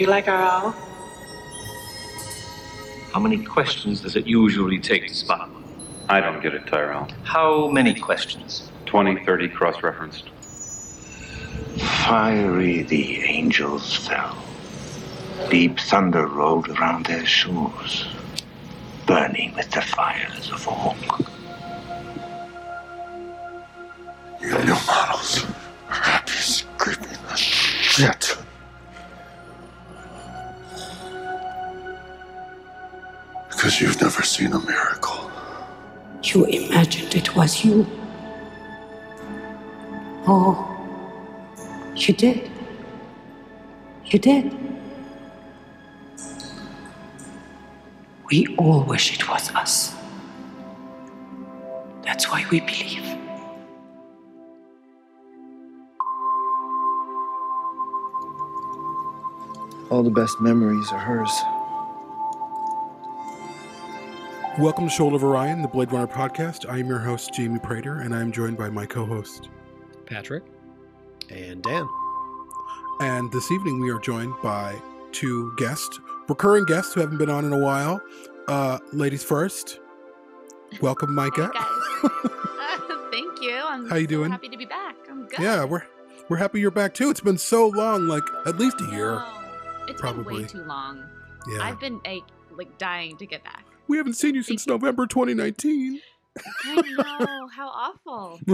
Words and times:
Do 0.00 0.04
you 0.04 0.10
like 0.10 0.28
our 0.28 0.40
owl? 0.40 0.70
How 3.12 3.20
many 3.20 3.44
questions 3.44 4.00
does 4.00 4.16
it 4.16 4.26
usually 4.26 4.78
take 4.78 5.06
to 5.06 5.14
spot 5.14 5.52
one? 5.52 5.62
I 6.08 6.22
don't 6.22 6.42
get 6.42 6.54
it, 6.54 6.66
Tyrell. 6.66 7.06
How 7.22 7.68
many 7.68 7.92
questions? 7.92 8.72
20, 8.86 9.26
30 9.26 9.48
cross 9.50 9.82
referenced. 9.82 10.30
Fiery 12.06 12.80
the 12.84 13.20
angels 13.24 13.94
fell. 13.94 14.42
Deep 15.50 15.78
thunder 15.78 16.26
rolled 16.26 16.70
around 16.70 17.04
their 17.04 17.26
shoes, 17.26 18.08
burning 19.04 19.54
with 19.54 19.70
the 19.70 19.82
fires 19.82 20.50
of 20.50 20.66
Orc. 20.66 20.96
You 24.40 24.64
new 24.64 24.78
models 24.86 25.44
are 25.90 25.94
happy 25.94 26.32
scraping 26.32 27.18
the 27.28 27.36
shit. 27.36 28.29
Seen 34.40 34.54
a 34.54 34.60
miracle. 34.60 35.30
You 36.22 36.46
imagined 36.46 37.14
it 37.14 37.36
was 37.36 37.62
you. 37.62 37.86
Oh, 40.26 40.54
you 41.94 42.14
did. 42.14 42.50
You 44.06 44.18
did. 44.18 44.44
We 48.30 48.46
all 48.56 48.82
wish 48.84 49.12
it 49.12 49.28
was 49.28 49.50
us. 49.54 49.94
That's 52.02 52.30
why 52.30 52.46
we 52.50 52.60
believe. 52.60 53.06
All 59.90 60.02
the 60.02 60.16
best 60.20 60.40
memories 60.40 60.90
are 60.92 60.98
hers. 60.98 61.59
Welcome 64.58 64.88
to 64.88 64.90
Shoulder 64.90 65.16
of 65.16 65.24
Orion, 65.24 65.62
the 65.62 65.68
Blade 65.68 65.92
Runner 65.92 66.06
podcast. 66.06 66.68
I 66.68 66.78
am 66.78 66.88
your 66.88 66.98
host, 66.98 67.32
Jamie 67.32 67.58
Prater, 67.60 68.00
and 68.00 68.14
I 68.14 68.20
am 68.20 68.32
joined 68.32 68.58
by 68.58 68.68
my 68.68 68.84
co 68.84 69.06
host. 69.06 69.48
Patrick. 70.06 70.42
And 71.30 71.62
Dan. 71.62 71.88
And 73.00 73.30
this 73.32 73.50
evening 73.52 73.80
we 73.80 73.90
are 73.90 73.98
joined 74.00 74.34
by 74.42 74.76
two 75.12 75.54
guests, 75.56 76.00
recurring 76.28 76.64
guests 76.64 76.92
who 76.92 77.00
haven't 77.00 77.18
been 77.18 77.30
on 77.30 77.44
in 77.44 77.52
a 77.52 77.58
while. 77.58 78.00
Uh, 78.48 78.78
ladies 78.92 79.22
first, 79.22 79.78
welcome, 80.82 81.14
Micah. 81.14 81.50
Uh, 81.54 82.08
thank 83.12 83.40
you. 83.40 83.54
I'm 83.64 83.88
How 83.88 83.96
you 83.96 84.04
so 84.04 84.10
doing? 84.10 84.30
happy 84.32 84.48
to 84.48 84.56
be 84.56 84.66
back. 84.66 84.96
I'm 85.08 85.26
good. 85.26 85.40
yeah, 85.40 85.64
we're 85.64 85.84
we're 86.28 86.36
happy 86.38 86.60
you're 86.60 86.70
back 86.70 86.92
too. 86.92 87.08
It's 87.10 87.20
been 87.20 87.38
so 87.38 87.68
long, 87.68 88.06
like 88.08 88.24
at 88.46 88.58
least 88.58 88.80
a 88.80 88.90
year. 88.90 89.12
No, 89.12 89.26
it's 89.88 90.00
probably. 90.00 90.34
been 90.34 90.42
way 90.42 90.48
too 90.48 90.64
long. 90.64 91.04
Yeah, 91.48 91.62
I've 91.62 91.80
been 91.80 92.00
like, 92.04 92.24
like 92.50 92.76
dying 92.78 93.16
to 93.18 93.26
get 93.26 93.42
back. 93.44 93.64
We 93.90 93.96
haven't 93.98 94.14
seen 94.14 94.34
you 94.34 94.42
since 94.42 94.66
November 94.66 95.06
2019. 95.06 96.00
I 96.64 96.74
know 97.20 97.48
how 97.48 97.68
awful. 97.68 98.40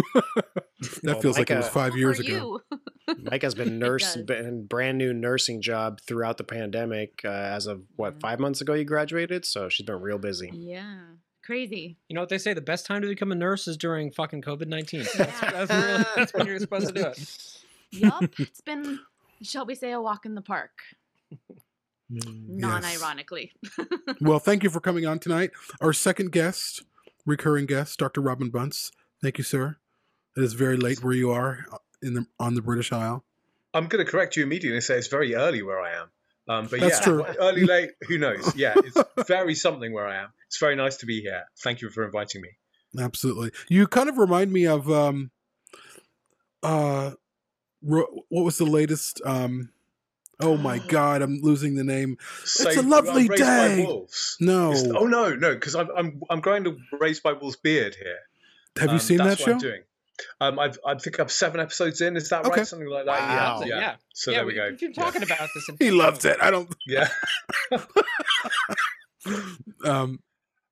That 1.03 1.15
Well, 1.15 1.21
feels 1.23 1.39
like 1.39 1.51
it 1.51 1.57
was 1.57 1.69
five 1.69 1.97
years 1.97 2.19
ago. 2.21 2.61
you. 2.71 3.15
Micah's 3.31 3.55
been 3.55 3.79
nurse 3.79 4.15
does. 4.15 4.25
been 4.25 4.67
brand 4.67 4.99
new 4.99 5.13
nursing 5.15 5.63
job 5.63 6.01
throughout 6.03 6.37
the 6.37 6.45
pandemic. 6.45 7.21
Uh, 7.25 7.29
as 7.29 7.67
of 7.67 7.83
what 7.97 8.21
five 8.21 8.39
months 8.41 8.61
ago, 8.61 8.75
you 8.75 8.85
graduated, 8.85 9.45
so 9.47 9.69
she's 9.71 9.87
been 9.87 10.01
real 10.01 10.19
busy. 10.19 10.51
yeah, 10.53 10.99
crazy. 11.45 11.97
You 12.09 12.15
know 12.15 12.21
what 12.21 12.29
they 12.29 12.37
say? 12.39 12.53
The 12.53 12.61
best 12.61 12.85
time 12.87 13.01
to 13.03 13.09
become 13.09 13.33
a 13.33 13.35
nurse 13.35 13.67
is 13.69 13.77
during 13.79 14.11
fucking 14.11 14.43
COVID 14.43 14.67
nineteen. 14.69 15.05
That's, 15.17 15.19
Yeah. 15.43 15.51
that's, 15.65 15.71
really, 15.73 16.05
that's 16.17 16.35
when 16.35 16.47
you're 16.47 16.59
supposed 16.59 16.89
to 16.89 16.93
do 16.93 17.07
it. 17.07 17.59
Yup, 17.93 18.25
it's 18.39 18.61
been, 18.61 18.99
shall 19.43 19.65
we 19.65 19.75
say, 19.75 19.93
a 19.93 20.01
walk 20.01 20.27
in 20.27 20.35
the 20.35 20.43
park. 20.43 20.73
Mm, 22.13 22.49
Non-ironically. 22.49 23.53
Well, 24.21 24.39
thank 24.39 24.63
you 24.63 24.71
for 24.71 24.81
coming 24.81 25.05
on 25.07 25.19
tonight. 25.19 25.51
Our 25.81 25.93
second 25.93 26.33
guest, 26.33 26.83
recurring 27.27 27.67
guest, 27.67 27.99
Dr. 27.99 28.21
Robin 28.21 28.49
Bunce. 28.51 28.91
Thank 29.23 29.39
you, 29.39 29.45
sir. 29.45 29.77
It 30.37 30.43
is 30.45 30.53
very 30.55 30.77
late 30.77 31.03
where 31.03 31.13
you 31.13 31.31
are 31.31 31.67
uh, 31.73 31.79
in 32.03 32.15
the 32.15 32.27
on 32.39 32.55
the 32.55 32.63
British 32.63 32.93
Isle. 32.93 33.25
I'm 33.75 33.89
going 33.89 34.05
to 34.05 34.11
correct 34.11 34.37
you 34.37 34.43
immediately 34.45 34.77
and 34.77 34.85
say 34.85 34.97
it's 34.97 35.09
very 35.09 35.35
early 35.35 35.63
where 35.63 35.81
I 35.81 35.93
am. 36.01 36.09
Um, 36.49 36.67
but 36.71 36.81
That's 36.81 36.99
yeah, 37.01 37.05
true. 37.05 37.25
early, 37.41 37.65
late, 37.65 37.91
who 38.09 38.19
knows? 38.19 38.55
Yeah, 38.55 38.75
it's 38.77 39.27
very 39.27 39.55
something 39.55 39.93
where 39.93 40.07
I 40.07 40.23
am. 40.23 40.29
It's 40.47 40.59
very 40.59 40.77
nice 40.77 40.97
to 40.99 41.07
be 41.07 41.21
here. 41.21 41.45
Thank 41.63 41.81
you 41.83 41.91
for 41.91 42.05
inviting 42.05 42.41
me. 42.41 42.51
Absolutely. 42.99 43.51
You 43.69 43.87
kind 43.89 44.09
of 44.09 44.17
remind 44.17 44.53
me 44.53 44.67
of 44.67 44.89
um 44.91 45.31
uh 46.63 47.13
ro- 47.83 48.23
what 48.29 48.45
was 48.45 48.59
the 48.59 48.65
latest 48.65 49.21
um 49.25 49.71
oh 50.41 50.57
my 50.57 50.79
god, 50.89 51.23
I'm 51.23 51.41
losing 51.43 51.75
the 51.75 51.85
name. 51.85 52.19
Saved- 52.45 52.79
a 52.79 52.83
lovely 52.83 53.23
I'm 53.23 53.27
by 53.29 53.37
day. 53.37 53.85
wolves. 53.87 54.37
No. 54.41 54.73
It's- 54.73 54.87
oh 54.95 55.07
no, 55.07 55.35
no, 55.35 55.55
because 55.55 55.75
I'm 55.75 55.89
I'm 55.97 56.21
I'm 56.31 56.41
growing 56.41 56.65
to 56.65 56.77
raised 57.01 57.23
by 57.23 57.33
wolves 57.33 57.57
beard 57.57 57.95
here. 57.95 58.19
Have 58.79 58.89
you 58.91 58.95
Um, 58.95 58.99
seen 59.01 59.19
that 59.19 59.27
what 59.27 59.39
show? 59.39 59.53
I'm 59.53 59.59
doing. 59.59 59.83
Um, 60.41 60.59
I've, 60.59 60.79
I 60.87 60.95
think 60.95 61.19
I'm 61.19 61.29
seven 61.29 61.61
episodes 61.61 62.01
in. 62.01 62.17
Is 62.17 62.31
that 62.31 62.47
Okay. 62.47 62.61
right? 62.61 62.67
Something 62.67 62.89
like 62.89 63.05
that. 63.05 63.21
Wow. 63.21 63.61
Yeah, 63.61 63.67
yeah. 63.67 63.81
Yeah. 63.81 63.95
So 64.15 64.31
yeah, 64.31 64.37
there 64.39 64.47
we 64.47 64.55
go. 64.55 64.69
We've 64.71 64.81
been 64.81 64.93
talking 64.95 65.23
about 65.23 65.49
this. 65.55 65.69
In 65.69 65.77
He 65.79 65.91
loves 65.91 66.25
it. 66.25 66.39
I 66.41 66.51
don't 66.51 66.75
Yeah, 66.87 67.09
um 69.85 70.21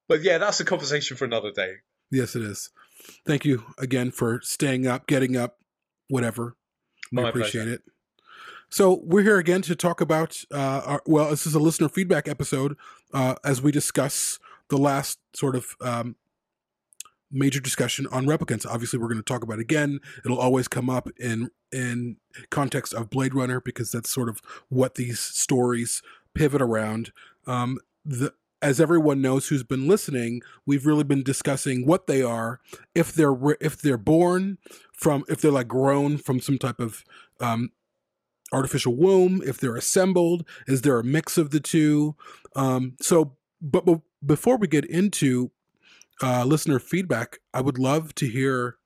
but 0.09 0.23
yeah, 0.23 0.39
that's 0.39 0.61
a 0.61 0.65
conversation 0.65 1.17
for 1.17 1.25
another 1.25 1.51
day. 1.51 1.75
yes 2.11 2.37
it 2.37 2.43
is. 2.43 2.71
Thank 3.27 3.45
you 3.45 3.65
again 3.79 4.11
for 4.11 4.41
staying 4.43 4.87
up, 4.87 5.07
getting 5.07 5.37
up, 5.37 5.59
whatever. 6.09 6.57
We 7.13 7.23
My 7.23 7.29
appreciate 7.29 7.63
pleasure. 7.65 7.75
it. 7.75 7.83
So 8.75 9.03
we're 9.05 9.23
here 9.23 9.39
again 9.39 9.63
to 9.63 9.77
talk 9.77 10.01
about. 10.01 10.43
Uh, 10.53 10.83
our, 10.85 11.03
well, 11.07 11.31
this 11.31 11.47
is 11.47 11.55
a 11.55 11.61
listener 11.61 11.89
feedback 11.89 12.27
episode 12.27 12.77
uh, 13.13 13.37
as 13.45 13.63
we 13.63 13.71
discuss 13.71 14.41
the 14.69 14.77
last 14.77 15.21
sort 15.33 15.55
of 15.55 15.77
um, 15.81 16.17
major 17.31 17.61
discussion 17.61 18.09
on 18.11 18.27
replicants. 18.27 18.67
Obviously, 18.67 18.99
we're 18.99 19.07
going 19.07 19.17
to 19.17 19.23
talk 19.23 19.45
about 19.45 19.61
it 19.61 19.63
again. 19.63 20.01
It'll 20.25 20.41
always 20.41 20.67
come 20.67 20.91
up 20.91 21.09
in 21.21 21.53
in 21.71 22.17
context 22.51 22.93
of 22.93 23.11
Blade 23.11 23.33
Runner 23.33 23.61
because 23.61 23.93
that's 23.93 24.11
sort 24.11 24.29
of 24.29 24.41
what 24.71 24.97
these 24.97 25.21
stories 25.21 26.03
pivot 26.35 26.61
around. 26.61 27.13
Um, 27.47 27.79
the 28.05 28.35
as 28.61 28.81
everyone 28.81 29.23
knows 29.23 29.47
who's 29.47 29.63
been 29.63 29.87
listening, 29.87 30.43
we've 30.67 30.85
really 30.85 31.05
been 31.05 31.23
discussing 31.23 31.87
what 31.87 32.09
they 32.09 32.23
are, 32.23 32.59
if 32.93 33.13
they're 33.13 33.37
if 33.61 33.81
they're 33.81 33.97
born 33.97 34.59
from, 34.93 35.23
if 35.29 35.41
they're 35.41 35.53
like 35.53 35.69
grown 35.69 36.19
from 36.19 36.41
some 36.41 36.59
type 36.59 36.81
of 36.81 37.05
um, 37.39 37.71
artificial 38.53 38.95
womb, 38.95 39.43
if 39.45 39.59
they're 39.59 39.77
assembled, 39.77 40.47
is 40.67 40.83
there 40.83 40.99
a 40.99 41.05
mix 41.05 41.39
of 41.39 41.51
the 41.51 41.61
two? 41.61 42.17
Um, 42.55 42.97
so, 43.01 43.37
but, 43.61 43.85
but 43.85 44.01
before 44.25 44.57
we 44.57 44.69
get 44.69 44.85
into 44.85 45.51
uh, 46.23 46.45
listener 46.45 46.79
feedback, 46.79 47.39
I 47.53 47.61
would 47.61 47.79
love 47.79 48.15
to 48.17 48.27
hear 48.27 48.77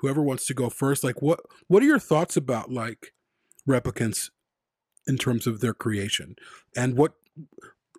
whoever 0.00 0.22
wants 0.22 0.46
to 0.46 0.54
go 0.54 0.70
first. 0.70 1.04
Like, 1.04 1.20
what 1.20 1.40
what 1.68 1.82
are 1.82 1.86
your 1.86 1.98
thoughts 1.98 2.36
about 2.36 2.72
like 2.72 3.12
replicants 3.68 4.30
in 5.06 5.18
terms 5.18 5.46
of 5.46 5.60
their 5.60 5.74
creation, 5.74 6.36
and 6.76 6.96
what 6.96 7.14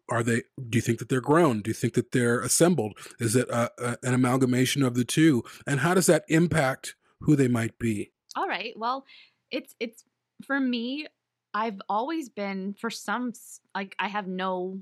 are 0.10 0.24
they? 0.24 0.44
Do 0.58 0.78
you 0.78 0.82
think 0.82 1.00
that 1.00 1.10
they're 1.10 1.22
grown? 1.22 1.62
Do 1.62 1.70
you 1.70 1.76
think 1.76 1.94
that 1.94 2.12
they're 2.12 2.42
assembled? 2.42 2.98
Is 3.20 3.36
it 3.36 3.50
a, 3.50 3.72
a, 3.78 3.98
an 4.04 4.14
amalgamation 4.14 4.84
of 4.84 4.96
the 4.96 5.06
two? 5.06 5.44
And 5.68 5.82
how 5.82 5.94
does 5.94 6.08
that 6.08 6.26
impact 6.28 6.96
who 7.22 7.36
they 7.36 7.48
might 7.48 7.78
be? 7.78 8.12
All 8.36 8.48
right. 8.48 8.74
Well, 8.76 9.06
it's 9.52 9.76
it's 9.80 10.04
for 10.41 10.59
me. 10.59 11.07
I've 11.53 11.81
always 11.90 12.29
been 12.29 12.75
for 12.79 12.90
some 12.90 13.34
like 13.75 13.96
I 14.00 14.07
have 14.07 14.28
no 14.28 14.79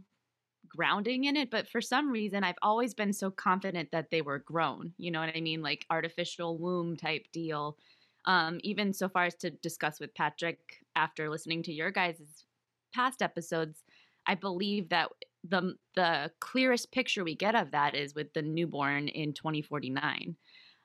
grounding 0.68 1.26
in 1.26 1.36
it, 1.36 1.50
but 1.50 1.68
for 1.68 1.82
some 1.82 2.12
reason 2.12 2.44
I've 2.44 2.60
always 2.62 2.94
been 2.94 3.14
so 3.14 3.32
confident 3.32 3.90
that 3.92 4.12
they 4.12 4.22
were 4.22 4.40
grown. 4.40 4.94
You 4.98 5.12
know 5.12 5.20
what 5.20 5.36
I 5.36 5.42
mean? 5.42 5.62
Like 5.62 5.86
artificial 5.90 6.58
womb 6.58 6.96
type 6.96 7.26
deal. 7.34 7.78
Um, 8.26 8.60
even 8.64 8.94
so 8.94 9.10
far 9.10 9.26
as 9.26 9.36
to 9.36 9.50
discuss 9.50 10.00
with 10.00 10.14
Patrick 10.14 10.60
after 10.96 11.30
listening 11.30 11.64
to 11.64 11.74
your 11.74 11.90
guys' 11.90 12.46
past 12.94 13.22
episodes, 13.22 13.84
I 14.28 14.36
believe 14.36 14.90
that 14.90 15.10
the 15.48 15.76
the 15.96 16.32
clearest 16.40 16.92
picture 16.92 17.24
we 17.24 17.36
get 17.36 17.56
of 17.56 17.72
that 17.72 17.96
is 17.96 18.14
with 18.14 18.34
the 18.34 18.42
newborn 18.42 19.08
in 19.08 19.34
2049. 19.34 20.36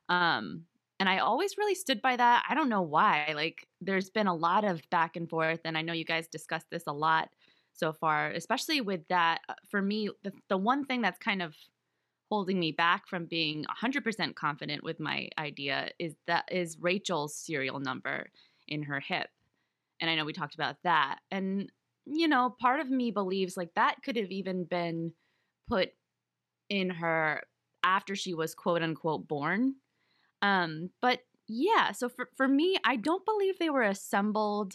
Um, 0.08 0.62
and 1.00 1.08
I 1.08 1.18
always 1.18 1.58
really 1.58 1.74
stood 1.74 2.00
by 2.00 2.16
that. 2.16 2.44
I 2.48 2.54
don't 2.54 2.68
know 2.68 2.82
why. 2.82 3.32
Like, 3.34 3.66
there's 3.80 4.10
been 4.10 4.26
a 4.26 4.34
lot 4.34 4.64
of 4.64 4.88
back 4.90 5.16
and 5.16 5.28
forth, 5.28 5.60
and 5.64 5.76
I 5.76 5.82
know 5.82 5.92
you 5.92 6.04
guys 6.04 6.28
discussed 6.28 6.66
this 6.70 6.84
a 6.86 6.92
lot 6.92 7.30
so 7.72 7.92
far, 7.92 8.30
especially 8.30 8.80
with 8.80 9.06
that. 9.08 9.40
uh, 9.48 9.54
For 9.68 9.82
me, 9.82 10.10
the, 10.22 10.32
the 10.48 10.56
one 10.56 10.84
thing 10.84 11.02
that's 11.02 11.18
kind 11.18 11.42
of 11.42 11.54
holding 12.30 12.58
me 12.58 12.72
back 12.72 13.06
from 13.06 13.26
being 13.26 13.64
100% 13.82 14.34
confident 14.34 14.82
with 14.82 14.98
my 15.00 15.28
idea 15.38 15.90
is 15.98 16.14
that 16.26 16.48
is 16.50 16.78
Rachel's 16.80 17.34
serial 17.36 17.80
number 17.80 18.26
in 18.66 18.82
her 18.84 19.00
hip. 19.00 19.28
And 20.00 20.10
I 20.10 20.14
know 20.14 20.24
we 20.24 20.32
talked 20.32 20.54
about 20.54 20.76
that. 20.84 21.18
And, 21.30 21.70
you 22.06 22.28
know, 22.28 22.54
part 22.60 22.80
of 22.80 22.90
me 22.90 23.10
believes 23.10 23.56
like 23.56 23.74
that 23.74 23.96
could 24.04 24.16
have 24.16 24.30
even 24.30 24.64
been 24.64 25.12
put 25.68 25.90
in 26.68 26.90
her 26.90 27.42
after 27.84 28.16
she 28.16 28.34
was 28.34 28.54
quote 28.54 28.82
unquote 28.82 29.28
born. 29.28 29.74
Um, 30.44 30.90
but 31.00 31.20
yeah, 31.48 31.92
so 31.92 32.10
for, 32.10 32.28
for 32.36 32.46
me, 32.46 32.76
I 32.84 32.96
don't 32.96 33.24
believe 33.24 33.58
they 33.58 33.70
were 33.70 33.82
assembled 33.82 34.74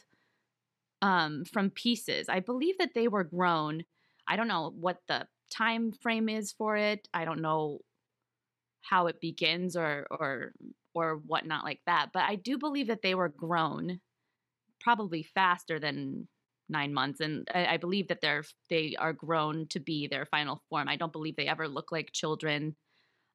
um, 1.04 1.46
from 1.46 1.70
pieces. 1.70 2.28
I 2.28 2.40
believe 2.40 2.78
that 2.80 2.96
they 2.96 3.08
were 3.08 3.24
grown. 3.24 3.84
I 4.28 4.36
don't 4.36 4.48
know 4.48 4.74
what 4.76 4.98
the 5.08 5.28
time 5.52 5.92
frame 5.92 6.28
is 6.28 6.52
for 6.52 6.76
it. 6.76 7.08
I 7.14 7.24
don't 7.24 7.42
know 7.42 7.82
how 8.82 9.08
it 9.08 9.22
begins 9.22 9.76
or 9.76 10.08
or 10.10 10.54
or 10.94 11.18
whatnot 11.18 11.64
like 11.64 11.82
that. 11.86 12.08
But 12.14 12.24
I 12.24 12.36
do 12.36 12.58
believe 12.58 12.88
that 12.88 13.02
they 13.04 13.16
were 13.16 13.30
grown, 13.30 14.00
probably 14.82 15.24
faster 15.24 15.80
than 15.80 16.28
nine 16.70 16.94
months, 16.94 17.20
and 17.20 17.48
I, 17.54 17.66
I 17.68 17.78
believe 17.78 18.08
that 18.10 18.22
they're 18.22 18.44
they 18.70 18.96
are 18.98 19.14
grown 19.14 19.68
to 19.70 19.80
be 19.80 20.08
their 20.08 20.26
final 20.26 20.64
form. 20.70 20.88
I 20.90 20.96
don't 20.96 21.14
believe 21.14 21.36
they 21.36 21.48
ever 21.48 21.68
look 21.68 21.92
like 21.92 22.12
children. 22.12 22.76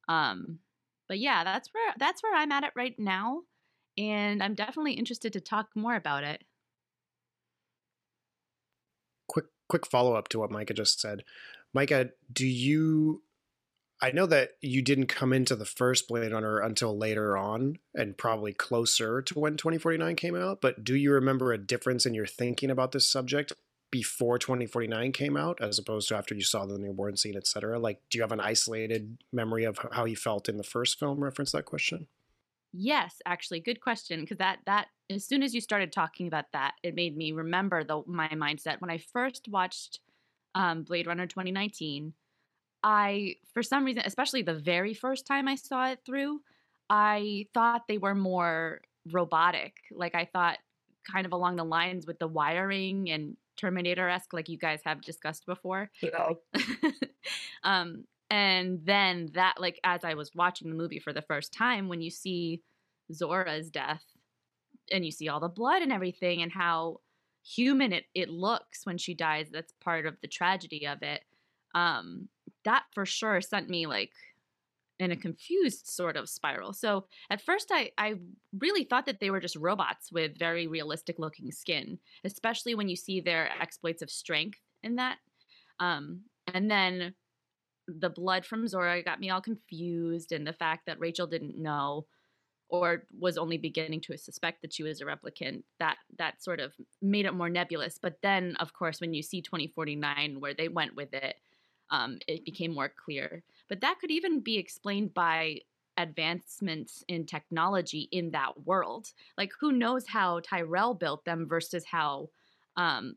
Um, 0.09 0.59
but 1.07 1.19
yeah, 1.19 1.43
that's 1.43 1.69
where 1.73 1.93
that's 1.97 2.23
where 2.23 2.35
I'm 2.35 2.51
at 2.51 2.63
it 2.63 2.73
right 2.75 2.95
now, 2.97 3.41
and 3.97 4.41
I'm 4.43 4.55
definitely 4.55 4.93
interested 4.93 5.33
to 5.33 5.41
talk 5.41 5.69
more 5.75 5.95
about 5.95 6.23
it. 6.23 6.43
quick 9.27 9.45
quick 9.69 9.85
follow 9.85 10.13
up 10.13 10.27
to 10.29 10.39
what 10.39 10.51
Micah 10.51 10.73
just 10.73 10.99
said. 10.99 11.23
Micah, 11.73 12.09
do 12.31 12.47
you 12.47 13.21
I 14.01 14.11
know 14.11 14.25
that 14.25 14.51
you 14.61 14.81
didn't 14.81 15.07
come 15.07 15.31
into 15.31 15.55
the 15.55 15.65
first 15.65 16.09
Blade 16.09 16.31
Runner 16.31 16.59
until 16.59 16.97
later 16.97 17.37
on 17.37 17.77
and 17.93 18.17
probably 18.17 18.53
closer 18.53 19.21
to 19.21 19.39
when 19.39 19.55
2049 19.55 20.15
came 20.15 20.35
out, 20.35 20.59
but 20.61 20.83
do 20.83 20.95
you 20.95 21.11
remember 21.13 21.53
a 21.53 21.57
difference 21.57 22.05
in 22.05 22.13
your 22.13 22.25
thinking 22.25 22.69
about 22.69 22.91
this 22.91 23.09
subject 23.09 23.53
before 23.95 24.37
2049 24.37 25.13
came 25.13 25.37
out 25.37 25.61
as 25.61 25.79
opposed 25.79 26.09
to 26.09 26.17
after 26.17 26.35
you 26.35 26.41
saw 26.41 26.65
the 26.65 26.77
newborn 26.77 27.15
scene, 27.15 27.37
etc.? 27.37 27.79
Like 27.79 28.01
do 28.09 28.17
you 28.17 28.23
have 28.23 28.33
an 28.33 28.41
isolated 28.41 29.17
memory 29.31 29.63
of 29.63 29.79
how 29.93 30.03
you 30.03 30.17
felt 30.17 30.49
in 30.49 30.57
the 30.57 30.65
first 30.65 30.99
film 30.99 31.23
reference 31.23 31.53
that 31.53 31.63
question? 31.63 32.07
Yes, 32.73 33.21
actually, 33.25 33.61
good 33.61 33.79
question. 33.79 34.19
Because 34.19 34.39
that 34.39 34.59
that 34.65 34.87
as 35.09 35.23
soon 35.23 35.43
as 35.43 35.55
you 35.55 35.61
started 35.61 35.93
talking 35.93 36.27
about 36.27 36.51
that, 36.51 36.73
it 36.83 36.93
made 36.93 37.15
me 37.15 37.31
remember 37.31 37.85
the 37.85 38.03
my 38.05 38.27
mindset 38.27 38.81
when 38.81 38.89
I 38.89 38.97
first 38.97 39.47
watched 39.47 40.01
um, 40.55 40.83
Blade 40.83 41.07
Runner 41.07 41.25
2019. 41.25 42.11
I, 42.83 43.35
for 43.53 43.63
some 43.63 43.85
reason, 43.85 44.03
especially 44.05 44.41
the 44.41 44.59
very 44.59 44.93
first 44.93 45.25
time 45.25 45.47
I 45.47 45.55
saw 45.55 45.87
it 45.87 45.99
through, 46.05 46.41
I 46.89 47.47
thought 47.53 47.87
they 47.87 47.97
were 47.97 48.13
more 48.13 48.81
robotic. 49.09 49.77
Like 49.89 50.15
I 50.15 50.25
thought, 50.25 50.57
kind 51.09 51.25
of 51.25 51.31
along 51.31 51.55
the 51.55 51.63
lines 51.63 52.05
with 52.05 52.19
the 52.19 52.27
wiring 52.27 53.09
and 53.09 53.37
Terminator 53.57 54.09
esque, 54.09 54.33
like 54.33 54.49
you 54.49 54.57
guys 54.57 54.81
have 54.85 55.01
discussed 55.01 55.45
before. 55.45 55.89
um, 57.63 58.05
and 58.29 58.79
then 58.83 59.31
that, 59.33 59.55
like, 59.59 59.79
as 59.83 60.03
I 60.03 60.15
was 60.15 60.31
watching 60.33 60.69
the 60.69 60.75
movie 60.75 60.99
for 60.99 61.13
the 61.13 61.21
first 61.21 61.53
time, 61.53 61.87
when 61.87 62.01
you 62.01 62.09
see 62.09 62.61
Zhora's 63.11 63.69
death 63.69 64.03
and 64.91 65.05
you 65.05 65.11
see 65.11 65.29
all 65.29 65.39
the 65.39 65.47
blood 65.47 65.81
and 65.81 65.91
everything 65.91 66.41
and 66.41 66.51
how 66.51 67.01
human 67.43 67.93
it, 67.93 68.05
it 68.13 68.29
looks 68.29 68.85
when 68.85 68.97
she 68.97 69.13
dies, 69.13 69.49
that's 69.51 69.73
part 69.83 70.05
of 70.05 70.15
the 70.21 70.27
tragedy 70.27 70.87
of 70.87 71.01
it. 71.03 71.21
Um, 71.75 72.29
that 72.63 72.83
for 72.93 73.05
sure 73.05 73.41
sent 73.41 73.69
me 73.69 73.85
like 73.85 74.11
in 74.99 75.11
a 75.11 75.15
confused 75.15 75.87
sort 75.87 76.15
of 76.15 76.29
spiral. 76.29 76.73
So 76.73 77.05
at 77.29 77.41
first, 77.41 77.69
I, 77.71 77.91
I 77.97 78.15
really 78.57 78.85
thought 78.85 79.05
that 79.07 79.19
they 79.19 79.29
were 79.29 79.41
just 79.41 79.57
robots 79.57 80.11
with 80.11 80.39
very 80.39 80.67
realistic 80.67 81.19
looking 81.19 81.51
skin, 81.51 81.99
especially 82.23 82.75
when 82.75 82.87
you 82.87 82.95
see 82.95 83.19
their 83.19 83.49
exploits 83.61 84.01
of 84.01 84.09
strength 84.09 84.59
in 84.83 84.95
that. 84.95 85.17
Um, 85.79 86.21
and 86.53 86.71
then 86.71 87.13
the 87.87 88.09
blood 88.09 88.45
from 88.45 88.65
Zhora 88.65 89.03
got 89.03 89.19
me 89.19 89.29
all 89.29 89.41
confused, 89.41 90.31
and 90.31 90.47
the 90.47 90.53
fact 90.53 90.85
that 90.85 90.99
Rachel 90.99 91.27
didn't 91.27 91.57
know 91.57 92.05
or 92.69 93.03
was 93.19 93.37
only 93.37 93.57
beginning 93.57 94.01
to 94.01 94.17
suspect 94.17 94.61
that 94.61 94.73
she 94.73 94.83
was 94.83 95.01
a 95.01 95.05
replicant 95.05 95.63
that 95.79 95.97
that 96.17 96.41
sort 96.43 96.59
of 96.59 96.73
made 97.01 97.25
it 97.25 97.33
more 97.33 97.49
nebulous 97.49 97.99
but 98.01 98.17
then 98.23 98.55
of 98.59 98.73
course 98.73 98.99
when 98.99 99.13
you 99.13 99.21
see 99.21 99.41
2049 99.41 100.39
where 100.39 100.53
they 100.53 100.67
went 100.67 100.95
with 100.95 101.13
it 101.13 101.35
um, 101.91 102.17
it 102.27 102.43
became 102.43 102.73
more 102.73 102.89
clear 102.89 103.43
but 103.69 103.81
that 103.81 103.99
could 103.99 104.11
even 104.11 104.39
be 104.39 104.57
explained 104.57 105.13
by 105.13 105.59
advancements 105.97 107.03
in 107.07 107.25
technology 107.25 108.09
in 108.11 108.31
that 108.31 108.65
world 108.65 109.13
like 109.37 109.51
who 109.59 109.71
knows 109.71 110.07
how 110.07 110.41
tyrell 110.41 110.93
built 110.93 111.23
them 111.23 111.47
versus 111.47 111.85
how 111.85 112.29
um, 112.77 113.15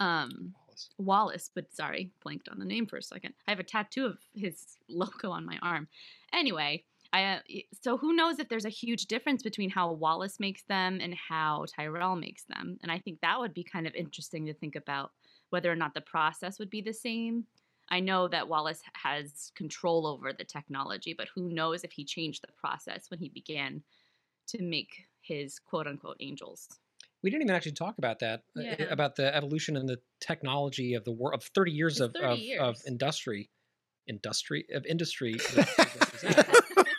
um, 0.00 0.54
Wallace, 0.98 1.50
but 1.54 1.72
sorry, 1.72 2.10
blanked 2.22 2.48
on 2.48 2.58
the 2.58 2.64
name 2.64 2.86
for 2.86 2.96
a 2.96 3.02
second. 3.02 3.34
I 3.46 3.50
have 3.50 3.60
a 3.60 3.64
tattoo 3.64 4.06
of 4.06 4.18
his 4.34 4.78
logo 4.88 5.30
on 5.30 5.44
my 5.44 5.58
arm. 5.62 5.88
Anyway, 6.32 6.84
I 7.12 7.24
uh, 7.24 7.38
so 7.82 7.96
who 7.96 8.14
knows 8.14 8.38
if 8.38 8.48
there's 8.48 8.64
a 8.64 8.70
huge 8.70 9.06
difference 9.06 9.42
between 9.42 9.70
how 9.70 9.92
Wallace 9.92 10.38
makes 10.38 10.62
them 10.64 10.98
and 11.00 11.14
how 11.14 11.64
Tyrell 11.74 12.16
makes 12.16 12.44
them, 12.44 12.78
and 12.82 12.92
I 12.92 12.98
think 12.98 13.20
that 13.20 13.38
would 13.40 13.54
be 13.54 13.64
kind 13.64 13.86
of 13.86 13.94
interesting 13.94 14.46
to 14.46 14.54
think 14.54 14.76
about 14.76 15.12
whether 15.50 15.72
or 15.72 15.76
not 15.76 15.94
the 15.94 16.02
process 16.02 16.58
would 16.58 16.70
be 16.70 16.82
the 16.82 16.92
same. 16.92 17.44
I 17.90 18.00
know 18.00 18.28
that 18.28 18.48
Wallace 18.48 18.82
has 18.94 19.52
control 19.54 20.06
over 20.06 20.32
the 20.32 20.44
technology, 20.44 21.14
but 21.16 21.28
who 21.34 21.48
knows 21.48 21.84
if 21.84 21.92
he 21.92 22.04
changed 22.04 22.42
the 22.42 22.52
process 22.52 23.10
when 23.10 23.20
he 23.20 23.28
began 23.28 23.82
to 24.48 24.62
make 24.62 25.06
his 25.20 25.58
quote 25.58 25.86
unquote 25.86 26.16
angels. 26.20 26.68
We 27.22 27.30
didn't 27.30 27.42
even 27.42 27.54
actually 27.54 27.72
talk 27.72 27.98
about 27.98 28.20
that 28.20 28.44
uh, 28.56 28.60
Yeah. 28.60 28.84
about 28.90 29.16
the 29.16 29.34
evolution 29.34 29.76
and 29.76 29.88
the 29.88 30.00
technology 30.20 30.94
of 30.94 31.04
the 31.04 31.12
world 31.12 31.34
of 31.34 31.44
30 31.44 31.72
years 31.72 32.00
of 32.00 32.14
30 32.14 32.54
of, 32.56 32.76
of 32.76 32.82
industry 32.86 33.50
industry 34.06 34.64
of 34.72 34.86
industry 34.86 35.34
it's 35.38 36.24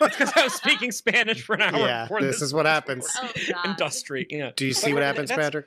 because 0.00 0.32
I 0.34 0.44
was 0.44 0.54
speaking 0.54 0.92
Spanish 0.92 1.42
for 1.42 1.54
an 1.54 1.62
hour. 1.62 1.78
Yeah, 1.78 2.04
before 2.04 2.22
this 2.22 2.40
is 2.42 2.54
what 2.54 2.66
happens. 2.66 3.06
Oh 3.16 3.30
Industry, 3.64 4.26
yeah. 4.30 4.52
Do 4.56 4.66
you 4.66 4.72
see 4.72 4.94
what 4.94 5.02
happens, 5.02 5.30
Patrick? 5.30 5.66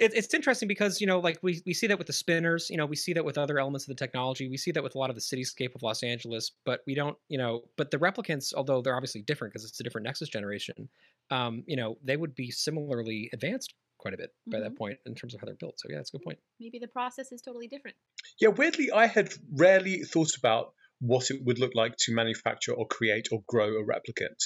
It, 0.00 0.12
it's 0.14 0.32
interesting 0.34 0.68
because 0.68 1.00
you 1.00 1.06
know 1.06 1.20
like 1.20 1.38
we, 1.42 1.62
we 1.66 1.74
see 1.74 1.86
that 1.86 1.98
with 1.98 2.06
the 2.06 2.12
spinners 2.12 2.68
you 2.70 2.76
know 2.76 2.86
we 2.86 2.96
see 2.96 3.12
that 3.12 3.24
with 3.24 3.38
other 3.38 3.58
elements 3.58 3.84
of 3.84 3.88
the 3.88 3.94
technology 4.04 4.48
we 4.48 4.56
see 4.56 4.72
that 4.72 4.82
with 4.82 4.94
a 4.94 4.98
lot 4.98 5.10
of 5.10 5.16
the 5.16 5.22
cityscape 5.22 5.74
of 5.74 5.82
los 5.82 6.02
angeles 6.02 6.52
but 6.64 6.80
we 6.86 6.94
don't 6.94 7.16
you 7.28 7.38
know 7.38 7.62
but 7.76 7.90
the 7.90 7.98
replicants 7.98 8.52
although 8.54 8.80
they're 8.82 8.96
obviously 8.96 9.22
different 9.22 9.52
because 9.52 9.64
it's 9.64 9.78
a 9.80 9.82
different 9.82 10.04
nexus 10.04 10.28
generation 10.28 10.88
um, 11.30 11.62
you 11.66 11.76
know 11.76 11.96
they 12.02 12.16
would 12.16 12.34
be 12.34 12.50
similarly 12.50 13.30
advanced 13.32 13.74
quite 13.98 14.14
a 14.14 14.16
bit 14.16 14.30
by 14.50 14.58
that 14.60 14.72
Mhm. 14.72 14.76
point 14.76 14.98
in 15.06 15.14
terms 15.14 15.34
of 15.34 15.40
how 15.40 15.46
they're 15.46 15.54
built 15.56 15.78
so 15.78 15.86
yeah 15.90 15.96
that's 15.96 16.10
a 16.12 16.16
good 16.16 16.24
point 16.24 16.38
Maybe 16.58 16.78
the 16.78 16.88
process 16.88 17.32
is 17.32 17.40
totally 17.42 17.68
different. 17.68 17.96
Yeah, 18.40 18.48
weirdly, 18.48 18.90
I 18.90 19.06
had 19.06 19.32
rarely 19.52 20.02
thought 20.04 20.36
about 20.36 20.74
what 21.00 21.30
it 21.30 21.40
would 21.44 21.58
look 21.58 21.72
like 21.74 21.96
to 21.96 22.14
manufacture 22.14 22.72
or 22.72 22.86
create 22.86 23.28
or 23.32 23.42
grow 23.46 23.68
a 23.68 23.84
replicant. 23.84 24.38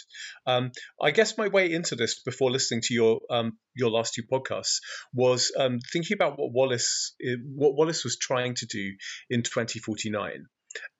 Um, 0.46 0.70
I 1.02 1.10
guess 1.10 1.36
my 1.36 1.48
way 1.48 1.72
into 1.72 1.96
this 1.96 2.20
before 2.22 2.50
listening 2.50 2.82
to 2.84 2.94
your 2.94 3.20
um, 3.30 3.58
your 3.74 3.90
last 3.90 4.14
two 4.14 4.22
podcasts 4.22 4.78
was 5.12 5.52
um, 5.58 5.80
thinking 5.92 6.14
about 6.14 6.38
what 6.38 6.52
Wallace 6.52 7.14
eh, 7.22 7.36
what 7.54 7.74
Wallace 7.74 8.04
was 8.04 8.16
trying 8.16 8.54
to 8.54 8.66
do 8.66 8.92
in 9.28 9.42
2049, 9.42 10.46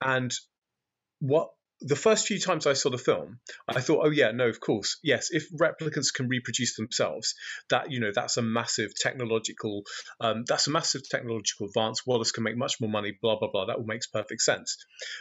and 0.01 0.33
what 1.19 1.49
the 1.81 1.95
first 1.95 2.27
few 2.27 2.39
times 2.39 2.65
I 2.65 2.73
saw 2.73 2.89
the 2.89 2.97
film, 2.97 3.39
I 3.67 3.81
thought, 3.81 4.05
oh 4.05 4.09
yeah, 4.09 4.31
no, 4.31 4.47
of 4.47 4.59
course, 4.59 4.97
yes. 5.03 5.29
If 5.31 5.47
replicants 5.51 6.13
can 6.13 6.27
reproduce 6.27 6.75
themselves, 6.75 7.35
that 7.69 7.91
you 7.91 7.99
know 7.99 8.11
that's 8.13 8.37
a 8.37 8.41
massive 8.41 8.91
technological 8.95 9.83
um, 10.19 10.43
that's 10.47 10.67
a 10.67 10.71
massive 10.71 11.07
technological 11.09 11.67
advance. 11.67 12.05
Wallace 12.05 12.31
can 12.31 12.43
make 12.43 12.57
much 12.57 12.75
more 12.79 12.89
money. 12.89 13.17
Blah 13.21 13.39
blah 13.39 13.49
blah. 13.51 13.65
That 13.65 13.77
all 13.77 13.85
makes 13.85 14.07
perfect 14.07 14.41
sense. 14.41 14.77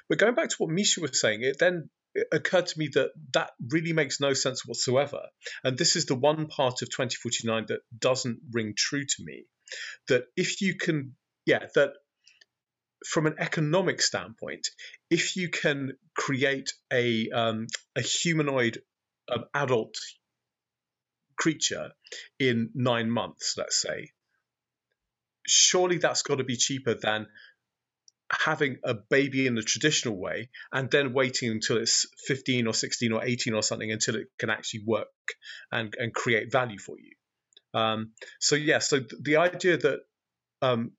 But 0.09 0.19
going 0.19 0.35
back 0.35 0.51
to 0.51 0.57
what 0.59 0.71
Misha 0.71 1.01
was 1.01 1.21
saying, 1.21 1.43
it 1.43 1.59
then 1.59 1.91
occurred 2.33 2.67
to 2.67 2.79
me 2.79 2.89
that 2.95 3.11
that 3.33 3.51
really 3.71 3.93
makes 3.93 4.21
no 4.21 4.35
sense 4.35 4.65
whatsoever. 4.65 5.23
And 5.63 5.77
this 5.77 5.97
is 5.97 6.07
the 6.07 6.15
one 6.15 6.47
part 6.47 6.83
of 6.83 6.91
2049 6.91 7.67
that 7.69 7.81
doesn't 7.99 8.39
ring 8.53 8.75
true 8.77 9.05
to 9.05 9.25
me. 9.25 9.45
That 10.09 10.25
if 10.37 10.61
you 10.61 10.77
can, 10.77 11.17
yeah, 11.47 11.67
that 11.75 11.91
from 13.05 13.27
an 13.27 13.37
economic 13.39 14.01
standpoint, 14.01 14.69
if 15.11 15.37
you 15.37 15.49
can 15.49 15.93
create 16.17 16.73
a 16.93 17.29
um, 17.31 17.67
a 17.97 18.01
humanoid 18.01 18.83
um, 19.31 19.45
adult 19.55 19.95
creature 21.37 21.91
in 22.39 22.71
nine 22.75 23.11
months, 23.11 23.55
let's 23.57 23.81
say, 23.81 24.11
surely 25.47 25.99
that's 25.99 26.23
got 26.23 26.37
to 26.37 26.45
be 26.45 26.57
cheaper 26.57 26.95
than 26.95 27.27
having 28.31 28.79
a 28.85 28.95
baby 28.95 29.47
in 29.47 29.55
the 29.55 29.63
traditional 29.63 30.17
way 30.17 30.49
and 30.73 30.91
then 30.91 31.13
waiting 31.13 31.51
until 31.51 31.77
it's 31.77 32.07
15 32.27 32.67
or 32.67 32.75
16 32.75 33.13
or 33.13 33.25
18 33.25 33.55
or 33.55 33.63
something 33.63 33.93
until 33.93 34.17
it 34.17 34.29
can 34.39 34.51
actually 34.51 34.83
work 34.87 35.09
and, 35.71 35.95
and 35.99 36.15
create 36.15 36.51
value 36.51 36.79
for 36.79 36.97
you. 36.99 37.13
Um, 37.79 38.13
so, 38.41 38.57
yeah, 38.57 38.79
so 38.79 39.01
th- 39.01 39.13
the 39.21 39.37
idea 39.37 39.77
that 39.77 40.01
um, 40.63 40.93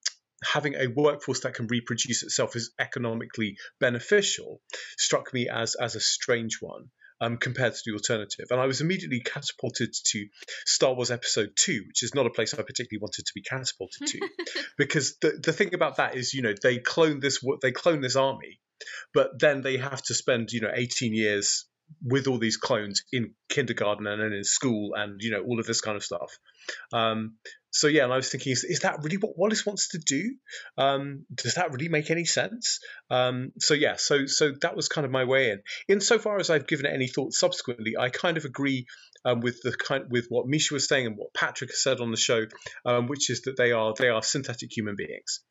having 0.52 0.75
a 0.75 0.88
workforce 0.88 1.42
that 1.42 1.54
can 1.54 1.68
reproduce 1.68 2.24
itself 2.24 2.56
is 2.56 2.72
economically 2.80 3.58
beneficial 3.80 4.62
struck 4.98 5.34
me 5.34 5.50
as, 5.50 5.75
as 5.75 5.96
a 5.96 6.00
strange 6.00 6.58
one. 6.62 6.90
Um, 7.22 7.38
compared 7.38 7.74
to 7.74 7.82
the 7.86 7.94
alternative. 7.94 8.48
And 8.52 8.60
I 8.60 8.66
was 8.66 8.82
immediately 8.82 9.22
catapulted 9.22 9.94
to 10.08 10.28
Star 10.66 10.94
Wars 10.94 11.12
Episode 11.12 11.52
2, 11.56 11.86
which 11.88 12.04
is 12.04 12.14
not 12.14 12.25
a 12.25 12.30
place 12.30 12.54
I 12.54 12.58
particularly 12.58 13.00
wanted 13.02 13.25
to 13.25 13.32
be 13.34 13.42
catapulted 13.42 14.08
to. 14.08 14.30
because 14.78 15.16
the, 15.22 15.40
the 15.42 15.54
thing 15.54 15.74
about 15.74 15.96
that 15.96 16.18
is, 16.18 16.34
you 16.34 16.42
know, 16.42 16.54
they 16.62 16.78
clone 16.80 17.22
this 17.22 17.42
they 17.62 17.72
clone 17.72 18.02
this 18.02 18.18
army, 18.18 18.60
but 19.14 19.40
then 19.40 19.62
they 19.62 19.78
have 19.78 20.02
to 20.04 20.14
spend, 20.14 20.52
you 20.52 20.60
know, 20.60 20.72
18 20.74 21.14
years 21.14 21.66
with 22.04 22.28
all 22.28 22.38
these 22.38 22.58
clones 22.58 23.04
in 23.12 23.34
kindergarten 23.50 24.08
and 24.08 24.22
then 24.22 24.34
in 24.34 24.44
school 24.44 24.94
and 24.96 25.22
you 25.22 25.32
know 25.32 25.42
all 25.42 25.60
of 25.60 25.66
this 25.66 25.82
kind 25.82 25.98
of 25.98 26.04
stuff. 26.04 26.38
Um, 26.94 27.36
so 27.75 27.88
yeah, 27.88 28.05
and 28.05 28.13
I 28.13 28.15
was 28.15 28.29
thinking, 28.29 28.53
is, 28.53 28.63
is 28.63 28.79
that 28.79 29.03
really 29.03 29.17
what 29.17 29.38
Wallace 29.38 29.65
wants 29.65 29.89
to 29.89 29.98
do? 29.98 30.36
Um, 30.77 31.25
does 31.34 31.55
that 31.55 31.74
really 31.74 31.89
make 31.89 32.10
any 32.10 32.24
sense? 32.24 32.79
Um, 33.12 33.51
so 33.60 33.74
yeah, 33.74 33.98
so 33.98 34.27
so 34.27 34.53
that 34.62 34.77
was 34.77 34.88
kind 34.88 35.03
of 35.03 35.12
my 35.12 35.25
way 35.25 35.51
in. 35.51 35.62
Insofar 35.89 36.39
as 36.39 36.50
I've 36.50 36.67
given 36.67 36.86
it 36.86 36.94
any 36.94 37.08
thought 37.08 37.34
subsequently, 37.34 37.98
I 38.00 38.08
kind 38.08 38.38
of 38.38 38.46
agree 38.46 38.88
um, 39.25 39.41
with 39.41 39.62
the 39.62 39.74
kind 39.74 40.05
with 40.10 40.27
what 40.29 40.48
Misha 40.48 40.74
was 40.74 40.88
saying 40.88 41.05
and 41.05 41.17
what 41.17 41.34
Patrick 41.34 41.74
said 41.74 42.00
on 42.00 42.12
the 42.12 42.17
show, 42.17 42.46
um, 42.86 43.08
which 43.08 43.29
is 43.29 43.41
that 43.41 43.58
they 43.58 43.74
are 43.74 43.94
they 43.98 44.08
are 44.08 44.24
synthetic 44.24 44.70
human 44.72 44.96
beings. 44.96 45.41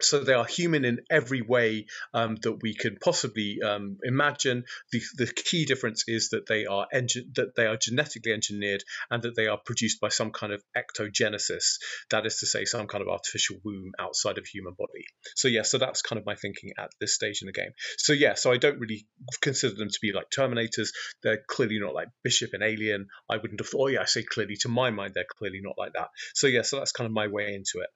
So 0.00 0.20
they 0.20 0.32
are 0.32 0.44
human 0.44 0.84
in 0.84 1.00
every 1.10 1.42
way 1.42 1.86
um, 2.14 2.36
that 2.42 2.62
we 2.62 2.74
can 2.74 2.96
possibly 3.02 3.60
um, 3.62 3.98
imagine. 4.02 4.64
The, 4.92 5.02
the 5.16 5.26
key 5.26 5.64
difference 5.64 6.04
is 6.06 6.30
that 6.30 6.46
they 6.46 6.66
are 6.66 6.86
engin- 6.94 7.34
that 7.34 7.54
they 7.56 7.66
are 7.66 7.76
genetically 7.76 8.32
engineered 8.32 8.84
and 9.10 9.22
that 9.22 9.36
they 9.36 9.46
are 9.46 9.58
produced 9.58 10.00
by 10.00 10.08
some 10.08 10.30
kind 10.30 10.52
of 10.52 10.62
ectogenesis. 10.76 11.78
That 12.10 12.26
is 12.26 12.38
to 12.38 12.46
say, 12.46 12.64
some 12.64 12.86
kind 12.86 13.02
of 13.02 13.08
artificial 13.08 13.56
womb 13.64 13.92
outside 13.98 14.38
of 14.38 14.46
human 14.46 14.74
body. 14.78 15.04
So 15.34 15.48
yeah, 15.48 15.62
so 15.62 15.78
that's 15.78 16.02
kind 16.02 16.18
of 16.18 16.26
my 16.26 16.34
thinking 16.34 16.72
at 16.78 16.90
this 17.00 17.14
stage 17.14 17.42
in 17.42 17.46
the 17.46 17.52
game. 17.52 17.72
So 17.96 18.12
yeah, 18.12 18.34
so 18.34 18.52
I 18.52 18.56
don't 18.56 18.78
really 18.78 19.06
consider 19.40 19.74
them 19.74 19.88
to 19.88 19.98
be 20.00 20.12
like 20.12 20.30
Terminators. 20.30 20.90
They're 21.22 21.42
clearly 21.48 21.80
not 21.80 21.94
like 21.94 22.08
Bishop 22.22 22.50
and 22.52 22.62
Alien. 22.62 23.08
I 23.28 23.36
wouldn't 23.36 23.60
have 23.60 23.68
thought. 23.68 23.78
Oh 23.82 23.88
yeah, 23.88 24.02
I 24.02 24.06
say 24.06 24.22
clearly 24.22 24.56
to 24.60 24.68
my 24.68 24.90
mind, 24.90 25.14
they're 25.14 25.24
clearly 25.38 25.60
not 25.62 25.76
like 25.78 25.92
that. 25.94 26.08
So 26.34 26.46
yeah, 26.46 26.62
so 26.62 26.78
that's 26.78 26.92
kind 26.92 27.06
of 27.06 27.12
my 27.12 27.28
way 27.28 27.54
into 27.54 27.82
it. 27.82 27.90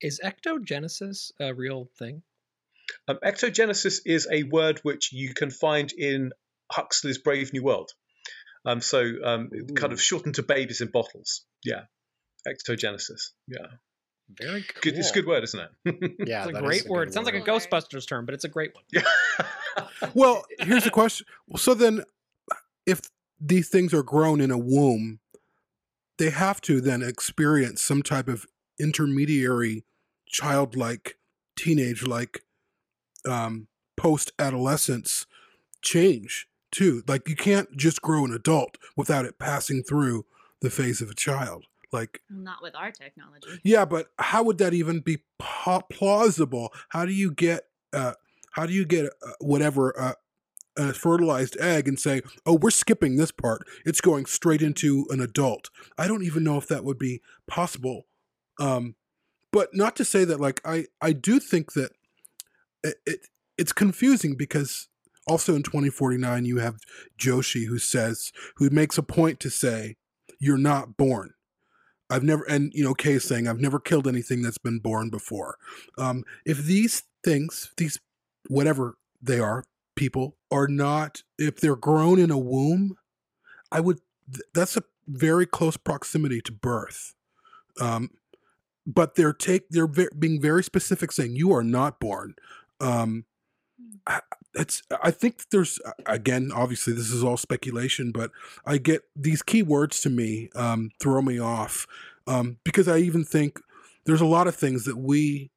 Is 0.00 0.20
ectogenesis 0.24 1.32
a 1.40 1.54
real 1.54 1.88
thing? 1.98 2.22
Um, 3.06 3.18
ectogenesis 3.24 4.00
is 4.06 4.28
a 4.30 4.44
word 4.44 4.80
which 4.82 5.12
you 5.12 5.34
can 5.34 5.50
find 5.50 5.92
in 5.92 6.32
Huxley's 6.70 7.18
Brave 7.18 7.52
New 7.52 7.62
World. 7.62 7.90
Um, 8.64 8.80
so 8.80 9.04
um, 9.24 9.50
kind 9.74 9.92
of 9.92 10.00
shortened 10.00 10.36
to 10.36 10.42
babies 10.42 10.80
in 10.80 10.88
bottles. 10.88 11.44
Yeah, 11.64 11.82
ectogenesis. 12.46 13.30
Yeah, 13.46 13.66
very 14.28 14.62
cool. 14.62 14.80
good. 14.82 14.98
It's 14.98 15.10
a 15.10 15.14
good 15.14 15.26
word, 15.26 15.44
isn't 15.44 15.60
it? 15.60 16.16
Yeah, 16.26 16.46
it's 16.46 16.58
a 16.58 16.62
great 16.62 16.86
a 16.86 16.88
word. 16.88 17.08
It 17.08 17.14
sounds 17.14 17.26
like 17.26 17.34
a 17.34 17.40
Ghostbusters 17.40 18.06
term, 18.06 18.24
but 18.26 18.34
it's 18.34 18.44
a 18.44 18.48
great 18.48 18.74
one. 18.74 18.84
Yeah. 18.92 19.02
Well, 20.14 20.44
here's 20.60 20.84
the 20.84 20.90
question. 20.90 21.26
So 21.56 21.74
then, 21.74 22.02
if 22.86 23.00
these 23.40 23.68
things 23.68 23.92
are 23.94 24.02
grown 24.02 24.40
in 24.40 24.50
a 24.50 24.58
womb, 24.58 25.20
they 26.18 26.30
have 26.30 26.60
to 26.62 26.80
then 26.80 27.02
experience 27.02 27.82
some 27.82 28.02
type 28.02 28.28
of 28.28 28.46
intermediary, 28.80 29.84
childlike, 30.26 31.18
teenage-like, 31.56 32.42
um, 33.28 33.68
post-adolescence 33.96 35.26
change 35.82 36.48
too. 36.70 37.02
Like 37.06 37.28
you 37.28 37.36
can't 37.36 37.76
just 37.76 38.02
grow 38.02 38.24
an 38.24 38.32
adult 38.32 38.78
without 38.96 39.24
it 39.24 39.38
passing 39.38 39.82
through 39.82 40.26
the 40.60 40.70
phase 40.70 41.00
of 41.00 41.10
a 41.10 41.14
child. 41.14 41.64
Like 41.92 42.20
Not 42.28 42.62
with 42.62 42.74
our 42.76 42.90
technology. 42.92 43.48
yeah, 43.62 43.84
but 43.84 44.08
how 44.18 44.42
would 44.42 44.58
that 44.58 44.74
even 44.74 45.00
be 45.00 45.18
plausible? 45.38 46.72
How 46.90 47.06
do 47.06 47.12
you 47.12 47.30
get 47.32 47.64
uh 47.92 48.12
how 48.52 48.66
do 48.66 48.72
you 48.72 48.84
get 48.84 49.06
uh, 49.06 49.32
whatever 49.40 49.98
uh, 49.98 50.14
a 50.76 50.92
fertilized 50.92 51.56
egg 51.60 51.88
and 51.88 51.98
say, 51.98 52.22
"Oh, 52.44 52.54
we're 52.54 52.70
skipping 52.70 53.16
this 53.16 53.30
part. 53.32 53.66
It's 53.86 54.00
going 54.00 54.26
straight 54.26 54.62
into 54.62 55.06
an 55.10 55.20
adult." 55.20 55.70
I 55.96 56.06
don't 56.06 56.22
even 56.24 56.44
know 56.44 56.56
if 56.58 56.66
that 56.68 56.84
would 56.84 56.98
be 56.98 57.20
possible. 57.46 58.06
Um 58.58 58.94
but 59.52 59.70
not 59.74 59.96
to 59.96 60.04
say 60.04 60.24
that 60.24 60.40
like 60.40 60.60
I 60.64 60.86
I 61.00 61.12
do 61.12 61.40
think 61.40 61.72
that 61.72 61.92
it, 62.82 62.96
it 63.06 63.20
it's 63.56 63.72
confusing 63.72 64.36
because 64.36 64.88
also 65.26 65.54
in 65.54 65.62
2049 65.62 66.44
you 66.44 66.58
have 66.58 66.76
Joshi 67.18 67.66
who 67.66 67.78
says 67.78 68.32
who 68.56 68.70
makes 68.70 68.98
a 68.98 69.02
point 69.02 69.40
to 69.40 69.50
say 69.50 69.96
you're 70.40 70.58
not 70.58 70.96
born. 70.96 71.32
I've 72.10 72.22
never, 72.22 72.44
and 72.44 72.72
you 72.74 72.82
know, 72.84 72.94
Kay 72.94 73.18
saying 73.18 73.46
I've 73.48 73.60
never 73.60 73.78
killed 73.78 74.06
anything 74.08 74.42
that's 74.42 74.58
been 74.58 74.78
born 74.78 75.10
before. 75.10 75.56
Um, 75.98 76.24
if 76.46 76.58
these 76.58 77.02
things, 77.22 77.70
these 77.76 77.98
whatever 78.48 78.96
they 79.20 79.38
are, 79.40 79.64
people 79.94 80.36
are 80.50 80.68
not, 80.68 81.22
if 81.38 81.56
they're 81.60 81.76
grown 81.76 82.18
in 82.18 82.30
a 82.30 82.38
womb, 82.38 82.96
I 83.70 83.80
would. 83.80 83.98
th- 84.32 84.42
That's 84.54 84.76
a 84.76 84.84
very 85.06 85.44
close 85.46 85.76
proximity 85.76 86.40
to 86.42 86.52
birth. 86.52 87.14
Um, 87.80 88.10
but 88.88 89.14
they're 89.14 89.34
take 89.34 89.68
they're 89.68 89.86
ve- 89.86 90.08
being 90.18 90.40
very 90.40 90.64
specific, 90.64 91.12
saying 91.12 91.36
you 91.36 91.52
are 91.52 91.62
not 91.62 92.00
born. 92.00 92.34
Um, 92.80 93.26
I, 94.06 94.20
it's 94.54 94.82
I 95.02 95.10
think 95.10 95.50
there's 95.50 95.78
again 96.06 96.50
obviously 96.52 96.94
this 96.94 97.10
is 97.10 97.22
all 97.22 97.36
speculation, 97.36 98.10
but 98.10 98.30
I 98.64 98.78
get 98.78 99.02
these 99.14 99.42
key 99.42 99.62
words 99.62 100.00
to 100.00 100.10
me 100.10 100.48
um, 100.54 100.90
throw 100.98 101.20
me 101.20 101.38
off 101.38 101.86
um, 102.26 102.56
because 102.64 102.88
I 102.88 102.98
even 102.98 103.24
think 103.24 103.60
there's 104.06 104.22
a 104.22 104.26
lot 104.26 104.48
of 104.48 104.56
things 104.56 104.86
that 104.86 104.96
we 104.96 105.50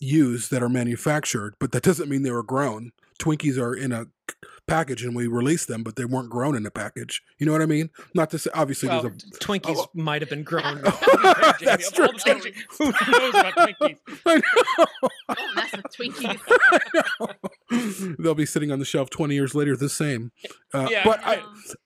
use 0.00 0.48
that 0.48 0.62
are 0.62 0.68
manufactured, 0.68 1.54
but 1.60 1.70
that 1.70 1.84
doesn't 1.84 2.08
mean 2.08 2.24
they 2.24 2.32
were 2.32 2.42
grown. 2.42 2.90
Twinkies 3.20 3.58
are 3.58 3.74
in 3.74 3.92
a 3.92 4.06
package 4.66 5.04
and 5.04 5.14
we 5.14 5.26
release 5.26 5.66
them, 5.66 5.82
but 5.82 5.96
they 5.96 6.04
weren't 6.04 6.30
grown 6.30 6.56
in 6.56 6.64
a 6.64 6.70
package. 6.70 7.20
You 7.38 7.46
know 7.46 7.52
what 7.52 7.60
I 7.62 7.66
mean? 7.66 7.90
Not 8.14 8.30
to 8.30 8.38
say 8.38 8.50
obviously 8.54 8.88
Well, 8.88 9.02
there's 9.02 9.14
a 9.24 9.38
Twinkies 9.38 9.76
Oh. 9.76 9.88
might 9.94 10.22
have 10.22 10.30
been 10.30 10.42
grown. 10.42 10.80
That's 11.60 11.88
Of 11.92 11.98
all 12.00 12.08
true. 12.08 12.08
the 12.08 12.20
things 12.24 12.44
you- 12.46 12.52
Who 12.78 12.84
knows 12.86 13.34
about 13.34 13.54
Twinkies? 13.54 13.98
I 14.26 14.36
know. 14.36 14.86
Don't 15.34 15.54
mess 15.56 15.72
with 15.72 15.86
Twinkies. 17.70 18.16
They'll 18.18 18.34
be 18.34 18.46
sitting 18.46 18.70
on 18.72 18.78
the 18.78 18.84
shelf 18.84 19.10
20 19.10 19.34
years 19.34 19.54
later 19.54 19.76
the 19.76 19.88
same. 19.88 20.32
Uh, 20.72 20.88
Yeah. 20.90 21.02
But 21.04 21.20
I, 21.24 21.42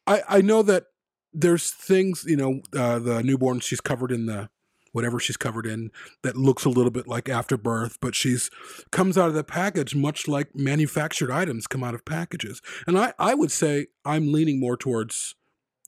I, 0.07 0.23
I 0.29 0.41
know 0.41 0.63
that 0.63 0.85
there's 1.33 1.71
things, 1.71 2.25
you 2.27 2.37
know, 2.37 2.61
uh, 2.77 2.99
the 2.99 3.23
newborn, 3.23 3.61
she's 3.61 3.81
covered 3.81 4.13
in 4.13 4.27
the 4.27 4.49
whatever 4.93 5.21
she's 5.21 5.37
covered 5.37 5.67
in 5.67 5.91
that 6.23 6.37
looks 6.37 6.65
a 6.65 6.71
little 6.71 6.91
bit 6.91 7.07
like 7.07 7.29
afterbirth, 7.29 7.99
but 8.01 8.15
she's 8.15 8.51
comes 8.91 9.19
out 9.19 9.29
of 9.29 9.35
the 9.35 9.45
package 9.45 9.95
much 9.95 10.29
like 10.29 10.55
manufactured 10.55 11.31
items 11.31 11.67
come 11.67 11.85
out 11.85 11.95
of 11.95 12.05
packages. 12.05 12.63
And 12.87 12.99
I, 12.99 13.13
I 13.19 13.35
would 13.35 13.51
say 13.51 13.89
I'm 14.05 14.33
leaning 14.33 14.61
more 14.61 14.77
towards 14.77 15.35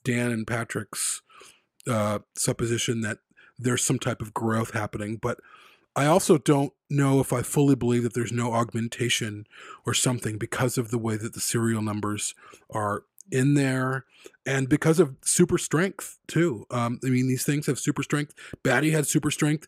Dan 0.03 0.31
and 0.31 0.47
Patrick's 0.47 1.21
uh, 1.87 2.19
supposition 2.35 3.01
that 3.01 3.19
there's 3.57 3.83
some 3.83 3.99
type 3.99 4.21
of 4.21 4.33
growth 4.33 4.71
happening, 4.71 5.17
but 5.17 5.39
I 5.95 6.05
also 6.05 6.37
don't 6.37 6.73
know 6.89 7.19
if 7.19 7.33
I 7.33 7.41
fully 7.41 7.75
believe 7.75 8.03
that 8.03 8.13
there's 8.13 8.31
no 8.31 8.53
augmentation 8.53 9.45
or 9.85 9.93
something 9.93 10.37
because 10.37 10.77
of 10.77 10.89
the 10.89 10.97
way 10.97 11.17
that 11.17 11.33
the 11.33 11.41
serial 11.41 11.81
numbers 11.81 12.33
are 12.69 13.03
in 13.31 13.53
there 13.53 14.05
and 14.45 14.67
because 14.69 14.99
of 14.99 15.15
super 15.21 15.57
strength 15.57 16.17
too. 16.27 16.65
Um, 16.71 16.99
I 17.03 17.09
mean, 17.09 17.27
these 17.27 17.43
things 17.43 17.67
have 17.67 17.79
super 17.79 18.03
strength. 18.03 18.33
Batty 18.63 18.91
had 18.91 19.07
super 19.07 19.31
strength. 19.31 19.67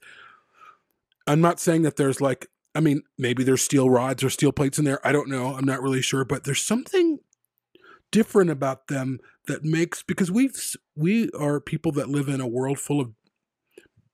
I'm 1.27 1.41
not 1.41 1.59
saying 1.59 1.83
that 1.83 1.95
there's 1.95 2.19
like, 2.19 2.47
I 2.75 2.79
mean, 2.79 3.03
maybe 3.17 3.43
there's 3.43 3.61
steel 3.61 3.89
rods 3.89 4.23
or 4.23 4.29
steel 4.29 4.51
plates 4.51 4.79
in 4.79 4.85
there. 4.85 5.05
I 5.05 5.11
don't 5.11 5.29
know. 5.29 5.55
I'm 5.55 5.65
not 5.65 5.81
really 5.81 6.01
sure, 6.01 6.25
but 6.25 6.43
there's 6.43 6.63
something 6.63 7.19
different 8.11 8.51
about 8.51 8.87
them 8.87 9.19
that 9.47 9.63
makes 9.63 10.03
because 10.03 10.31
we've 10.31 10.55
we 10.95 11.29
are 11.31 11.59
people 11.59 11.91
that 11.91 12.09
live 12.09 12.29
in 12.29 12.39
a 12.39 12.47
world 12.47 12.79
full 12.79 13.01
of 13.01 13.11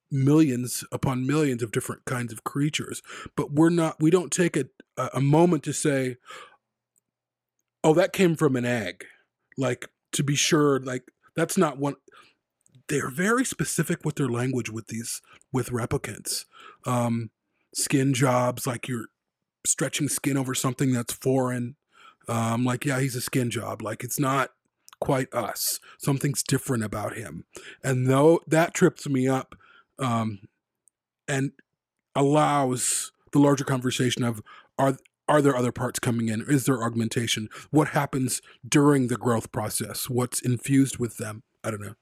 millions 0.09 0.83
upon 0.91 1.27
millions 1.27 1.61
of 1.61 1.71
different 1.71 2.05
kinds 2.05 2.31
of 2.31 2.43
creatures 2.45 3.03
but 3.35 3.51
we're 3.51 3.69
not 3.69 3.97
we 3.99 4.09
don't 4.09 4.31
take 4.31 4.55
a 4.55 4.65
a 4.97 5.09
a 5.15 5.21
moment 5.21 5.63
to 5.63 5.73
say 5.73 6.15
oh 7.83 7.93
that 7.93 8.13
came 8.13 8.35
from 8.35 8.55
an 8.55 8.65
egg 8.65 9.05
like 9.59 9.89
to 10.13 10.23
be 10.23 10.35
sure 10.35 10.79
like 10.79 11.03
that's 11.35 11.57
not 11.57 11.77
one 11.77 11.95
they're 12.87 13.11
very 13.11 13.45
specific 13.45 13.99
with 14.03 14.15
their 14.15 14.29
language 14.29 14.71
with 14.71 14.87
these 14.87 15.21
with 15.53 15.69
replicants. 15.69 16.45
Um 16.85 17.29
skin 17.75 18.13
jobs 18.13 18.65
like 18.65 18.87
you're 18.87 19.07
stretching 19.67 20.07
skin 20.07 20.37
over 20.37 20.55
something 20.55 20.91
that's 20.91 21.13
foreign. 21.13 21.75
Um 22.27 22.65
like 22.65 22.85
yeah 22.85 22.99
he's 22.99 23.15
a 23.15 23.21
skin 23.21 23.51
job 23.51 23.81
like 23.81 24.03
it's 24.03 24.19
not 24.19 24.51
quite 24.99 25.33
us. 25.33 25.79
Something's 25.97 26.43
different 26.43 26.83
about 26.83 27.15
him. 27.15 27.45
And 27.83 28.07
though 28.07 28.39
that 28.47 28.73
trips 28.73 29.07
me 29.07 29.27
up 29.27 29.55
um 29.99 30.39
and 31.27 31.51
allows 32.15 33.11
the 33.31 33.39
larger 33.39 33.63
conversation 33.63 34.23
of 34.23 34.41
are 34.79 34.97
are 35.29 35.41
there 35.41 35.55
other 35.55 35.71
parts 35.71 35.99
coming 35.99 36.27
in? 36.27 36.41
Is 36.41 36.65
there 36.65 36.83
augmentation? 36.83 37.49
What 37.69 37.89
happens 37.89 38.41
during 38.67 39.07
the 39.07 39.15
growth 39.15 39.51
process? 39.51 40.09
What's 40.09 40.41
infused 40.41 40.97
with 40.97 41.17
them? 41.17 41.43
I 41.63 41.71
don't 41.71 41.81
know. 41.81 41.95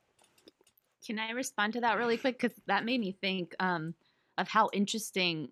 Can 1.05 1.19
I 1.19 1.31
respond 1.31 1.73
to 1.73 1.81
that 1.81 1.97
really 1.97 2.17
quick? 2.17 2.39
Because 2.39 2.57
that 2.67 2.85
made 2.85 2.99
me 2.99 3.11
think 3.11 3.53
um, 3.59 3.93
of 4.37 4.47
how 4.47 4.69
interesting, 4.73 5.49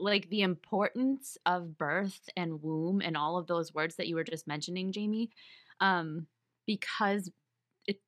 like 0.00 0.28
the 0.30 0.42
importance 0.42 1.36
of 1.44 1.76
birth 1.76 2.28
and 2.36 2.62
womb 2.62 3.00
and 3.00 3.16
all 3.16 3.36
of 3.36 3.48
those 3.48 3.74
words 3.74 3.96
that 3.96 4.06
you 4.06 4.14
were 4.14 4.24
just 4.24 4.46
mentioning, 4.46 4.92
Jamie. 4.92 5.30
Um, 5.80 6.26
because 6.66 7.30
it 7.86 8.00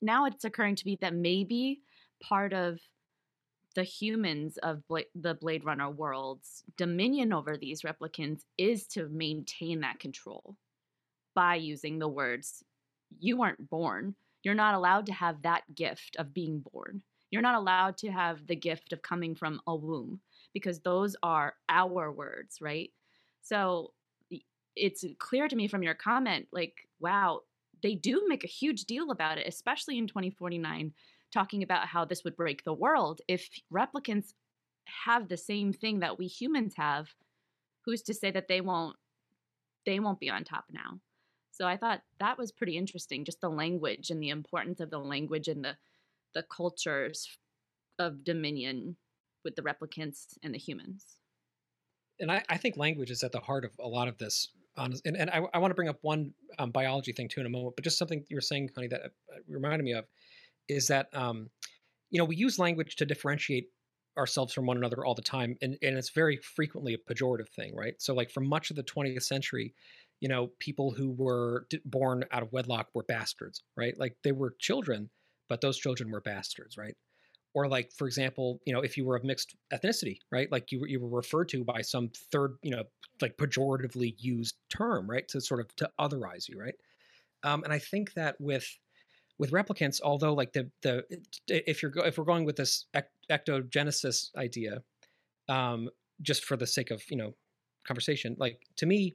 now 0.00 0.24
it's 0.24 0.44
occurring 0.44 0.76
to 0.76 0.86
me 0.86 0.98
that 1.00 1.14
maybe 1.14 1.80
part 2.22 2.52
of 2.52 2.80
the 3.74 3.82
humans 3.82 4.58
of 4.58 4.86
Bla- 4.88 5.04
the 5.14 5.34
Blade 5.34 5.64
Runner 5.64 5.90
world's 5.90 6.64
dominion 6.76 7.32
over 7.32 7.56
these 7.56 7.82
replicants 7.82 8.42
is 8.58 8.86
to 8.88 9.08
maintain 9.08 9.80
that 9.80 10.00
control 10.00 10.56
by 11.34 11.54
using 11.54 11.98
the 11.98 12.08
words, 12.08 12.64
you 13.18 13.36
weren't 13.36 13.70
born. 13.70 14.14
You're 14.42 14.54
not 14.54 14.74
allowed 14.74 15.06
to 15.06 15.12
have 15.12 15.42
that 15.42 15.62
gift 15.74 16.16
of 16.16 16.34
being 16.34 16.64
born. 16.72 17.02
You're 17.30 17.42
not 17.42 17.54
allowed 17.54 17.96
to 17.98 18.10
have 18.10 18.46
the 18.46 18.56
gift 18.56 18.92
of 18.92 19.02
coming 19.02 19.34
from 19.34 19.60
a 19.66 19.74
womb 19.74 20.20
because 20.52 20.80
those 20.80 21.14
are 21.22 21.54
our 21.68 22.10
words, 22.10 22.60
right? 22.60 22.90
So 23.42 23.92
it's 24.76 25.04
clear 25.18 25.48
to 25.48 25.56
me 25.56 25.68
from 25.68 25.82
your 25.82 25.94
comment, 25.94 26.48
like, 26.52 26.88
wow, 26.98 27.42
they 27.82 27.94
do 27.94 28.24
make 28.26 28.44
a 28.44 28.48
huge 28.48 28.84
deal 28.84 29.10
about 29.10 29.38
it, 29.38 29.46
especially 29.46 29.98
in 29.98 30.06
2049, 30.06 30.92
talking 31.32 31.62
about 31.62 31.86
how 31.86 32.04
this 32.04 32.24
would 32.24 32.36
break 32.36 32.64
the 32.64 32.72
world. 32.72 33.20
If 33.28 33.48
replicants 33.72 34.34
have 35.04 35.28
the 35.28 35.36
same 35.36 35.72
thing 35.72 36.00
that 36.00 36.18
we 36.18 36.26
humans 36.26 36.74
have, 36.76 37.14
who's 37.84 38.02
to 38.02 38.14
say 38.14 38.30
that 38.30 38.48
they 38.48 38.60
won't 38.60 38.96
they 39.86 39.98
won't 39.98 40.20
be 40.20 40.30
on 40.30 40.44
top 40.44 40.66
now? 40.70 41.00
So 41.52 41.66
I 41.66 41.76
thought 41.76 42.02
that 42.18 42.38
was 42.38 42.52
pretty 42.52 42.76
interesting, 42.76 43.24
just 43.24 43.40
the 43.40 43.50
language 43.50 44.10
and 44.10 44.22
the 44.22 44.28
importance 44.30 44.80
of 44.80 44.90
the 44.90 44.98
language 44.98 45.48
and 45.48 45.64
the 45.64 45.76
the 46.34 46.42
cultures 46.44 47.28
of 47.98 48.24
dominion 48.24 48.96
with 49.44 49.56
the 49.56 49.62
replicants 49.62 50.38
and 50.42 50.54
the 50.54 50.58
humans. 50.58 51.16
and 52.20 52.30
I, 52.30 52.42
I 52.48 52.56
think 52.56 52.76
language 52.76 53.10
is 53.10 53.22
at 53.22 53.32
the 53.32 53.40
heart 53.40 53.64
of 53.64 53.72
a 53.80 53.88
lot 53.88 54.08
of 54.08 54.18
this. 54.18 54.48
Honest, 54.76 55.04
and, 55.04 55.16
and 55.16 55.28
I, 55.30 55.42
I 55.52 55.58
want 55.58 55.72
to 55.72 55.74
bring 55.74 55.88
up 55.88 55.98
one 56.02 56.32
um, 56.58 56.70
biology 56.70 57.12
thing 57.12 57.28
too 57.28 57.40
in 57.40 57.46
a 57.46 57.50
moment, 57.50 57.74
but 57.76 57.84
just 57.84 57.98
something 57.98 58.24
you 58.28 58.36
were 58.36 58.40
saying, 58.40 58.70
honey, 58.74 58.86
that 58.88 59.02
uh, 59.02 59.08
reminded 59.48 59.84
me 59.84 59.92
of 59.92 60.04
is 60.70 60.86
that 60.88 61.08
um, 61.14 61.50
you 62.10 62.18
know 62.18 62.24
we 62.24 62.36
use 62.36 62.58
language 62.58 62.96
to 62.96 63.06
differentiate 63.06 63.68
ourselves 64.18 64.52
from 64.52 64.66
one 64.66 64.76
another 64.76 65.04
all 65.04 65.14
the 65.14 65.22
time, 65.22 65.56
and, 65.62 65.76
and 65.82 65.96
it's 65.96 66.10
very 66.10 66.36
frequently 66.38 66.94
a 66.94 67.12
pejorative 67.12 67.48
thing, 67.48 67.74
right? 67.76 67.94
So 67.98 68.14
like 68.14 68.30
for 68.30 68.40
much 68.40 68.70
of 68.70 68.76
the 68.76 68.82
20th 68.82 69.22
century, 69.22 69.72
you 70.20 70.28
know, 70.28 70.50
people 70.58 70.90
who 70.90 71.10
were 71.10 71.66
d- 71.70 71.80
born 71.84 72.24
out 72.32 72.42
of 72.42 72.52
wedlock 72.52 72.88
were 72.92 73.04
bastards, 73.04 73.62
right? 73.76 73.94
Like 73.98 74.16
they 74.24 74.32
were 74.32 74.54
children, 74.58 75.10
but 75.48 75.60
those 75.60 75.78
children 75.78 76.10
were 76.10 76.20
bastards, 76.20 76.76
right? 76.76 76.96
or 77.54 77.68
like 77.68 77.90
for 77.96 78.06
example 78.06 78.60
you 78.64 78.72
know 78.72 78.80
if 78.80 78.96
you 78.96 79.04
were 79.04 79.16
of 79.16 79.24
mixed 79.24 79.56
ethnicity 79.72 80.18
right 80.30 80.50
like 80.52 80.70
you 80.70 80.80
were, 80.80 80.88
you 80.88 81.00
were 81.00 81.08
referred 81.08 81.48
to 81.48 81.64
by 81.64 81.80
some 81.80 82.10
third 82.30 82.56
you 82.62 82.70
know 82.70 82.84
like 83.20 83.36
pejoratively 83.36 84.14
used 84.18 84.56
term 84.68 85.08
right 85.10 85.28
to 85.28 85.40
sort 85.40 85.60
of 85.60 85.74
to 85.76 85.90
otherize 85.98 86.48
you 86.48 86.58
right 86.58 86.74
um, 87.42 87.62
and 87.64 87.72
i 87.72 87.78
think 87.78 88.12
that 88.14 88.36
with 88.40 88.66
with 89.40 89.50
replicants 89.50 90.00
although 90.02 90.32
like 90.34 90.52
the 90.52 90.70
the 90.82 91.04
if 91.48 91.82
you're 91.82 91.90
go, 91.90 92.02
if 92.02 92.18
we're 92.18 92.24
going 92.24 92.44
with 92.44 92.56
this 92.56 92.86
ectogenesis 93.30 94.34
idea 94.36 94.82
um, 95.48 95.88
just 96.22 96.44
for 96.44 96.56
the 96.56 96.66
sake 96.66 96.90
of 96.90 97.02
you 97.10 97.16
know 97.16 97.34
conversation 97.86 98.36
like 98.38 98.60
to 98.76 98.86
me 98.86 99.14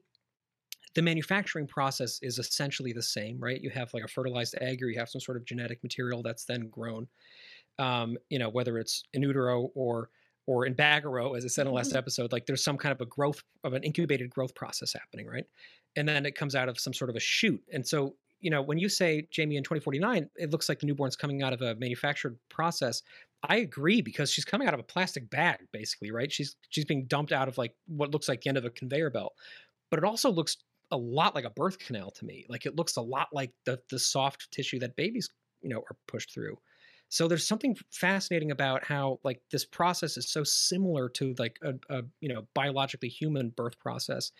the 0.95 1.01
manufacturing 1.01 1.67
process 1.67 2.19
is 2.21 2.39
essentially 2.39 2.91
the 2.91 3.01
same 3.01 3.39
right 3.39 3.61
you 3.61 3.69
have 3.69 3.93
like 3.93 4.03
a 4.03 4.07
fertilized 4.07 4.55
egg 4.59 4.81
or 4.81 4.89
you 4.89 4.99
have 4.99 5.09
some 5.09 5.21
sort 5.21 5.37
of 5.37 5.45
genetic 5.45 5.81
material 5.83 6.21
that's 6.21 6.45
then 6.45 6.67
grown 6.69 7.07
um, 7.79 8.17
you 8.29 8.39
know, 8.39 8.49
whether 8.49 8.77
it's 8.77 9.03
in 9.13 9.21
utero 9.21 9.69
or 9.75 10.09
or 10.47 10.67
in 10.67 10.75
bagaro, 10.75 11.35
as 11.35 11.43
I 11.43 11.47
said 11.47 11.63
in 11.63 11.69
the 11.69 11.73
last 11.73 11.95
episode, 11.95 12.31
like 12.31 12.45
there's 12.45 12.63
some 12.63 12.77
kind 12.77 12.91
of 12.91 13.01
a 13.01 13.05
growth 13.07 13.41
of 13.63 13.73
an 13.73 13.81
incubated 13.81 14.29
growth 14.29 14.53
process 14.53 14.93
happening, 14.93 15.25
right? 15.25 15.45
And 15.95 16.07
then 16.07 16.23
it 16.23 16.35
comes 16.35 16.53
out 16.53 16.69
of 16.69 16.79
some 16.79 16.93
sort 16.93 17.09
of 17.09 17.15
a 17.15 17.19
shoot. 17.19 17.59
And 17.73 17.85
so, 17.85 18.15
you 18.45 18.51
know, 18.51 18.61
when 18.61 18.77
you 18.77 18.89
say 18.89 19.27
Jamie 19.31 19.57
in 19.57 19.63
2049, 19.63 20.29
it 20.35 20.51
looks 20.51 20.69
like 20.69 20.79
the 20.79 20.85
newborn's 20.85 21.15
coming 21.15 21.41
out 21.41 21.51
of 21.51 21.63
a 21.63 21.73
manufactured 21.77 22.37
process. 22.47 23.01
I 23.41 23.55
agree 23.55 24.03
because 24.03 24.29
she's 24.29 24.45
coming 24.45 24.67
out 24.67 24.75
of 24.75 24.79
a 24.79 24.83
plastic 24.83 25.31
bag, 25.31 25.61
basically, 25.73 26.11
right? 26.11 26.31
She's 26.31 26.55
she's 26.69 26.85
being 26.85 27.07
dumped 27.07 27.31
out 27.31 27.47
of 27.47 27.57
like 27.57 27.73
what 27.87 28.11
looks 28.11 28.29
like 28.29 28.41
the 28.41 28.49
end 28.49 28.59
of 28.59 28.63
a 28.63 28.69
conveyor 28.69 29.09
belt. 29.09 29.33
But 29.89 29.97
it 29.97 30.05
also 30.05 30.29
looks 30.29 30.57
a 30.91 30.97
lot 30.97 31.33
like 31.33 31.45
a 31.45 31.49
birth 31.49 31.79
canal 31.79 32.11
to 32.11 32.25
me. 32.25 32.45
Like 32.47 32.67
it 32.67 32.75
looks 32.75 32.97
a 32.97 33.01
lot 33.01 33.29
like 33.33 33.51
the 33.65 33.79
the 33.89 33.97
soft 33.97 34.51
tissue 34.51 34.77
that 34.77 34.95
babies, 34.95 35.27
you 35.63 35.69
know, 35.69 35.79
are 35.79 35.97
pushed 36.07 36.31
through. 36.31 36.55
So 37.09 37.27
there's 37.27 37.47
something 37.47 37.75
fascinating 37.91 38.51
about 38.51 38.83
how 38.83 39.19
like 39.23 39.41
this 39.51 39.65
process 39.65 40.17
is 40.17 40.29
so 40.29 40.43
similar 40.43 41.09
to 41.09 41.33
like 41.39 41.57
a, 41.63 41.73
a 41.89 42.03
you 42.21 42.29
know 42.29 42.43
biologically 42.53 43.09
human 43.09 43.49
birth 43.49 43.79
process, 43.79 44.31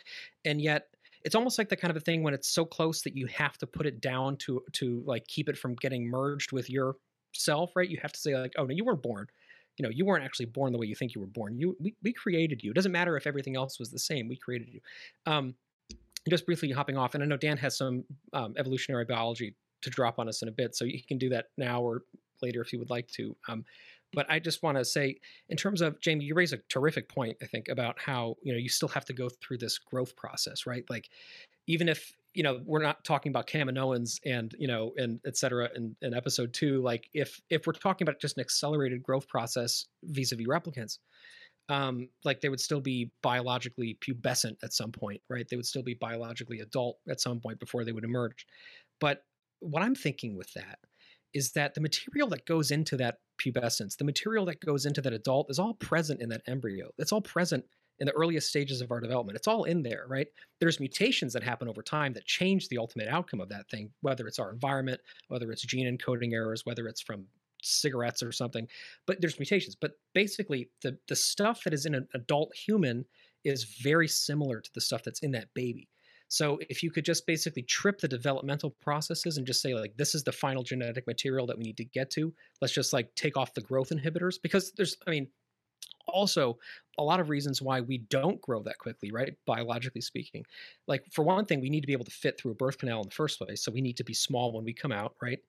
and 0.45 0.62
yet 0.62 0.89
it's 1.25 1.35
almost 1.35 1.57
like 1.57 1.69
the 1.69 1.75
kind 1.75 1.89
of 1.89 1.97
a 1.97 2.01
thing 2.01 2.21
when 2.21 2.35
it's 2.35 2.47
so 2.47 2.63
close 2.63 3.01
that 3.01 3.17
you 3.17 3.25
have 3.25 3.57
to 3.57 3.65
put 3.65 3.88
it 3.88 3.99
down 3.99 4.38
to 4.38 4.61
to 4.73 5.03
like 5.05 5.27
keep 5.27 5.49
it 5.49 5.57
from 5.57 5.73
getting 5.75 6.07
merged 6.07 6.51
with 6.51 6.69
your 6.69 6.95
self, 7.33 7.75
right? 7.75 7.89
You 7.89 7.97
have 8.01 8.13
to 8.13 8.19
say 8.19 8.38
like, 8.38 8.53
oh 8.57 8.65
no, 8.65 8.73
you 8.73 8.85
weren't 8.85 9.01
born. 9.01 9.27
You 9.77 9.83
know, 9.83 9.89
you 9.89 10.05
weren't 10.05 10.23
actually 10.23 10.45
born 10.45 10.71
the 10.71 10.77
way 10.77 10.85
you 10.85 10.95
think 10.95 11.15
you 11.15 11.21
were 11.21 11.27
born. 11.27 11.57
You 11.57 11.75
we, 11.79 11.95
we 12.03 12.13
created 12.13 12.63
you. 12.63 12.71
It 12.71 12.75
doesn't 12.75 12.91
matter 12.91 13.17
if 13.17 13.25
everything 13.25 13.55
else 13.55 13.79
was 13.79 13.89
the 13.89 13.99
same. 13.99 14.29
We 14.29 14.38
created 14.38 14.69
you. 14.71 14.79
Um, 15.25 15.55
just 16.29 16.45
briefly 16.45 16.71
hopping 16.71 16.97
off, 16.97 17.15
and 17.15 17.23
I 17.23 17.27
know 17.27 17.38
Dan 17.38 17.57
has 17.57 17.77
some 17.77 18.03
um, 18.33 18.53
evolutionary 18.57 19.05
biology 19.05 19.55
to 19.81 19.89
drop 19.89 20.19
on 20.19 20.29
us 20.29 20.41
in 20.43 20.47
a 20.47 20.51
bit, 20.51 20.75
so 20.75 20.85
you 20.85 21.01
can 21.07 21.17
do 21.17 21.29
that 21.29 21.45
now 21.57 21.81
or 21.81 22.03
later 22.41 22.61
if 22.61 22.71
you 22.71 22.79
would 22.79 22.89
like 22.89 23.07
to. 23.09 23.35
Um, 23.47 23.65
but 24.13 24.26
I 24.30 24.39
just 24.39 24.63
want 24.63 24.78
to 24.78 24.86
say, 24.86 25.18
in 25.50 25.58
terms 25.58 25.82
of 25.82 26.00
Jamie, 26.02 26.26
you 26.26 26.36
raise 26.36 26.54
a 26.54 26.58
terrific 26.70 27.10
point. 27.10 27.38
I 27.41 27.46
think 27.46 27.68
about 27.68 28.00
how 28.00 28.36
you 28.41 28.54
know 28.54 28.60
you 28.60 28.70
still 28.70 28.89
have 28.89 29.06
to 29.06 29.13
go 29.13 29.30
through 29.30 29.58
this 29.58 29.78
growth 29.78 30.15
process, 30.15 30.65
right? 30.65 30.84
Like, 30.89 31.10
even 31.68 31.89
if 31.89 32.13
you 32.34 32.44
know 32.44 32.62
we're 32.65 32.82
not 32.82 33.04
talking 33.04 33.32
about 33.32 33.48
Kaminoans 33.48 34.20
and 34.26 34.54
you 34.58 34.68
know 34.68 34.94
and 34.98 35.20
et 35.26 35.38
cetera 35.38 35.70
in, 35.76 35.96
in 36.02 36.13
episode 36.13 36.54
two, 36.54 36.82
like 36.82 37.10
if 37.13 37.41
if 37.50 37.68
we're 37.68 37.74
talking 37.74 38.08
about 38.08 38.20
just 38.20 38.38
an 38.38 38.41
accelerated 38.41 39.04
growth 39.04 39.28
process 39.28 39.86
vis-a-vis 40.04 40.48
replicants, 40.48 41.00
um, 41.70 42.10
like 42.24 42.41
they 42.41 42.50
would 42.50 42.60
still 42.60 42.82
be 42.82 43.12
biologically 43.22 43.98
pubescent 44.02 44.58
at 44.63 44.74
some 44.74 44.91
point, 44.91 45.22
right? 45.30 45.48
They 45.50 45.56
would 45.56 45.65
still 45.65 45.84
be 45.84 45.96
biologically 45.96 46.60
adult 46.60 46.98
at 47.10 47.22
some 47.22 47.39
point 47.39 47.60
before 47.60 47.84
they 47.84 47.91
would 47.91 48.04
emerge. 48.04 48.46
But 49.00 49.24
what 49.60 49.82
I'm 49.82 49.96
thinking 49.96 50.38
with 50.38 50.52
that 50.54 50.80
is 51.36 51.52
that 51.52 51.74
the 51.76 51.82
material 51.82 52.30
that 52.30 52.45
goes 52.45 52.71
into 52.71 52.95
that 52.95 53.17
pubescence, 53.38 53.98
the 53.98 54.06
material 54.06 54.45
that 54.45 54.62
goes 54.62 54.86
into 54.86 55.02
that 55.02 55.13
adult 55.13 55.52
is 55.52 55.60
all 55.60 55.74
present 55.76 56.21
in 56.21 56.30
that 56.30 56.41
embryo. 56.48 56.89
It's 56.98 57.12
all 57.12 57.21
present 57.21 57.65
in 58.00 58.08
the 58.08 58.13
earliest 58.13 58.48
stages 58.48 58.80
of 58.82 58.89
our 58.89 59.02
development. 59.02 59.36
It's 59.36 59.48
all 59.48 59.65
in 59.65 59.84
there, 59.84 60.06
right? 60.08 60.28
There's 60.62 60.80
mutations 60.80 61.34
that 61.34 61.43
happen 61.43 61.67
over 61.67 61.82
time 61.82 62.13
that 62.13 62.26
change 62.26 62.69
the 62.69 62.78
ultimate 62.78 63.10
outcome 63.10 63.41
of 63.41 63.50
that 63.50 63.69
thing, 63.69 63.91
whether 64.02 64.28
it's 64.28 64.39
our 64.39 64.52
environment, 64.52 65.02
whether 65.28 65.52
it's 65.52 65.62
gene 65.62 65.98
encoding 65.98 66.34
errors, 66.34 66.65
whether 66.65 66.88
it's 66.88 67.02
from 67.02 67.26
cigarettes 67.62 68.24
or 68.24 68.32
something. 68.32 68.67
But 69.06 69.19
there's 69.19 69.38
mutations. 69.38 69.76
But 69.76 69.91
basically, 70.13 70.69
the 70.82 70.98
the 71.10 71.15
stuff 71.15 71.63
that 71.65 71.74
is 71.74 71.86
in 71.86 71.95
an 71.95 72.08
adult 72.13 72.56
human 72.56 73.06
is 73.43 73.63
very 73.63 74.08
similar 74.08 74.62
to 74.62 74.71
the 74.74 74.82
stuff 74.82 75.04
that's 75.04 75.19
in 75.19 75.32
that 75.32 75.54
baby. 75.54 75.89
So 76.27 76.59
if 76.69 76.81
you 76.81 76.91
could 76.91 77.05
just 77.05 77.27
basically 77.27 77.63
trip 77.63 77.99
the 77.99 78.07
developmental 78.07 78.71
processes 78.81 79.38
and 79.38 79.45
just 79.45 79.61
say 79.61 79.73
like 79.73 79.95
this 79.97 80.15
is 80.15 80.23
the 80.23 80.31
final 80.31 80.63
genetic 80.63 81.05
material 81.07 81.45
that 81.47 81.57
we 81.57 81.63
need 81.63 81.77
to 81.77 81.85
get 81.85 82.09
to, 82.11 82.33
let's 82.61 82.73
just 82.73 82.93
like 82.93 83.13
take 83.15 83.38
off 83.38 83.53
the 83.53 83.61
growth 83.61 83.89
inhibitors 83.89 84.41
because 84.41 84.71
there's 84.71 84.97
I 85.07 85.11
mean 85.11 85.27
also 86.07 86.57
a 86.97 87.03
lot 87.03 87.19
of 87.19 87.29
reasons 87.29 87.61
why 87.61 87.81
we 87.81 87.97
don't 87.97 88.41
grow 88.41 88.61
that 88.63 88.77
quickly, 88.77 89.11
right? 89.11 89.35
Biologically 89.45 90.01
speaking. 90.01 90.45
Like 90.88 91.03
for 91.11 91.23
one 91.23 91.45
thing, 91.45 91.61
we 91.61 91.69
need 91.69 91.81
to 91.81 91.88
be 91.88 91.93
able 91.93 92.05
to 92.05 92.11
fit 92.11 92.39
through 92.39 92.51
a 92.51 92.55
birth 92.55 92.77
canal 92.77 93.01
in 93.01 93.09
the 93.09 93.15
first 93.15 93.39
place, 93.39 93.63
so 93.63 93.71
we 93.71 93.81
need 93.81 93.97
to 93.97 94.03
be 94.03 94.13
small 94.13 94.51
when 94.51 94.63
we 94.63 94.73
come 94.73 94.91
out, 94.91 95.15
right? 95.21 95.39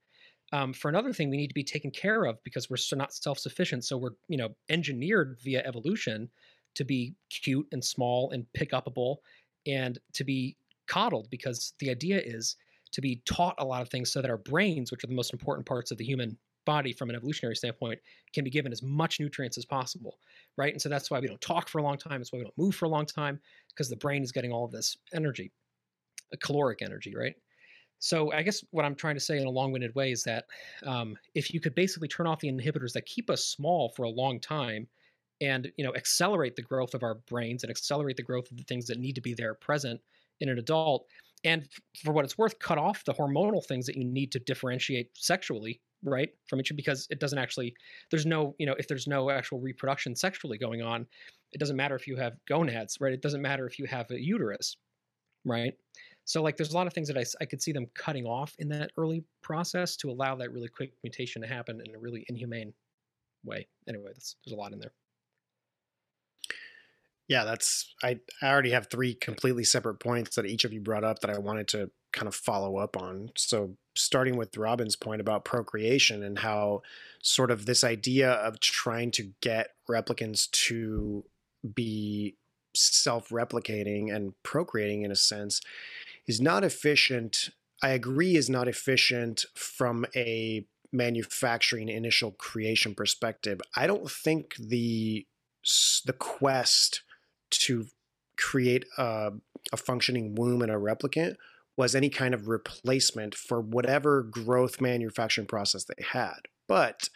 Um, 0.52 0.72
for 0.72 0.88
another 0.88 1.12
thing, 1.12 1.28
we 1.28 1.36
need 1.36 1.48
to 1.48 1.54
be 1.54 1.64
taken 1.64 1.90
care 1.90 2.24
of 2.24 2.42
because 2.44 2.70
we're 2.70 2.76
not 2.96 3.12
self-sufficient. 3.12 3.84
So 3.84 3.96
we're 3.96 4.12
you 4.28 4.36
know 4.36 4.50
engineered 4.68 5.38
via 5.42 5.62
evolution 5.64 6.28
to 6.74 6.84
be 6.84 7.14
cute 7.30 7.66
and 7.72 7.84
small 7.84 8.30
and 8.30 8.46
pick 8.52 8.70
upable 8.70 9.16
and 9.66 9.98
to 10.12 10.24
be 10.24 10.56
coddled 10.86 11.28
because 11.30 11.74
the 11.78 11.90
idea 11.90 12.20
is 12.24 12.56
to 12.92 13.00
be 13.00 13.22
taught 13.26 13.54
a 13.58 13.64
lot 13.64 13.82
of 13.82 13.88
things 13.88 14.12
so 14.12 14.22
that 14.22 14.30
our 14.30 14.38
brains, 14.38 14.90
which 14.90 15.04
are 15.04 15.08
the 15.08 15.14
most 15.14 15.32
important 15.32 15.66
parts 15.66 15.90
of 15.90 15.98
the 15.98 16.04
human 16.04 16.36
body 16.64 16.92
from 16.92 17.10
an 17.10 17.16
evolutionary 17.16 17.54
standpoint, 17.54 17.98
can 18.32 18.44
be 18.44 18.50
given 18.50 18.72
as 18.72 18.82
much 18.82 19.20
nutrients 19.20 19.58
as 19.58 19.64
possible, 19.64 20.18
right? 20.56 20.72
And 20.72 20.82
so 20.82 20.88
that's 20.88 21.10
why 21.10 21.20
we 21.20 21.28
don't 21.28 21.40
talk 21.40 21.68
for 21.68 21.78
a 21.78 21.82
long 21.82 21.96
time. 21.96 22.20
It's 22.20 22.32
why 22.32 22.38
we 22.38 22.44
don't 22.44 22.58
move 22.58 22.74
for 22.74 22.86
a 22.86 22.88
long 22.88 23.06
time 23.06 23.40
because 23.68 23.88
the 23.88 23.96
brain 23.96 24.22
is 24.22 24.32
getting 24.32 24.52
all 24.52 24.64
of 24.64 24.72
this 24.72 24.96
energy, 25.12 25.52
a 26.32 26.36
caloric 26.36 26.82
energy, 26.82 27.14
right? 27.16 27.34
So 27.98 28.32
I 28.32 28.42
guess 28.42 28.62
what 28.70 28.84
I'm 28.84 28.94
trying 28.94 29.14
to 29.14 29.20
say 29.20 29.38
in 29.38 29.46
a 29.46 29.50
long-winded 29.50 29.94
way 29.94 30.12
is 30.12 30.22
that 30.24 30.44
um, 30.84 31.16
if 31.34 31.54
you 31.54 31.60
could 31.60 31.74
basically 31.74 32.08
turn 32.08 32.26
off 32.26 32.40
the 32.40 32.52
inhibitors 32.52 32.92
that 32.92 33.06
keep 33.06 33.30
us 33.30 33.44
small 33.44 33.88
for 33.90 34.02
a 34.02 34.10
long 34.10 34.38
time, 34.40 34.86
and 35.40 35.70
you 35.76 35.84
know 35.84 35.94
accelerate 35.94 36.56
the 36.56 36.62
growth 36.62 36.94
of 36.94 37.02
our 37.02 37.16
brains 37.28 37.62
and 37.62 37.70
accelerate 37.70 38.16
the 38.16 38.22
growth 38.22 38.50
of 38.50 38.56
the 38.56 38.62
things 38.64 38.86
that 38.86 38.98
need 38.98 39.14
to 39.14 39.20
be 39.20 39.34
there 39.34 39.54
present 39.54 40.00
in 40.40 40.48
an 40.48 40.58
adult, 40.58 41.06
and 41.44 41.68
for 42.02 42.12
what 42.12 42.24
it's 42.24 42.38
worth, 42.38 42.58
cut 42.58 42.78
off 42.78 43.04
the 43.04 43.14
hormonal 43.14 43.64
things 43.64 43.86
that 43.86 43.96
you 43.96 44.04
need 44.04 44.32
to 44.32 44.38
differentiate 44.40 45.10
sexually 45.14 45.80
right 46.04 46.28
from 46.46 46.60
each 46.60 46.70
because 46.76 47.06
it 47.10 47.18
doesn't 47.18 47.38
actually 47.38 47.74
there's 48.10 48.26
no 48.26 48.54
you 48.58 48.66
know 48.66 48.74
if 48.78 48.86
there's 48.86 49.06
no 49.06 49.30
actual 49.30 49.58
reproduction 49.58 50.14
sexually 50.14 50.58
going 50.58 50.82
on 50.82 51.06
it 51.52 51.58
doesn't 51.58 51.74
matter 51.74 51.96
if 51.96 52.06
you 52.06 52.16
have 52.16 52.34
gonads 52.46 52.98
right 53.00 53.14
it 53.14 53.22
doesn't 53.22 53.40
matter 53.40 53.66
if 53.66 53.78
you 53.78 53.86
have 53.86 54.08
a 54.10 54.20
uterus 54.20 54.76
right 55.46 55.72
so 56.26 56.42
like 56.42 56.56
there's 56.56 56.72
a 56.72 56.76
lot 56.76 56.88
of 56.88 56.92
things 56.92 57.06
that 57.08 57.16
I, 57.16 57.24
I 57.40 57.46
could 57.46 57.62
see 57.62 57.70
them 57.72 57.86
cutting 57.94 58.26
off 58.26 58.54
in 58.58 58.68
that 58.70 58.90
early 58.98 59.24
process 59.42 59.96
to 59.98 60.10
allow 60.10 60.34
that 60.34 60.52
really 60.52 60.68
quick 60.68 60.92
mutation 61.04 61.40
to 61.40 61.48
happen 61.48 61.80
in 61.86 61.94
a 61.94 61.98
really 61.98 62.26
inhumane 62.28 62.74
way. 63.44 63.68
Anyway, 63.88 64.06
there's 64.06 64.36
a 64.52 64.56
lot 64.56 64.72
in 64.72 64.80
there. 64.80 64.92
Yeah, 67.28 67.44
that's 67.44 67.92
I, 68.02 68.20
I 68.40 68.48
already 68.48 68.70
have 68.70 68.88
three 68.88 69.14
completely 69.14 69.64
separate 69.64 69.98
points 69.98 70.36
that 70.36 70.46
each 70.46 70.64
of 70.64 70.72
you 70.72 70.80
brought 70.80 71.04
up 71.04 71.20
that 71.20 71.30
I 71.30 71.38
wanted 71.38 71.68
to 71.68 71.90
kind 72.12 72.28
of 72.28 72.34
follow 72.34 72.76
up 72.76 72.96
on. 72.96 73.30
So 73.36 73.76
starting 73.96 74.36
with 74.36 74.56
Robin's 74.56 74.96
point 74.96 75.20
about 75.20 75.44
procreation 75.44 76.22
and 76.22 76.38
how 76.38 76.82
sort 77.22 77.50
of 77.50 77.66
this 77.66 77.82
idea 77.82 78.30
of 78.30 78.60
trying 78.60 79.10
to 79.12 79.32
get 79.40 79.70
replicants 79.90 80.50
to 80.50 81.24
be 81.74 82.36
self-replicating 82.74 84.14
and 84.14 84.34
procreating 84.42 85.02
in 85.02 85.10
a 85.10 85.16
sense 85.16 85.60
is 86.26 86.40
not 86.40 86.62
efficient. 86.62 87.50
I 87.82 87.90
agree 87.90 88.36
is 88.36 88.48
not 88.48 88.68
efficient 88.68 89.44
from 89.54 90.06
a 90.14 90.64
manufacturing 90.92 91.88
initial 91.88 92.32
creation 92.32 92.94
perspective. 92.94 93.60
I 93.74 93.86
don't 93.86 94.10
think 94.10 94.54
the 94.56 95.26
the 96.04 96.12
quest 96.12 97.02
to 97.50 97.86
create 98.36 98.84
a, 98.98 99.32
a 99.72 99.76
functioning 99.76 100.34
womb 100.34 100.62
and 100.62 100.70
a 100.70 100.76
replicant 100.76 101.36
was 101.76 101.94
any 101.94 102.08
kind 102.08 102.34
of 102.34 102.48
replacement 102.48 103.34
for 103.34 103.60
whatever 103.60 104.22
growth 104.22 104.80
manufacturing 104.80 105.46
process 105.46 105.84
they 105.84 106.02
had. 106.12 106.40
But 106.66 107.10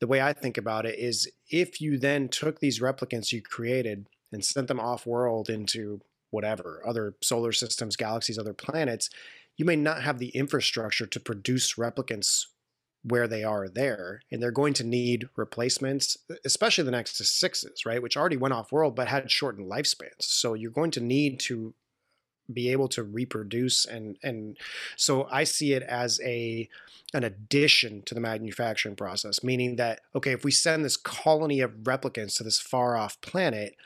the 0.00 0.06
way 0.06 0.20
I 0.20 0.32
think 0.32 0.58
about 0.58 0.84
it 0.84 0.98
is 0.98 1.30
if 1.48 1.80
you 1.80 1.98
then 1.98 2.28
took 2.28 2.60
these 2.60 2.80
replicants 2.80 3.32
you 3.32 3.40
created 3.40 4.08
and 4.32 4.44
sent 4.44 4.68
them 4.68 4.80
off 4.80 5.06
world 5.06 5.48
into 5.48 6.00
whatever, 6.30 6.82
other 6.86 7.14
solar 7.22 7.52
systems, 7.52 7.96
galaxies, 7.96 8.38
other 8.38 8.52
planets, 8.52 9.08
you 9.56 9.64
may 9.64 9.76
not 9.76 10.02
have 10.02 10.18
the 10.18 10.30
infrastructure 10.30 11.06
to 11.06 11.20
produce 11.20 11.74
replicants 11.74 12.46
where 13.04 13.28
they 13.28 13.44
are 13.44 13.68
there 13.68 14.20
and 14.32 14.42
they're 14.42 14.50
going 14.50 14.72
to 14.72 14.84
need 14.84 15.28
replacements 15.36 16.16
especially 16.44 16.84
the 16.84 16.90
nexus 16.90 17.30
sixes 17.30 17.84
right 17.84 18.02
which 18.02 18.16
already 18.16 18.36
went 18.36 18.54
off 18.54 18.72
world 18.72 18.96
but 18.96 19.08
had 19.08 19.30
shortened 19.30 19.70
lifespans. 19.70 20.20
So 20.20 20.54
you're 20.54 20.70
going 20.70 20.90
to 20.92 21.00
need 21.00 21.38
to 21.40 21.74
be 22.52 22.70
able 22.70 22.88
to 22.88 23.02
reproduce 23.02 23.86
and 23.86 24.18
and 24.22 24.56
so 24.96 25.26
i 25.30 25.44
see 25.44 25.72
it 25.72 25.82
as 25.82 26.20
a 26.22 26.68
an 27.14 27.24
addition 27.24 28.02
to 28.02 28.14
the 28.14 28.20
manufacturing 28.20 28.96
process 28.96 29.42
meaning 29.42 29.76
that 29.76 30.00
okay 30.14 30.32
if 30.32 30.44
we 30.44 30.50
send 30.50 30.84
this 30.84 30.96
colony 30.96 31.60
of 31.60 31.70
replicants 31.84 32.36
to 32.36 32.42
this 32.42 32.60
far 32.60 32.96
off 32.96 33.20
planet 33.22 33.76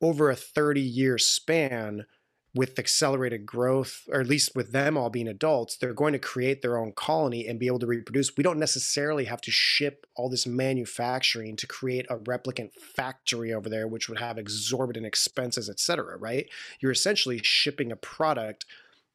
over 0.00 0.30
a 0.30 0.36
30 0.36 0.80
year 0.80 1.18
span 1.18 2.06
with 2.54 2.78
accelerated 2.78 3.44
growth, 3.44 4.02
or 4.12 4.20
at 4.20 4.28
least 4.28 4.54
with 4.54 4.70
them 4.70 4.96
all 4.96 5.10
being 5.10 5.26
adults, 5.26 5.76
they're 5.76 5.92
going 5.92 6.12
to 6.12 6.18
create 6.20 6.62
their 6.62 6.76
own 6.76 6.92
colony 6.92 7.48
and 7.48 7.58
be 7.58 7.66
able 7.66 7.80
to 7.80 7.86
reproduce. 7.86 8.36
We 8.36 8.44
don't 8.44 8.60
necessarily 8.60 9.24
have 9.24 9.40
to 9.42 9.50
ship 9.50 10.06
all 10.14 10.28
this 10.28 10.46
manufacturing 10.46 11.56
to 11.56 11.66
create 11.66 12.06
a 12.08 12.16
replicant 12.16 12.72
factory 12.74 13.52
over 13.52 13.68
there, 13.68 13.88
which 13.88 14.08
would 14.08 14.20
have 14.20 14.38
exorbitant 14.38 15.04
expenses, 15.04 15.68
et 15.68 15.80
cetera, 15.80 16.16
right? 16.16 16.48
You're 16.78 16.92
essentially 16.92 17.40
shipping 17.42 17.90
a 17.90 17.96
product 17.96 18.66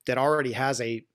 that 0.05 0.17
already 0.17 0.51
has 0.53 0.81
a 0.81 1.05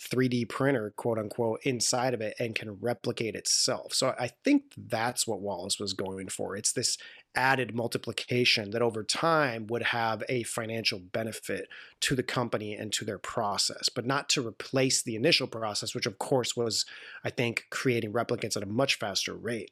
3D 0.00 0.48
printer, 0.48 0.92
quote 0.96 1.18
unquote, 1.18 1.60
inside 1.64 2.14
of 2.14 2.20
it 2.20 2.34
and 2.38 2.54
can 2.54 2.78
replicate 2.80 3.34
itself. 3.34 3.94
So 3.94 4.14
I 4.18 4.30
think 4.42 4.72
that's 4.76 5.26
what 5.26 5.40
Wallace 5.40 5.78
was 5.78 5.92
going 5.92 6.28
for. 6.28 6.56
It's 6.56 6.72
this 6.72 6.98
added 7.36 7.74
multiplication 7.74 8.70
that 8.70 8.82
over 8.82 9.02
time 9.02 9.66
would 9.66 9.82
have 9.82 10.22
a 10.28 10.42
financial 10.44 10.98
benefit 10.98 11.68
to 12.00 12.14
the 12.14 12.22
company 12.22 12.74
and 12.74 12.92
to 12.92 13.04
their 13.04 13.18
process, 13.18 13.88
but 13.88 14.06
not 14.06 14.28
to 14.30 14.46
replace 14.46 15.02
the 15.02 15.16
initial 15.16 15.46
process, 15.46 15.94
which 15.94 16.06
of 16.06 16.18
course 16.18 16.56
was, 16.56 16.84
I 17.24 17.30
think, 17.30 17.66
creating 17.70 18.12
replicants 18.12 18.56
at 18.56 18.62
a 18.62 18.66
much 18.66 18.96
faster 18.96 19.34
rate. 19.34 19.70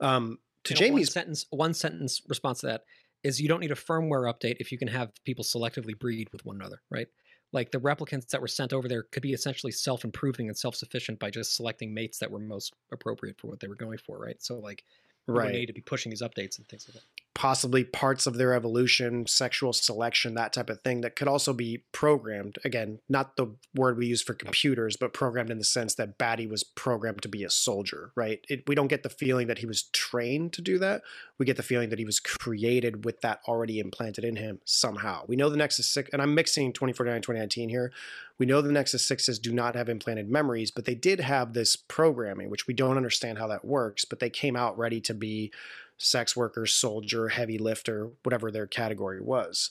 Um, 0.00 0.38
to 0.64 0.74
You 0.74 0.80
know, 0.80 0.86
one 0.86 0.90
Jamie's 0.90 1.12
sentence, 1.12 1.46
one 1.50 1.74
sentence 1.74 2.22
response 2.28 2.60
to 2.60 2.66
that 2.66 2.84
is 3.22 3.40
you 3.40 3.48
don't 3.48 3.60
need 3.60 3.72
a 3.72 3.76
firmware 3.76 4.32
update 4.32 4.56
if 4.60 4.70
you 4.70 4.78
can 4.78 4.88
have 4.88 5.10
people 5.24 5.44
selectively 5.44 5.98
breed 5.98 6.28
with 6.32 6.44
one 6.44 6.56
another, 6.56 6.80
right? 6.90 7.08
Like 7.52 7.70
the 7.70 7.80
replicants 7.80 8.28
that 8.28 8.40
were 8.40 8.48
sent 8.48 8.72
over 8.72 8.88
there 8.88 9.04
could 9.04 9.22
be 9.22 9.32
essentially 9.32 9.72
self-improving 9.72 10.48
and 10.48 10.56
self-sufficient 10.56 11.18
by 11.18 11.30
just 11.30 11.56
selecting 11.56 11.94
mates 11.94 12.18
that 12.18 12.30
were 12.30 12.38
most 12.38 12.74
appropriate 12.92 13.40
for 13.40 13.48
what 13.48 13.60
they 13.60 13.68
were 13.68 13.74
going 13.74 13.98
for, 13.98 14.18
right? 14.18 14.40
So 14.42 14.58
like 14.58 14.84
Right. 15.34 15.52
need 15.52 15.66
to 15.66 15.72
be 15.72 15.80
pushing 15.80 16.10
these 16.10 16.22
updates 16.22 16.58
and 16.58 16.66
things 16.66 16.88
like 16.88 16.94
that. 16.94 17.17
Possibly 17.38 17.84
parts 17.84 18.26
of 18.26 18.36
their 18.36 18.52
evolution, 18.52 19.24
sexual 19.24 19.72
selection, 19.72 20.34
that 20.34 20.52
type 20.52 20.68
of 20.68 20.80
thing 20.80 21.02
that 21.02 21.14
could 21.14 21.28
also 21.28 21.52
be 21.52 21.84
programmed. 21.92 22.58
Again, 22.64 22.98
not 23.08 23.36
the 23.36 23.54
word 23.76 23.96
we 23.96 24.08
use 24.08 24.20
for 24.20 24.34
computers, 24.34 24.96
but 24.96 25.12
programmed 25.12 25.48
in 25.48 25.58
the 25.58 25.64
sense 25.64 25.94
that 25.94 26.18
Batty 26.18 26.48
was 26.48 26.64
programmed 26.64 27.22
to 27.22 27.28
be 27.28 27.44
a 27.44 27.50
soldier, 27.50 28.10
right? 28.16 28.44
It, 28.48 28.64
we 28.66 28.74
don't 28.74 28.88
get 28.88 29.04
the 29.04 29.08
feeling 29.08 29.46
that 29.46 29.58
he 29.58 29.66
was 29.66 29.84
trained 29.92 30.52
to 30.54 30.60
do 30.60 30.80
that. 30.80 31.02
We 31.38 31.46
get 31.46 31.56
the 31.56 31.62
feeling 31.62 31.90
that 31.90 32.00
he 32.00 32.04
was 32.04 32.18
created 32.18 33.04
with 33.04 33.20
that 33.20 33.38
already 33.46 33.78
implanted 33.78 34.24
in 34.24 34.34
him 34.34 34.58
somehow. 34.64 35.22
We 35.28 35.36
know 35.36 35.48
the 35.48 35.56
Nexus 35.56 35.88
6, 35.88 36.10
and 36.12 36.20
I'm 36.20 36.34
mixing 36.34 36.72
2049 36.72 37.22
2019 37.22 37.68
here. 37.68 37.92
We 38.38 38.46
know 38.46 38.62
the 38.62 38.72
Nexus 38.72 39.08
6s 39.08 39.40
do 39.40 39.52
not 39.52 39.76
have 39.76 39.88
implanted 39.88 40.28
memories, 40.28 40.72
but 40.72 40.86
they 40.86 40.94
did 40.96 41.20
have 41.20 41.52
this 41.52 41.76
programming, 41.76 42.50
which 42.50 42.66
we 42.66 42.74
don't 42.74 42.96
understand 42.96 43.38
how 43.38 43.46
that 43.48 43.64
works, 43.64 44.04
but 44.04 44.18
they 44.18 44.30
came 44.30 44.56
out 44.56 44.76
ready 44.76 45.00
to 45.02 45.14
be 45.14 45.52
sex 45.98 46.36
worker, 46.36 46.66
soldier, 46.66 47.28
heavy 47.28 47.58
lifter, 47.58 48.10
whatever 48.22 48.50
their 48.50 48.66
category 48.66 49.20
was. 49.20 49.70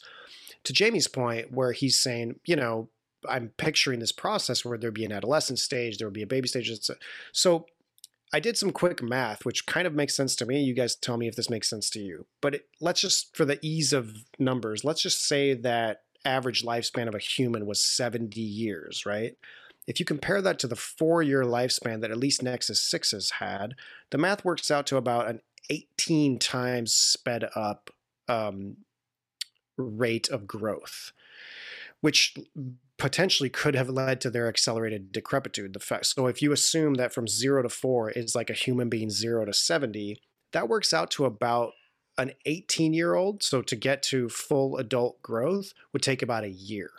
To 0.65 0.73
Jamie's 0.73 1.07
point, 1.07 1.51
where 1.51 1.71
he's 1.71 1.99
saying, 1.99 2.39
you 2.45 2.55
know, 2.55 2.89
I'm 3.27 3.49
picturing 3.57 3.99
this 3.99 4.11
process 4.11 4.63
where 4.63 4.77
there'd 4.77 4.93
be 4.93 5.05
an 5.05 5.11
adolescent 5.11 5.59
stage, 5.59 5.97
there 5.97 6.07
would 6.07 6.13
be 6.13 6.21
a 6.21 6.27
baby 6.27 6.47
stage. 6.47 6.71
So 7.31 7.65
I 8.33 8.39
did 8.39 8.57
some 8.57 8.71
quick 8.71 9.01
math, 9.01 9.45
which 9.45 9.65
kind 9.65 9.87
of 9.87 9.93
makes 9.93 10.15
sense 10.15 10.35
to 10.37 10.45
me. 10.45 10.61
You 10.61 10.73
guys 10.73 10.95
tell 10.95 11.17
me 11.17 11.27
if 11.27 11.35
this 11.35 11.49
makes 11.49 11.69
sense 11.69 11.89
to 11.91 11.99
you. 11.99 12.25
But 12.41 12.55
it, 12.55 12.67
let's 12.81 13.01
just, 13.01 13.35
for 13.35 13.45
the 13.45 13.59
ease 13.61 13.93
of 13.93 14.25
numbers, 14.37 14.83
let's 14.83 15.01
just 15.01 15.25
say 15.25 15.53
that 15.53 16.01
average 16.25 16.63
lifespan 16.63 17.07
of 17.07 17.15
a 17.15 17.19
human 17.19 17.65
was 17.65 17.81
70 17.81 18.39
years, 18.39 19.05
right? 19.05 19.35
If 19.87 20.01
you 20.01 20.05
compare 20.05 20.41
that 20.41 20.59
to 20.59 20.67
the 20.67 20.75
four 20.75 21.23
year 21.23 21.43
lifespan 21.43 22.01
that 22.01 22.11
at 22.11 22.17
least 22.17 22.43
Nexus 22.43 22.91
6s 22.93 23.33
had, 23.39 23.75
the 24.11 24.17
math 24.17 24.43
works 24.43 24.69
out 24.69 24.85
to 24.87 24.97
about 24.97 25.29
an 25.29 25.39
18 25.69 26.39
times 26.39 26.93
sped 26.93 27.49
up 27.55 27.89
um, 28.27 28.77
rate 29.77 30.29
of 30.29 30.47
growth, 30.47 31.11
which 32.01 32.35
potentially 32.97 33.49
could 33.49 33.75
have 33.75 33.89
led 33.89 34.19
to 34.21 34.29
their 34.29 34.47
accelerated 34.47 35.11
decrepitude. 35.11 35.73
The 35.73 35.79
fact, 35.79 36.07
so 36.07 36.27
if 36.27 36.41
you 36.41 36.51
assume 36.51 36.95
that 36.95 37.13
from 37.13 37.27
zero 37.27 37.61
to 37.61 37.69
four 37.69 38.09
is 38.09 38.35
like 38.35 38.49
a 38.49 38.53
human 38.53 38.89
being 38.89 39.09
zero 39.09 39.45
to 39.45 39.53
70, 39.53 40.19
that 40.53 40.69
works 40.69 40.93
out 40.93 41.11
to 41.11 41.25
about 41.25 41.73
an 42.17 42.31
18 42.45 42.93
year 42.93 43.13
old. 43.13 43.43
So 43.43 43.61
to 43.61 43.75
get 43.75 44.01
to 44.03 44.29
full 44.29 44.77
adult 44.77 45.21
growth 45.21 45.73
would 45.93 46.01
take 46.01 46.21
about 46.21 46.43
a 46.43 46.49
year. 46.49 46.89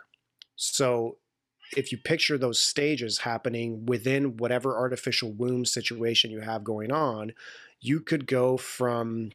So 0.55 1.17
if 1.75 1.91
you 1.91 1.97
picture 1.97 2.37
those 2.37 2.61
stages 2.61 3.19
happening 3.19 3.85
within 3.85 4.37
whatever 4.37 4.77
artificial 4.77 5.31
womb 5.31 5.65
situation 5.65 6.31
you 6.31 6.39
have 6.39 6.63
going 6.63 6.91
on, 6.91 7.33
you 7.81 7.99
could 7.99 8.27
go 8.27 8.57
from 8.57 9.31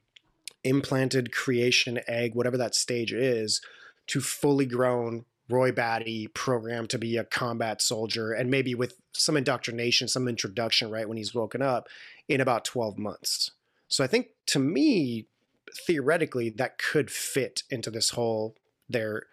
implanted 0.62 1.33
creation 1.33 2.00
egg, 2.07 2.35
whatever 2.35 2.57
that 2.57 2.74
stage 2.74 3.12
is, 3.12 3.61
to 4.07 4.20
fully 4.20 4.66
grown 4.66 5.24
Roy 5.48 5.72
Batty 5.72 6.28
programmed 6.28 6.90
to 6.90 6.98
be 6.98 7.16
a 7.16 7.24
combat 7.24 7.83
soldier 7.83 8.33
and 8.33 8.50
maybe 8.50 8.74
with 8.74 8.96
some 9.12 9.37
indoctrination, 9.37 10.09
some 10.09 10.26
introduction 10.26 10.90
right 10.90 11.09
when 11.09 11.18
he's 11.18 11.35
woken 11.35 11.61
up 11.61 11.88
in 12.28 12.40
about 12.40 12.64
12 12.64 12.98
months. 12.98 13.50
So 13.88 14.02
I 14.02 14.07
think 14.07 14.28
to 14.46 14.59
me, 14.59 15.26
theoretically, 15.87 16.50
that 16.50 16.78
could 16.78 17.11
fit 17.11 17.62
into 17.70 17.90
this 17.90 18.11
whole 18.11 18.57
they're 18.88 19.24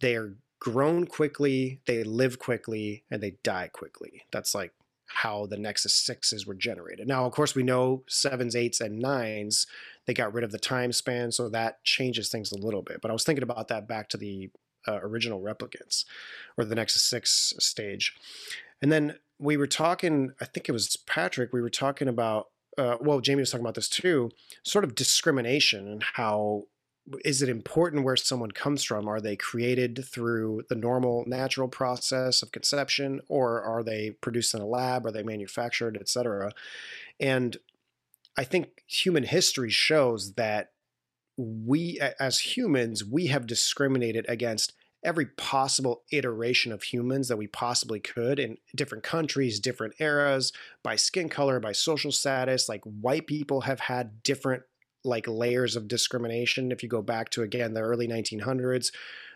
they're 0.00 0.34
grown 0.60 1.06
quickly, 1.06 1.80
they 1.86 2.02
live 2.04 2.38
quickly, 2.38 3.04
and 3.10 3.22
they 3.22 3.36
die 3.42 3.68
quickly. 3.72 4.22
That's 4.30 4.54
like 4.54 4.72
how 5.08 5.46
the 5.46 5.56
Nexus 5.56 5.94
sixes 5.94 6.46
were 6.46 6.54
generated. 6.54 7.08
Now, 7.08 7.26
of 7.26 7.32
course, 7.32 7.54
we 7.54 7.62
know 7.62 8.04
sevens, 8.08 8.54
eights, 8.54 8.80
and 8.80 8.98
nines, 8.98 9.66
they 10.06 10.14
got 10.14 10.32
rid 10.32 10.44
of 10.44 10.52
the 10.52 10.58
time 10.58 10.92
span, 10.92 11.32
so 11.32 11.48
that 11.48 11.82
changes 11.84 12.28
things 12.28 12.52
a 12.52 12.58
little 12.58 12.82
bit. 12.82 13.00
But 13.00 13.10
I 13.10 13.14
was 13.14 13.24
thinking 13.24 13.42
about 13.42 13.68
that 13.68 13.88
back 13.88 14.08
to 14.10 14.16
the 14.16 14.50
uh, 14.86 15.00
original 15.02 15.40
replicants 15.40 16.04
or 16.56 16.64
the 16.64 16.74
Nexus 16.74 17.02
six 17.02 17.54
stage. 17.58 18.14
And 18.80 18.92
then 18.92 19.16
we 19.38 19.56
were 19.56 19.66
talking, 19.66 20.32
I 20.40 20.44
think 20.44 20.68
it 20.68 20.72
was 20.72 20.96
Patrick, 20.96 21.52
we 21.52 21.60
were 21.60 21.70
talking 21.70 22.08
about, 22.08 22.48
uh, 22.76 22.96
well, 23.00 23.20
Jamie 23.20 23.40
was 23.40 23.50
talking 23.50 23.64
about 23.64 23.74
this 23.74 23.88
too, 23.88 24.30
sort 24.62 24.84
of 24.84 24.94
discrimination 24.94 25.88
and 25.88 26.02
how 26.14 26.64
is 27.24 27.42
it 27.42 27.48
important 27.48 28.04
where 28.04 28.16
someone 28.16 28.50
comes 28.50 28.84
from? 28.84 29.08
Are 29.08 29.20
they 29.20 29.36
created 29.36 30.04
through 30.04 30.62
the 30.68 30.74
normal 30.74 31.24
natural 31.26 31.68
process 31.68 32.42
of 32.42 32.52
conception, 32.52 33.20
or 33.28 33.62
are 33.62 33.82
they 33.82 34.10
produced 34.10 34.54
in 34.54 34.60
a 34.60 34.66
lab? 34.66 35.06
Are 35.06 35.10
they 35.10 35.22
manufactured, 35.22 35.96
et 36.00 36.08
cetera? 36.08 36.52
And 37.20 37.56
I 38.36 38.44
think 38.44 38.84
human 38.86 39.24
history 39.24 39.70
shows 39.70 40.34
that 40.34 40.72
we, 41.36 42.00
as 42.18 42.40
humans, 42.40 43.04
we 43.04 43.28
have 43.28 43.46
discriminated 43.46 44.26
against 44.28 44.74
every 45.04 45.26
possible 45.26 46.02
iteration 46.10 46.72
of 46.72 46.82
humans 46.82 47.28
that 47.28 47.36
we 47.36 47.46
possibly 47.46 48.00
could 48.00 48.40
in 48.40 48.56
different 48.74 49.04
countries, 49.04 49.60
different 49.60 49.94
eras, 50.00 50.52
by 50.82 50.96
skin 50.96 51.28
color, 51.28 51.60
by 51.60 51.72
social 51.72 52.10
status. 52.10 52.68
Like 52.68 52.82
white 52.82 53.26
people 53.28 53.62
have 53.62 53.80
had 53.80 54.22
different 54.22 54.64
like 55.04 55.26
layers 55.26 55.76
of 55.76 55.88
discrimination. 55.88 56.72
If 56.72 56.82
you 56.82 56.88
go 56.88 57.02
back 57.02 57.30
to 57.30 57.42
again 57.42 57.74
the 57.74 57.80
early 57.80 58.08
1900s, 58.08 58.90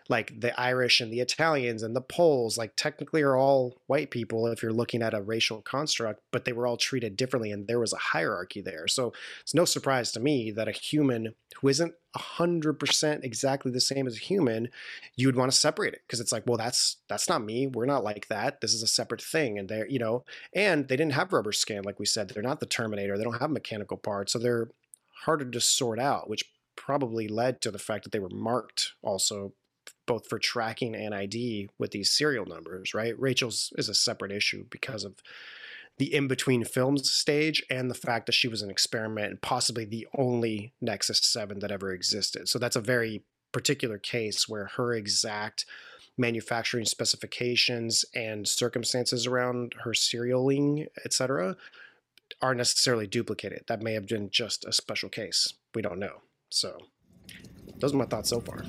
like 0.08 0.40
the 0.40 0.58
Irish 0.60 1.00
and 1.00 1.12
the 1.12 1.20
Italians 1.20 1.82
and 1.82 1.94
the 1.94 2.00
Poles, 2.00 2.58
like 2.58 2.74
technically 2.76 3.22
are 3.22 3.36
all 3.36 3.76
white 3.86 4.10
people 4.10 4.46
if 4.46 4.62
you're 4.62 4.72
looking 4.72 5.02
at 5.02 5.14
a 5.14 5.22
racial 5.22 5.62
construct, 5.62 6.20
but 6.30 6.44
they 6.44 6.52
were 6.52 6.66
all 6.66 6.76
treated 6.76 7.16
differently 7.16 7.52
and 7.52 7.66
there 7.66 7.80
was 7.80 7.92
a 7.92 7.98
hierarchy 7.98 8.60
there. 8.60 8.88
So 8.88 9.12
it's 9.40 9.54
no 9.54 9.64
surprise 9.64 10.12
to 10.12 10.20
me 10.20 10.50
that 10.52 10.68
a 10.68 10.72
human 10.72 11.34
who 11.60 11.68
isn't 11.68 11.94
100% 12.16 13.24
exactly 13.24 13.70
the 13.70 13.80
same 13.80 14.06
as 14.06 14.16
a 14.16 14.20
human, 14.20 14.68
you 15.16 15.28
would 15.28 15.36
want 15.36 15.50
to 15.50 15.56
separate 15.56 15.94
it 15.94 16.02
because 16.06 16.20
it's 16.20 16.32
like, 16.32 16.44
well, 16.46 16.58
that's 16.58 16.96
that's 17.08 17.28
not 17.28 17.44
me. 17.44 17.66
We're 17.66 17.86
not 17.86 18.04
like 18.04 18.28
that. 18.28 18.60
This 18.60 18.74
is 18.74 18.82
a 18.82 18.88
separate 18.88 19.22
thing. 19.22 19.58
And 19.58 19.68
they're, 19.68 19.88
you 19.88 19.98
know, 19.98 20.24
and 20.54 20.88
they 20.88 20.96
didn't 20.96 21.14
have 21.14 21.32
rubber 21.32 21.52
skin, 21.52 21.84
like 21.84 21.98
we 21.98 22.06
said. 22.06 22.28
They're 22.28 22.42
not 22.42 22.60
the 22.60 22.66
Terminator. 22.66 23.16
They 23.16 23.24
don't 23.24 23.40
have 23.40 23.50
mechanical 23.50 23.96
parts. 23.96 24.32
So 24.32 24.38
they're 24.38 24.68
harder 25.24 25.50
to 25.50 25.60
sort 25.60 25.98
out, 25.98 26.28
which 26.28 26.44
probably 26.76 27.28
led 27.28 27.60
to 27.60 27.70
the 27.70 27.78
fact 27.78 28.04
that 28.04 28.12
they 28.12 28.18
were 28.18 28.28
marked 28.28 28.92
also 29.02 29.52
both 30.06 30.28
for 30.28 30.38
tracking 30.38 30.94
and 30.94 31.14
ID 31.14 31.68
with 31.78 31.92
these 31.92 32.10
serial 32.10 32.46
numbers, 32.46 32.94
right? 32.94 33.18
Rachel's 33.18 33.72
is 33.76 33.88
a 33.88 33.94
separate 33.94 34.32
issue 34.32 34.64
because 34.70 35.04
of 35.04 35.14
the 35.98 36.12
in 36.12 36.26
between 36.26 36.64
films 36.64 37.10
stage 37.10 37.62
and 37.70 37.90
the 37.90 37.94
fact 37.94 38.26
that 38.26 38.32
she 38.32 38.48
was 38.48 38.62
an 38.62 38.70
experiment 38.70 39.30
and 39.30 39.42
possibly 39.42 39.84
the 39.84 40.06
only 40.16 40.72
Nexus 40.80 41.20
7 41.22 41.58
that 41.60 41.70
ever 41.70 41.92
existed. 41.92 42.48
So 42.48 42.58
that's 42.58 42.76
a 42.76 42.80
very 42.80 43.22
particular 43.52 43.98
case 43.98 44.48
where 44.48 44.66
her 44.76 44.94
exact 44.94 45.66
manufacturing 46.16 46.84
specifications 46.84 48.04
and 48.14 48.46
circumstances 48.46 49.26
around 49.26 49.74
her 49.84 49.92
serialing, 49.92 50.86
etc., 51.04 51.56
aren't 52.42 52.58
necessarily 52.58 53.06
duplicated. 53.06 53.62
That 53.68 53.82
may 53.82 53.94
have 53.94 54.06
been 54.06 54.28
just 54.30 54.64
a 54.64 54.72
special 54.72 55.08
case. 55.08 55.54
We 55.74 55.80
don't 55.80 56.00
know. 56.00 56.22
So 56.50 56.76
those 57.78 57.94
are 57.94 57.96
my 57.96 58.04
thoughts 58.04 58.30
so 58.30 58.40
far. 58.40 58.64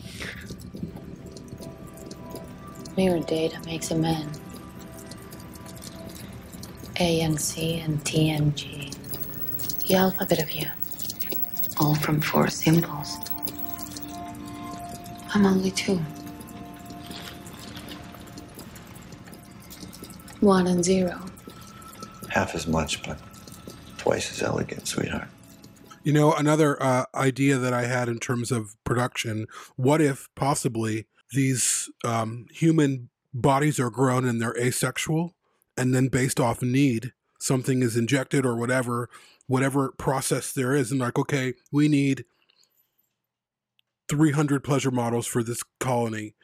Mirror 2.96 3.22
data 3.22 3.60
makes 3.66 3.90
a 3.90 3.96
man. 3.96 4.30
ANC 6.98 7.84
and 7.84 8.00
TNG. 8.06 8.96
The 9.88 9.96
alphabet 9.96 10.42
of 10.42 10.52
you. 10.52 10.68
All 11.80 11.96
from 11.96 12.22
four 12.22 12.48
symbols. 12.50 13.18
I'm 15.34 15.48
only 15.48 15.72
two. 15.72 16.00
One 20.40 20.68
and 20.68 20.86
zero. 20.86 21.20
Half 22.30 22.54
as 22.54 22.68
much, 22.68 23.02
but 23.02 23.18
twice 24.04 24.30
as 24.32 24.44
elegant, 24.44 24.86
sweetheart. 24.86 25.30
You 26.04 26.12
know, 26.12 26.34
another 26.34 26.82
uh, 26.84 27.06
idea 27.16 27.58
that 27.58 27.74
I 27.74 27.86
had 27.86 28.10
in 28.10 28.20
terms 28.20 28.52
of 28.52 28.76
production 28.84 29.48
what 29.78 30.02
if 30.02 30.28
possibly 30.36 31.08
these 31.32 31.90
um, 32.04 32.48
human 32.52 33.10
bodies 33.34 33.80
are 33.80 33.90
grown 33.90 34.28
and 34.28 34.42
they're 34.42 34.58
asexual, 34.58 35.34
and 35.78 35.96
then 35.96 36.10
based 36.10 36.38
off 36.38 36.62
need, 36.62 37.14
something 37.40 37.82
is 37.82 37.96
injected 37.96 38.46
or 38.46 38.58
whatever, 38.58 39.10
whatever 39.48 39.94
process 39.98 40.52
there 40.52 40.76
is, 40.76 40.92
and 40.92 41.00
like, 41.00 41.18
okay, 41.18 41.54
we 41.72 41.88
need 41.88 42.26
300 44.10 44.66
pleasure 44.66 44.92
models 44.92 45.26
for 45.26 45.44
this 45.44 45.64
colony, 45.80 46.36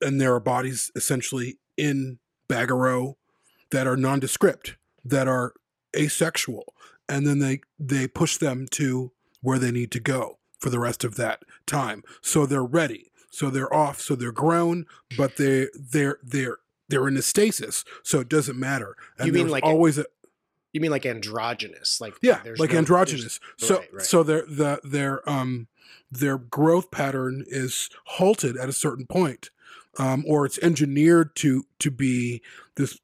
and 0.00 0.20
there 0.20 0.32
are 0.32 0.40
bodies 0.40 0.92
essentially 0.94 1.58
in 1.76 2.20
Bagaro 2.48 3.16
that 3.72 3.88
are 3.88 3.96
nondescript, 3.96 4.76
that 5.04 5.26
are 5.26 5.52
asexual, 5.96 6.74
and 7.08 7.26
then 7.26 7.38
they 7.38 7.60
they 7.78 8.06
push 8.06 8.36
them 8.36 8.66
to 8.72 9.12
where 9.42 9.58
they 9.58 9.70
need 9.70 9.90
to 9.92 10.00
go 10.00 10.38
for 10.58 10.70
the 10.70 10.78
rest 10.78 11.04
of 11.04 11.16
that 11.16 11.42
time, 11.66 12.02
so 12.20 12.46
they're 12.46 12.64
ready 12.64 13.10
so 13.36 13.50
they're 13.50 13.72
off, 13.72 14.00
so 14.00 14.14
they're 14.14 14.32
grown, 14.32 14.86
but 15.18 15.36
they 15.36 15.68
they're 15.74 16.18
they're 16.22 16.56
they're 16.88 17.06
in 17.06 17.18
a 17.18 17.22
stasis, 17.22 17.84
so 18.02 18.20
it 18.20 18.30
doesn't 18.30 18.58
matter. 18.58 18.96
And 19.18 19.26
you 19.26 19.32
mean 19.34 19.48
like 19.48 19.62
always 19.62 19.98
a 19.98 20.06
you 20.72 20.80
mean 20.80 20.90
like 20.90 21.04
androgynous, 21.04 22.00
like 22.00 22.14
yeah, 22.22 22.40
there's 22.42 22.58
like 22.58 22.72
no- 22.72 22.78
androgynous. 22.78 23.38
So 23.58 23.80
right, 23.80 23.88
right. 23.92 24.02
so 24.06 24.22
their 24.22 24.46
the 24.46 24.80
their 24.84 25.28
um 25.28 25.68
their 26.10 26.38
growth 26.38 26.90
pattern 26.90 27.44
is 27.46 27.90
halted 28.06 28.56
at 28.56 28.70
a 28.70 28.72
certain 28.72 29.04
point, 29.04 29.50
um, 29.98 30.24
or 30.26 30.46
it's 30.46 30.58
engineered 30.60 31.36
to 31.36 31.66
to 31.80 31.90
be 31.90 32.40
this 32.76 32.98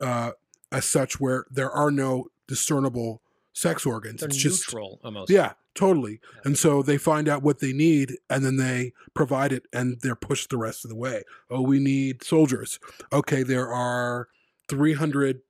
uh 0.00 0.30
as 0.70 0.84
such 0.84 1.18
where 1.18 1.44
there 1.50 1.72
are 1.72 1.90
no 1.90 2.28
discernible 2.46 3.20
sex 3.52 3.84
organs. 3.86 4.20
They're 4.20 4.28
it's 4.28 4.36
just 4.38 4.68
neutral 4.68 5.00
almost. 5.04 5.30
yeah, 5.30 5.52
totally. 5.74 6.20
And 6.44 6.56
so 6.58 6.82
they 6.82 6.96
find 6.98 7.28
out 7.28 7.42
what 7.42 7.60
they 7.60 7.72
need 7.72 8.16
and 8.30 8.44
then 8.44 8.56
they 8.56 8.92
provide 9.14 9.52
it 9.52 9.64
and 9.72 10.00
they're 10.00 10.14
pushed 10.16 10.50
the 10.50 10.56
rest 10.58 10.84
of 10.84 10.88
the 10.90 10.96
way. 10.96 11.22
Oh, 11.50 11.60
we 11.62 11.78
need 11.78 12.24
soldiers. 12.24 12.78
Okay, 13.12 13.42
there 13.42 13.68
are 13.68 14.28
300 14.68 15.40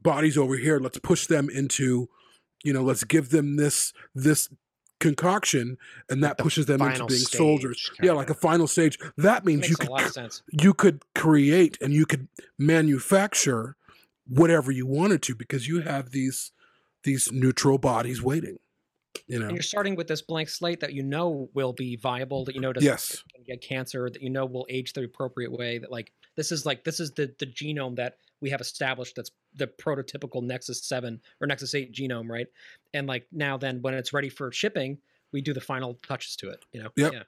bodies 0.00 0.36
over 0.38 0.56
here. 0.56 0.78
Let's 0.78 0.98
push 0.98 1.26
them 1.26 1.48
into, 1.50 2.08
you 2.62 2.72
know, 2.72 2.82
let's 2.82 3.04
give 3.04 3.30
them 3.30 3.56
this 3.56 3.92
this 4.14 4.48
concoction 5.00 5.76
and 6.08 6.22
that 6.24 6.38
pushes 6.38 6.66
them 6.66 6.80
into 6.80 7.04
being 7.06 7.20
stage, 7.20 7.36
soldiers. 7.38 7.90
Yeah, 8.02 8.12
like 8.12 8.30
a 8.30 8.34
final 8.34 8.66
stage. 8.66 8.98
That 9.18 9.44
means 9.44 9.62
Makes 9.62 9.70
you 9.70 9.74
a 9.74 9.78
could 9.78 9.90
lot 9.90 10.04
of 10.06 10.12
sense. 10.12 10.42
you 10.52 10.72
could 10.72 11.02
create 11.14 11.76
and 11.82 11.92
you 11.92 12.06
could 12.06 12.28
manufacture 12.58 13.76
whatever 14.26 14.70
you 14.70 14.86
wanted 14.86 15.22
to 15.22 15.34
because 15.34 15.68
you 15.68 15.80
have 15.80 16.10
these 16.10 16.52
these 17.02 17.30
neutral 17.30 17.78
bodies 17.78 18.22
waiting. 18.22 18.58
You 19.26 19.38
know. 19.38 19.46
And 19.46 19.56
you're 19.56 19.62
starting 19.62 19.94
with 19.94 20.08
this 20.08 20.22
blank 20.22 20.48
slate 20.48 20.80
that 20.80 20.92
you 20.92 21.02
know 21.02 21.48
will 21.54 21.72
be 21.72 21.96
viable, 21.96 22.44
that 22.46 22.54
you 22.54 22.60
know 22.60 22.72
doesn't 22.72 22.86
Yes. 22.86 23.22
get 23.46 23.60
cancer, 23.60 24.10
that 24.10 24.20
you 24.20 24.30
know 24.30 24.44
will 24.44 24.66
age 24.68 24.92
the 24.92 25.04
appropriate 25.04 25.52
way. 25.52 25.78
That 25.78 25.90
like 25.90 26.12
this 26.36 26.50
is 26.50 26.66
like 26.66 26.84
this 26.84 27.00
is 27.00 27.12
the 27.12 27.32
the 27.38 27.46
genome 27.46 27.96
that 27.96 28.16
we 28.40 28.50
have 28.50 28.60
established. 28.60 29.16
That's 29.16 29.30
the 29.54 29.66
prototypical 29.66 30.42
Nexus 30.42 30.82
Seven 30.84 31.20
or 31.40 31.46
Nexus 31.46 31.74
Eight 31.74 31.92
genome, 31.92 32.28
right? 32.28 32.48
And 32.92 33.06
like 33.06 33.26
now, 33.32 33.56
then 33.56 33.80
when 33.82 33.94
it's 33.94 34.12
ready 34.12 34.28
for 34.28 34.50
shipping, 34.50 34.98
we 35.34 35.42
do 35.42 35.52
the 35.52 35.60
final 35.60 35.98
touches 36.06 36.36
to 36.36 36.48
it. 36.48 36.64
You 36.72 36.84
know. 36.84 36.90
Yep. 36.96 37.12
Yeah. 37.12 37.22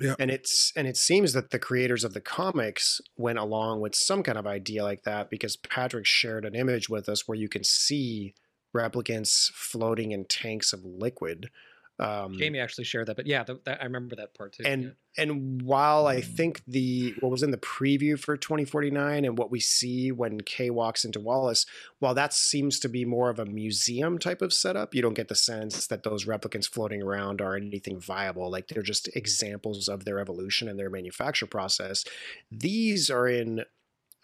Yeah. 0.00 0.14
And 0.18 0.32
it's 0.32 0.72
and 0.76 0.88
it 0.88 0.96
seems 0.96 1.32
that 1.32 1.50
the 1.50 1.60
creators 1.60 2.02
of 2.02 2.12
the 2.12 2.20
comics 2.20 3.00
went 3.16 3.38
along 3.38 3.80
with 3.80 3.94
some 3.94 4.24
kind 4.24 4.36
of 4.36 4.48
idea 4.48 4.82
like 4.82 5.04
that 5.04 5.30
because 5.30 5.56
Patrick 5.56 6.04
shared 6.04 6.44
an 6.44 6.56
image 6.56 6.88
with 6.88 7.08
us 7.08 7.28
where 7.28 7.38
you 7.38 7.48
can 7.48 7.62
see 7.62 8.34
replicants 8.76 9.52
floating 9.52 10.10
in 10.10 10.24
tanks 10.24 10.72
of 10.72 10.84
liquid. 10.84 11.50
Um, 11.98 12.36
Jamie 12.38 12.58
actually 12.58 12.84
shared 12.84 13.06
that, 13.08 13.16
but 13.16 13.26
yeah, 13.26 13.44
th- 13.44 13.60
that, 13.64 13.80
I 13.80 13.84
remember 13.84 14.16
that 14.16 14.34
part 14.34 14.54
too. 14.54 14.64
and 14.64 14.82
yeah. 14.82 15.22
and 15.22 15.62
while 15.62 16.06
I 16.06 16.20
think 16.20 16.62
the 16.66 17.14
what 17.20 17.30
was 17.30 17.42
in 17.42 17.50
the 17.50 17.58
preview 17.58 18.18
for 18.18 18.36
2049 18.36 19.24
and 19.24 19.38
what 19.38 19.50
we 19.50 19.60
see 19.60 20.10
when 20.10 20.40
Kay 20.40 20.70
walks 20.70 21.04
into 21.04 21.20
Wallace, 21.20 21.66
while 21.98 22.14
that 22.14 22.32
seems 22.32 22.80
to 22.80 22.88
be 22.88 23.04
more 23.04 23.30
of 23.30 23.38
a 23.38 23.44
museum 23.44 24.18
type 24.18 24.42
of 24.42 24.52
setup, 24.52 24.94
you 24.94 25.02
don't 25.02 25.14
get 25.14 25.28
the 25.28 25.34
sense 25.34 25.86
that 25.86 26.02
those 26.02 26.24
replicants 26.24 26.68
floating 26.68 27.02
around 27.02 27.40
are 27.40 27.56
anything 27.56 28.00
viable. 28.00 28.50
Like 28.50 28.68
they're 28.68 28.82
just 28.82 29.08
examples 29.14 29.88
of 29.88 30.04
their 30.04 30.18
evolution 30.18 30.68
and 30.68 30.78
their 30.78 30.90
manufacture 30.90 31.46
process. 31.46 32.04
These 32.50 33.10
are 33.10 33.28
in 33.28 33.64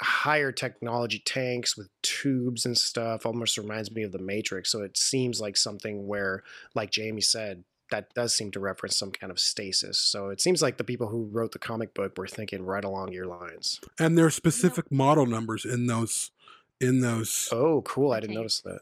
higher 0.01 0.53
technology 0.53 1.21
tanks 1.25 1.77
with 1.77 1.89
tubes 2.03 2.65
and 2.65 2.79
stuff 2.79 3.27
almost 3.27 3.59
reminds 3.59 3.91
me 3.91 4.03
of 4.03 4.13
the 4.13 4.19
matrix 4.19 4.71
so 4.71 4.81
it 4.83 4.97
seems 4.97 5.41
like 5.41 5.57
something 5.57 6.07
where 6.07 6.43
like 6.75 6.91
jamie 6.91 7.21
said 7.21 7.65
that 7.91 8.13
does 8.15 8.35
seem 8.37 8.51
to 8.51 8.61
reference 8.61 8.97
some 8.97 9.11
kind 9.11 9.31
of 9.31 9.41
stasis 9.41 9.99
so 9.99 10.29
it 10.29 10.41
seems 10.41 10.61
like 10.63 10.77
the 10.77 10.85
people 10.85 11.09
who 11.09 11.25
wrote 11.33 11.53
the 11.53 11.59
comic 11.59 11.95
book 11.95 12.17
were 12.19 12.29
thinking 12.29 12.63
right 12.65 12.85
along 12.85 13.13
your 13.13 13.27
lines. 13.27 13.81
And 13.99 14.17
there 14.17 14.27
are 14.27 14.31
specific 14.31 14.93
model 14.93 15.25
numbers 15.27 15.65
in 15.65 15.87
those 15.87 16.31
in 16.81 17.01
those 17.01 17.49
oh 17.51 17.83
cool 17.83 18.13
i 18.13 18.21
didn't 18.21 18.33
Okay. 18.33 18.37
notice 18.37 18.61
that. 18.61 18.81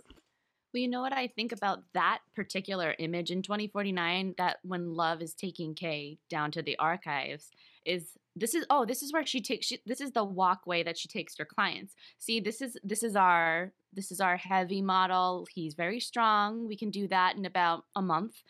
Well, 0.74 0.80
you 0.82 0.88
know 0.88 1.00
what 1.00 1.12
I 1.14 1.28
think 1.28 1.52
about 1.52 1.84
that 1.94 2.18
particular 2.34 2.94
image 2.98 3.30
in 3.30 3.40
2049 3.40 4.34
that 4.36 4.58
when 4.62 4.94
Love 4.94 5.22
is 5.22 5.32
taking 5.32 5.74
Kay 5.74 6.18
down 6.28 6.50
to 6.50 6.60
the 6.60 6.76
archives 6.78 7.50
is 7.86 8.10
this 8.36 8.54
is 8.54 8.66
oh 8.68 8.84
this 8.84 9.02
is 9.02 9.12
where 9.12 9.24
she 9.24 9.40
takes 9.40 9.66
she, 9.66 9.78
this 9.86 10.00
is 10.00 10.12
the 10.12 10.24
walkway 10.24 10.82
that 10.82 10.98
she 10.98 11.08
takes 11.08 11.36
her 11.38 11.44
clients. 11.44 11.94
See, 12.18 12.38
this 12.38 12.60
is 12.60 12.76
this 12.84 13.02
is 13.02 13.16
our 13.16 13.72
this 13.92 14.12
is 14.12 14.20
our 14.20 14.36
heavy 14.36 14.82
model. 14.82 15.46
He's 15.52 15.74
very 15.74 16.00
strong. 16.00 16.68
We 16.68 16.76
can 16.76 16.90
do 16.90 17.08
that 17.08 17.36
in 17.36 17.46
about 17.46 17.84
a 17.96 18.02
month. 18.02 18.42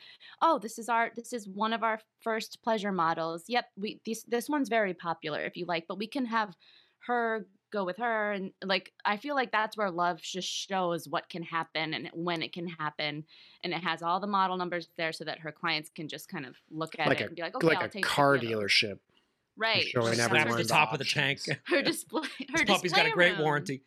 Oh, 0.42 0.58
this 0.58 0.78
is 0.78 0.88
our 0.88 1.12
this 1.14 1.32
is 1.32 1.48
one 1.48 1.72
of 1.72 1.84
our 1.84 2.00
first 2.20 2.62
pleasure 2.62 2.92
models. 2.92 3.44
Yep, 3.46 3.66
we 3.76 4.00
this 4.04 4.24
this 4.24 4.48
one's 4.48 4.68
very 4.68 4.92
popular 4.92 5.40
if 5.42 5.56
you 5.56 5.64
like, 5.66 5.84
but 5.88 5.98
we 5.98 6.08
can 6.08 6.26
have 6.26 6.56
her 7.06 7.46
go 7.72 7.84
with 7.84 7.96
her 7.96 8.32
and 8.32 8.52
like 8.64 8.92
I 9.04 9.16
feel 9.16 9.34
like 9.34 9.50
that's 9.50 9.76
where 9.76 9.90
love 9.90 10.20
just 10.22 10.48
shows 10.48 11.08
what 11.08 11.28
can 11.28 11.42
happen 11.42 11.94
and 11.94 12.08
when 12.14 12.42
it 12.42 12.52
can 12.52 12.68
happen 12.68 13.24
and 13.64 13.72
it 13.72 13.82
has 13.82 14.02
all 14.02 14.20
the 14.20 14.28
model 14.28 14.56
numbers 14.56 14.88
there 14.96 15.12
so 15.12 15.24
that 15.24 15.40
her 15.40 15.50
clients 15.50 15.90
can 15.90 16.08
just 16.08 16.28
kind 16.28 16.46
of 16.46 16.56
look 16.70 16.96
at 16.98 17.08
like 17.08 17.20
it 17.20 17.24
a 17.24 17.26
and 17.26 17.36
be 17.36 17.42
like 17.42 17.56
okay 17.56 17.66
like 17.66 17.78
I'll 17.78 17.86
a 17.86 17.88
take 17.88 18.04
car 18.04 18.38
dealership 18.38 18.98
Right. 19.56 19.86
showing 19.86 20.08
She 20.12 20.14
Snap 20.16 20.30
has 20.30 20.34
to 20.34 20.40
everyone 20.40 20.58
her 20.58 20.62
the 20.64 20.68
the 20.68 20.74
top 20.74 20.92
of 20.92 20.98
the 20.98 21.04
tank. 21.04 21.40
Her 21.66 21.82
display. 21.92 22.28
Her 22.54 22.64
This 22.64 22.76
puppy's 22.76 22.92
got 22.92 23.06
a 23.06 23.10
great 23.10 23.32
room. 23.34 23.42
warranty. 23.42 23.82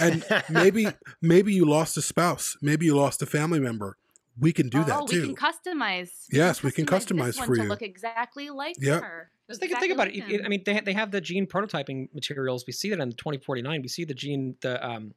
And 0.00 0.24
maybe 0.50 0.86
maybe 1.20 1.52
you 1.54 1.64
lost 1.64 1.96
a 1.96 2.02
spouse. 2.02 2.56
Maybe 2.60 2.86
you 2.86 2.94
lost 2.94 3.22
a 3.22 3.26
family 3.26 3.58
member. 3.58 3.96
We 4.38 4.52
can 4.52 4.68
do 4.68 4.78
oh, 4.80 4.84
that 4.84 5.06
too. 5.08 5.28
we 5.28 5.34
can 5.34 5.36
customize. 5.36 6.10
Yes, 6.30 6.62
we 6.62 6.70
can 6.72 6.86
this 6.86 7.04
customize 7.04 7.38
one 7.38 7.46
for 7.46 7.56
to 7.56 7.62
you. 7.62 7.68
look 7.68 7.82
exactly 7.82 8.48
like 8.50 8.76
Yep. 8.80 9.02
her. 9.02 9.30
Just 9.48 9.60
think, 9.60 9.70
Exactly 9.72 9.88
think 9.88 9.94
about 9.96 10.06
like 10.08 10.16
it. 10.16 10.24
It- 10.34 10.40
him. 10.40 10.46
I 10.46 10.48
mean, 10.48 10.62
they 10.64 10.80
they 10.80 10.92
have 10.94 11.10
the 11.10 11.20
gene 11.20 11.46
prototyping 11.46 12.12
materials. 12.14 12.64
We 12.66 12.72
see 12.72 12.90
that 12.90 13.00
in 13.00 13.08
the 13.10 13.14
2049. 13.14 13.82
We 13.82 13.88
see 13.88 14.04
the 14.04 14.14
gene 14.14 14.56
the 14.62 14.84
um 14.86 15.14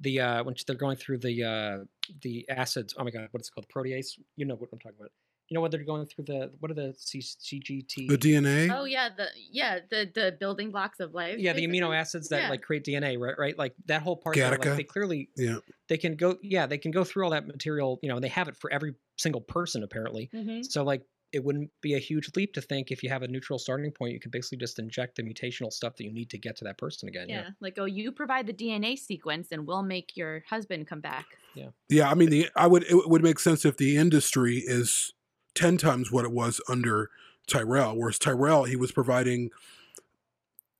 the 0.00 0.20
uh 0.20 0.44
when 0.44 0.54
they're 0.66 0.76
going 0.76 0.96
through 0.96 1.18
the 1.18 1.44
uh 1.44 1.84
the 2.22 2.46
acids. 2.48 2.94
Oh 2.98 3.04
my 3.04 3.10
god, 3.10 3.28
what 3.30 3.40
is 3.40 3.48
it 3.48 3.52
called? 3.54 3.68
Protease. 3.68 4.18
You 4.36 4.44
know 4.46 4.54
what 4.56 4.68
I'm 4.72 4.78
talking 4.78 4.98
about. 4.98 5.10
You 5.54 5.58
know 5.58 5.62
what 5.62 5.70
they're 5.70 5.84
going 5.84 6.04
through 6.06 6.24
the 6.24 6.50
what 6.58 6.72
are 6.72 6.74
the 6.74 6.94
C, 6.98 7.20
CGT? 7.20 8.08
The 8.08 8.18
DNA. 8.18 8.76
Oh 8.76 8.86
yeah, 8.86 9.08
the 9.16 9.28
yeah 9.52 9.78
the 9.88 10.10
the 10.12 10.36
building 10.40 10.72
blocks 10.72 10.98
of 10.98 11.14
life. 11.14 11.38
yeah, 11.38 11.52
the 11.52 11.64
amino 11.64 11.96
acids 11.96 12.28
that 12.30 12.42
Yeah. 12.42 12.50
like 12.50 12.62
create 12.62 12.84
DNA, 12.84 13.16
right? 13.20 13.38
Right, 13.38 13.56
like 13.56 13.72
that 13.86 14.02
whole 14.02 14.16
part. 14.16 14.34
There, 14.34 14.50
like 14.50 14.62
they 14.62 14.82
clearly 14.82 15.30
Yeah. 15.36 15.58
they 15.88 15.96
can 15.96 16.16
go. 16.16 16.38
Yeah, 16.42 16.66
they 16.66 16.78
can 16.78 16.90
go 16.90 17.04
through 17.04 17.22
all 17.22 17.30
that 17.30 17.46
material. 17.46 18.00
You 18.02 18.08
know, 18.08 18.18
they 18.18 18.30
have 18.30 18.48
it 18.48 18.56
for 18.56 18.68
every 18.72 18.94
single 19.16 19.42
person 19.42 19.84
apparently. 19.84 20.28
Mhm. 20.34 20.64
So 20.68 20.82
like 20.82 21.02
it 21.32 21.44
wouldn't 21.44 21.70
be 21.80 21.94
a 21.94 22.00
huge 22.00 22.30
leap 22.36 22.54
to 22.54 22.60
think 22.60 22.90
if 22.90 23.04
you 23.04 23.08
have 23.10 23.22
a 23.22 23.28
neutral 23.28 23.60
starting 23.60 23.92
point, 23.92 24.12
you 24.12 24.18
could 24.18 24.32
basically 24.32 24.58
just 24.58 24.80
inject 24.80 25.14
the 25.16 25.22
mutational 25.22 25.72
stuff 25.72 25.94
that 25.96 26.04
you 26.04 26.12
need 26.12 26.30
to 26.30 26.38
get 26.38 26.56
to 26.56 26.64
that 26.64 26.78
person 26.78 27.08
again. 27.08 27.28
Yeah, 27.28 27.50
like 27.60 27.74
oh, 27.78 27.84
you 27.84 28.10
provide 28.10 28.48
the 28.48 28.52
DNA 28.52 28.96
sequence, 28.98 29.52
and 29.52 29.68
we'll 29.68 29.82
make 29.84 30.16
your 30.16 30.42
husband 30.50 30.88
come 30.88 31.00
back. 31.00 31.26
Yeah. 31.54 31.68
Yeah, 31.88 32.10
I 32.10 32.14
mean, 32.14 32.30
the 32.30 32.48
I 32.56 32.66
would 32.66 32.82
it 32.84 33.08
would 33.08 33.22
make 33.22 33.38
sense 33.38 33.64
if 33.64 33.76
the 33.76 33.96
industry 33.96 34.58
is 34.58 35.13
ten 35.54 35.76
times 35.76 36.10
what 36.10 36.24
it 36.24 36.32
was 36.32 36.60
under 36.68 37.10
Tyrell, 37.46 37.96
whereas 37.96 38.18
Tyrell 38.18 38.64
he 38.64 38.76
was 38.76 38.92
providing 38.92 39.50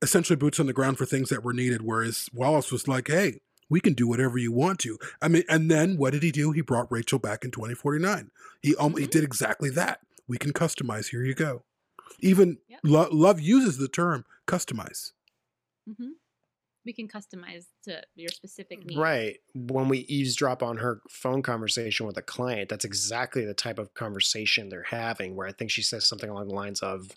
essentially 0.01 0.35
boots 0.35 0.59
on 0.59 0.65
the 0.67 0.73
ground 0.73 0.97
for 0.97 1.05
things 1.05 1.29
that 1.29 1.43
were 1.43 1.53
needed, 1.53 1.81
whereas 1.81 2.29
Wallace 2.33 2.71
was 2.71 2.87
like, 2.87 3.07
"Hey, 3.07 3.41
we 3.69 3.79
can 3.79 3.93
do 3.93 4.07
whatever 4.07 4.37
you 4.37 4.51
want 4.51 4.79
to." 4.79 4.97
I 5.21 5.27
mean, 5.27 5.43
and 5.49 5.69
then 5.69 5.97
what 5.97 6.13
did 6.13 6.23
he 6.23 6.31
do? 6.31 6.51
He 6.51 6.61
brought 6.61 6.91
Rachael 6.91 7.19
back 7.19 7.43
in 7.43 7.51
2049. 7.51 8.31
He 8.61 8.75
um, 8.75 8.95
he 8.97 9.07
did 9.07 9.23
exactly 9.23 9.69
that. 9.71 10.01
We 10.27 10.37
can 10.37 10.53
customize. 10.53 11.09
Here 11.09 11.23
you 11.23 11.35
go. 11.35 11.63
Even 12.19 12.57
Lo- 12.83 13.09
Luv 13.11 13.39
uses 13.39 13.77
the 13.77 13.87
term 13.87 14.25
customize. 14.47 15.11
hmm 15.85 16.11
We 16.85 16.93
can 16.93 17.07
customize 17.07 17.65
to 17.85 18.01
your 18.15 18.29
specific 18.29 18.85
needs. 18.85 18.99
Right. 18.99 19.39
When 19.55 19.89
we 19.89 19.99
eavesdrop 19.99 20.61
on 20.61 20.77
her 20.77 21.01
phone 21.09 21.41
conversation 21.41 22.05
with 22.05 22.17
a 22.17 22.21
client, 22.21 22.69
that's 22.69 22.85
exactly 22.85 23.43
the 23.43 23.55
type 23.55 23.79
of 23.79 23.93
conversation 23.95 24.69
they're 24.69 24.83
having, 24.83 25.35
where 25.35 25.47
I 25.47 25.51
think 25.51 25.71
she 25.71 25.81
says 25.81 26.05
something 26.05 26.29
along 26.29 26.49
the 26.49 26.53
lines 26.53 26.81
of, 26.81 27.09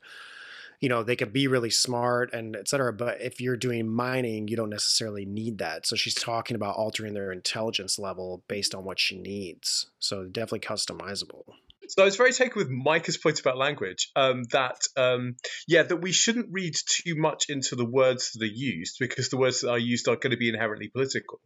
you 0.80 0.88
know, 0.88 1.02
they 1.02 1.16
could 1.16 1.32
be 1.32 1.48
really 1.48 1.70
smart 1.70 2.32
and 2.32 2.56
et 2.56 2.68
cetera, 2.68 2.92
but 2.92 3.20
if 3.20 3.40
you're 3.40 3.56
doing 3.56 3.88
mining, 3.88 4.48
you 4.48 4.56
don't 4.56 4.70
necessarily 4.70 5.26
need 5.26 5.58
that. 5.58 5.86
So 5.86 5.96
she's 5.96 6.14
talking 6.14 6.54
about 6.54 6.76
altering 6.76 7.14
their 7.14 7.32
intelligence 7.32 7.98
level 7.98 8.44
based 8.48 8.74
on 8.74 8.84
what 8.84 8.98
she 8.98 9.18
needs. 9.18 9.86
So 9.98 10.24
definitely 10.24 10.60
customizable. 10.60 11.42
So 11.88 12.02
I 12.02 12.04
was 12.04 12.16
very 12.16 12.32
taken 12.32 12.58
with 12.58 12.68
Micah's 12.68 13.16
point 13.16 13.40
about 13.40 13.56
language. 13.56 14.10
Um, 14.14 14.44
that 14.52 14.80
um, 14.96 15.36
yeah, 15.66 15.82
that 15.82 15.96
we 15.96 16.12
shouldn't 16.12 16.48
read 16.50 16.74
too 16.74 17.14
much 17.16 17.46
into 17.48 17.76
the 17.76 17.84
words 17.84 18.32
that 18.32 18.42
are 18.42 18.46
used 18.46 18.96
because 19.00 19.28
the 19.30 19.38
words 19.38 19.62
that 19.62 19.70
are 19.70 19.78
used 19.78 20.08
are 20.08 20.16
going 20.16 20.32
to 20.32 20.36
be 20.36 20.48
inherently 20.48 20.88
political. 20.88 21.40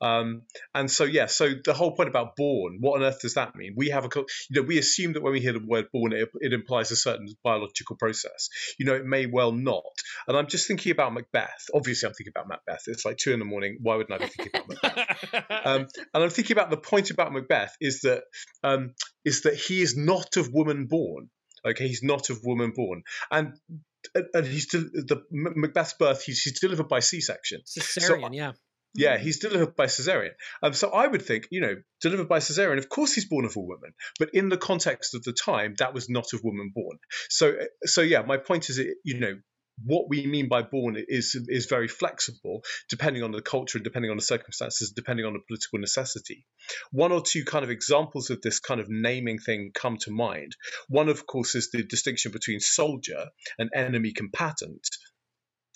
Um, 0.00 0.42
and 0.74 0.90
so 0.90 1.04
yeah, 1.04 1.26
so 1.26 1.50
the 1.64 1.74
whole 1.74 1.96
point 1.96 2.08
about 2.08 2.36
born, 2.36 2.78
what 2.80 3.00
on 3.00 3.06
earth 3.06 3.20
does 3.20 3.34
that 3.34 3.56
mean? 3.56 3.74
We 3.76 3.88
have 3.90 4.04
a, 4.04 4.08
you 4.14 4.24
know, 4.50 4.62
we 4.62 4.78
assume 4.78 5.14
that 5.14 5.22
when 5.22 5.32
we 5.32 5.40
hear 5.40 5.52
the 5.52 5.64
word 5.64 5.86
born, 5.92 6.12
it, 6.12 6.28
it 6.40 6.52
implies 6.52 6.90
a 6.90 6.96
certain 6.96 7.28
biological 7.42 7.96
process. 7.96 8.48
You 8.78 8.86
know, 8.86 8.94
it 8.94 9.04
may 9.04 9.26
well 9.26 9.52
not. 9.52 9.82
And 10.26 10.36
I'm 10.36 10.46
just 10.46 10.68
thinking 10.68 10.92
about 10.92 11.12
Macbeth. 11.12 11.66
Obviously, 11.74 12.06
I'm 12.06 12.14
thinking 12.14 12.32
about 12.34 12.48
Macbeth. 12.48 12.84
It's 12.86 13.04
like 13.04 13.16
two 13.16 13.32
in 13.32 13.38
the 13.38 13.44
morning. 13.44 13.78
Why 13.80 13.96
wouldn't 13.96 14.20
I 14.20 14.24
be 14.24 14.30
thinking 14.30 14.52
about 14.54 14.68
Macbeth? 14.68 15.44
um, 15.66 15.86
and 16.14 16.24
I'm 16.24 16.30
thinking 16.30 16.56
about 16.56 16.70
the 16.70 16.76
point 16.76 17.10
about 17.10 17.32
Macbeth 17.32 17.74
is 17.80 18.02
that 18.02 18.22
um, 18.62 18.94
is 19.24 19.42
that 19.42 19.54
he 19.54 19.82
is 19.82 19.96
not 19.96 20.36
of 20.36 20.52
woman 20.52 20.86
born. 20.86 21.30
Okay, 21.66 21.88
he's 21.88 22.02
not 22.02 22.30
of 22.30 22.44
woman 22.44 22.72
born, 22.74 23.02
and 23.30 23.54
and, 24.14 24.46
he's 24.46 24.66
del- 24.66 24.82
the 24.82 25.22
Macbeth's 25.32 25.94
birth. 25.94 26.22
He's, 26.22 26.42
he's 26.42 26.60
delivered 26.60 26.88
by 26.88 27.00
C-section. 27.00 27.62
Cesarean, 27.66 28.32
yeah. 28.32 28.52
Yeah, 28.94 29.18
he's 29.18 29.38
delivered 29.38 29.76
by 29.76 29.86
cesarean. 29.86 30.30
Um, 30.62 30.72
so 30.72 30.90
I 30.90 31.06
would 31.06 31.22
think, 31.22 31.46
you 31.50 31.60
know, 31.60 31.74
delivered 32.00 32.28
by 32.28 32.38
cesarean. 32.38 32.78
Of 32.78 32.88
course, 32.88 33.12
he's 33.12 33.26
born 33.26 33.44
of 33.44 33.54
a 33.56 33.60
woman, 33.60 33.92
but 34.18 34.30
in 34.32 34.48
the 34.48 34.56
context 34.56 35.14
of 35.14 35.22
the 35.24 35.32
time, 35.32 35.74
that 35.78 35.94
was 35.94 36.08
not 36.08 36.32
of 36.32 36.42
woman 36.42 36.72
born. 36.74 36.98
So, 37.28 37.54
so 37.84 38.00
yeah, 38.00 38.22
my 38.22 38.38
point 38.38 38.70
is, 38.70 38.78
you 39.04 39.20
know, 39.20 39.34
what 39.84 40.08
we 40.08 40.26
mean 40.26 40.48
by 40.48 40.62
born 40.62 40.96
is 41.08 41.34
is 41.48 41.66
very 41.66 41.88
flexible, 41.88 42.62
depending 42.88 43.22
on 43.22 43.32
the 43.32 43.42
culture, 43.42 43.78
depending 43.78 44.10
on 44.10 44.16
the 44.16 44.22
circumstances, 44.22 44.92
depending 44.92 45.26
on 45.26 45.32
the 45.32 45.40
political 45.46 45.78
necessity. 45.78 46.44
One 46.90 47.12
or 47.12 47.22
two 47.22 47.44
kind 47.44 47.64
of 47.64 47.70
examples 47.70 48.30
of 48.30 48.42
this 48.42 48.58
kind 48.60 48.80
of 48.80 48.88
naming 48.88 49.38
thing 49.38 49.70
come 49.74 49.96
to 49.98 50.10
mind. 50.10 50.56
One, 50.88 51.08
of 51.08 51.26
course, 51.26 51.54
is 51.54 51.70
the 51.70 51.82
distinction 51.82 52.32
between 52.32 52.60
soldier 52.60 53.26
and 53.58 53.70
enemy 53.74 54.12
combatant 54.12 54.88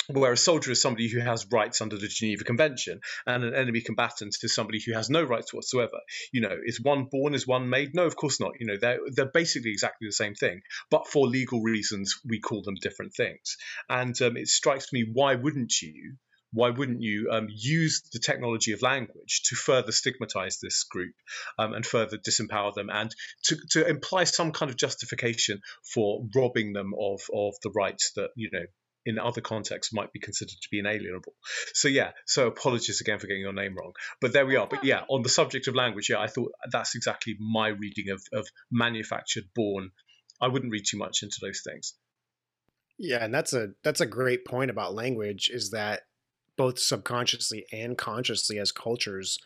where 0.09 0.33
a 0.33 0.37
soldier 0.37 0.71
is 0.71 0.81
somebody 0.81 1.09
who 1.09 1.21
has 1.21 1.47
rights 1.51 1.81
under 1.81 1.97
the 1.97 2.09
Geneva 2.09 2.45
Convention, 2.45 3.01
and 3.27 3.45
an 3.45 3.55
enemy 3.55 3.81
combatant 3.81 4.37
is 4.43 4.55
somebody 4.55 4.81
who 4.85 4.93
has 4.95 5.11
no 5.11 5.23
rights 5.23 5.53
whatsoever. 5.53 6.01
You 6.33 6.43
know, 6.43 6.57
is 6.65 6.81
one 6.81 7.05
born, 7.05 7.35
is 7.35 7.47
one 7.47 7.69
made? 7.69 7.95
No, 7.95 8.07
of 8.07 8.17
course 8.17 8.41
not. 8.41 8.53
You 8.59 8.67
know, 8.67 8.77
they're 8.81 8.99
they're 9.15 9.27
basically 9.27 9.71
exactly 9.71 10.09
the 10.09 10.13
same 10.13 10.35
thing, 10.35 10.63
but 10.91 11.07
for 11.07 11.27
legal 11.27 11.63
reasons, 11.63 12.21
we 12.25 12.41
call 12.41 12.63
them 12.63 12.77
different 12.81 13.15
things. 13.15 13.57
And 13.89 14.21
um, 14.23 14.37
it 14.37 14.49
strikes 14.49 14.93
me, 14.93 15.07
why 15.13 15.35
wouldn't 15.35 15.81
you? 15.81 16.17
Why 16.55 16.69
wouldn't 16.69 17.01
you 17.01 17.31
um, 17.33 17.49
use 17.49 18.03
the 18.13 18.19
technology 18.19 18.73
of 18.73 18.83
language 18.83 19.41
to 19.47 19.57
further 19.57 19.91
stigmatize 19.91 20.59
this 20.61 20.85
group 20.85 21.15
um, 21.59 21.73
and 21.73 21.85
further 21.85 22.19
disempower 22.19 22.75
them 22.75 22.91
and 22.91 23.11
to, 23.45 23.57
to 23.71 23.89
imply 23.89 24.25
some 24.25 24.53
kind 24.53 24.71
of 24.71 24.77
justification 24.77 25.63
for 25.95 26.27
robbing 26.35 26.75
them 26.75 26.93
of, 27.01 27.23
of 27.35 27.55
the 27.63 27.71
rights 27.75 28.13
that, 28.17 28.29
you 28.37 28.51
know, 28.53 28.67
in 29.05 29.19
other 29.19 29.41
contexts 29.41 29.93
might 29.93 30.13
be 30.13 30.21
considered 30.21 30.57
to 30.61 30.69
be 30.71 30.79
inalienable. 30.79 31.35
So 31.75 31.89
yeah, 31.89 32.13
so 32.27 32.47
apologies 32.47 33.01
again 33.01 33.19
for 33.19 33.27
getting 33.27 33.43
your 33.43 33.53
name 33.53 33.77
wrong. 33.77 33.93
But 34.21 34.33
there 34.33 34.47
we 34.47 34.57
are. 34.57 34.67
But 34.67 34.85
yeah, 34.85 35.03
on 35.09 35.23
the 35.23 35.29
subject 35.29 35.69
of 35.69 35.75
language, 35.75 36.09
yeah, 36.11 36.21
I 36.21 36.27
thought 36.27 36.53
that's 36.71 36.95
exactly 36.95 37.37
my 37.39 37.69
reading 37.69 38.11
of, 38.11 38.23
of 38.33 38.47
manufactured, 38.71 39.45
born. 39.55 39.91
I 40.41 40.49
wouldn't 40.49 40.73
read 40.73 40.85
too 40.89 40.99
much 40.99 41.23
into 41.23 41.39
those 41.41 41.63
things. 41.65 41.95
Yeah, 42.99 43.25
and 43.25 43.35
that's 43.35 43.53
a 43.53 43.71
that's 43.83 44.01
a 44.01 44.07
great 44.07 44.45
point 44.45 44.71
about 44.71 44.95
language 44.95 45.51
is 45.53 45.71
that 45.71 46.03
both 46.57 46.79
subconsciously 46.79 47.65
and 47.73 47.97
consciously 47.97 48.59
as 48.59 48.71
cultures 48.71 49.39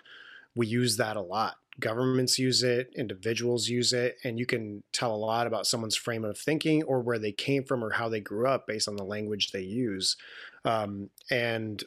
we 0.56 0.66
use 0.66 0.96
that 0.96 1.16
a 1.16 1.20
lot. 1.20 1.56
Governments 1.78 2.38
use 2.38 2.62
it, 2.62 2.88
individuals 2.96 3.68
use 3.68 3.92
it, 3.92 4.16
and 4.24 4.38
you 4.38 4.46
can 4.46 4.82
tell 4.92 5.14
a 5.14 5.16
lot 5.16 5.46
about 5.46 5.66
someone's 5.66 5.94
frame 5.94 6.24
of 6.24 6.38
thinking 6.38 6.82
or 6.84 7.00
where 7.00 7.18
they 7.18 7.32
came 7.32 7.64
from 7.64 7.84
or 7.84 7.90
how 7.90 8.08
they 8.08 8.20
grew 8.20 8.48
up 8.48 8.66
based 8.66 8.88
on 8.88 8.96
the 8.96 9.04
language 9.04 9.52
they 9.52 9.60
use. 9.60 10.16
Um, 10.64 11.10
and 11.30 11.84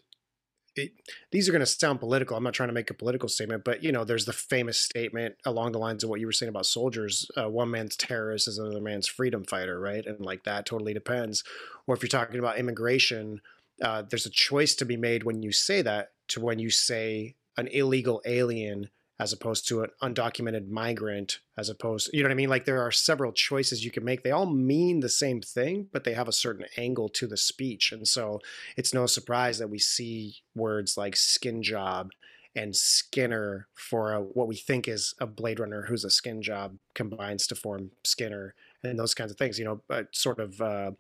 it, 0.75 0.91
these 1.31 1.49
are 1.49 1.51
going 1.51 1.61
to 1.61 1.65
sound 1.65 1.99
political. 1.99 2.37
I'm 2.37 2.43
not 2.43 2.53
trying 2.53 2.69
to 2.69 2.73
make 2.73 2.91
a 2.91 2.93
political 2.93 3.27
statement, 3.27 3.63
but 3.63 3.83
you 3.83 3.91
know, 3.91 4.03
there's 4.03 4.25
the 4.25 4.33
famous 4.33 4.79
statement 4.79 5.35
along 5.43 5.71
the 5.71 5.79
lines 5.79 6.03
of 6.03 6.09
what 6.11 6.19
you 6.19 6.27
were 6.27 6.31
saying 6.31 6.49
about 6.49 6.67
soldiers: 6.67 7.29
uh, 7.35 7.49
one 7.49 7.71
man's 7.71 7.95
terrorist 7.95 8.47
is 8.47 8.59
another 8.59 8.81
man's 8.81 9.07
freedom 9.07 9.43
fighter, 9.43 9.79
right? 9.79 10.05
And 10.05 10.23
like 10.23 10.43
that 10.43 10.67
totally 10.67 10.93
depends. 10.93 11.43
Or 11.87 11.95
if 11.95 12.03
you're 12.03 12.09
talking 12.09 12.39
about 12.39 12.59
immigration, 12.59 13.41
uh, 13.81 14.03
there's 14.03 14.27
a 14.27 14.31
choice 14.31 14.75
to 14.75 14.85
be 14.85 14.97
made 14.97 15.23
when 15.23 15.41
you 15.41 15.51
say 15.51 15.81
that 15.81 16.11
to 16.29 16.39
when 16.39 16.59
you 16.59 16.69
say 16.69 17.35
an 17.59 17.67
illegal 17.67 18.21
alien 18.25 18.89
as 19.19 19.33
opposed 19.33 19.67
to 19.67 19.83
an 19.83 19.89
undocumented 20.01 20.69
migrant 20.69 21.39
as 21.57 21.69
opposed 21.69 22.09
you 22.13 22.23
know 22.23 22.29
what 22.29 22.31
i 22.31 22.35
mean? 22.35 22.49
Like 22.49 22.65
there 22.65 22.81
are 22.81 22.91
several 22.91 23.33
choices 23.33 23.83
you 23.83 23.91
can 23.91 24.05
make. 24.05 24.23
They 24.23 24.31
all 24.31 24.45
mean 24.45 25.01
the 25.01 25.09
same 25.09 25.41
thing 25.41 25.87
but 25.91 26.03
they 26.03 26.13
have 26.13 26.27
a 26.27 26.33
certain 26.33 26.65
angle 26.77 27.09
to 27.09 27.27
the 27.27 27.37
speech. 27.37 27.91
And 27.91 28.07
so 28.07 28.39
it's 28.77 28.93
no 28.93 29.05
surprise 29.05 29.59
that 29.59 29.69
we 29.69 29.79
see 29.79 30.37
words 30.55 30.97
like 30.97 31.15
skin 31.15 31.61
job 31.61 32.11
and 32.55 32.75
skinner 32.75 33.67
for 33.75 34.13
a, 34.13 34.21
what 34.21 34.47
we 34.47 34.55
think 34.55 34.87
is 34.87 35.13
a 35.19 35.27
blade 35.27 35.59
runner 35.59 35.83
who's 35.83 36.03
a 36.03 36.09
skin 36.09 36.41
job 36.41 36.77
combines 36.95 37.45
to 37.47 37.55
form 37.55 37.91
skinner 38.03 38.55
and 38.83 38.97
those 38.97 39.13
kinds 39.13 39.31
of 39.31 39.37
things 39.37 39.59
you 39.59 39.65
know 39.65 39.81
uh, 39.89 40.03
sort 40.11 40.39
of 40.39 40.59
uh, 40.61 40.91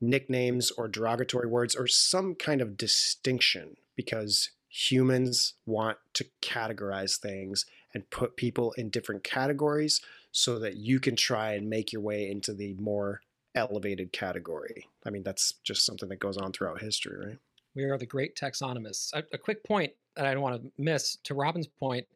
nicknames 0.00 0.70
or 0.72 0.88
derogatory 0.88 1.46
words 1.46 1.74
or 1.74 1.86
some 1.86 2.34
kind 2.34 2.60
of 2.60 2.76
distinction 2.76 3.76
because 3.96 4.50
humans 4.74 5.52
want 5.66 5.98
to 6.14 6.24
categorize 6.40 7.18
things 7.18 7.66
and 7.92 8.08
put 8.08 8.36
people 8.38 8.72
in 8.78 8.88
different 8.88 9.22
categories 9.22 10.00
so 10.32 10.58
that 10.58 10.76
you 10.76 10.98
can 10.98 11.14
try 11.14 11.52
and 11.52 11.68
make 11.68 11.92
your 11.92 12.00
way 12.00 12.30
into 12.30 12.54
the 12.54 12.72
more 12.80 13.20
elevated 13.54 14.12
category. 14.12 14.88
I 15.04 15.10
mean, 15.10 15.22
that's 15.22 15.52
just 15.62 15.84
something 15.84 16.08
that 16.08 16.20
goes 16.20 16.38
on 16.38 16.52
throughout 16.52 16.80
history, 16.80 17.26
right? 17.26 17.38
We 17.74 17.84
are 17.84 17.98
the 17.98 18.06
great 18.06 18.34
taxonomists. 18.34 19.12
A, 19.12 19.22
a 19.34 19.38
quick 19.38 19.62
point 19.62 19.92
that 20.16 20.24
I 20.24 20.32
don't 20.32 20.42
want 20.42 20.62
to 20.62 20.72
miss 20.78 21.18
to 21.24 21.34
Robin's 21.34 21.66
point 21.66 22.06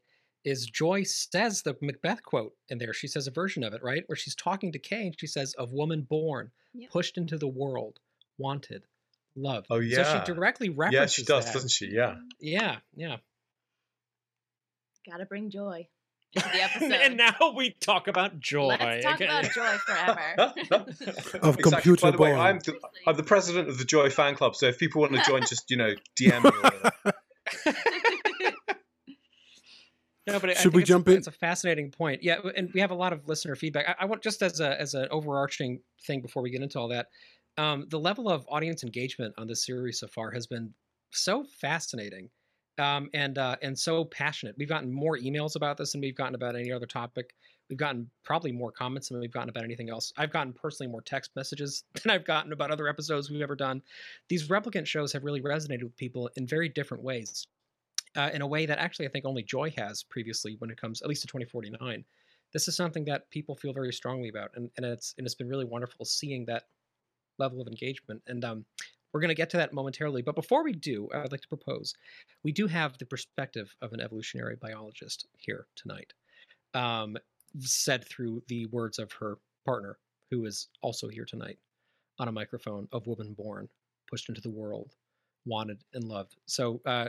is 0.45 0.65
Joy 0.65 1.03
says 1.03 1.61
the 1.61 1.77
Macbeth 1.83 2.23
quote 2.23 2.55
in 2.71 2.79
there. 2.79 2.95
She 2.95 3.09
says 3.09 3.27
a 3.27 3.31
version 3.33 3.65
of 3.65 3.75
it, 3.75 3.83
right? 3.83 4.05
Where 4.07 4.17
she's 4.17 4.35
talking 4.35 4.73
to 4.73 4.79
Kay 4.79 5.09
and 5.09 5.21
she 5.21 5.27
says, 5.27 5.53
Of 5.55 5.73
woman 5.73 6.03
born, 6.03 6.51
Yep. 6.73 6.91
pushed 6.91 7.19
into 7.19 7.37
the 7.37 7.49
world, 7.49 8.01
wanted, 8.39 8.85
loved. 9.37 9.66
Oh 9.70 9.78
yeah. 9.78 9.97
So 9.97 10.03
yeah. 10.03 10.24
she 10.24 10.32
directly 10.32 10.68
references 10.70 11.01
Yeah, 11.01 11.07
she 11.07 11.24
does, 11.24 11.45
that. 11.47 11.55
doesn't 11.55 11.70
she? 11.70 11.87
Yeah. 11.93 12.16
Yeah, 12.41 12.76
yeah. 12.95 13.16
Gotta 15.09 15.26
bring 15.26 15.51
joy 15.51 15.87
into 16.32 16.49
the 16.49 16.62
episode. 16.62 16.93
and 16.93 17.16
now 17.16 17.34
we 17.57 17.70
talk 17.80 18.09
about 18.09 18.41
joy. 18.41 18.76
Let's 18.80 19.05
talk 19.05 19.16
again. 19.16 19.28
about 19.30 19.53
joy 19.53 19.76
forever. 19.78 20.20
Of 21.43 21.59
Exactly. 21.59 21.62
computer 21.70 22.07
By 22.07 22.11
the 22.11 22.18
way. 22.18 22.32
I'm 22.34 22.59
the, 22.59 22.78
I'm 23.07 23.16
the 23.16 23.22
president 23.22 23.68
of 23.68 23.78
the 23.78 23.84
Joy 23.84 24.11
fan 24.11 24.34
club, 24.34 24.57
so 24.57 24.66
if 24.66 24.78
people 24.78 25.01
want 25.03 25.14
to 25.14 25.22
join, 25.22 25.43
just 25.43 25.70
you 25.70 25.76
know, 25.76 25.95
DM 26.20 26.45
me. 26.45 27.12
No, 30.26 30.41
but 30.41 30.57
Should 30.57 30.74
we 30.74 30.82
jump 30.82 31.07
a, 31.07 31.12
in? 31.12 31.18
It's 31.18 31.28
a 31.28 31.32
fascinating 31.32 31.93
point. 31.93 32.24
Yeah, 32.24 32.39
and 32.57 32.70
we 32.74 32.80
have 32.80 32.91
a 32.91 32.97
lot 32.97 33.12
of 33.12 33.28
listener 33.28 33.55
feedback. 33.55 33.87
I, 33.89 34.03
I 34.03 34.05
want 34.07 34.22
just 34.22 34.43
as 34.43 34.59
a 34.59 34.80
as 34.80 34.95
an 34.95 35.07
overarching 35.12 35.80
thing 36.05 36.20
before 36.20 36.43
we 36.43 36.51
get 36.51 36.62
into 36.62 36.80
all 36.80 36.89
that, 36.89 37.07
um, 37.59 37.87
the 37.89 37.99
level 37.99 38.29
of 38.29 38.45
audience 38.49 38.83
engagement 38.83 39.35
on 39.39 39.47
this 39.47 39.65
series 39.65 40.01
so 40.01 40.07
far 40.07 40.31
has 40.31 40.47
been 40.47 40.73
so 41.11 41.45
fascinating, 41.45 42.29
um, 42.79 43.09
and 43.15 43.39
uh, 43.39 43.57
and 43.63 43.79
so 43.79 44.05
passionate. 44.05 44.55
We've 44.59 44.69
gotten 44.69 44.93
more 44.93 45.19
emails 45.19 45.57
about 45.57 45.77
this 45.77 45.93
than 45.93 46.01
we've 46.01 46.17
gotten 46.17 46.35
about 46.35 46.57
any 46.57 46.73
other 46.73 46.87
topic. 46.87 47.35
We've 47.69 47.79
gotten 47.79 48.09
probably 48.25 48.53
more 48.53 48.71
comments 48.71 49.09
than 49.09 49.19
we've 49.19 49.33
gotten 49.33 49.49
about 49.49 49.65
anything 49.65 49.91
else. 49.91 50.13
I've 50.17 50.33
gotten 50.33 50.53
personally 50.53 50.91
more 50.91 51.01
text 51.01 51.33
messages 51.35 51.85
than 52.03 52.13
I've 52.13 52.25
gotten 52.25 52.53
about 52.53 52.71
other 52.71 52.89
episodes 52.89 53.31
we've 53.31 53.43
ever 53.43 53.57
done. 53.57 53.83
These 54.29 54.49
replicant 54.49 54.87
shows 54.87 55.13
have 55.13 55.25
really 55.25 55.41
resonated 55.41 55.83
with 55.85 55.97
people 55.97 56.31
in 56.37 56.47
very 56.47 56.69
different 56.69 57.03
ways 57.03 57.47
uh, 58.17 58.31
in 58.33 58.43
a 58.43 58.47
way 58.47 58.67
that 58.67 58.79
actually 58.79 59.07
I 59.07 59.11
think 59.11 59.25
only 59.25 59.43
Joy 59.43 59.73
has 59.77 60.03
previously 60.03 60.57
when 60.59 60.71
it 60.71 60.81
comes 60.81 61.03
at 61.03 61.09
least 61.09 61.23
to 61.23 61.29
2049. 61.29 62.05
This 62.53 62.69
is 62.69 62.77
something 62.77 63.05
that 63.07 63.29
people 63.31 63.57
feel 63.57 63.73
very 63.73 63.93
strongly 63.93 64.29
about, 64.29 64.51
and, 64.55 64.71
and 64.77 64.87
it's 64.87 65.15
and 65.19 65.27
it's 65.27 65.35
been 65.35 65.49
really 65.49 65.65
wonderful 65.65 66.05
seeing 66.05 66.45
that 66.47 66.65
level 67.39 67.61
of 67.61 67.68
engagement. 67.68 68.22
And 68.26 68.45
um, 68.45 68.64
we're 69.12 69.20
going 69.20 69.28
to 69.28 69.34
get 69.34 69.51
to 69.51 69.57
that 69.59 69.72
momentarily, 69.72 70.22
but 70.22 70.34
before 70.34 70.64
we 70.64 70.72
do, 70.72 71.09
I 71.14 71.18
would 71.18 71.32
like 71.32 71.41
to 71.41 71.49
propose 71.49 71.95
we 72.45 72.53
do 72.53 72.66
have 72.66 72.99
the 72.99 73.07
perspective 73.07 73.74
of 73.80 73.93
an 73.93 74.01
evolutionary 74.01 74.57
biologist 74.61 75.26
here 75.39 75.66
tonight, 75.74 76.12
um, 76.74 77.16
said 77.61 78.07
through 78.07 78.43
the 78.49 78.66
words 78.66 78.99
of 78.99 79.12
her 79.12 79.39
partner, 79.64 79.99
who 80.30 80.45
is 80.45 80.68
also 80.82 81.09
here 81.09 81.24
tonight 81.24 81.59
on 82.18 82.28
a 82.28 82.32
microphone 82.32 82.89
of 82.93 83.07
woman 83.07 83.34
born, 83.34 83.68
pushed 84.11 84.28
into 84.28 84.41
the 84.41 84.51
world, 84.51 84.93
wanted 85.45 85.82
and 85.95 86.05
loved. 86.05 86.37
So. 86.47 86.80
Uh, 86.84 87.09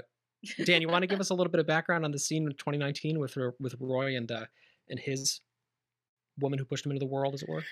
Dan, 0.66 0.84
you 0.84 0.88
want 0.88 1.02
to 1.02 1.08
give 1.08 1.20
us 1.20 1.32
a 1.32 1.34
little 1.34 1.50
bit 1.50 1.60
of 1.60 1.66
background 1.66 2.06
on 2.06 2.12
the 2.12 2.20
scene 2.20 2.44
in 2.44 2.52
2019 2.52 3.18
with 3.18 3.36
Ro- 3.36 3.54
with 3.60 3.76
Roy 3.80 4.16
and 4.16 4.32
uh, 4.32 4.46
and 4.88 5.00
his 5.00 5.42
woman 6.40 6.60
who 6.60 6.66
pushed 6.66 6.86
him 6.86 6.92
into 6.92 7.00
the 7.00 7.12
world, 7.12 7.34
as 7.34 7.44
it 7.44 7.50
were? 7.50 7.64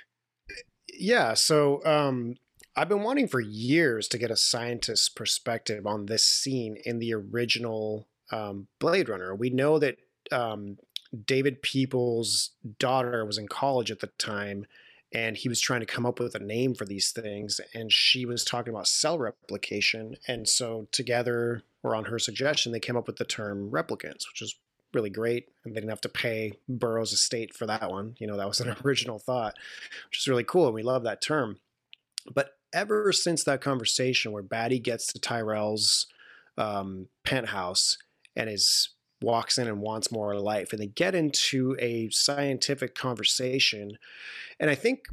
Yeah, 0.92 1.34
so 1.34 1.86
um, 1.86 2.36
I've 2.78 2.90
been 2.90 3.04
wanting 3.04 3.28
for 3.30 3.40
years 3.40 4.08
to 4.10 4.18
get 4.18 4.32
a 4.32 4.36
scientist's 4.36 5.08
perspective 5.08 5.88
on 5.88 6.06
this 6.06 6.26
scene 6.26 6.78
in 6.84 7.00
the 7.00 7.14
original 7.14 8.08
um, 8.32 8.68
Blade 8.80 9.08
Runner. 9.08 9.34
We 9.34 9.50
know 9.50 9.80
that 9.80 9.98
um, 10.32 10.78
David 11.26 11.62
Peoples' 11.62 12.52
daughter 12.78 13.26
was 13.26 13.38
in 13.38 13.48
college 13.48 13.92
at 13.92 14.02
the 14.02 14.08
time, 14.08 14.66
and 15.14 15.38
he 15.38 15.48
was 15.48 15.62
trying 15.62 15.80
to 15.80 15.86
come 15.86 16.06
up 16.06 16.20
with 16.20 16.36
a 16.36 16.40
name 16.40 16.76
for 16.76 16.84
these 16.84 17.12
things, 17.12 17.62
and 17.74 17.94
she 17.94 18.26
was 18.26 18.44
talking 18.44 18.74
about 18.74 18.88
cell 18.88 19.18
replication. 19.18 20.18
And 20.28 20.48
so, 20.50 20.88
together, 20.92 21.64
or 21.82 21.96
on 21.96 22.06
her 22.06 22.20
suggestion, 22.20 22.74
they 22.74 22.80
came 22.82 22.98
up 22.98 23.08
with 23.08 23.16
the 23.16 23.26
term 23.26 23.72
replicants, 23.72 24.28
which 24.28 24.42
is 24.42 24.56
really 24.94 25.10
great. 25.10 25.48
And 25.64 25.74
they 25.74 25.80
didn't 25.80 25.92
have 25.92 26.02
to 26.02 26.10
pay 26.10 26.54
Burroughs 26.68 27.14
Estate 27.14 27.54
for 27.54 27.66
that 27.68 27.90
one. 27.90 28.16
You 28.18 28.28
know, 28.28 28.36
that 28.36 28.48
was 28.48 28.60
an 28.60 28.76
original 28.84 29.20
thought, 29.20 29.54
which 30.10 30.20
is 30.20 30.28
really 30.28 30.44
cool. 30.44 30.66
And 30.66 30.76
we 30.76 30.84
love 30.84 31.04
that 31.04 31.22
term. 31.22 31.60
But 32.34 32.58
ever 32.76 33.12
since 33.12 33.44
that 33.46 33.62
conversation 33.62 34.32
where 34.32 34.44
Batty 34.44 34.80
gets 34.80 35.08
to 35.08 35.20
Tyrell's 35.20 36.06
um, 36.58 37.08
penthouse 37.24 37.98
and 38.36 38.50
is 38.50 38.90
walks 39.22 39.58
in 39.58 39.68
and 39.68 39.80
wants 39.82 40.12
more 40.12 40.38
life, 40.40 40.72
and 40.72 40.82
they 40.82 40.88
get 40.88 41.16
into 41.16 41.76
a 41.80 42.10
scientific 42.10 42.94
conversation, 42.94 43.98
and 44.60 44.70
I 44.70 44.76
think 44.76 45.06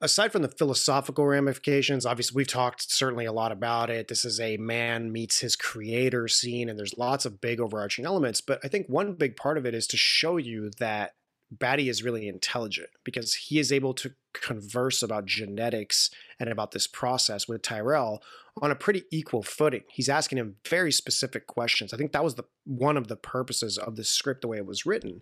aside 0.00 0.30
from 0.30 0.42
the 0.42 0.48
philosophical 0.48 1.26
ramifications, 1.26 2.06
obviously 2.06 2.36
we've 2.36 2.46
talked 2.46 2.90
certainly 2.90 3.24
a 3.24 3.32
lot 3.32 3.50
about 3.50 3.90
it. 3.90 4.08
This 4.08 4.24
is 4.24 4.38
a 4.38 4.56
man 4.58 5.10
meets 5.10 5.40
his 5.40 5.56
creator 5.56 6.28
scene, 6.28 6.68
and 6.68 6.78
there's 6.78 6.96
lots 6.98 7.24
of 7.24 7.40
big 7.40 7.60
overarching 7.60 8.04
elements. 8.04 8.40
But 8.40 8.60
I 8.62 8.68
think 8.68 8.86
one 8.88 9.14
big 9.14 9.36
part 9.36 9.58
of 9.58 9.66
it 9.66 9.74
is 9.74 9.86
to 9.88 9.96
show 9.96 10.36
you 10.36 10.70
that 10.78 11.14
Batty 11.50 11.88
is 11.88 12.02
really 12.02 12.28
intelligent 12.28 12.88
because 13.04 13.34
he 13.34 13.58
is 13.58 13.72
able 13.72 13.94
to 13.94 14.12
converse 14.32 15.02
about 15.02 15.26
genetics 15.26 16.10
and 16.38 16.50
about 16.50 16.72
this 16.72 16.86
process 16.86 17.48
with 17.48 17.62
Tyrell 17.62 18.22
on 18.62 18.70
a 18.70 18.74
pretty 18.74 19.04
equal 19.10 19.42
footing. 19.42 19.82
He's 19.90 20.08
asking 20.08 20.38
him 20.38 20.56
very 20.66 20.90
specific 20.90 21.46
questions. 21.46 21.92
I 21.92 21.98
think 21.98 22.12
that 22.12 22.24
was 22.24 22.36
the 22.36 22.44
one 22.64 22.96
of 22.96 23.08
the 23.08 23.16
purposes 23.16 23.76
of 23.76 23.96
the 23.96 24.04
script 24.04 24.40
the 24.40 24.48
way 24.48 24.56
it 24.56 24.66
was 24.66 24.86
written. 24.86 25.20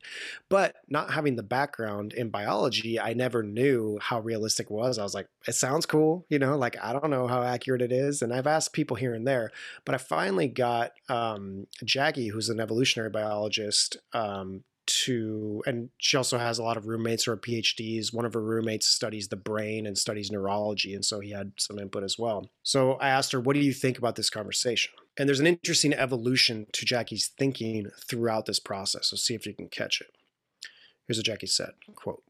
But 0.49 0.77
not 0.89 1.13
having 1.13 1.37
the 1.37 1.43
background 1.43 2.13
in 2.13 2.31
biology, 2.31 2.99
I 2.99 3.13
never 3.13 3.43
knew 3.43 3.99
how 4.01 4.21
realistic 4.21 4.67
it 4.67 4.73
was. 4.73 4.99
I 4.99 5.03
was 5.03 5.15
like, 5.15 5.27
it 5.49 5.55
sounds 5.55 5.85
cool, 5.85 6.27
you 6.29 6.39
know, 6.39 6.57
like 6.57 6.77
I 6.83 6.93
don't 6.93 7.11
know 7.11 7.27
how 7.27 7.43
accurate 7.43 7.83
it 7.83 7.93
is. 7.93 8.23
And 8.23 8.33
I've 8.33 8.47
asked 8.47 8.73
people 8.73 8.97
here 8.97 9.15
and 9.15 9.27
there, 9.27 9.51
but 9.85 9.95
I 9.95 9.99
finally 9.99 10.49
got 10.49 10.93
um, 11.09 11.67
Jackie, 11.85 12.29
who's 12.29 12.49
an 12.49 12.61
evolutionary 12.61 13.11
biologist, 13.11 13.97
um, 14.13 14.63
to 14.87 15.63
and 15.67 15.91
she 15.99 16.17
also 16.17 16.39
has 16.39 16.59
a 16.59 16.63
lot 16.63 16.77
of 16.77 16.87
roommates 16.87 17.25
who 17.25 17.33
are 17.33 17.37
phds 17.37 18.13
one 18.13 18.25
of 18.25 18.35
her 18.35 18.43
roommates 18.43 18.87
studies 18.87 19.29
the 19.29 19.37
brain 19.37 19.87
and 19.87 19.97
studies 19.97 20.31
neurology 20.31 20.95
and 20.95 21.05
so 21.05 21.21
he 21.21 21.31
had 21.31 21.53
some 21.57 21.79
input 21.79 22.03
as 22.03 22.19
well. 22.19 22.51
So 22.63 22.93
i 22.95 23.09
asked 23.09 23.33
her 23.33 23.41
what 23.41 23.55
do 23.55 23.61
you 23.61 23.73
think 23.73 23.99
about 23.99 24.17
this 24.17 24.31
conversation? 24.31 24.93
And 25.17 25.29
there's 25.29 25.41
an 25.41 25.47
interesting 25.47 25.93
evolution 25.93 26.67
to 26.73 26.85
jackie's 26.85 27.29
thinking 27.39 27.91
throughout 28.07 28.47
this 28.47 28.61
process 28.61 29.09
so 29.09 29.17
see 29.17 29.35
if 29.35 29.47
you 29.47 29.55
can 29.55 29.69
catch 29.69 30.01
it. 30.01 30.09
Here's 31.07 31.19
what 31.19 31.27
jackie 31.27 31.47
said 31.47 31.73
quote 31.95 32.23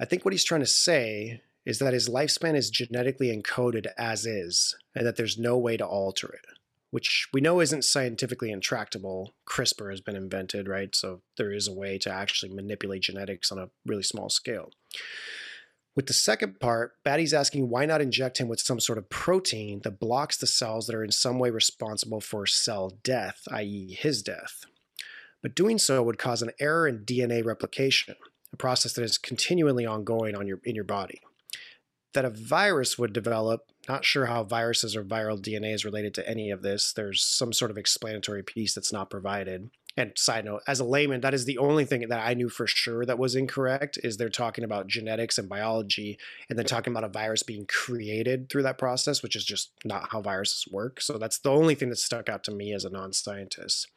i 0.00 0.04
think 0.04 0.24
what 0.24 0.34
he's 0.34 0.44
trying 0.44 0.60
to 0.62 0.66
say 0.66 1.42
is 1.64 1.78
that 1.78 1.92
his 1.92 2.08
lifespan 2.08 2.56
is 2.56 2.70
genetically 2.70 3.34
encoded 3.34 3.86
as 3.96 4.26
is 4.26 4.76
and 4.94 5.06
that 5.06 5.16
there's 5.16 5.38
no 5.38 5.56
way 5.56 5.76
to 5.76 5.86
alter 5.86 6.28
it 6.28 6.44
which 6.92 7.26
we 7.32 7.40
know 7.40 7.58
isn't 7.58 7.86
scientifically 7.86 8.52
intractable. 8.52 9.32
CRISPR 9.48 9.90
has 9.90 10.02
been 10.02 10.14
invented, 10.14 10.68
right? 10.68 10.94
So 10.94 11.22
there 11.38 11.50
is 11.50 11.66
a 11.66 11.72
way 11.72 11.96
to 11.96 12.12
actually 12.12 12.52
manipulate 12.52 13.00
genetics 13.00 13.50
on 13.50 13.58
a 13.58 13.70
really 13.86 14.02
small 14.02 14.28
scale. 14.28 14.68
With 15.96 16.06
the 16.06 16.12
second 16.12 16.60
part, 16.60 16.92
Batty's 17.02 17.32
asking 17.32 17.70
why 17.70 17.86
not 17.86 18.02
inject 18.02 18.38
him 18.38 18.46
with 18.46 18.60
some 18.60 18.78
sort 18.78 18.98
of 18.98 19.08
protein 19.08 19.80
that 19.84 19.98
blocks 19.98 20.36
the 20.36 20.46
cells 20.46 20.86
that 20.86 20.94
are 20.94 21.02
in 21.02 21.12
some 21.12 21.38
way 21.38 21.48
responsible 21.48 22.20
for 22.20 22.44
cell 22.44 22.98
death, 23.02 23.48
i.e., 23.50 23.96
his 23.98 24.22
death. 24.22 24.66
But 25.42 25.54
doing 25.54 25.78
so 25.78 26.02
would 26.02 26.18
cause 26.18 26.42
an 26.42 26.52
error 26.60 26.86
in 26.86 27.06
DNA 27.06 27.42
replication, 27.42 28.16
a 28.52 28.56
process 28.58 28.92
that 28.92 29.02
is 29.02 29.16
continually 29.16 29.86
ongoing 29.86 30.36
on 30.36 30.46
your, 30.46 30.60
in 30.62 30.74
your 30.74 30.84
body. 30.84 31.22
That 32.12 32.26
a 32.26 32.30
virus 32.30 32.98
would 32.98 33.14
develop, 33.14 33.71
not 33.88 34.04
sure 34.04 34.26
how 34.26 34.44
viruses 34.44 34.94
or 34.94 35.04
viral 35.04 35.40
DNA 35.40 35.74
is 35.74 35.84
related 35.84 36.14
to 36.14 36.28
any 36.28 36.50
of 36.50 36.62
this. 36.62 36.92
There's 36.92 37.22
some 37.22 37.52
sort 37.52 37.70
of 37.70 37.78
explanatory 37.78 38.42
piece 38.42 38.74
that's 38.74 38.92
not 38.92 39.10
provided. 39.10 39.70
And 39.96 40.12
side 40.16 40.46
note, 40.46 40.62
as 40.66 40.80
a 40.80 40.84
layman, 40.84 41.20
that 41.20 41.34
is 41.34 41.44
the 41.44 41.58
only 41.58 41.84
thing 41.84 42.08
that 42.08 42.26
I 42.26 42.32
knew 42.32 42.48
for 42.48 42.66
sure 42.66 43.04
that 43.04 43.18
was 43.18 43.34
incorrect 43.34 43.98
is 44.02 44.16
they're 44.16 44.30
talking 44.30 44.64
about 44.64 44.86
genetics 44.86 45.36
and 45.36 45.48
biology 45.48 46.18
and 46.48 46.58
then 46.58 46.64
talking 46.64 46.92
about 46.92 47.04
a 47.04 47.08
virus 47.08 47.42
being 47.42 47.66
created 47.66 48.48
through 48.48 48.62
that 48.62 48.78
process, 48.78 49.22
which 49.22 49.36
is 49.36 49.44
just 49.44 49.72
not 49.84 50.08
how 50.10 50.22
viruses 50.22 50.66
work. 50.70 51.02
So 51.02 51.18
that's 51.18 51.38
the 51.38 51.50
only 51.50 51.74
thing 51.74 51.90
that 51.90 51.98
stuck 51.98 52.30
out 52.30 52.42
to 52.44 52.50
me 52.50 52.72
as 52.72 52.86
a 52.86 52.90
non-scientist. 52.90 53.88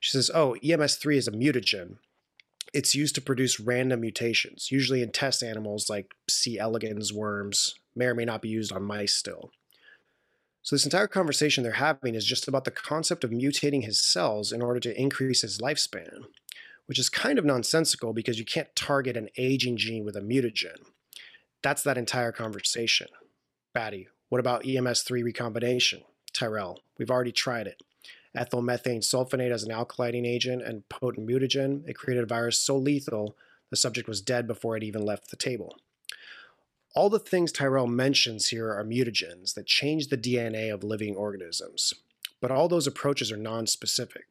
She 0.00 0.10
says, 0.10 0.30
"Oh, 0.32 0.56
EMS3 0.62 1.16
is 1.18 1.28
a 1.28 1.32
mutagen. 1.32 1.98
It's 2.72 2.94
used 2.94 3.14
to 3.16 3.20
produce 3.20 3.58
random 3.58 4.00
mutations, 4.00 4.70
usually 4.70 5.02
in 5.02 5.10
test 5.10 5.42
animals 5.42 5.90
like 5.90 6.14
C. 6.28 6.58
elegans 6.58 7.12
worms, 7.12 7.74
may 7.96 8.06
or 8.06 8.14
may 8.14 8.24
not 8.24 8.42
be 8.42 8.48
used 8.48 8.72
on 8.72 8.82
mice 8.84 9.14
still. 9.14 9.50
So, 10.62 10.76
this 10.76 10.84
entire 10.84 11.08
conversation 11.08 11.64
they're 11.64 11.72
having 11.72 12.14
is 12.14 12.24
just 12.24 12.46
about 12.46 12.64
the 12.64 12.70
concept 12.70 13.24
of 13.24 13.30
mutating 13.30 13.84
his 13.84 13.98
cells 13.98 14.52
in 14.52 14.62
order 14.62 14.78
to 14.80 15.00
increase 15.00 15.40
his 15.40 15.58
lifespan, 15.58 16.26
which 16.86 16.98
is 16.98 17.08
kind 17.08 17.38
of 17.38 17.44
nonsensical 17.44 18.12
because 18.12 18.38
you 18.38 18.44
can't 18.44 18.74
target 18.76 19.16
an 19.16 19.30
aging 19.38 19.76
gene 19.76 20.04
with 20.04 20.16
a 20.16 20.20
mutagen. 20.20 20.76
That's 21.62 21.82
that 21.82 21.98
entire 21.98 22.32
conversation. 22.32 23.08
Batty, 23.72 24.08
what 24.28 24.38
about 24.40 24.64
EMS3 24.64 25.24
recombination? 25.24 26.02
Tyrell, 26.32 26.78
we've 26.98 27.10
already 27.10 27.32
tried 27.32 27.66
it. 27.66 27.80
Ethyl 28.34 28.62
methane 28.62 29.00
sulfonate 29.00 29.50
as 29.50 29.64
an 29.64 29.72
alkylating 29.72 30.26
agent 30.26 30.62
and 30.62 30.88
potent 30.88 31.28
mutagen, 31.28 31.86
it 31.88 31.94
created 31.94 32.24
a 32.24 32.26
virus 32.26 32.58
so 32.58 32.76
lethal 32.76 33.36
the 33.70 33.76
subject 33.76 34.08
was 34.08 34.20
dead 34.20 34.46
before 34.46 34.76
it 34.76 34.82
even 34.82 35.04
left 35.04 35.30
the 35.30 35.36
table. 35.36 35.76
All 36.94 37.08
the 37.08 37.20
things 37.20 37.52
Tyrell 37.52 37.86
mentions 37.86 38.48
here 38.48 38.68
are 38.68 38.84
mutagens 38.84 39.54
that 39.54 39.66
change 39.66 40.08
the 40.08 40.18
DNA 40.18 40.74
of 40.74 40.82
living 40.82 41.14
organisms, 41.14 41.94
but 42.40 42.50
all 42.50 42.68
those 42.68 42.86
approaches 42.86 43.30
are 43.30 43.36
non-specific. 43.36 44.24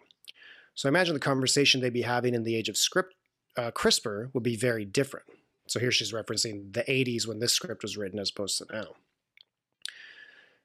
So 0.75 0.87
I 0.87 0.91
imagine 0.91 1.13
the 1.13 1.21
conversation 1.21 1.79
they'd 1.79 1.93
be 1.93 2.01
having 2.01 2.33
in 2.33 2.43
the 2.43 2.55
age 2.55 2.69
of 2.69 2.77
script, 2.77 3.15
uh, 3.57 3.71
CRISPR 3.71 4.33
would 4.33 4.43
be 4.43 4.55
very 4.55 4.85
different. 4.85 5.25
So 5.67 5.79
here 5.79 5.91
she's 5.91 6.13
referencing 6.13 6.73
the 6.73 6.83
80s 6.83 7.27
when 7.27 7.39
this 7.39 7.53
script 7.53 7.83
was 7.83 7.97
written 7.97 8.19
as 8.19 8.29
opposed 8.29 8.57
to 8.57 8.65
now. 8.71 8.95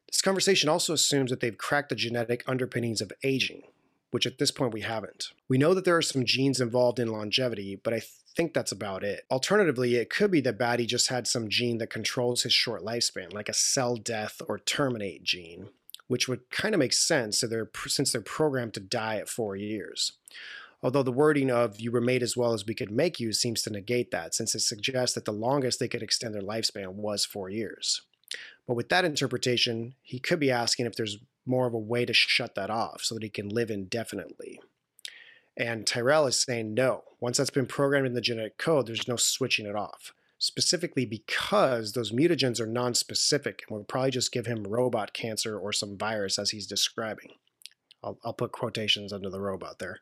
This 0.08 0.22
conversation 0.22 0.68
also 0.68 0.92
assumes 0.92 1.30
that 1.30 1.40
they've 1.40 1.58
cracked 1.58 1.88
the 1.88 1.94
genetic 1.96 2.44
underpinnings 2.46 3.00
of 3.00 3.12
aging, 3.22 3.62
which 4.10 4.26
at 4.26 4.38
this 4.38 4.50
point 4.50 4.72
we 4.72 4.82
haven't. 4.82 5.32
We 5.48 5.58
know 5.58 5.74
that 5.74 5.84
there 5.84 5.96
are 5.96 6.02
some 6.02 6.24
genes 6.24 6.60
involved 6.60 6.98
in 6.98 7.08
longevity, 7.08 7.76
but 7.82 7.92
I 7.92 8.02
think 8.36 8.54
that's 8.54 8.72
about 8.72 9.04
it. 9.04 9.24
Alternatively, 9.30 9.96
it 9.96 10.10
could 10.10 10.30
be 10.30 10.40
that 10.42 10.58
Batty 10.58 10.86
just 10.86 11.08
had 11.08 11.26
some 11.26 11.48
gene 11.48 11.78
that 11.78 11.90
controls 11.90 12.42
his 12.42 12.52
short 12.52 12.84
lifespan, 12.84 13.32
like 13.32 13.48
a 13.48 13.54
cell 13.54 13.96
death 13.96 14.40
or 14.48 14.58
terminate 14.58 15.22
gene, 15.22 15.68
which 16.06 16.28
would 16.28 16.50
kind 16.50 16.74
of 16.74 16.78
make 16.78 16.92
sense 16.92 17.38
so 17.38 17.46
they're, 17.46 17.70
since 17.86 18.12
they're 18.12 18.20
programmed 18.20 18.74
to 18.74 18.80
die 18.80 19.16
at 19.16 19.28
four 19.28 19.56
years. 19.56 20.12
Although 20.82 21.02
the 21.02 21.12
wording 21.12 21.50
of 21.50 21.80
you 21.80 21.90
were 21.90 22.00
made 22.00 22.22
as 22.22 22.36
well 22.36 22.52
as 22.52 22.66
we 22.66 22.74
could 22.74 22.90
make 22.90 23.18
you 23.18 23.32
seems 23.32 23.62
to 23.62 23.70
negate 23.70 24.10
that, 24.10 24.34
since 24.34 24.54
it 24.54 24.60
suggests 24.60 25.14
that 25.14 25.24
the 25.24 25.32
longest 25.32 25.80
they 25.80 25.88
could 25.88 26.02
extend 26.02 26.34
their 26.34 26.42
lifespan 26.42 26.94
was 26.94 27.24
four 27.24 27.48
years. 27.48 28.02
But 28.66 28.74
with 28.74 28.88
that 28.88 29.04
interpretation, 29.04 29.94
he 30.02 30.18
could 30.18 30.40
be 30.40 30.50
asking 30.50 30.86
if 30.86 30.96
there's 30.96 31.18
more 31.46 31.66
of 31.66 31.74
a 31.74 31.78
way 31.78 32.04
to 32.06 32.14
shut 32.14 32.54
that 32.54 32.70
off 32.70 33.02
so 33.02 33.14
that 33.14 33.22
he 33.22 33.28
can 33.28 33.48
live 33.48 33.70
indefinitely. 33.70 34.60
And 35.56 35.86
Tyrell 35.86 36.26
is 36.26 36.40
saying 36.40 36.74
no. 36.74 37.04
Once 37.20 37.36
that's 37.36 37.50
been 37.50 37.66
programmed 37.66 38.06
in 38.06 38.14
the 38.14 38.20
genetic 38.20 38.58
code, 38.58 38.86
there's 38.86 39.06
no 39.06 39.16
switching 39.16 39.66
it 39.66 39.76
off. 39.76 40.12
Specifically 40.38 41.06
because 41.06 41.92
those 41.92 42.12
mutagens 42.12 42.60
are 42.60 42.66
non-specific 42.66 43.64
and 43.68 43.76
will 43.76 43.84
probably 43.84 44.10
just 44.10 44.32
give 44.32 44.46
him 44.46 44.64
robot 44.64 45.12
cancer 45.12 45.58
or 45.58 45.72
some 45.72 45.96
virus 45.96 46.38
as 46.38 46.50
he's 46.50 46.66
describing. 46.66 47.30
I'll, 48.02 48.18
I'll 48.24 48.34
put 48.34 48.52
quotations 48.52 49.12
under 49.12 49.30
the 49.30 49.40
robot 49.40 49.78
there. 49.78 50.00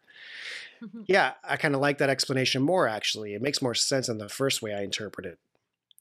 yeah, 1.07 1.35
I 1.45 1.57
kind 1.57 1.75
of 1.75 1.81
like 1.81 1.99
that 1.99 2.11
explanation 2.11 2.63
more 2.63 2.89
actually. 2.89 3.35
It 3.35 3.43
makes 3.43 3.63
more 3.63 3.75
sense 3.75 4.07
than 4.07 4.19
the 4.19 4.29
first 4.29 4.63
way 4.63 4.75
I 4.75 4.83
interpreted 4.83 5.37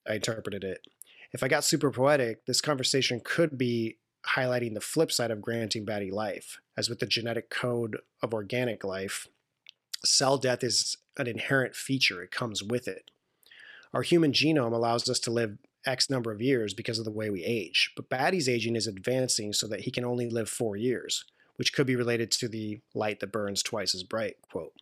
I 0.07 0.16
interpreted 0.16 0.64
it. 0.64 0.88
If 1.34 1.43
I 1.43 1.47
got 1.47 1.63
super 1.63 1.91
poetic, 1.91 2.45
this 2.45 2.61
conversation 2.61 3.21
could 3.23 3.57
be 3.57 3.97
highlighting 4.36 4.73
the 4.73 4.82
flip 4.82 5.11
side 5.11 5.32
of 5.32 5.41
granting 5.41 5.86
Batty 5.86 6.11
life. 6.11 6.59
As 6.77 6.89
with 6.89 6.99
the 6.99 7.05
genetic 7.05 7.49
code 7.49 7.97
of 8.21 8.34
organic 8.34 8.84
life, 8.84 9.27
cell 10.03 10.38
death 10.38 10.63
is 10.63 10.97
an 11.17 11.27
inherent 11.27 11.75
feature, 11.75 12.21
it 12.21 12.32
comes 12.32 12.63
with 12.63 12.88
it. 12.88 13.11
Our 13.93 14.01
human 14.03 14.32
genome 14.32 14.73
allows 14.73 15.09
us 15.09 15.19
to 15.19 15.32
live 15.32 15.57
X 15.86 16.09
number 16.09 16.32
of 16.32 16.41
years 16.41 16.73
because 16.73 16.99
of 16.99 17.05
the 17.05 17.11
way 17.11 17.29
we 17.29 17.43
age, 17.43 17.91
but 17.95 18.09
Batty's 18.09 18.47
aging 18.47 18.75
is 18.75 18.88
advancing 18.88 19.51
so 19.51 19.67
that 19.67 19.82
he 19.82 19.91
can 19.91 20.05
only 20.05 20.29
live 20.29 20.49
four 20.49 20.75
years, 20.75 21.25
which 21.55 21.73
could 21.73 21.88
be 21.88 21.95
related 21.95 22.32
to 22.32 22.47
the 22.47 22.79
light 22.93 23.19
that 23.19 23.32
burns 23.32 23.63
twice 23.63 23.95
as 23.95 24.03
bright 24.03 24.36
quote. 24.49 24.73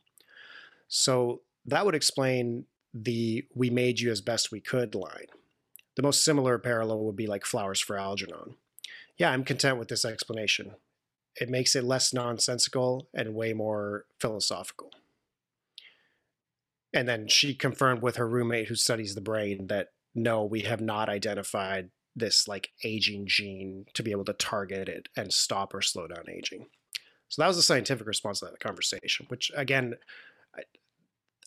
So 0.87 1.41
that 1.65 1.85
would 1.85 1.95
explain 1.95 2.65
the 2.93 3.45
we 3.55 3.69
made 3.69 3.99
you 3.99 4.11
as 4.11 4.21
best 4.21 4.51
we 4.51 4.59
could 4.59 4.95
line. 4.95 5.27
The 5.99 6.03
most 6.03 6.23
similar 6.23 6.57
parallel 6.57 6.99
would 6.99 7.17
be 7.17 7.27
like 7.27 7.45
flowers 7.45 7.81
for 7.81 7.97
Algernon. 7.97 8.55
Yeah, 9.17 9.31
I'm 9.31 9.43
content 9.43 9.77
with 9.77 9.89
this 9.89 10.05
explanation. 10.05 10.75
It 11.35 11.49
makes 11.49 11.75
it 11.75 11.83
less 11.83 12.13
nonsensical 12.13 13.09
and 13.13 13.35
way 13.35 13.51
more 13.51 14.05
philosophical. 14.17 14.91
And 16.93 17.05
then 17.05 17.27
she 17.27 17.53
confirmed 17.53 18.01
with 18.01 18.15
her 18.15 18.29
roommate 18.29 18.69
who 18.69 18.75
studies 18.75 19.13
the 19.13 19.19
brain 19.19 19.67
that 19.67 19.89
no, 20.15 20.45
we 20.45 20.61
have 20.61 20.79
not 20.79 21.09
identified 21.09 21.89
this 22.15 22.47
like 22.47 22.69
aging 22.81 23.27
gene 23.27 23.85
to 23.93 24.01
be 24.01 24.11
able 24.11 24.23
to 24.23 24.31
target 24.31 24.87
it 24.87 25.09
and 25.17 25.33
stop 25.33 25.73
or 25.73 25.81
slow 25.81 26.07
down 26.07 26.29
aging. 26.29 26.67
So 27.27 27.41
that 27.41 27.47
was 27.49 27.57
the 27.57 27.61
scientific 27.61 28.07
response 28.07 28.39
to 28.39 28.45
that 28.45 28.61
conversation, 28.61 29.25
which 29.27 29.51
again, 29.53 29.95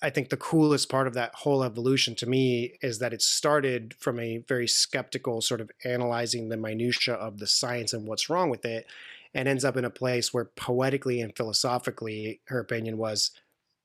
I, 0.02 0.10
think 0.10 0.28
the 0.28 0.36
coolest 0.36 0.88
part 0.88 1.06
of 1.06 1.14
that 1.14 1.34
whole 1.34 1.62
evolution 1.62 2.14
to 2.16 2.26
me 2.26 2.74
is 2.82 2.98
that 2.98 3.12
it 3.12 3.22
started 3.22 3.94
from 3.98 4.18
a 4.18 4.38
very 4.48 4.68
skeptical 4.68 5.40
sort 5.40 5.60
of 5.60 5.70
analyzing 5.84 6.48
the 6.48 6.56
minutia 6.56 7.14
of 7.14 7.38
the 7.38 7.46
science 7.46 7.92
and 7.92 8.06
what's 8.06 8.28
wrong 8.28 8.50
with 8.50 8.64
it 8.64 8.86
and 9.34 9.48
ends 9.48 9.64
up 9.64 9.76
in 9.76 9.84
a 9.84 9.90
place 9.90 10.34
where 10.34 10.44
poetically 10.44 11.20
and 11.20 11.36
philosophically 11.36 12.40
her 12.46 12.58
opinion 12.58 12.98
was 12.98 13.30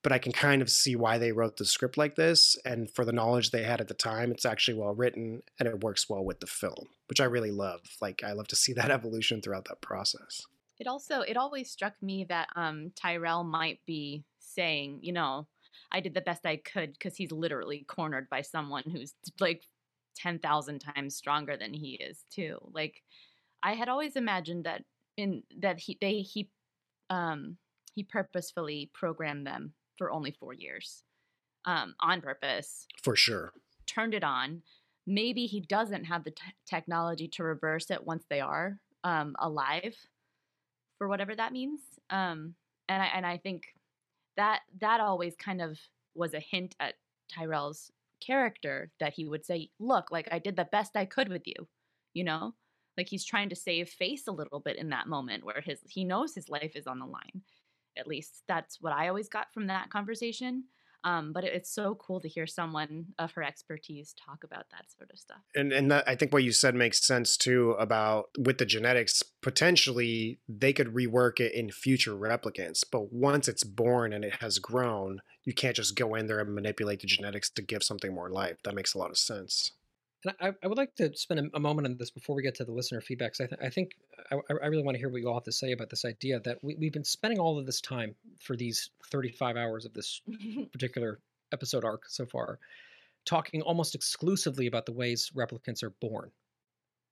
but 0.04 0.14
I 0.14 0.20
can 0.20 0.32
kind 0.32 0.62
of 0.62 0.70
see 0.70 0.96
why 0.96 1.18
they 1.18 1.34
wrote 1.34 1.58
the 1.58 1.66
script 1.66 1.98
like 1.98 2.16
this. 2.16 2.58
And 2.64 2.90
for 2.90 3.04
the 3.04 3.12
knowledge 3.12 3.52
they 3.52 3.64
had 3.64 3.82
at 3.82 3.90
the 3.90 3.94
time, 3.94 4.32
it's 4.32 4.46
actually 4.46 4.76
well 4.78 4.94
written 4.94 5.44
and 5.60 5.68
it 5.68 5.84
works 5.84 6.10
well 6.10 6.24
with 6.24 6.40
the 6.40 6.48
film, 6.48 6.88
which 7.10 7.20
I 7.20 7.26
really 7.26 7.52
love. 7.52 7.82
Like, 8.02 8.24
I 8.24 8.32
love 8.32 8.48
to 8.48 8.56
see 8.56 8.72
that 8.76 8.90
evolution 8.90 9.42
throughout 9.42 9.66
that 9.66 9.82
process. 9.82 10.44
It 10.80 10.88
also 10.88 11.22
it 11.22 11.36
always 11.36 11.70
struck 11.70 11.94
me 12.02 12.24
that 12.30 12.48
um, 12.56 12.92
Tyrell 12.96 13.44
might 13.44 13.80
be 13.86 14.24
saying, 14.40 15.00
you 15.02 15.12
know, 15.12 15.48
I 15.92 16.00
did 16.00 16.14
the 16.14 16.22
best 16.22 16.46
I 16.46 16.58
could 16.58 16.94
because 16.94 17.16
he's 17.16 17.32
literally 17.32 17.86
cornered 17.88 18.30
by 18.30 18.42
someone 18.42 18.84
who's 18.92 19.14
like 19.40 19.64
ten 20.16 20.40
thousand 20.40 20.80
times 20.80 21.16
stronger 21.16 21.58
than 21.58 21.74
he 21.74 21.94
is 21.94 22.26
too. 22.32 22.58
Like, 22.74 23.04
I 23.64 23.74
had 23.74 23.90
always 23.90 24.16
imagined 24.16 24.66
that 24.66 24.84
in 25.16 25.44
that 25.60 25.80
he 25.80 25.98
they 26.00 26.22
he 26.22 26.50
um 27.10 27.58
he 27.94 28.04
purposefully 28.04 28.92
programmed 28.94 29.48
them 29.48 29.74
for 29.98 30.12
only 30.12 30.32
four 30.32 30.54
years 30.54 31.04
um, 31.66 31.96
on 32.00 32.22
purpose. 32.22 32.88
For 33.02 33.16
sure. 33.16 33.54
Turned 33.88 34.14
it 34.14 34.24
on. 34.24 34.62
Maybe 35.08 35.46
he 35.46 35.62
doesn't 35.62 36.06
have 36.06 36.24
the 36.24 36.32
t- 36.32 36.42
technology 36.66 37.28
to 37.30 37.44
reverse 37.44 37.90
it 37.90 38.06
once 38.06 38.26
they 38.30 38.40
are 38.40 38.80
um, 39.04 39.36
alive, 39.40 39.96
for 40.98 41.08
whatever 41.08 41.36
that 41.36 41.54
means. 41.54 41.80
Um, 42.10 42.56
and 42.90 43.02
I 43.02 43.08
and 43.08 43.26
I 43.26 43.38
think 43.38 43.64
that 44.38 44.62
that 44.82 45.02
always 45.02 45.36
kind 45.36 45.62
of 45.62 45.80
was 46.16 46.34
a 46.34 46.40
hint 46.40 46.76
at 46.80 46.96
Tyrell's 47.32 47.92
character 48.26 48.92
that 49.00 49.14
he 49.14 49.26
would 49.26 49.46
say, 49.46 49.72
"Look, 49.80 50.12
like 50.12 50.28
I 50.32 50.40
did 50.40 50.56
the 50.56 50.66
best 50.66 50.96
I 50.96 51.06
could 51.06 51.30
with 51.30 51.44
you," 51.48 51.68
you 52.14 52.24
know, 52.24 52.56
like 52.98 53.10
he's 53.10 53.26
trying 53.26 53.50
to 53.50 53.56
save 53.56 53.90
face 53.90 54.28
a 54.28 54.32
little 54.32 54.60
bit 54.60 54.78
in 54.78 54.90
that 54.90 55.08
moment 55.08 55.46
where 55.46 55.62
his 55.62 55.82
he 55.90 56.04
knows 56.06 56.36
his 56.36 56.50
life 56.50 56.76
is 56.76 56.88
on 56.88 57.00
the 57.00 57.06
line 57.06 57.44
at 57.98 58.08
least 58.08 58.44
that's 58.48 58.82
what 58.82 58.94
I 58.94 59.08
always 59.08 59.30
got 59.30 59.52
from 59.54 59.68
that 59.68 59.90
conversation. 59.90 60.66
Um, 61.04 61.32
but 61.32 61.44
it's 61.44 61.74
so 61.74 61.96
cool 61.96 62.20
to 62.22 62.28
hear 62.28 62.48
someone 62.48 63.06
of 63.18 63.32
her 63.34 63.44
expertise 63.44 64.14
talk 64.14 64.44
about 64.44 64.66
that 64.72 64.92
sort 64.92 65.10
of 65.12 65.20
stuff. 65.20 65.38
And 65.56 65.72
and 65.72 65.92
that, 65.92 66.08
I 66.08 66.16
think 66.16 66.34
what 66.34 66.44
you 66.44 66.52
said 66.52 66.76
makes 66.76 67.06
sense 67.06 67.38
too 67.38 67.72
about 67.80 68.30
with 68.38 68.58
the 68.58 68.66
genetics. 68.66 69.24
Potentially, 69.42 70.40
they 70.50 70.74
could 70.74 70.94
rework 70.94 71.40
it 71.40 71.54
in 71.54 71.72
future 71.72 72.14
replicants, 72.14 72.84
but 72.90 73.14
once 73.14 73.48
it's 73.48 73.64
born 73.64 74.12
and 74.12 74.26
it 74.26 74.36
has 74.42 74.60
grown, 74.60 75.22
you 75.44 75.54
can't 75.54 75.76
just 75.76 75.96
go 75.96 76.16
in 76.16 76.28
there 76.28 76.40
and 76.40 76.54
manipulate 76.54 77.00
the 77.00 77.08
genetics 77.08 77.50
to 77.52 77.62
give 77.62 77.84
something 77.84 78.14
more 78.14 78.30
life. 78.30 78.58
That 78.64 78.76
makes 78.76 78.94
a 78.94 78.98
lot 78.98 79.12
of 79.12 79.18
sense. 79.18 79.72
And 80.24 80.34
I, 80.42 80.52
I, 80.64 80.68
would 80.68 80.78
like 80.78 80.96
to 80.96 81.16
spend 81.16 81.40
a, 81.40 81.58
a, 81.58 81.60
moment 81.60 81.88
on 81.88 81.98
this 81.98 82.10
before 82.10 82.36
we 82.36 82.42
get 82.42 82.56
to 82.56 82.66
the 82.66 82.72
listener 82.72 83.02
feedback. 83.02 83.34
Because 83.34 83.46
I, 83.46 83.48
th- 83.48 83.62
I, 83.68 83.70
think 83.70 83.92
I, 84.32 84.56
I, 84.64 84.68
really 84.68 84.84
want 84.84 84.96
to 84.96 85.00
hear 85.00 85.10
what 85.10 85.22
you 85.22 85.28
all 85.28 85.36
have 85.36 85.44
to 85.44 85.52
say 85.52 85.72
about 85.72 85.90
this 85.90 86.06
idea 86.06 86.40
that 86.40 86.64
we, 86.64 86.76
we've 86.76 86.92
been 86.92 87.04
spending 87.04 87.40
all 87.40 87.60
of 87.60 87.66
this 87.66 87.82
time 87.82 88.16
for 88.40 88.56
these 88.56 88.90
35 89.12 89.58
hours 89.58 89.86
of 89.86 89.94
this 89.94 90.22
particular 90.72 91.20
episode 91.54 91.86
arc 91.86 92.04
so 92.08 92.26
far, 92.26 92.60
talking 93.26 93.62
almost 93.62 93.96
exclusively 93.96 94.68
about 94.68 94.86
the 94.86 94.92
ways 94.92 95.32
replicants 95.36 95.84
are 95.84 95.94
born, 96.02 96.32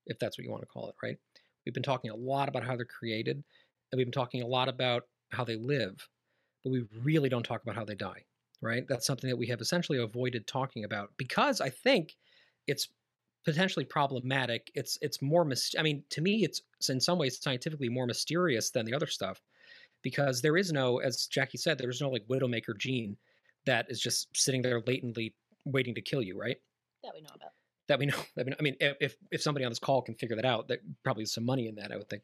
if 0.07 0.17
that's 0.19 0.37
what 0.37 0.45
you 0.45 0.51
want 0.51 0.63
to 0.63 0.67
call 0.67 0.89
it, 0.89 0.95
right? 1.03 1.17
We've 1.65 1.73
been 1.73 1.83
talking 1.83 2.11
a 2.11 2.15
lot 2.15 2.49
about 2.49 2.65
how 2.65 2.75
they're 2.75 2.85
created, 2.85 3.43
and 3.91 3.97
we've 3.97 4.07
been 4.07 4.11
talking 4.11 4.41
a 4.41 4.47
lot 4.47 4.67
about 4.67 5.03
how 5.29 5.43
they 5.43 5.55
live, 5.55 6.07
but 6.63 6.71
we 6.71 6.85
really 7.03 7.29
don't 7.29 7.43
talk 7.43 7.63
about 7.63 7.75
how 7.75 7.85
they 7.85 7.95
die, 7.95 8.23
right? 8.61 8.85
That's 8.87 9.05
something 9.05 9.29
that 9.29 9.37
we 9.37 9.47
have 9.47 9.61
essentially 9.61 9.99
avoided 9.99 10.47
talking 10.47 10.83
about 10.83 11.11
because 11.17 11.61
I 11.61 11.69
think 11.69 12.15
it's 12.67 12.89
potentially 13.45 13.85
problematic. 13.85 14.71
It's 14.75 14.97
it's 15.01 15.21
more 15.21 15.45
mis- 15.45 15.75
I 15.77 15.83
mean, 15.83 16.03
to 16.09 16.21
me, 16.21 16.43
it's 16.43 16.61
in 16.89 16.99
some 16.99 17.17
ways 17.17 17.39
scientifically 17.41 17.89
more 17.89 18.07
mysterious 18.07 18.71
than 18.71 18.85
the 18.85 18.93
other 18.93 19.07
stuff 19.07 19.41
because 20.01 20.41
there 20.41 20.57
is 20.57 20.71
no, 20.71 20.99
as 20.99 21.27
Jackie 21.27 21.57
said, 21.57 21.77
there 21.77 21.89
is 21.89 22.01
no 22.01 22.09
like 22.09 22.27
widowmaker 22.27 22.77
gene 22.77 23.17
that 23.65 23.87
is 23.89 23.99
just 23.99 24.27
sitting 24.35 24.61
there 24.61 24.81
latently 24.85 25.33
waiting 25.65 25.95
to 25.95 26.01
kill 26.01 26.21
you, 26.21 26.39
right? 26.39 26.57
That 27.03 27.13
we 27.15 27.21
know 27.21 27.29
about. 27.33 27.51
That 27.87 27.99
we 27.99 28.05
know. 28.05 28.17
that 28.35 28.45
we 28.45 28.53
I 28.59 28.61
mean, 28.61 28.75
if 28.79 29.15
if 29.31 29.41
somebody 29.41 29.65
on 29.65 29.71
this 29.71 29.79
call 29.79 30.01
can 30.01 30.15
figure 30.15 30.35
that 30.35 30.45
out, 30.45 30.67
that 30.67 30.79
probably 31.03 31.23
is 31.23 31.33
some 31.33 31.45
money 31.45 31.67
in 31.67 31.75
that, 31.75 31.91
I 31.91 31.97
would 31.97 32.09
think. 32.09 32.23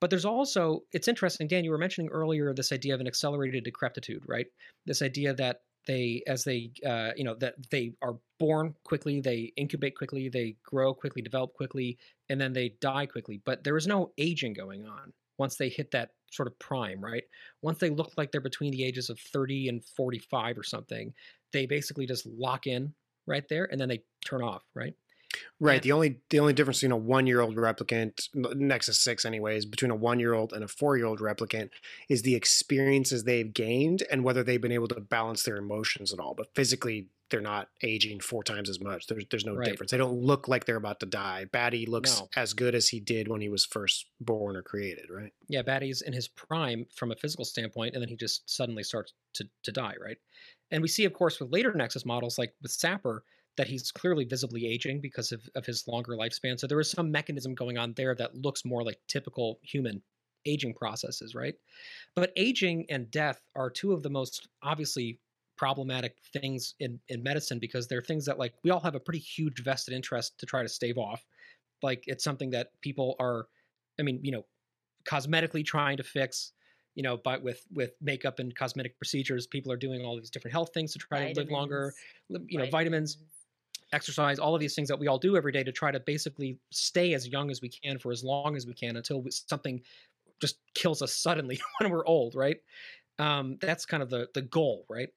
But 0.00 0.08
there's 0.08 0.24
also, 0.24 0.82
it's 0.92 1.08
interesting, 1.08 1.46
Dan. 1.46 1.62
You 1.62 1.70
were 1.70 1.78
mentioning 1.78 2.10
earlier 2.10 2.54
this 2.54 2.72
idea 2.72 2.94
of 2.94 3.00
an 3.00 3.06
accelerated 3.06 3.64
decrepitude, 3.64 4.22
right? 4.26 4.46
This 4.86 5.02
idea 5.02 5.34
that 5.34 5.60
they 5.86 6.22
as 6.26 6.44
they 6.44 6.70
uh, 6.86 7.10
you 7.16 7.24
know 7.24 7.34
that 7.36 7.54
they 7.70 7.92
are 8.02 8.16
born 8.38 8.74
quickly 8.84 9.20
they 9.20 9.52
incubate 9.56 9.96
quickly 9.96 10.28
they 10.28 10.56
grow 10.64 10.94
quickly 10.94 11.22
develop 11.22 11.54
quickly 11.54 11.98
and 12.28 12.40
then 12.40 12.52
they 12.52 12.74
die 12.80 13.06
quickly. 13.06 13.40
But 13.44 13.64
there 13.64 13.76
is 13.76 13.86
no 13.86 14.12
aging 14.18 14.52
going 14.52 14.86
on 14.86 15.12
once 15.38 15.56
they 15.56 15.68
hit 15.68 15.90
that 15.92 16.10
sort 16.30 16.46
of 16.46 16.58
prime 16.58 17.02
right? 17.02 17.24
Once 17.62 17.78
they 17.78 17.90
look 17.90 18.12
like 18.16 18.30
they're 18.30 18.40
between 18.40 18.72
the 18.72 18.84
ages 18.84 19.10
of 19.10 19.18
30 19.18 19.68
and 19.68 19.84
45 19.84 20.58
or 20.58 20.62
something 20.62 21.12
they 21.52 21.66
basically 21.66 22.06
just 22.06 22.26
lock 22.26 22.66
in 22.66 22.92
right 23.26 23.48
there 23.48 23.68
and 23.70 23.80
then 23.80 23.88
they 23.88 24.02
turn 24.24 24.42
off 24.42 24.62
right 24.74 24.94
Right. 25.58 25.74
Yeah. 25.74 25.80
The 25.80 25.92
only 25.92 26.20
the 26.30 26.40
only 26.40 26.52
difference 26.52 26.78
between 26.78 26.92
a 26.92 26.96
one 26.96 27.26
year 27.26 27.40
old 27.40 27.56
replicant, 27.56 28.28
Nexus 28.34 28.98
Six, 29.00 29.24
anyways, 29.24 29.64
between 29.66 29.90
a 29.90 29.96
one 29.96 30.18
year 30.18 30.34
old 30.34 30.52
and 30.52 30.64
a 30.64 30.68
four 30.68 30.96
year 30.96 31.06
old 31.06 31.20
replicant, 31.20 31.70
is 32.08 32.22
the 32.22 32.34
experiences 32.34 33.24
they've 33.24 33.52
gained 33.52 34.02
and 34.10 34.24
whether 34.24 34.42
they've 34.42 34.60
been 34.60 34.72
able 34.72 34.88
to 34.88 35.00
balance 35.00 35.42
their 35.44 35.56
emotions 35.56 36.12
at 36.12 36.18
all. 36.18 36.34
But 36.34 36.54
physically, 36.54 37.08
they're 37.30 37.40
not 37.40 37.68
aging 37.84 38.18
four 38.18 38.42
times 38.42 38.68
as 38.68 38.80
much. 38.80 39.06
There's 39.06 39.24
there's 39.30 39.44
no 39.44 39.54
Right. 39.54 39.68
difference. 39.70 39.92
They 39.92 39.98
don't 39.98 40.20
look 40.20 40.48
like 40.48 40.64
they're 40.64 40.74
about 40.76 40.98
to 41.00 41.06
die. 41.06 41.44
Batty 41.44 41.86
looks 41.86 42.18
No. 42.18 42.28
as 42.34 42.52
good 42.54 42.74
as 42.74 42.88
he 42.88 42.98
did 42.98 43.28
when 43.28 43.40
he 43.40 43.48
was 43.48 43.64
first 43.64 44.06
born 44.20 44.56
or 44.56 44.62
created, 44.62 45.10
right? 45.10 45.32
Yeah, 45.48 45.62
Batty's 45.62 46.02
in 46.02 46.12
his 46.12 46.26
prime 46.26 46.86
from 46.96 47.12
a 47.12 47.16
physical 47.16 47.44
standpoint, 47.44 47.94
and 47.94 48.02
then 48.02 48.08
he 48.08 48.16
just 48.16 48.50
suddenly 48.50 48.82
starts 48.82 49.12
to, 49.34 49.48
to 49.62 49.70
die, 49.70 49.94
right? 50.00 50.18
And 50.72 50.82
we 50.82 50.88
see, 50.88 51.04
of 51.04 51.12
course, 51.12 51.38
with 51.38 51.52
later 51.52 51.72
Nexus 51.72 52.04
models, 52.04 52.36
like 52.38 52.54
with 52.62 52.72
Sapper, 52.72 53.22
that 53.56 53.66
he's 53.66 53.90
clearly 53.90 54.24
visibly 54.24 54.66
aging 54.66 55.00
because 55.00 55.32
of, 55.32 55.42
of 55.54 55.66
his 55.66 55.86
longer 55.86 56.16
lifespan. 56.16 56.58
So 56.58 56.66
there 56.66 56.80
is 56.80 56.90
some 56.90 57.10
mechanism 57.10 57.54
going 57.54 57.78
on 57.78 57.94
there 57.96 58.14
that 58.14 58.34
looks 58.34 58.64
more 58.64 58.82
like 58.82 58.98
typical 59.08 59.58
human 59.62 60.02
aging 60.46 60.74
processes, 60.74 61.34
right? 61.34 61.54
But 62.16 62.32
aging 62.36 62.86
and 62.88 63.10
death 63.10 63.40
are 63.56 63.70
two 63.70 63.92
of 63.92 64.02
the 64.02 64.10
most 64.10 64.48
obviously 64.62 65.18
problematic 65.56 66.16
things 66.32 66.74
in, 66.80 66.98
in 67.08 67.22
medicine 67.22 67.58
because 67.58 67.86
they're 67.86 68.00
things 68.00 68.24
that 68.24 68.38
like 68.38 68.54
we 68.64 68.70
all 68.70 68.80
have 68.80 68.94
a 68.94 69.00
pretty 69.00 69.18
huge 69.18 69.62
vested 69.62 69.94
interest 69.94 70.38
to 70.38 70.46
try 70.46 70.62
to 70.62 70.68
stave 70.68 70.96
off. 70.96 71.22
Like 71.82 72.04
it's 72.06 72.24
something 72.24 72.50
that 72.50 72.68
people 72.80 73.16
are, 73.20 73.46
I 73.98 74.02
mean, 74.02 74.20
you 74.22 74.32
know, 74.32 74.46
cosmetically 75.04 75.64
trying 75.64 75.96
to 75.96 76.02
fix 76.02 76.52
you 76.94 77.02
know 77.02 77.16
but 77.16 77.42
with 77.42 77.64
with 77.72 77.92
makeup 78.00 78.38
and 78.38 78.54
cosmetic 78.54 78.96
procedures 78.98 79.46
people 79.46 79.70
are 79.72 79.76
doing 79.76 80.04
all 80.04 80.16
these 80.16 80.28
different 80.28 80.52
health 80.52 80.70
things 80.74 80.92
to 80.92 80.98
try 80.98 81.32
to 81.32 81.40
live 81.40 81.50
longer 81.50 81.94
you 82.28 82.58
know 82.58 82.68
vitamins 82.68 83.18
exercise 83.92 84.38
all 84.38 84.54
of 84.54 84.60
these 84.60 84.74
things 84.74 84.88
that 84.88 84.98
we 84.98 85.08
all 85.08 85.18
do 85.18 85.36
every 85.36 85.52
day 85.52 85.64
to 85.64 85.72
try 85.72 85.90
to 85.90 86.00
basically 86.00 86.58
stay 86.70 87.14
as 87.14 87.28
young 87.28 87.50
as 87.50 87.60
we 87.60 87.68
can 87.68 87.98
for 87.98 88.12
as 88.12 88.22
long 88.22 88.56
as 88.56 88.66
we 88.66 88.74
can 88.74 88.96
until 88.96 89.24
something 89.30 89.80
just 90.40 90.58
kills 90.74 91.02
us 91.02 91.14
suddenly 91.14 91.60
when 91.80 91.90
we're 91.90 92.06
old 92.06 92.34
right? 92.34 92.58
Um, 93.18 93.58
that's 93.60 93.84
kind 93.86 94.02
of 94.02 94.10
the 94.10 94.28
the 94.34 94.42
goal 94.42 94.86
right? 94.88 95.10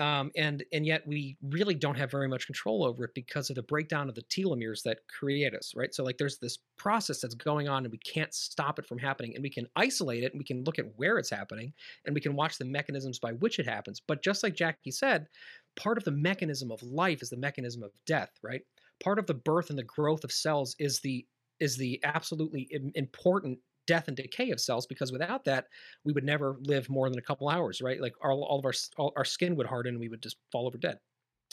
Um, 0.00 0.32
and 0.36 0.64
and 0.72 0.84
yet 0.84 1.06
we 1.06 1.36
really 1.40 1.76
don't 1.76 1.94
have 1.94 2.10
very 2.10 2.26
much 2.26 2.46
control 2.46 2.84
over 2.84 3.04
it 3.04 3.14
because 3.14 3.48
of 3.48 3.54
the 3.54 3.62
breakdown 3.62 4.08
of 4.08 4.16
the 4.16 4.22
telomeres 4.22 4.82
that 4.82 4.98
create 5.08 5.54
us 5.54 5.72
right? 5.76 5.94
So 5.94 6.02
like 6.02 6.18
there's 6.18 6.38
this 6.38 6.58
process 6.76 7.20
that's 7.20 7.36
going 7.36 7.68
on 7.68 7.84
and 7.84 7.92
we 7.92 7.98
can't 7.98 8.34
stop 8.34 8.80
it 8.80 8.86
from 8.86 8.98
happening 8.98 9.34
and 9.36 9.42
we 9.42 9.50
can 9.50 9.68
isolate 9.76 10.24
it 10.24 10.32
and 10.32 10.40
we 10.40 10.44
can 10.44 10.64
look 10.64 10.80
at 10.80 10.86
where 10.96 11.18
it's 11.18 11.30
happening 11.30 11.72
and 12.06 12.14
we 12.14 12.20
can 12.20 12.34
watch 12.34 12.58
the 12.58 12.64
mechanisms 12.64 13.20
by 13.20 13.32
which 13.34 13.60
it 13.60 13.66
happens. 13.66 14.00
But 14.00 14.22
just 14.24 14.42
like 14.42 14.54
jackie 14.56 14.90
said 14.90 15.28
part 15.76 15.98
of 15.98 16.04
the 16.04 16.10
mechanism 16.10 16.70
of 16.70 16.82
life 16.82 17.22
is 17.22 17.30
the 17.30 17.36
mechanism 17.36 17.82
of 17.82 17.90
death 18.06 18.30
right? 18.42 18.62
Part 19.02 19.18
of 19.18 19.26
the 19.26 19.34
birth 19.34 19.70
and 19.70 19.78
the 19.78 19.84
growth 19.84 20.24
of 20.24 20.32
cells 20.32 20.74
is 20.78 21.00
the 21.00 21.26
is 21.60 21.76
the 21.76 22.00
absolutely 22.04 22.68
important 22.94 23.58
death 23.86 24.08
and 24.08 24.16
decay 24.16 24.50
of 24.50 24.60
cells 24.60 24.86
because 24.86 25.12
without 25.12 25.44
that 25.44 25.66
we 26.04 26.12
would 26.12 26.24
never 26.24 26.56
live 26.62 26.88
more 26.88 27.08
than 27.10 27.18
a 27.18 27.22
couple 27.22 27.48
hours 27.48 27.80
right? 27.80 28.00
Like 28.00 28.14
all, 28.22 28.44
all 28.44 28.58
of 28.58 28.64
our 28.64 28.72
all, 28.96 29.12
our 29.16 29.24
skin 29.24 29.56
would 29.56 29.66
harden 29.66 29.94
and 29.94 30.00
we 30.00 30.08
would 30.08 30.22
just 30.22 30.36
fall 30.50 30.66
over 30.66 30.78
dead. 30.78 30.98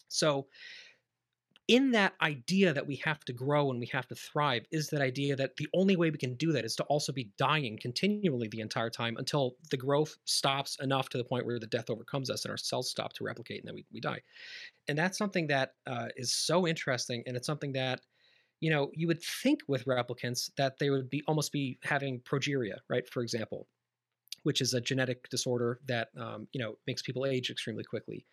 So 0.07 0.47
in 1.72 1.91
that 1.91 2.13
idea 2.22 2.74
that 2.74 2.86
we 2.86 2.97
have 2.97 3.24
to 3.24 3.32
grow 3.32 3.72
and 3.72 3.80
we 3.80 3.86
have 3.86 4.05
to 4.05 4.13
thrive 4.13 4.65
is 4.72 4.89
that 4.89 5.01
idea 5.01 5.38
that 5.38 5.55
the 5.55 5.69
only 5.74 5.95
way 5.95 6.11
we 6.11 6.17
can 6.17 6.36
do 6.36 6.51
that 6.51 6.65
is 6.65 6.76
to 6.76 6.84
also 6.84 7.13
be 7.13 7.32
dying 7.38 7.80
continually 7.82 8.49
the 8.49 8.59
entire 8.59 8.89
time 8.89 9.15
until 9.15 9.55
the 9.69 9.78
growth 9.78 10.17
stops 10.26 10.78
enough 10.82 11.07
to 11.07 11.17
the 11.17 11.24
point 11.24 11.45
where 11.45 11.59
the 11.59 11.67
death 11.67 11.89
overcomes 11.89 12.30
us 12.30 12.43
and 12.43 12.51
our 12.51 12.57
cells 12.57 12.91
stop 12.91 13.13
to 13.13 13.24
replicate 13.24 13.61
and 13.61 13.67
then 13.69 13.76
we, 13.76 13.86
we 13.93 14.01
die. 14.01 14.19
And 14.89 14.97
that's 14.97 15.17
something 15.17 15.47
that 15.47 15.76
uh, 15.88 16.09
is 16.17 16.34
so 16.34 16.67
interesting 16.67 17.24
and 17.26 17.38
it's 17.38 17.47
something 17.47 17.72
that 17.72 18.01
you 18.59 18.69
know 18.69 18.91
you 18.93 19.07
would 19.07 19.24
think 19.24 19.61
with 19.69 19.86
replicants 19.86 20.51
that 20.57 20.78
they 20.78 20.89
would 20.89 21.09
be 21.09 21.24
almost 21.26 21.51
be 21.51 21.80
having 21.84 22.19
progeria 22.19 22.76
right 22.89 23.09
for 23.09 23.24
example 23.24 23.67
which 24.43 24.61
is 24.61 24.74
a 24.74 24.82
genetic 24.82 25.30
disorder 25.30 25.80
that 25.88 26.09
um, 26.17 26.47
you 26.53 26.59
know 26.61 26.76
makes 26.88 27.01
people 27.01 27.26
age 27.26 27.49
extremely 27.49 27.84
quickly. 27.84 28.26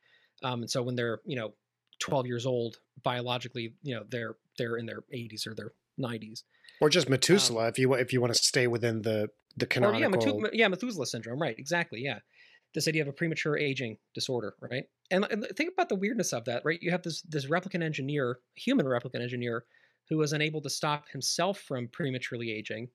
Um, 0.42 0.62
and 0.62 0.70
so 0.70 0.82
when 0.82 0.94
they're 0.94 1.20
you 1.24 1.36
know 1.36 1.54
12 2.00 2.26
years 2.26 2.46
old 2.46 2.78
biologically 3.02 3.74
you 3.82 3.94
know 3.94 4.04
they're 4.08 4.36
they're 4.56 4.76
in 4.76 4.86
their 4.86 5.02
80s 5.14 5.46
or 5.46 5.54
their 5.54 5.72
90s 6.00 6.42
Or 6.80 6.88
just 6.88 7.08
Methuselah, 7.08 7.68
if 7.68 7.78
you 7.78 7.92
if 7.94 8.12
you 8.12 8.20
want 8.20 8.34
to 8.34 8.42
stay 8.42 8.66
within 8.66 9.02
the 9.02 9.28
the 9.56 9.66
Um, 9.76 9.84
or, 9.84 9.94
yeah, 9.94 10.06
canonical. 10.06 10.40
Methu- 10.40 10.50
yeah 10.52 10.68
methuselah 10.68 11.06
syndrome 11.06 11.40
right 11.40 11.56
exactly 11.58 12.00
yeah. 12.02 12.18
This 12.74 12.86
idea 12.86 13.00
of 13.00 13.08
a 13.08 13.12
premature 13.12 13.56
aging 13.56 13.96
disorder 14.14 14.54
right? 14.60 14.84
And, 15.10 15.24
and 15.30 15.46
think 15.56 15.72
about 15.72 15.88
the 15.88 15.94
weirdness 15.94 16.32
of 16.32 16.44
that 16.44 16.62
right? 16.64 16.78
You 16.80 16.90
have 16.90 17.02
this 17.02 17.22
this 17.22 17.46
replicant 17.46 17.82
engineer 17.82 18.38
human 18.54 18.86
replicant 18.86 19.22
engineer 19.22 19.64
who 20.08 20.18
was 20.18 20.32
unable 20.32 20.60
to 20.62 20.70
stop 20.70 21.08
himself 21.08 21.60
from 21.60 21.88
prematurely 21.88 22.50
aging 22.52 22.88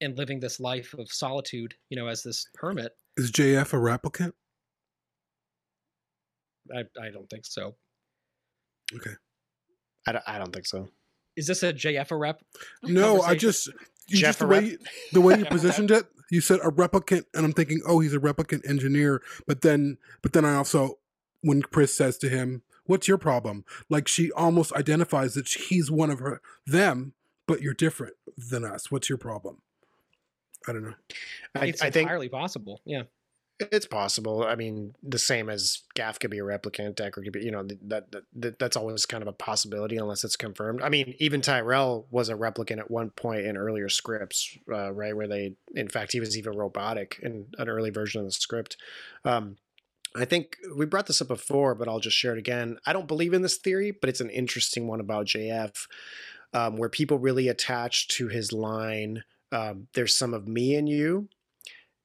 and 0.00 0.16
living 0.16 0.40
this 0.40 0.58
life 0.60 0.94
of 0.98 1.12
solitude 1.12 1.74
you 1.90 1.96
know 1.96 2.06
as 2.06 2.22
this 2.22 2.46
hermit. 2.56 2.92
Is 3.16 3.30
JF 3.32 3.72
a 3.72 3.76
replicant? 3.76 4.32
i, 6.74 6.80
I 7.00 7.10
don't 7.10 7.28
think 7.28 7.44
so 7.46 7.74
Okay. 8.96 9.10
I 10.06 10.12
don't, 10.12 10.24
I 10.26 10.38
don't 10.38 10.52
think 10.52 10.66
so. 10.66 10.88
is 11.36 11.46
this 11.46 11.62
a 11.62 11.72
jf 11.72 12.10
a 12.10 12.16
rep 12.16 12.42
No, 12.82 13.20
I 13.22 13.34
just 13.34 13.66
you 14.08 14.16
Jeff 14.16 14.28
just 14.30 14.38
the 14.40 14.46
way 14.46 14.64
you, 14.64 14.78
the 15.12 15.20
way 15.20 15.34
you 15.34 15.44
Jeff 15.44 15.52
a 15.52 15.54
rep. 15.54 15.62
positioned 15.62 15.90
it. 15.90 16.06
You 16.30 16.40
said 16.40 16.60
a 16.60 16.70
replicant, 16.70 17.24
and 17.34 17.44
I'm 17.44 17.52
thinking, 17.52 17.80
oh, 17.86 17.98
he's 18.00 18.14
a 18.14 18.18
replicant 18.20 18.68
engineer. 18.68 19.20
But 19.48 19.62
then, 19.62 19.98
but 20.22 20.32
then 20.32 20.44
I 20.44 20.54
also, 20.54 20.98
when 21.42 21.62
Pris 21.62 21.92
says 21.94 22.18
to 22.18 22.28
him, 22.28 22.62
"What's 22.86 23.08
your 23.08 23.18
problem?" 23.18 23.64
Like 23.88 24.06
she 24.08 24.30
almost 24.32 24.72
identifies 24.74 25.34
that 25.34 25.48
she- 25.48 25.62
he's 25.62 25.90
one 25.90 26.08
of 26.10 26.20
her 26.20 26.40
them, 26.66 27.14
but 27.46 27.62
you're 27.62 27.74
different 27.74 28.14
than 28.36 28.64
us. 28.64 28.90
What's 28.92 29.08
your 29.08 29.18
problem? 29.18 29.62
I 30.68 30.72
don't 30.72 30.84
know. 30.84 30.94
I, 31.56 31.66
it's 31.66 31.82
I 31.82 31.90
think 31.90 32.04
entirely 32.06 32.28
possible 32.28 32.80
yeah 32.84 33.02
it's 33.60 33.86
possible. 33.86 34.44
I 34.44 34.54
mean, 34.54 34.94
the 35.02 35.18
same 35.18 35.50
as 35.50 35.82
Gaff 35.94 36.18
could 36.18 36.30
be 36.30 36.38
a 36.38 36.44
replicant, 36.44 36.94
Deckard 36.94 37.24
could 37.24 37.32
be. 37.32 37.44
You 37.44 37.50
know, 37.50 37.62
that, 37.62 38.10
that, 38.10 38.22
that 38.34 38.58
that's 38.58 38.76
always 38.76 39.06
kind 39.06 39.22
of 39.22 39.28
a 39.28 39.32
possibility 39.32 39.96
unless 39.96 40.24
it's 40.24 40.36
confirmed. 40.36 40.82
I 40.82 40.88
mean, 40.88 41.14
even 41.18 41.40
Tyrell 41.40 42.06
was 42.10 42.28
a 42.28 42.34
replicant 42.34 42.78
at 42.78 42.90
one 42.90 43.10
point 43.10 43.46
in 43.46 43.56
earlier 43.56 43.88
scripts, 43.88 44.56
uh, 44.72 44.92
right? 44.92 45.14
Where 45.14 45.28
they, 45.28 45.54
in 45.74 45.88
fact, 45.88 46.12
he 46.12 46.20
was 46.20 46.36
even 46.38 46.56
robotic 46.56 47.18
in 47.22 47.46
an 47.58 47.68
early 47.68 47.90
version 47.90 48.20
of 48.20 48.26
the 48.26 48.32
script. 48.32 48.76
Um, 49.24 49.56
I 50.16 50.24
think 50.24 50.56
we 50.76 50.86
brought 50.86 51.06
this 51.06 51.22
up 51.22 51.28
before, 51.28 51.74
but 51.74 51.88
I'll 51.88 52.00
just 52.00 52.16
share 52.16 52.32
it 52.32 52.38
again. 52.38 52.78
I 52.84 52.92
don't 52.92 53.06
believe 53.06 53.32
in 53.32 53.42
this 53.42 53.58
theory, 53.58 53.92
but 53.92 54.08
it's 54.08 54.20
an 54.20 54.30
interesting 54.30 54.88
one 54.88 55.00
about 55.00 55.26
JF, 55.26 55.86
um, 56.52 56.76
where 56.76 56.88
people 56.88 57.18
really 57.18 57.48
attach 57.48 58.08
to 58.08 58.28
his 58.28 58.52
line. 58.52 59.22
Um, 59.52 59.86
There's 59.94 60.16
some 60.16 60.34
of 60.34 60.48
me 60.48 60.74
in 60.74 60.86
you, 60.86 61.28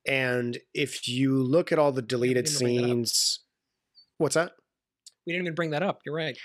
and 0.08 0.58
if 0.74 1.08
you 1.08 1.42
look 1.42 1.72
at 1.72 1.80
all 1.80 1.92
the 1.92 2.02
deleted 2.02 2.46
didn't 2.46 2.60
bring 2.60 2.76
that 2.76 2.84
up. 2.84 2.90
scenes, 2.90 3.40
what's 4.18 4.36
that? 4.36 4.52
we 5.26 5.34
didn't 5.34 5.46
even 5.48 5.56
bring 5.56 5.72
that 5.72 5.84
up 5.84 6.02
you're 6.06 6.16
right 6.16 6.38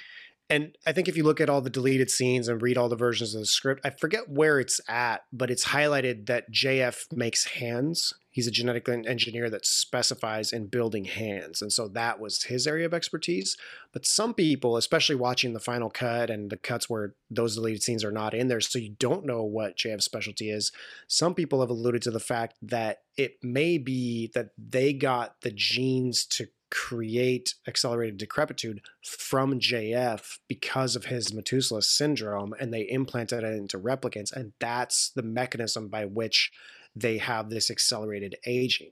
And 0.51 0.76
I 0.84 0.90
think 0.90 1.07
if 1.07 1.16
you 1.16 1.22
look 1.22 1.40
at 1.40 1.48
all 1.48 1.61
the 1.61 1.70
deleted 1.70 2.11
scenes 2.11 2.48
and 2.48 2.61
read 2.61 2.76
all 2.76 2.88
the 2.88 2.96
versions 2.96 3.36
of 3.36 3.40
the 3.40 3.46
script, 3.46 3.82
I 3.84 3.90
forget 3.90 4.28
where 4.28 4.59
it's 4.59 4.80
at, 4.88 5.22
but 5.32 5.48
it's 5.48 5.66
highlighted 5.66 6.26
that 6.26 6.51
JF 6.51 7.12
makes 7.12 7.46
hands. 7.46 8.12
He's 8.32 8.48
a 8.48 8.51
genetic 8.51 8.88
engineer 8.88 9.48
that 9.48 9.64
specifies 9.64 10.53
in 10.53 10.66
building 10.66 11.05
hands. 11.05 11.62
And 11.62 11.72
so 11.72 11.86
that 11.88 12.18
was 12.18 12.42
his 12.44 12.66
area 12.66 12.86
of 12.86 12.94
expertise. 12.94 13.57
But 13.92 14.05
some 14.05 14.34
people, 14.34 14.76
especially 14.76 15.14
watching 15.14 15.53
the 15.53 15.61
final 15.61 15.88
cut 15.88 16.30
and 16.30 16.51
the 16.51 16.57
cuts 16.57 16.90
where 16.90 17.14
those 17.30 17.55
deleted 17.55 17.84
scenes 17.84 18.05
are 18.05 18.12
not 18.12 18.34
in 18.34 18.48
there, 18.48 18.61
so 18.61 18.80
you 18.80 18.96
don't 18.98 19.24
know 19.24 19.44
what 19.44 19.76
JF's 19.76 20.05
specialty 20.05 20.51
is, 20.51 20.72
some 21.07 21.34
people 21.34 21.61
have 21.61 21.70
alluded 21.70 22.03
to 22.03 22.11
the 22.11 22.18
fact 22.18 22.57
that 22.62 23.03
it 23.16 23.34
may 23.40 23.78
be 23.78 24.32
that 24.34 24.51
they 24.59 24.92
got 24.92 25.40
the 25.42 25.53
genes 25.53 26.24
to 26.26 26.48
create 26.71 27.55
accelerated 27.66 28.18
decrepitude 28.18 28.81
from 29.03 29.59
JF 29.59 30.39
because 30.49 30.97
of 30.97 31.07
his 31.07 31.33
Methuselah 31.33 31.83
syndrome, 31.83 32.55
and 32.59 32.73
they 32.73 32.89
implanted 32.89 33.45
it 33.45 33.55
into 33.55 33.79
replicants, 33.79 34.33
and 34.33 34.53
that's 34.61 35.11
the 35.11 35.23
mechanism 35.23 35.89
by 35.89 36.05
which 36.05 36.51
they 36.95 37.18
have 37.18 37.51
this 37.51 37.71
accelerated 37.71 38.37
aging. 38.47 38.91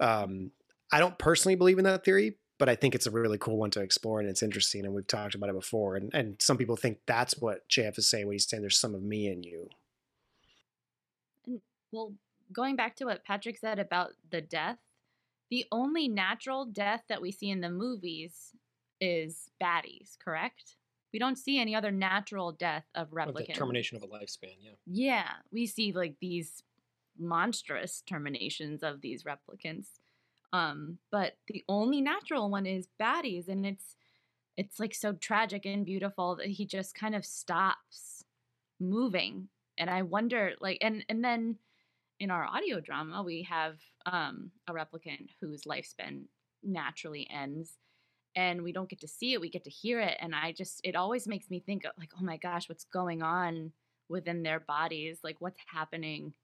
Um, 0.00 0.50
I 0.92 0.98
don't 0.98 1.18
personally 1.18 1.54
believe 1.54 1.78
in 1.78 1.84
that 1.84 2.04
theory, 2.04 2.36
but 2.58 2.68
I 2.68 2.76
think 2.76 2.94
it's 2.94 3.06
a 3.06 3.10
really 3.10 3.38
cool 3.38 3.56
one 3.56 3.70
to 3.72 3.80
explore, 3.80 4.20
and 4.20 4.28
it's 4.28 4.42
interesting, 4.42 4.84
and 4.84 4.94
we've 4.94 5.06
talked 5.06 5.34
about 5.34 5.50
it 5.50 5.54
before. 5.54 5.96
And 5.96 6.12
and 6.14 6.36
some 6.40 6.56
people 6.56 6.76
think 6.76 6.98
that's 7.06 7.38
what 7.38 7.68
JF 7.68 7.98
is 7.98 8.08
saying 8.08 8.26
when 8.26 8.34
he's 8.34 8.48
saying 8.48 8.62
there's 8.62 8.78
some 8.78 8.94
of 8.94 9.02
me 9.02 9.26
in 9.26 9.42
you. 9.42 9.68
Well, 11.90 12.14
going 12.52 12.76
back 12.76 12.96
to 12.96 13.04
what 13.04 13.24
Patrick 13.24 13.58
said 13.58 13.78
about 13.78 14.12
the 14.30 14.40
death, 14.40 14.78
the 15.52 15.66
only 15.70 16.08
natural 16.08 16.64
death 16.64 17.02
that 17.10 17.20
we 17.20 17.30
see 17.30 17.50
in 17.50 17.60
the 17.60 17.68
movies 17.68 18.56
is 19.02 19.50
Batty's, 19.60 20.16
correct? 20.24 20.76
We 21.12 21.18
don't 21.18 21.36
see 21.36 21.60
any 21.60 21.74
other 21.74 21.90
natural 21.90 22.52
death 22.52 22.86
of 22.94 23.10
replicants. 23.10 23.52
termination 23.52 23.98
of 23.98 24.02
a 24.02 24.06
lifespan 24.06 24.56
yeah 24.62 24.70
Yeah, 24.86 25.28
we 25.52 25.66
see 25.66 25.92
like 25.92 26.16
these 26.22 26.62
monstrous 27.18 28.02
terminations 28.08 28.82
of 28.82 29.02
these 29.02 29.24
replicants. 29.24 29.88
Um, 30.54 30.96
but 31.10 31.34
the 31.48 31.62
only 31.68 32.00
natural 32.00 32.48
one 32.48 32.64
is 32.64 32.88
Batty's, 32.98 33.48
and 33.48 33.66
it's 33.66 33.94
it's 34.56 34.80
like 34.80 34.94
so 34.94 35.12
tragic 35.12 35.66
and 35.66 35.84
beautiful 35.84 36.36
that 36.36 36.46
he 36.46 36.64
just 36.64 36.94
kind 36.94 37.14
of 37.14 37.26
stops 37.26 38.24
moving. 38.80 39.48
And 39.76 39.90
I 39.90 40.00
wonder, 40.00 40.54
like, 40.62 40.78
and 40.80 41.04
and 41.10 41.22
then 41.22 41.56
in 42.22 42.30
our 42.30 42.44
audio 42.44 42.80
drama, 42.80 43.22
we 43.22 43.42
have 43.50 43.76
um, 44.06 44.50
a 44.68 44.72
replicant 44.72 45.28
whose 45.40 45.64
lifespan 45.64 46.22
naturally 46.62 47.28
ends, 47.30 47.78
and 48.34 48.62
we 48.62 48.72
don't 48.72 48.88
get 48.88 49.00
to 49.00 49.08
see 49.08 49.34
it 49.34 49.40
we 49.42 49.50
get 49.50 49.62
to 49.64 49.68
hear 49.68 50.00
it 50.00 50.16
and 50.18 50.34
i 50.34 50.52
just 50.52 50.80
it 50.84 50.96
always 50.96 51.28
makes 51.28 51.50
me 51.50 51.60
think 51.60 51.82
like 51.98 52.08
oh 52.18 52.24
my 52.24 52.38
gosh 52.38 52.66
what's 52.66 52.84
going 52.84 53.20
on 53.20 53.70
within 54.12 54.42
their 54.42 54.60
bodies? 54.60 55.18
Like 55.24 55.36
what's 55.40 55.58
happening 55.66 56.34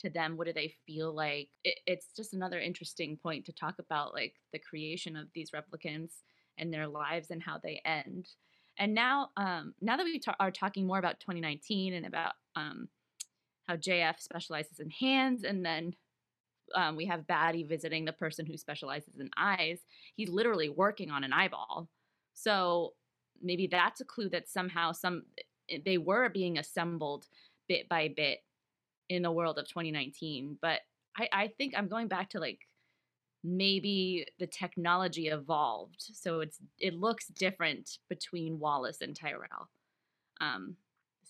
to 0.00 0.10
them? 0.10 0.36
What 0.36 0.46
do 0.46 0.52
they 0.52 0.74
feel 0.86 1.14
like? 1.14 1.48
It, 1.64 1.78
it's 1.86 2.08
just 2.14 2.34
another 2.34 2.60
interesting 2.60 3.16
point 3.16 3.46
to 3.46 3.52
talk 3.52 3.76
about 3.78 4.12
like 4.12 4.34
the 4.52 4.58
creation 4.58 5.16
of 5.16 5.28
these 5.34 5.52
replicants 5.52 6.16
and 6.58 6.72
their 6.72 6.88
lives 6.88 7.30
and 7.30 7.42
how 7.42 7.58
they 7.62 7.80
end. 7.86 8.28
And 8.78 8.94
now 8.94 9.30
um 9.36 9.74
now 9.80 9.96
that 9.96 10.04
we 10.04 10.18
ta- 10.18 10.36
are 10.40 10.50
talking 10.50 10.86
more 10.86 10.98
about 10.98 11.20
2019 11.20 11.94
and 11.94 12.04
about 12.04 12.34
um 12.56 12.88
how 13.66 13.76
jf 13.76 14.20
specializes 14.20 14.80
in 14.80 14.90
hands 14.90 15.44
and 15.44 15.64
then 15.64 15.94
um, 16.74 16.96
we 16.96 17.06
have 17.06 17.26
Batty 17.26 17.64
visiting 17.64 18.04
the 18.04 18.12
person 18.12 18.46
who 18.46 18.56
specializes 18.56 19.18
in 19.18 19.30
eyes. 19.36 19.80
He's 20.14 20.28
literally 20.28 20.68
working 20.68 21.10
on 21.10 21.24
an 21.24 21.32
eyeball. 21.32 21.88
So 22.34 22.94
maybe 23.42 23.66
that's 23.66 24.00
a 24.00 24.04
clue 24.04 24.28
that 24.30 24.48
somehow 24.48 24.92
some 24.92 25.24
eh, 25.68 25.78
they 25.84 25.98
were 25.98 26.28
being 26.28 26.58
assembled 26.58 27.26
bit 27.68 27.88
by 27.88 28.12
bit 28.14 28.40
in 29.08 29.22
the 29.22 29.30
world 29.30 29.58
of 29.58 29.68
2019. 29.68 30.58
But 30.60 30.80
I, 31.16 31.28
I 31.32 31.48
think 31.48 31.74
I'm 31.76 31.88
going 31.88 32.08
back 32.08 32.30
to 32.30 32.40
like 32.40 32.60
maybe 33.44 34.26
the 34.38 34.46
technology 34.46 35.28
evolved, 35.28 35.96
so 35.98 36.40
it's 36.40 36.58
it 36.78 36.94
looks 36.94 37.26
different 37.28 37.98
between 38.08 38.58
Wallace 38.58 39.00
and 39.00 39.16
Tyrell. 39.16 39.68
Um, 40.40 40.76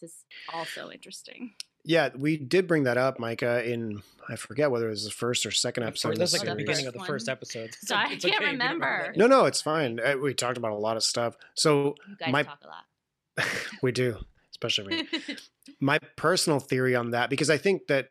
this 0.01 0.11
is 0.11 0.24
also 0.53 0.91
interesting. 0.91 1.55
Yeah, 1.85 2.11
we 2.16 2.37
did 2.37 2.66
bring 2.68 2.85
that 2.85 2.97
up, 2.97 3.18
Micah, 3.18 3.68
in 3.68 4.03
I 4.28 4.37
forget 4.37 4.70
whether 4.70 4.87
it 4.87 4.91
was 4.91 5.05
the 5.05 5.11
first 5.11 5.45
or 5.45 5.51
second 5.51 5.83
episode. 5.85 6.12
of 6.12 6.18
That's 6.18 6.33
like 6.33 6.45
the 6.45 6.55
beginning 6.55 6.87
of 6.87 6.93
the 6.93 7.05
first 7.05 7.28
episode. 7.28 7.76
So 7.83 7.95
I 7.97 8.09
can't 8.09 8.24
okay 8.24 8.28
if 8.28 8.41
you 8.41 8.41
don't 8.41 8.53
remember. 8.53 9.12
No, 9.16 9.26
no, 9.26 9.47
it's 9.47 9.61
fine. 9.61 9.99
Uh, 10.01 10.16
We 10.20 10.35
talked 10.35 10.57
about 10.57 10.72
a 10.72 10.76
lot 10.76 10.97
of 10.97 11.03
stuff. 11.03 11.37
So 11.55 11.97
You 12.09 12.16
guys 12.16 12.33
my 12.33 12.43
talk 12.45 12.61
a 12.62 12.68
lot. 12.68 13.49
we 13.83 13.93
do, 13.93 14.18
especially 14.51 15.03
me. 15.03 15.09
my 15.80 15.99
personal 16.16 16.61
theory 16.61 16.95
on 16.95 17.11
that 17.11 17.30
because 17.30 17.51
I 17.51 17.57
think 17.59 17.89
that 17.89 18.11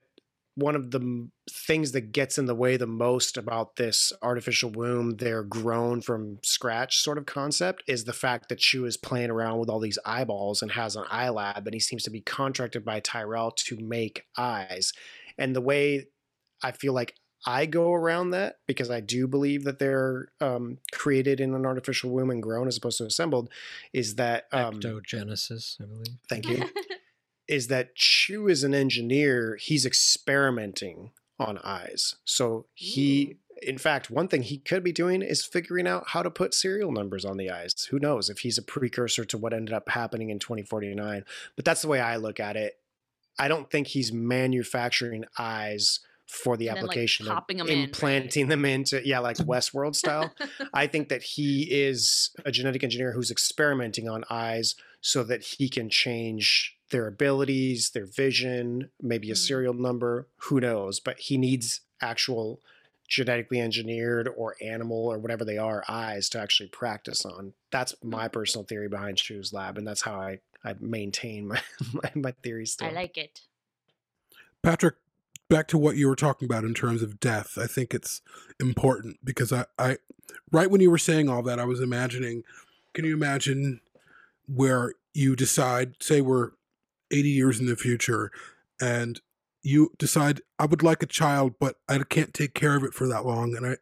one 0.62 0.76
of 0.76 0.92
the 0.92 1.30
things 1.50 1.92
that 1.92 2.12
gets 2.12 2.38
in 2.38 2.46
the 2.46 2.56
way 2.56 2.78
the 2.78 2.88
most 2.88 3.36
about 3.36 3.76
this 3.76 4.14
artificial 4.22 4.70
womb, 4.70 5.18
they're 5.18 5.44
grown 5.44 6.02
from 6.02 6.38
scratch 6.44 7.00
sort 7.00 7.18
of 7.18 7.26
concept, 7.26 7.84
is 7.88 8.04
the 8.04 8.14
fact 8.14 8.50
that 8.50 8.60
Chew 8.60 8.86
is 8.86 8.96
playing 8.96 9.32
around 9.32 9.60
with 9.60 9.70
all 9.70 9.80
these 9.80 10.00
eyeballs 10.06 10.62
and 10.62 10.72
has 10.72 10.96
an 10.96 11.06
eye 11.10 11.30
lab, 11.30 11.68
and 11.68 11.74
he 11.74 11.80
seems 11.80 12.04
to 12.04 12.12
be 12.12 12.22
contracted 12.22 12.86
by 12.86 13.00
Tyrell 13.00 13.52
to 13.52 13.78
make 13.78 14.26
eyes. 14.38 14.94
And 15.38 15.56
the 15.56 15.62
way 15.62 16.08
I 16.62 16.72
feel 16.72 16.94
like 16.94 17.16
I 17.46 17.66
go 17.66 17.92
around 17.92 18.32
that 18.32 18.58
because 18.68 18.92
I 18.92 19.00
do 19.00 19.28
believe 19.28 19.64
that 19.64 19.80
they're 19.80 20.28
um, 20.40 20.78
created 20.92 21.40
in 21.40 21.56
an 21.56 21.66
artificial 21.66 22.12
womb 22.12 22.30
and 22.30 22.42
grown 22.42 22.68
as 22.68 22.78
opposed 22.78 23.00
to 23.00 23.06
assembled, 23.06 23.50
is 23.94 24.16
that 24.16 24.46
um, 24.52 24.80
Ectogenesis, 24.80 25.82
I 25.82 25.86
believe. 25.86 26.18
Thank 26.30 26.48
you. 26.48 26.70
is 27.52 27.68
that 27.68 27.96
Chew 27.96 28.48
is 28.48 28.64
an 28.64 28.74
engineer. 28.74 29.58
He's 29.60 29.86
experimenting 29.86 31.12
on 31.38 31.58
eyes. 31.64 32.16
So 32.24 32.68
he, 32.74 33.26
hmm. 33.26 33.70
in 33.70 33.78
fact, 33.78 34.10
one 34.10 34.30
thing 34.30 34.44
he 34.44 34.58
could 34.58 34.86
be 34.86 34.94
doing 34.94 35.22
is 35.22 35.46
figuring 35.46 35.86
out 35.86 36.06
how 36.08 36.24
to 36.24 36.32
put 36.32 36.54
serial 36.54 36.94
numbers 36.94 37.26
on 37.26 37.36
the 37.36 37.52
eyes. 37.52 37.74
Who 37.92 38.00
knows 38.00 38.30
if 38.30 38.40
he's 38.40 38.58
a 38.58 38.64
precursor 38.64 39.26
to 39.26 39.38
what 39.38 39.54
ended 39.54 39.74
up 39.74 39.90
happening 39.90 40.30
in 40.30 40.40
2049. 40.40 41.26
But 41.58 41.66
that's 41.66 41.82
the 41.82 41.90
way 41.90 42.00
I 42.00 42.16
look 42.16 42.40
at 42.40 42.56
it. 42.56 42.80
I 43.38 43.50
don't 43.50 43.70
think 43.70 43.88
he's 43.88 44.14
manufacturing 44.14 45.26
eyes 45.38 46.00
for 46.28 46.56
the 46.56 46.70
And 46.70 46.78
then, 46.78 46.84
like, 46.86 46.92
application 46.92 47.28
of 47.28 47.44
'em 47.50 47.60
in, 47.60 47.68
right? 47.68 47.78
implanting 47.86 48.48
them 48.48 48.64
into 48.64 49.06
yeah 49.06 49.20
like 49.20 49.36
westworld 49.52 49.96
style 49.96 50.34
I 50.74 50.88
think 50.88 51.10
that 51.10 51.22
he 51.22 51.64
is 51.64 52.30
a 52.46 52.52
genetic 52.54 52.86
engineer 52.86 53.12
who's 53.12 53.32
experimenting 53.32 54.08
on 54.08 54.24
eyes 54.30 54.76
so 55.02 55.24
that 55.24 55.44
he 55.44 55.68
can 55.68 55.90
change 55.90 56.78
their 56.92 57.08
abilities, 57.08 57.90
their 57.92 58.06
vision, 58.06 58.92
maybe 59.02 59.32
a 59.32 59.34
Mm. 59.34 59.38
serial 59.38 59.74
number, 59.74 60.28
who 60.38 60.60
knows, 60.60 61.00
but 61.00 61.20
he 61.20 61.38
needs 61.38 61.82
actual 62.02 62.62
genetically 63.08 63.60
engineered 63.60 64.30
or 64.38 64.56
animal 64.62 65.08
or 65.08 65.20
whatever 65.20 65.44
they 65.44 65.58
are 65.58 65.84
eyes 65.90 66.30
to 66.30 66.40
actually 66.40 66.70
practice 66.70 67.26
on. 67.26 67.54
That's 67.70 67.94
my 68.02 68.30
personal 68.30 68.64
theory 68.64 68.88
behind 68.88 69.18
Chew's 69.18 69.52
lab 69.52 69.78
and 69.78 69.86
that's 69.86 70.02
how 70.04 70.16
I 70.16 70.40
I 70.64 70.76
maintain 70.80 71.48
my 71.48 71.62
my, 71.94 72.12
my 72.16 72.32
theory 72.44 72.66
still. 72.66 72.88
I 72.88 72.92
like 72.92 73.18
it. 73.18 73.42
Patrick, 74.62 74.96
back 75.50 75.68
to 75.70 75.78
what 75.78 75.98
you 75.98 76.08
were 76.08 76.16
talking 76.16 76.46
about 76.46 76.64
in 76.64 76.74
terms 76.74 77.02
of 77.02 77.20
death, 77.20 77.58
I 77.58 77.68
think 77.68 77.94
it's 77.94 78.22
important 78.60 79.18
because 79.24 79.52
I, 79.52 79.66
I 79.78 79.98
right 80.52 80.70
when 80.70 80.82
you 80.82 80.92
were 80.92 80.98
saying 80.98 81.28
all 81.30 81.42
that, 81.44 81.60
I 81.60 81.66
was 81.66 81.82
imagining, 81.82 82.44
can 82.94 83.04
you 83.06 83.14
imagine 83.14 83.82
where 84.54 84.94
you 85.14 85.36
decide, 85.36 85.96
say 86.02 86.22
we're 86.22 86.52
80 87.12 87.30
years 87.30 87.60
in 87.60 87.68
the 87.68 87.76
future, 87.76 88.32
and 88.82 89.22
you 89.64 89.92
decide, 89.98 90.42
I 90.60 90.66
would 90.66 90.84
like 90.84 91.04
a 91.04 91.08
child, 91.08 91.54
but 91.60 91.76
I 91.88 92.00
can't 92.00 92.34
take 92.34 92.54
care 92.54 92.76
of 92.76 92.84
it 92.84 92.94
for 92.94 93.08
that 93.08 93.26
long, 93.26 93.56
and 93.56 93.66
I, 93.66 93.78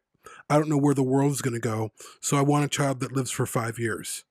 I 0.49 0.57
don't 0.57 0.69
know 0.69 0.77
where 0.77 0.93
the 0.93 1.03
world 1.03 1.31
is 1.31 1.41
going 1.41 1.53
to 1.53 1.59
go, 1.59 1.91
so 2.21 2.37
I 2.37 2.41
want 2.41 2.65
a 2.65 2.69
child 2.69 2.99
that 2.99 3.13
lives 3.13 3.31
for 3.31 3.45
five 3.45 3.79
years. 3.79 4.25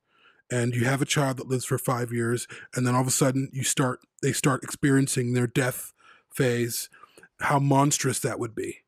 And 0.50 0.74
you 0.74 0.86
have 0.86 1.02
a 1.02 1.06
child 1.06 1.36
that 1.38 1.48
lives 1.48 1.64
for 1.64 1.78
five 1.78 2.12
years, 2.12 2.46
and 2.74 2.86
then 2.86 2.94
all 2.94 3.02
of 3.02 3.06
a 3.06 3.12
sudden 3.12 3.50
you 3.52 3.64
start, 3.64 4.00
they 4.22 4.32
start 4.32 4.62
experiencing 4.62 5.32
their 5.32 5.46
death 5.46 5.92
phase, 6.32 6.88
how 7.40 7.58
monstrous 7.58 8.18
that 8.20 8.38
would 8.38 8.54
be. 8.54 8.78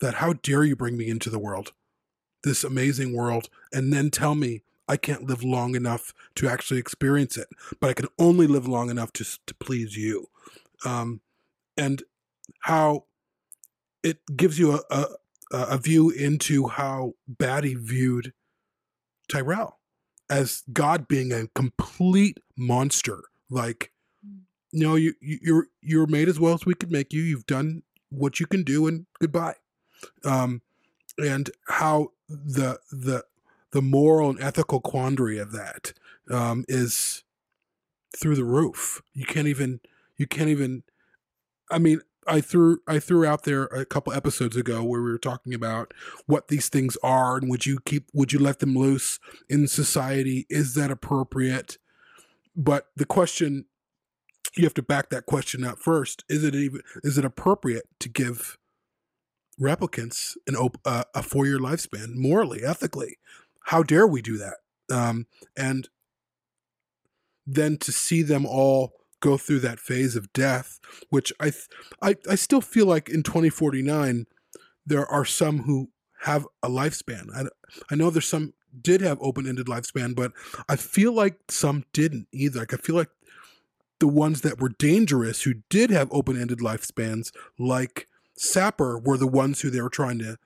That 0.00 0.14
how 0.14 0.34
dare 0.34 0.64
you 0.64 0.76
bring 0.76 0.96
me 0.96 1.08
into 1.08 1.30
the 1.30 1.38
world, 1.38 1.72
this 2.44 2.64
amazing 2.64 3.14
world, 3.14 3.48
and 3.72 3.92
then 3.92 4.10
tell 4.10 4.34
me 4.34 4.62
I 4.88 4.96
can't 4.96 5.24
live 5.24 5.42
long 5.42 5.74
enough 5.74 6.12
to 6.36 6.48
actually 6.48 6.80
experience 6.80 7.36
it, 7.36 7.48
but 7.80 7.90
I 7.90 7.94
can 7.94 8.08
only 8.18 8.46
live 8.46 8.68
long 8.68 8.90
enough 8.90 9.12
to 9.14 9.24
to 9.24 9.54
please 9.54 9.96
you, 9.96 10.28
um, 10.84 11.20
and 11.76 12.02
how 12.62 13.04
it 14.02 14.18
gives 14.36 14.58
you 14.58 14.72
a, 14.72 14.80
a 14.90 15.06
a 15.50 15.78
view 15.78 16.10
into 16.10 16.68
how 16.68 17.14
Batty 17.26 17.74
viewed 17.74 18.32
Tyrell 19.28 19.78
as 20.28 20.62
God 20.72 21.06
being 21.08 21.32
a 21.32 21.48
complete 21.54 22.40
monster, 22.56 23.22
like 23.48 23.92
no, 24.72 24.94
you, 24.94 25.14
you 25.20 25.38
you're 25.42 25.66
you're 25.80 26.06
made 26.06 26.28
as 26.28 26.38
well 26.38 26.54
as 26.54 26.66
we 26.66 26.74
could 26.74 26.90
make 26.92 27.12
you. 27.12 27.22
You've 27.22 27.46
done 27.46 27.82
what 28.10 28.40
you 28.40 28.46
can 28.46 28.62
do, 28.62 28.86
and 28.86 29.06
goodbye. 29.20 29.56
Um, 30.24 30.62
and 31.18 31.50
how 31.68 32.08
the 32.28 32.78
the 32.90 33.24
the 33.72 33.82
moral 33.82 34.30
and 34.30 34.42
ethical 34.42 34.80
quandary 34.80 35.38
of 35.38 35.52
that 35.52 35.92
um, 36.30 36.64
is 36.68 37.24
through 38.16 38.36
the 38.36 38.44
roof. 38.44 39.02
You 39.12 39.26
can't 39.26 39.48
even 39.48 39.80
you 40.16 40.26
can't 40.26 40.48
even. 40.48 40.82
I 41.70 41.78
mean, 41.78 42.00
I 42.26 42.40
threw 42.40 42.78
I 42.86 42.98
threw 42.98 43.24
out 43.24 43.44
there 43.44 43.64
a 43.64 43.84
couple 43.84 44.12
episodes 44.12 44.56
ago 44.56 44.82
where 44.82 45.02
we 45.02 45.10
were 45.10 45.18
talking 45.18 45.54
about 45.54 45.92
what 46.26 46.48
these 46.48 46.68
things 46.68 46.96
are 47.02 47.36
and 47.36 47.50
would 47.50 47.66
you 47.66 47.78
keep 47.84 48.08
would 48.12 48.32
you 48.32 48.38
let 48.38 48.58
them 48.58 48.74
loose 48.74 49.18
in 49.48 49.68
society? 49.68 50.46
Is 50.48 50.74
that 50.74 50.90
appropriate? 50.90 51.78
But 52.56 52.86
the 52.96 53.04
question 53.04 53.66
you 54.56 54.64
have 54.64 54.74
to 54.74 54.82
back 54.82 55.10
that 55.10 55.26
question 55.26 55.64
up 55.64 55.78
first. 55.78 56.24
Is 56.28 56.42
it 56.42 56.54
even 56.54 56.80
is 57.02 57.18
it 57.18 57.24
appropriate 57.24 57.84
to 58.00 58.08
give 58.08 58.56
replicants 59.60 60.36
an 60.46 60.56
op- 60.56 60.80
uh, 60.84 61.04
a 61.14 61.22
four 61.22 61.46
year 61.46 61.58
lifespan 61.58 62.14
morally, 62.14 62.64
ethically? 62.64 63.18
How 63.66 63.82
dare 63.82 64.06
we 64.06 64.22
do 64.22 64.38
that? 64.38 64.56
Um, 64.90 65.26
and 65.56 65.88
then 67.46 67.76
to 67.78 67.92
see 67.92 68.22
them 68.22 68.46
all 68.46 68.92
go 69.20 69.36
through 69.36 69.60
that 69.60 69.80
phase 69.80 70.14
of 70.14 70.32
death, 70.32 70.78
which 71.10 71.32
I 71.40 71.50
th- 71.50 71.68
I 72.02 72.16
I 72.30 72.34
still 72.36 72.60
feel 72.60 72.86
like 72.86 73.08
in 73.08 73.22
2049 73.22 74.26
there 74.84 75.06
are 75.06 75.24
some 75.24 75.62
who 75.62 75.90
have 76.22 76.46
a 76.62 76.68
lifespan. 76.68 77.26
I 77.34 77.46
I 77.90 77.96
know 77.96 78.10
there's 78.10 78.28
some 78.28 78.54
did 78.80 79.00
have 79.00 79.18
open 79.20 79.48
ended 79.48 79.66
lifespan, 79.66 80.14
but 80.14 80.32
I 80.68 80.76
feel 80.76 81.12
like 81.12 81.38
some 81.50 81.84
didn't 81.92 82.28
either. 82.32 82.60
Like 82.60 82.74
I 82.74 82.76
feel 82.76 82.94
like 82.94 83.10
the 83.98 84.08
ones 84.08 84.42
that 84.42 84.60
were 84.60 84.68
dangerous 84.68 85.42
who 85.42 85.54
did 85.70 85.90
have 85.90 86.08
open-ended 86.12 86.58
lifespans 86.58 87.32
like 87.58 88.06
sapper 88.36 88.98
were 88.98 89.16
the 89.16 89.26
ones 89.26 89.60
who 89.60 89.70
they 89.70 89.80
were 89.80 89.88
trying 89.88 90.18
to 90.18 90.36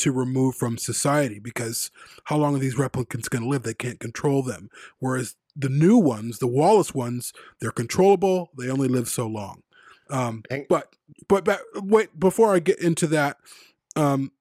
to 0.00 0.12
remove 0.12 0.54
from 0.54 0.78
society 0.78 1.38
because 1.38 1.90
how 2.24 2.36
long 2.36 2.54
are 2.54 2.58
these 2.58 2.76
replicants 2.76 3.28
going 3.28 3.42
to 3.42 3.48
live 3.48 3.62
they 3.62 3.74
can't 3.74 4.00
control 4.00 4.42
them 4.42 4.70
whereas 4.98 5.36
the 5.56 5.68
new 5.68 5.96
ones 5.96 6.38
the 6.38 6.46
wallace 6.46 6.94
ones 6.94 7.32
they're 7.60 7.70
controllable 7.70 8.50
they 8.58 8.70
only 8.70 8.88
live 8.88 9.08
so 9.08 9.26
long 9.26 9.62
um 10.10 10.42
but 10.68 10.94
but 11.28 11.44
but 11.44 11.60
wait 11.76 12.18
before 12.18 12.54
i 12.54 12.58
get 12.58 12.78
into 12.80 13.06
that 13.06 13.36
um 13.96 14.32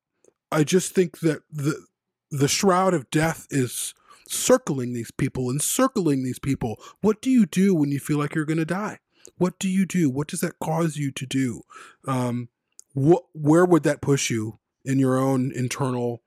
i 0.51 0.63
just 0.63 0.93
think 0.93 1.19
that 1.19 1.41
the 1.51 1.85
the 2.31 2.47
shroud 2.47 2.93
of 2.93 3.09
death 3.09 3.47
is 3.49 3.93
circling 4.27 4.93
these 4.93 5.11
people, 5.11 5.49
encircling 5.49 6.23
these 6.23 6.39
people. 6.39 6.79
What 7.01 7.21
do 7.21 7.29
you 7.29 7.45
do 7.45 7.73
when 7.73 7.91
you 7.91 7.99
feel 7.99 8.17
like 8.17 8.35
you're 8.35 8.45
going 8.45 8.57
to 8.57 8.65
die? 8.65 8.99
What 9.37 9.59
do 9.59 9.69
you 9.69 9.85
do? 9.85 10.09
What 10.09 10.27
does 10.27 10.41
that 10.41 10.59
cause 10.59 10.97
you 10.97 11.11
to 11.11 11.25
do? 11.25 11.61
Um, 12.07 12.49
what, 12.93 13.23
where 13.33 13.65
would 13.65 13.83
that 13.83 14.01
push 14.01 14.29
you 14.29 14.59
in 14.85 14.99
your 14.99 15.17
own 15.17 15.51
internal 15.53 16.21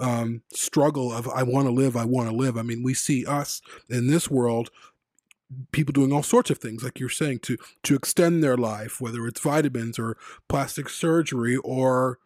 um, 0.00 0.42
struggle 0.52 1.12
of 1.12 1.28
I 1.28 1.42
want 1.42 1.66
to 1.66 1.72
live, 1.72 1.96
I 1.96 2.04
want 2.04 2.28
to 2.28 2.34
live. 2.34 2.56
I 2.56 2.62
mean, 2.62 2.82
we 2.82 2.94
see 2.94 3.26
us 3.26 3.60
in 3.88 4.06
this 4.06 4.30
world 4.30 4.70
people 5.72 5.92
doing 5.92 6.12
all 6.12 6.22
sorts 6.22 6.50
of 6.50 6.58
things 6.58 6.82
like 6.82 7.00
you're 7.00 7.08
saying 7.08 7.38
to 7.38 7.56
to 7.82 7.94
extend 7.94 8.42
their 8.42 8.56
life 8.56 9.00
whether 9.00 9.26
it's 9.26 9.40
vitamins 9.40 9.98
or 9.98 10.16
plastic 10.48 10.88
surgery 10.88 11.56
or 11.56 12.18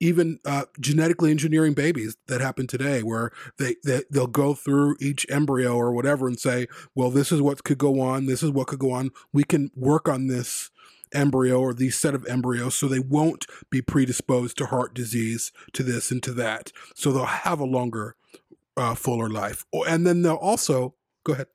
even 0.00 0.38
uh, 0.44 0.64
genetically 0.80 1.30
engineering 1.30 1.72
babies 1.72 2.16
that 2.26 2.40
happen 2.40 2.66
today 2.66 3.02
where 3.02 3.30
they, 3.58 3.76
they 3.84 4.02
they'll 4.10 4.26
go 4.26 4.54
through 4.54 4.96
each 5.00 5.26
embryo 5.30 5.74
or 5.74 5.92
whatever 5.92 6.26
and 6.26 6.38
say 6.38 6.66
well 6.94 7.10
this 7.10 7.32
is 7.32 7.40
what 7.40 7.64
could 7.64 7.78
go 7.78 8.00
on 8.00 8.26
this 8.26 8.42
is 8.42 8.50
what 8.50 8.68
could 8.68 8.78
go 8.78 8.92
on 8.92 9.10
we 9.32 9.42
can 9.42 9.70
work 9.74 10.08
on 10.08 10.28
this 10.28 10.70
embryo 11.14 11.60
or 11.60 11.72
these 11.72 11.96
set 11.96 12.14
of 12.14 12.26
embryos 12.26 12.74
so 12.74 12.86
they 12.88 12.98
won't 12.98 13.46
be 13.70 13.80
predisposed 13.80 14.56
to 14.58 14.66
heart 14.66 14.94
disease 14.94 15.52
to 15.72 15.82
this 15.82 16.10
and 16.10 16.22
to 16.22 16.32
that 16.32 16.72
so 16.94 17.12
they'll 17.12 17.24
have 17.24 17.60
a 17.60 17.64
longer 17.64 18.16
uh, 18.76 18.94
fuller 18.94 19.28
life 19.30 19.64
and 19.88 20.06
then 20.06 20.22
they'll 20.22 20.34
also 20.34 20.94
go 21.24 21.32
ahead 21.32 21.46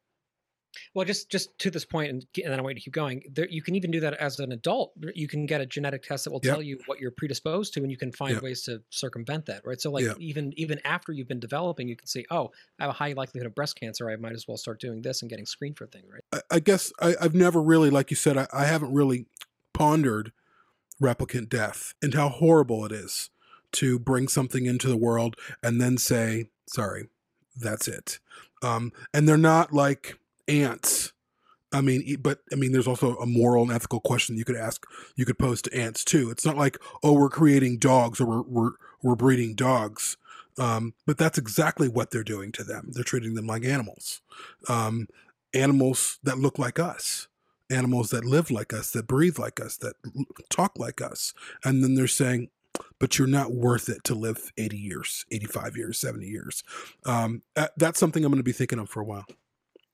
well, 0.93 1.05
just 1.05 1.29
just 1.29 1.57
to 1.59 1.71
this 1.71 1.85
point, 1.85 2.09
and, 2.09 2.25
and 2.43 2.51
then 2.51 2.59
I 2.59 2.61
want 2.61 2.75
you 2.75 2.79
to 2.81 2.85
keep 2.85 2.93
going. 2.93 3.23
There, 3.31 3.47
you 3.49 3.61
can 3.61 3.75
even 3.75 3.91
do 3.91 3.99
that 4.01 4.13
as 4.15 4.39
an 4.39 4.51
adult. 4.51 4.93
You 5.15 5.27
can 5.27 5.45
get 5.45 5.61
a 5.61 5.65
genetic 5.65 6.03
test 6.03 6.25
that 6.25 6.31
will 6.31 6.41
Yep. 6.43 6.53
tell 6.53 6.61
you 6.61 6.79
what 6.85 6.99
you're 6.99 7.11
predisposed 7.11 7.73
to, 7.73 7.81
and 7.81 7.91
you 7.91 7.97
can 7.97 8.11
find 8.11 8.33
Yep. 8.35 8.43
ways 8.43 8.63
to 8.63 8.81
circumvent 8.89 9.45
that, 9.47 9.65
right? 9.65 9.79
So, 9.79 9.91
like 9.91 10.05
Yep. 10.05 10.17
even 10.19 10.53
even 10.57 10.79
after 10.85 11.11
you've 11.11 11.27
been 11.27 11.39
developing, 11.39 11.87
you 11.87 11.95
can 11.95 12.07
say, 12.07 12.25
"Oh, 12.29 12.51
I 12.79 12.83
have 12.83 12.89
a 12.91 12.93
high 12.93 13.13
likelihood 13.13 13.47
of 13.47 13.55
breast 13.55 13.79
cancer. 13.79 14.09
I 14.09 14.15
might 14.15 14.33
as 14.33 14.47
well 14.47 14.57
start 14.57 14.79
doing 14.79 15.01
this 15.01 15.21
and 15.21 15.29
getting 15.29 15.45
screened 15.45 15.77
for 15.77 15.87
things." 15.87 16.05
Right? 16.11 16.23
I, 16.31 16.55
I 16.55 16.59
guess 16.59 16.91
I, 17.01 17.15
I've 17.19 17.35
never 17.35 17.61
really, 17.61 17.89
like 17.89 18.09
you 18.11 18.15
said, 18.15 18.37
I, 18.37 18.47
I 18.53 18.65
haven't 18.65 18.93
really 18.93 19.27
pondered 19.79 20.33
replicant 21.01 21.47
death 21.47 21.93
and 22.01 22.13
how 22.13 22.27
horrible 22.27 22.85
it 22.85 22.91
is 22.91 23.29
to 23.71 23.97
bring 23.97 24.27
something 24.27 24.65
into 24.65 24.89
the 24.89 24.97
world 24.97 25.37
and 25.63 25.79
then 25.79 25.97
say, 25.97 26.49
sorry, 26.67 27.07
that's 27.55 27.87
it. 27.87 28.19
Um, 28.61 28.91
and 29.13 29.27
they're 29.27 29.37
not 29.37 29.71
like 29.71 30.19
ants. 30.49 31.13
I 31.71 31.79
mean, 31.81 32.17
but 32.21 32.39
I 32.51 32.55
mean, 32.55 32.73
there's 32.73 32.87
also 32.87 33.15
a 33.17 33.25
moral 33.25 33.63
and 33.63 33.71
ethical 33.71 34.01
question 34.01 34.37
you 34.37 34.43
could 34.43 34.57
ask, 34.57 34.85
you 35.15 35.23
could 35.23 35.39
pose 35.39 35.61
to 35.61 35.73
ants 35.73 36.03
too. 36.03 36.29
It's 36.29 36.45
not 36.45 36.57
like, 36.57 36.77
oh, 37.01 37.13
we're 37.13 37.29
creating 37.29 37.77
dogs 37.77 38.19
or 38.19 38.25
we're, 38.25 38.41
we're, 38.41 38.71
we're 39.01 39.15
breeding 39.15 39.55
dogs. 39.55 40.17
Um, 40.57 40.93
but 41.05 41.17
that's 41.17 41.37
exactly 41.37 41.87
what 41.87 42.11
they're 42.11 42.23
doing 42.23 42.51
to 42.53 42.65
them. 42.65 42.89
They're 42.91 43.03
treating 43.03 43.35
them 43.35 43.47
like 43.47 43.63
animals, 43.63 44.19
um, 44.67 45.07
animals 45.53 46.19
that 46.23 46.37
look 46.37 46.59
like 46.59 46.79
us, 46.79 47.29
animals 47.69 48.09
that 48.09 48.25
live 48.25 48.51
like 48.51 48.73
us, 48.73 48.91
that 48.91 49.07
breathe 49.07 49.37
like 49.39 49.59
us, 49.59 49.77
that 49.77 49.95
talk 50.49 50.77
like 50.77 51.01
us. 51.01 51.33
And 51.63 51.83
then 51.83 51.95
they're 51.95 52.07
saying, 52.07 52.49
but 52.99 53.17
you're 53.17 53.27
not 53.27 53.51
worth 53.51 53.89
it 53.89 54.03
to 54.05 54.15
live 54.15 54.51
80 54.57 54.77
years, 54.77 55.25
85 55.31 55.77
years, 55.77 55.99
70 55.99 56.25
years. 56.25 56.63
Um, 57.05 57.41
that's 57.77 57.99
something 57.99 58.23
I'm 58.23 58.31
going 58.31 58.39
to 58.39 58.43
be 58.43 58.51
thinking 58.51 58.79
of 58.79 58.89
for 58.89 59.01
a 59.01 59.05
while. 59.05 59.25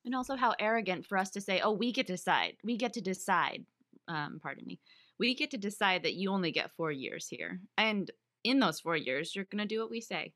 And 0.06 0.14
also 0.14 0.36
how 0.36 0.54
arrogant 0.60 1.06
for 1.06 1.18
us 1.18 1.32
to 1.32 1.42
say, 1.42 1.62
"Oh, 1.62 1.72
we 1.72 1.92
get 1.92 2.06
to 2.08 2.14
decide. 2.14 2.58
We 2.64 2.78
get 2.78 2.94
to 2.94 3.02
decide." 3.02 3.66
Um, 4.08 4.40
pardon 4.42 4.64
me. 4.68 4.80
We 5.18 5.34
get 5.34 5.50
to 5.52 5.58
decide 5.58 6.04
that 6.04 6.14
you 6.14 6.32
only 6.32 6.52
get 6.52 6.76
four 6.78 6.92
years 6.92 7.28
here, 7.28 7.60
and 7.78 8.12
in 8.44 8.60
those 8.60 8.80
four 8.80 8.96
years, 8.96 9.36
you're 9.36 9.46
gonna 9.46 9.66
do 9.66 9.80
what 9.80 9.90
we 9.90 10.02
say. 10.02 10.34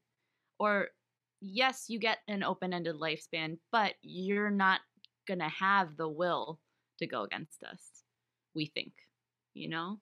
Or, 0.59 0.89
yes, 1.39 1.85
you 1.87 1.99
get 1.99 2.17
an 2.27 2.41
open-ended 2.41 2.95
lifespan, 2.95 3.59
but 3.71 3.93
you're 4.01 4.49
not 4.49 4.81
gonna 5.27 5.49
have 5.49 5.97
the 5.97 6.09
will 6.09 6.59
to 6.99 7.07
go 7.07 7.23
against 7.23 7.63
us. 7.63 7.81
We 8.53 8.65
think, 8.65 8.93
you 9.53 9.69
know, 9.69 9.99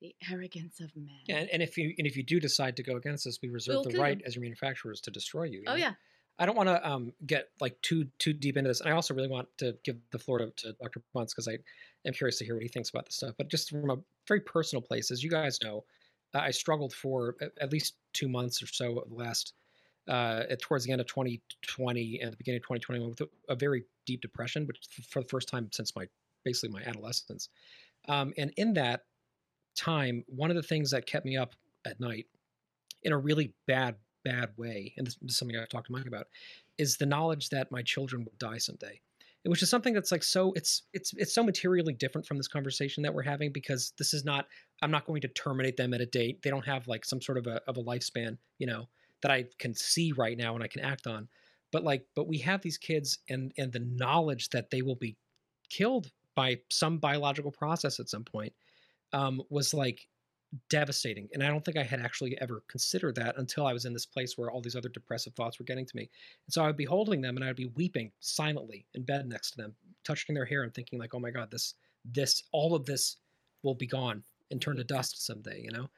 the 0.00 0.14
arrogance 0.30 0.80
of 0.80 0.94
man. 0.96 1.08
Yeah, 1.26 1.36
and, 1.36 1.50
and 1.50 1.62
if 1.62 1.78
you 1.78 1.94
and 1.98 2.06
if 2.06 2.16
you 2.16 2.22
do 2.22 2.38
decide 2.40 2.76
to 2.76 2.82
go 2.82 2.96
against 2.96 3.26
us, 3.26 3.38
we 3.42 3.48
reserve 3.48 3.76
We'll 3.84 3.92
the 3.92 3.98
right 3.98 4.20
as 4.24 4.34
your 4.34 4.42
manufacturers 4.42 5.00
to 5.02 5.10
destroy 5.10 5.44
you. 5.44 5.60
you 5.60 5.64
Oh 5.66 5.72
know? 5.72 5.76
yeah. 5.76 5.92
I 6.38 6.46
don't 6.46 6.56
want 6.56 6.68
to 6.68 6.88
um, 6.88 7.12
get 7.26 7.50
like 7.60 7.80
too 7.80 8.06
too 8.18 8.32
deep 8.32 8.56
into 8.56 8.68
this, 8.68 8.80
and 8.80 8.90
I 8.90 8.92
also 8.92 9.14
really 9.14 9.28
want 9.28 9.48
to 9.58 9.76
give 9.84 9.96
the 10.10 10.18
floor 10.18 10.38
to, 10.38 10.50
to 10.50 10.72
Dr. 10.82 11.00
Bunce 11.12 11.32
because 11.32 11.48
I 11.48 11.58
am 12.04 12.12
curious 12.12 12.38
to 12.38 12.44
hear 12.44 12.54
what 12.54 12.62
he 12.62 12.68
thinks 12.68 12.90
about 12.90 13.06
this 13.06 13.16
stuff. 13.16 13.34
But 13.38 13.48
just 13.48 13.70
from 13.70 13.90
a 13.90 13.98
very 14.26 14.40
personal 14.40 14.82
place, 14.82 15.10
as 15.10 15.22
you 15.22 15.30
guys 15.30 15.58
know, 15.62 15.84
I 16.34 16.50
struggled 16.50 16.92
for 16.92 17.36
at, 17.60 17.72
least 17.72 17.94
two 18.12 18.28
months 18.28 18.62
or 18.62 18.66
so 18.66 18.98
of 18.98 19.08
the 19.08 19.14
last 19.14 19.52
uh, 20.08 20.42
at, 20.50 20.60
towards 20.60 20.84
the 20.84 20.90
end 20.90 21.00
of 21.00 21.06
2020 21.06 22.20
and 22.20 22.32
the 22.32 22.36
beginning 22.36 22.58
of 22.58 22.62
2021 22.62 23.10
with 23.10 23.20
a, 23.20 23.28
a 23.52 23.54
very 23.54 23.84
deep 24.04 24.20
depression, 24.20 24.66
which 24.66 24.80
for 25.08 25.22
the 25.22 25.28
first 25.28 25.48
time 25.48 25.68
since 25.72 25.94
my 25.94 26.06
basically 26.44 26.70
my 26.70 26.82
adolescence. 26.82 27.48
Um, 28.08 28.32
and 28.36 28.52
in 28.56 28.74
that 28.74 29.02
time, 29.76 30.24
one 30.28 30.50
of 30.50 30.56
the 30.56 30.62
things 30.62 30.90
that 30.90 31.06
kept 31.06 31.26
me 31.26 31.36
up 31.36 31.54
at 31.84 32.00
night 32.00 32.26
in 33.02 33.12
a 33.12 33.18
really 33.18 33.52
bad, 33.66 33.96
bad 34.24 34.50
way, 34.56 34.94
and 34.96 35.06
this 35.06 35.16
is 35.22 35.36
something 35.36 35.56
I've 35.56 35.68
talked 35.68 35.86
to 35.86 35.92
Mike 35.92 36.06
about, 36.06 36.26
is 36.78 36.96
the 36.96 37.06
knowledge 37.06 37.50
that 37.50 37.70
my 37.70 37.82
children 37.82 38.24
would 38.24 38.38
die 38.38 38.58
someday. 38.58 39.00
Which 39.46 39.62
is 39.62 39.68
something 39.68 39.92
that's 39.92 40.10
like 40.10 40.22
so 40.22 40.54
it's 40.54 40.84
it's 40.94 41.12
it's 41.18 41.34
so 41.34 41.42
materially 41.42 41.92
different 41.92 42.26
from 42.26 42.38
this 42.38 42.48
conversation 42.48 43.02
that 43.02 43.12
we're 43.12 43.22
having 43.22 43.52
because 43.52 43.92
this 43.98 44.14
is 44.14 44.24
not 44.24 44.46
I'm 44.80 44.90
not 44.90 45.04
going 45.04 45.20
to 45.20 45.28
terminate 45.28 45.76
them 45.76 45.92
at 45.92 46.00
a 46.00 46.06
date. 46.06 46.40
They 46.40 46.48
don't 46.48 46.64
have 46.64 46.88
like 46.88 47.04
some 47.04 47.20
sort 47.20 47.36
of 47.36 47.46
a 47.46 47.60
of 47.68 47.76
a 47.76 47.82
lifespan, 47.82 48.38
you 48.58 48.66
know, 48.66 48.88
that 49.20 49.30
I 49.30 49.44
can 49.58 49.74
see 49.74 50.12
right 50.12 50.38
now 50.38 50.54
and 50.54 50.64
I 50.64 50.68
can 50.68 50.80
act 50.80 51.06
on. 51.06 51.28
But 51.72 51.84
like 51.84 52.06
but 52.16 52.26
we 52.26 52.38
have 52.38 52.62
these 52.62 52.78
kids 52.78 53.18
and 53.28 53.52
and 53.58 53.70
the 53.70 53.80
knowledge 53.80 54.48
that 54.50 54.70
they 54.70 54.80
will 54.80 54.96
be 54.96 55.18
killed 55.68 56.10
by 56.34 56.58
some 56.70 56.98
biological 56.98 57.50
process 57.50 58.00
at 58.00 58.08
some 58.08 58.24
point 58.24 58.52
um, 59.12 59.42
was 59.50 59.74
like 59.74 60.08
devastating. 60.68 61.28
And 61.32 61.42
I 61.42 61.48
don't 61.48 61.64
think 61.64 61.76
I 61.76 61.82
had 61.82 62.00
actually 62.00 62.38
ever 62.40 62.62
considered 62.68 63.16
that 63.16 63.36
until 63.38 63.66
I 63.66 63.72
was 63.72 63.84
in 63.84 63.92
this 63.92 64.06
place 64.06 64.36
where 64.36 64.50
all 64.50 64.60
these 64.60 64.76
other 64.76 64.88
depressive 64.88 65.34
thoughts 65.34 65.58
were 65.58 65.64
getting 65.64 65.86
to 65.86 65.96
me. 65.96 66.02
And 66.46 66.52
so 66.52 66.62
I 66.62 66.66
would 66.66 66.76
be 66.76 66.84
holding 66.84 67.20
them 67.20 67.36
and 67.36 67.44
I 67.44 67.48
would 67.48 67.56
be 67.56 67.72
weeping 67.74 68.12
silently 68.20 68.86
in 68.94 69.02
bed 69.02 69.26
next 69.26 69.52
to 69.52 69.56
them, 69.58 69.74
touching 70.04 70.34
their 70.34 70.44
hair 70.44 70.62
and 70.62 70.72
thinking 70.72 70.98
like, 70.98 71.14
oh 71.14 71.20
my 71.20 71.30
God, 71.30 71.50
this, 71.50 71.74
this, 72.04 72.44
all 72.52 72.74
of 72.74 72.84
this 72.84 73.16
will 73.62 73.74
be 73.74 73.86
gone 73.86 74.22
and 74.50 74.60
turn 74.60 74.76
to 74.76 74.84
dust 74.84 75.24
someday, 75.24 75.60
you 75.60 75.70
know? 75.70 75.88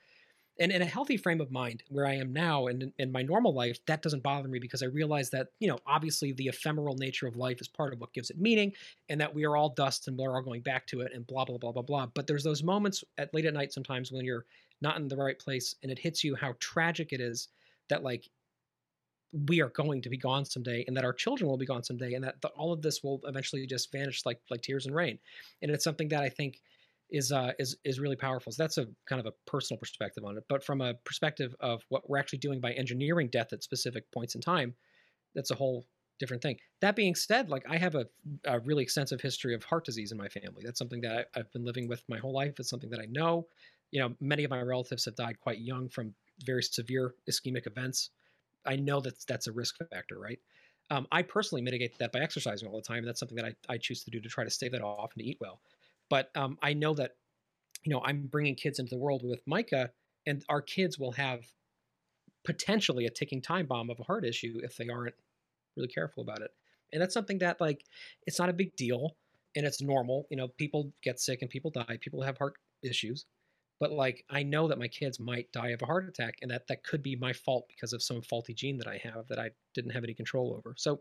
And 0.58 0.72
in 0.72 0.80
a 0.80 0.86
healthy 0.86 1.16
frame 1.16 1.40
of 1.40 1.50
mind 1.50 1.82
where 1.90 2.06
I 2.06 2.14
am 2.14 2.32
now 2.32 2.68
and 2.68 2.92
in, 2.98 3.12
my 3.12 3.22
normal 3.22 3.52
life, 3.52 3.78
that 3.86 4.00
doesn't 4.02 4.22
bother 4.22 4.48
me 4.48 4.58
because 4.58 4.82
I 4.82 4.86
realize 4.86 5.28
that, 5.30 5.48
you 5.60 5.68
know, 5.68 5.78
obviously 5.86 6.32
the 6.32 6.48
ephemeral 6.48 6.96
nature 6.96 7.26
of 7.26 7.36
life 7.36 7.60
is 7.60 7.68
part 7.68 7.92
of 7.92 8.00
what 8.00 8.14
gives 8.14 8.30
it 8.30 8.40
meaning 8.40 8.72
and 9.10 9.20
that 9.20 9.34
we 9.34 9.44
are 9.44 9.56
all 9.56 9.68
dust 9.68 10.08
and 10.08 10.16
we're 10.16 10.34
all 10.34 10.42
going 10.42 10.62
back 10.62 10.86
to 10.88 11.02
it 11.02 11.12
and 11.14 11.26
blah, 11.26 11.44
blah, 11.44 11.58
blah, 11.58 11.72
blah, 11.72 11.82
blah. 11.82 12.06
But 12.06 12.26
there's 12.26 12.44
those 12.44 12.62
moments 12.62 13.04
at 13.18 13.34
late 13.34 13.44
at 13.44 13.54
night 13.54 13.72
sometimes 13.72 14.12
when 14.12 14.24
you're 14.24 14.46
not 14.80 14.96
in 14.96 15.08
the 15.08 15.16
right 15.16 15.38
place 15.38 15.74
and 15.82 15.92
it 15.92 15.98
hits 15.98 16.24
you 16.24 16.34
how 16.34 16.54
tragic 16.58 17.12
it 17.12 17.20
is 17.20 17.48
that 17.88 18.02
like 18.02 18.28
we 19.46 19.60
are 19.60 19.68
going 19.70 20.00
to 20.02 20.08
be 20.08 20.16
gone 20.16 20.44
someday 20.44 20.84
and 20.86 20.96
that 20.96 21.04
our 21.04 21.12
children 21.12 21.48
will 21.48 21.58
be 21.58 21.66
gone 21.66 21.82
someday 21.82 22.14
and 22.14 22.24
that, 22.24 22.40
that 22.40 22.52
all 22.56 22.72
of 22.72 22.80
this 22.80 23.02
will 23.02 23.20
eventually 23.24 23.66
just 23.66 23.92
vanish 23.92 24.24
like 24.24 24.40
like 24.50 24.62
tears 24.62 24.86
and 24.86 24.94
rain 24.94 25.18
and 25.62 25.70
it's 25.70 25.84
something 25.84 26.08
that 26.08 26.22
i 26.22 26.28
think 26.28 26.60
is 27.10 27.32
uh 27.32 27.52
is 27.58 27.76
is 27.84 28.00
really 28.00 28.16
powerful 28.16 28.52
so 28.52 28.62
that's 28.62 28.78
a 28.78 28.86
kind 29.08 29.20
of 29.20 29.26
a 29.26 29.32
personal 29.50 29.78
perspective 29.78 30.24
on 30.24 30.36
it 30.36 30.44
but 30.48 30.64
from 30.64 30.80
a 30.80 30.94
perspective 31.04 31.54
of 31.60 31.82
what 31.88 32.08
we're 32.08 32.18
actually 32.18 32.38
doing 32.38 32.60
by 32.60 32.72
engineering 32.72 33.28
death 33.28 33.52
at 33.52 33.62
specific 33.62 34.10
points 34.12 34.34
in 34.34 34.40
time 34.40 34.74
that's 35.34 35.50
a 35.50 35.54
whole 35.54 35.86
different 36.18 36.42
thing 36.42 36.56
that 36.80 36.96
being 36.96 37.14
said 37.14 37.48
like 37.48 37.64
i 37.68 37.76
have 37.76 37.94
a, 37.94 38.06
a 38.46 38.58
really 38.60 38.82
extensive 38.82 39.20
history 39.20 39.54
of 39.54 39.62
heart 39.64 39.84
disease 39.84 40.12
in 40.12 40.18
my 40.18 40.28
family 40.28 40.62
that's 40.64 40.78
something 40.78 41.00
that 41.00 41.28
I, 41.36 41.40
i've 41.40 41.52
been 41.52 41.64
living 41.64 41.88
with 41.88 42.02
my 42.08 42.18
whole 42.18 42.32
life 42.32 42.54
it's 42.58 42.70
something 42.70 42.90
that 42.90 43.00
i 43.00 43.06
know 43.06 43.46
you 43.92 44.00
know 44.00 44.14
many 44.20 44.44
of 44.44 44.50
my 44.50 44.62
relatives 44.62 45.04
have 45.04 45.14
died 45.14 45.38
quite 45.40 45.58
young 45.60 45.88
from 45.88 46.14
very 46.44 46.62
severe 46.62 47.14
ischemic 47.30 47.66
events 47.66 48.10
I 48.66 48.76
know 48.76 49.00
that 49.00 49.24
that's 49.26 49.46
a 49.46 49.52
risk 49.52 49.76
factor, 49.90 50.18
right? 50.18 50.38
Um, 50.90 51.06
I 51.10 51.22
personally 51.22 51.62
mitigate 51.62 51.98
that 51.98 52.12
by 52.12 52.20
exercising 52.20 52.68
all 52.68 52.76
the 52.76 52.82
time. 52.82 53.04
That's 53.04 53.18
something 53.18 53.36
that 53.36 53.44
I, 53.46 53.74
I 53.74 53.78
choose 53.78 54.04
to 54.04 54.10
do 54.10 54.20
to 54.20 54.28
try 54.28 54.44
to 54.44 54.50
stay 54.50 54.68
that 54.68 54.82
off 54.82 55.12
and 55.14 55.22
to 55.22 55.28
eat 55.28 55.38
well. 55.40 55.60
But 56.08 56.30
um, 56.36 56.58
I 56.62 56.72
know 56.72 56.94
that, 56.94 57.12
you 57.84 57.92
know, 57.92 58.02
I'm 58.04 58.26
bringing 58.26 58.54
kids 58.54 58.78
into 58.78 58.90
the 58.90 58.98
world 58.98 59.22
with 59.24 59.40
Micah, 59.46 59.90
and 60.26 60.44
our 60.48 60.62
kids 60.62 60.98
will 60.98 61.12
have 61.12 61.44
potentially 62.44 63.06
a 63.06 63.10
ticking 63.10 63.42
time 63.42 63.66
bomb 63.66 63.90
of 63.90 63.98
a 64.00 64.04
heart 64.04 64.24
issue 64.24 64.60
if 64.62 64.76
they 64.76 64.88
aren't 64.88 65.14
really 65.76 65.88
careful 65.88 66.22
about 66.22 66.42
it. 66.42 66.50
And 66.92 67.02
that's 67.02 67.14
something 67.14 67.38
that, 67.38 67.60
like, 67.60 67.84
it's 68.26 68.38
not 68.38 68.48
a 68.48 68.52
big 68.52 68.76
deal 68.76 69.16
and 69.56 69.66
it's 69.66 69.82
normal. 69.82 70.26
You 70.30 70.36
know, 70.36 70.48
people 70.48 70.92
get 71.02 71.18
sick 71.18 71.42
and 71.42 71.50
people 71.50 71.70
die, 71.70 71.98
people 72.00 72.22
have 72.22 72.38
heart 72.38 72.54
issues 72.82 73.26
but 73.78 73.92
like 73.92 74.24
i 74.30 74.42
know 74.42 74.68
that 74.68 74.78
my 74.78 74.88
kids 74.88 75.20
might 75.20 75.50
die 75.52 75.68
of 75.68 75.82
a 75.82 75.86
heart 75.86 76.08
attack 76.08 76.36
and 76.42 76.50
that 76.50 76.66
that 76.68 76.84
could 76.84 77.02
be 77.02 77.16
my 77.16 77.32
fault 77.32 77.66
because 77.68 77.92
of 77.92 78.02
some 78.02 78.22
faulty 78.22 78.54
gene 78.54 78.78
that 78.78 78.86
i 78.86 79.00
have 79.02 79.26
that 79.28 79.38
i 79.38 79.50
didn't 79.74 79.90
have 79.90 80.04
any 80.04 80.14
control 80.14 80.54
over 80.56 80.74
so 80.76 81.00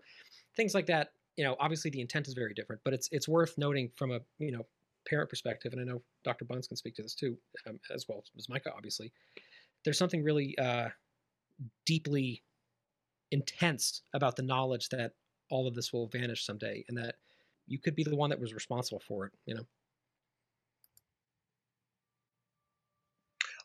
things 0.56 0.74
like 0.74 0.86
that 0.86 1.10
you 1.38 1.44
know 1.44 1.56
obviously 1.60 1.92
the 1.92 2.02
intent 2.02 2.28
is 2.28 2.34
very 2.34 2.54
different 2.54 2.82
but 2.84 2.94
it's 2.94 3.10
it's 3.12 3.28
worth 3.28 3.58
noting 3.58 3.90
from 3.96 4.12
a 4.12 4.20
you 4.40 4.52
know 4.52 4.66
parent 5.10 5.30
perspective 5.30 5.74
and 5.74 5.82
i 5.82 5.84
know 5.84 6.02
dr 6.24 6.44
Bunce 6.46 6.68
can 6.68 6.78
speak 6.78 6.96
to 6.96 7.02
this 7.02 7.16
too 7.16 7.38
um, 7.68 7.80
as 7.94 8.06
well 8.08 8.24
as 8.38 8.50
micah 8.50 8.72
obviously 8.76 9.12
there's 9.84 9.98
something 9.98 10.24
really 10.24 10.58
uh, 10.58 10.90
deeply 11.86 12.44
intense 13.32 14.02
about 14.14 14.36
the 14.36 14.42
knowledge 14.44 14.90
that 14.90 15.12
all 15.50 15.68
of 15.68 15.76
this 15.76 15.94
will 15.94 16.08
vanish 16.08 16.46
someday 16.46 16.84
and 16.88 16.98
that 16.98 17.16
you 17.68 17.80
could 17.80 17.96
be 17.96 18.04
the 18.04 18.16
one 18.16 18.30
that 18.30 18.40
was 18.40 18.54
responsible 18.54 19.02
for 19.08 19.26
it 19.26 19.34
you 19.46 19.56
know? 19.56 19.66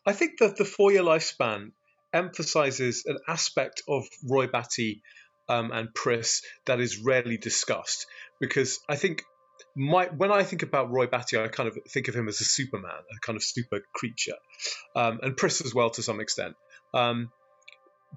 I 0.05 0.13
think 0.13 0.39
that 0.39 0.57
the 0.57 0.65
four 0.65 0.91
year 0.91 1.03
lifespan 1.03 1.71
emphasizes 2.13 3.05
an 3.05 3.19
aspect 3.27 3.83
of 3.87 4.07
Roy 4.27 4.47
Batty 4.47 5.03
um, 5.47 5.71
and 5.71 5.93
Pris 5.93 6.41
that 6.65 6.79
is 6.79 6.97
rarely 6.97 7.37
discussed 7.37 8.07
because 8.39 8.79
I 8.89 8.95
think 8.95 9.23
my 9.75 10.05
when 10.05 10.31
I 10.31 10.43
think 10.43 10.63
about 10.63 10.91
Roy 10.91 11.07
Batty, 11.07 11.37
I 11.37 11.47
kind 11.47 11.69
of 11.69 11.77
think 11.87 12.07
of 12.07 12.15
him 12.15 12.27
as 12.27 12.41
a 12.41 12.45
Superman, 12.45 12.91
a 12.91 13.19
kind 13.19 13.35
of 13.35 13.43
super 13.43 13.81
creature, 13.93 14.35
um, 14.95 15.19
and 15.23 15.37
Pris 15.37 15.61
as 15.61 15.73
well 15.73 15.89
to 15.91 16.03
some 16.03 16.19
extent. 16.19 16.55
Um, 16.93 17.31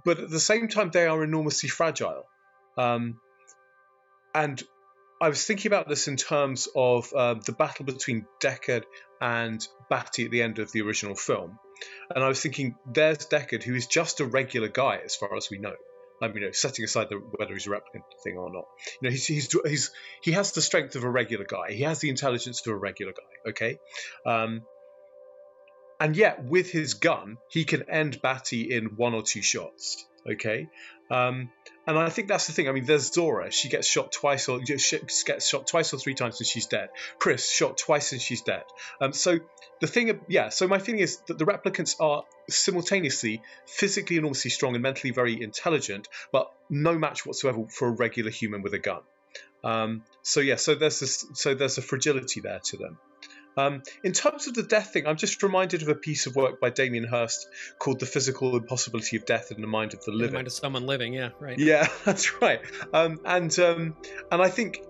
but 0.05 0.19
at 0.19 0.31
the 0.31 0.41
same 0.41 0.69
time, 0.69 0.91
they 0.91 1.07
are 1.07 1.23
enormously 1.23 1.69
fragile. 1.69 2.25
Um, 2.77 3.21
and 4.35 4.61
I 5.21 5.29
was 5.29 5.45
thinking 5.45 5.71
about 5.71 5.89
this 5.89 6.09
in 6.09 6.17
terms 6.17 6.69
of 6.75 7.13
uh, 7.15 7.35
the 7.35 7.53
battle 7.53 7.85
between 7.85 8.27
Deckard 8.43 8.83
and 9.21 9.67
Batty 9.89 10.25
at 10.25 10.31
the 10.31 10.43
end 10.43 10.59
of 10.59 10.73
the 10.73 10.83
original 10.83 11.15
film. 11.15 11.59
And 12.15 12.25
I 12.25 12.29
was 12.29 12.41
thinking, 12.41 12.75
there's 12.93 13.19
Deckard, 13.19 13.63
who 13.63 13.75
is 13.75 13.87
just 13.87 14.21
a 14.21 14.25
regular 14.25 14.69
guy 14.69 15.01
as 15.05 15.15
far 15.15 15.37
as 15.37 15.51
we 15.51 15.59
know. 15.59 15.75
I 16.23 16.29
mean, 16.29 16.37
you 16.37 16.43
know, 16.43 16.53
setting 16.53 16.85
aside 16.85 17.09
the, 17.11 17.17
whether 17.17 17.53
he's 17.53 17.67
a 17.67 17.71
replicant 17.71 18.05
thing 18.23 18.37
or 18.37 18.53
not, 18.53 18.67
you 19.01 19.09
know, 19.09 19.11
he's, 19.11 19.27
he's, 19.27 19.57
he's 19.67 19.91
he 20.23 20.33
has 20.33 20.53
the 20.53 20.63
strength 20.63 20.97
of 20.97 21.05
a 21.05 21.11
regular 21.11 21.45
guy. 21.45 21.73
He 21.73 21.83
has 21.83 21.99
the 22.01 22.09
intelligence 22.09 22.65
of 22.67 22.73
a 22.73 22.77
regular 22.77 23.13
guy. 23.13 23.51
Okay, 23.51 23.79
um, 24.25 24.63
and 26.01 26.17
yet 26.17 26.45
with 26.45 26.71
his 26.71 26.95
gun, 26.95 27.39
he 27.49 27.65
can 27.65 27.89
end 27.89 28.21
Batty 28.23 28.73
in 28.75 28.97
one 28.97 29.15
or 29.15 29.23
two 29.23 29.43
shots. 29.43 30.05
Okay, 30.31 30.69
um, 31.11 31.51
and 31.87 31.99
I 31.99 32.09
think 32.09 32.29
that's 32.29 32.47
the 32.47 32.53
thing. 32.53 32.69
I 32.69 32.73
mean, 32.73 32.85
there's 32.85 33.11
Zhora. 33.11 33.53
She 33.53 33.69
gets 33.69 33.87
shot 33.87 34.13
twice, 34.13 34.49
or 34.49 34.65
she 34.65 34.99
gets 35.27 35.49
shot 35.49 35.67
twice 35.67 35.93
or 35.93 35.99
three 35.99 36.15
times, 36.15 36.41
and 36.41 36.47
she's 36.47 36.67
dead. 36.67 36.89
Pris 37.19 37.51
shot 37.51 37.79
twice, 37.79 38.13
and 38.13 38.21
she's 38.21 38.43
dead. 38.43 38.65
Um, 39.01 39.13
so 39.13 39.39
the 39.81 39.87
thing, 39.87 40.21
yeah. 40.29 40.49
So 40.49 40.67
my 40.67 40.79
feeling 40.79 41.01
is 41.01 41.19
that 41.27 41.39
the 41.39 41.45
replicants 41.45 41.97
are 42.01 42.25
simultaneously 42.49 43.43
physically 43.67 44.17
enormously 44.17 44.51
strong 44.51 44.75
and 44.75 44.83
mentally 44.83 45.13
very 45.13 45.43
intelligent, 45.43 46.09
but 46.33 46.51
no 46.71 46.97
match 46.97 47.27
whatsoever 47.27 47.67
for 47.69 47.89
a 47.89 47.93
regular 47.93 48.31
human 48.31 48.63
with 48.63 48.75
a 48.75 48.79
gun. 48.79 49.01
Um, 49.63 50.05
so 50.23 50.41
yeah. 50.41 50.57
So 50.57 50.75
there's 50.75 51.01
this. 51.01 51.27
So 51.35 51.55
there's 51.55 51.79
a 51.79 51.83
fragility 51.83 52.41
there 52.41 52.61
to 52.65 52.77
them. 52.77 52.99
Um, 53.57 53.83
in 54.03 54.13
terms 54.13 54.47
of 54.47 54.55
the 54.55 54.63
death 54.63 54.93
thing, 54.93 55.07
I'm 55.07 55.17
just 55.17 55.43
reminded 55.43 55.83
of 55.83 55.89
a 55.89 55.95
piece 55.95 56.27
of 56.27 56.37
work 56.37 56.61
by 56.61 56.71
Damien 56.71 57.05
Hirst 57.05 57.49
called 57.79 58.01
"The 58.01 58.07
Physical 58.07 58.57
Impossibility 58.57 59.17
of 59.17 59.27
Death 59.27 59.53
in 59.53 59.61
the 59.61 59.67
Mind 59.67 59.95
of 59.95 60.05
the 60.05 60.11
Living." 60.11 60.27
In 60.27 60.31
the 60.31 60.37
mind 60.39 60.47
of 60.49 60.53
someone 60.53 60.87
living, 60.87 61.15
yeah, 61.15 61.31
right. 61.39 61.59
Yeah, 61.59 61.89
that's 62.05 62.41
right. 62.41 62.61
Um, 62.93 63.21
and 63.25 63.57
um, 63.59 63.97
and 64.31 64.43
I 64.43 64.49
think 64.49 64.81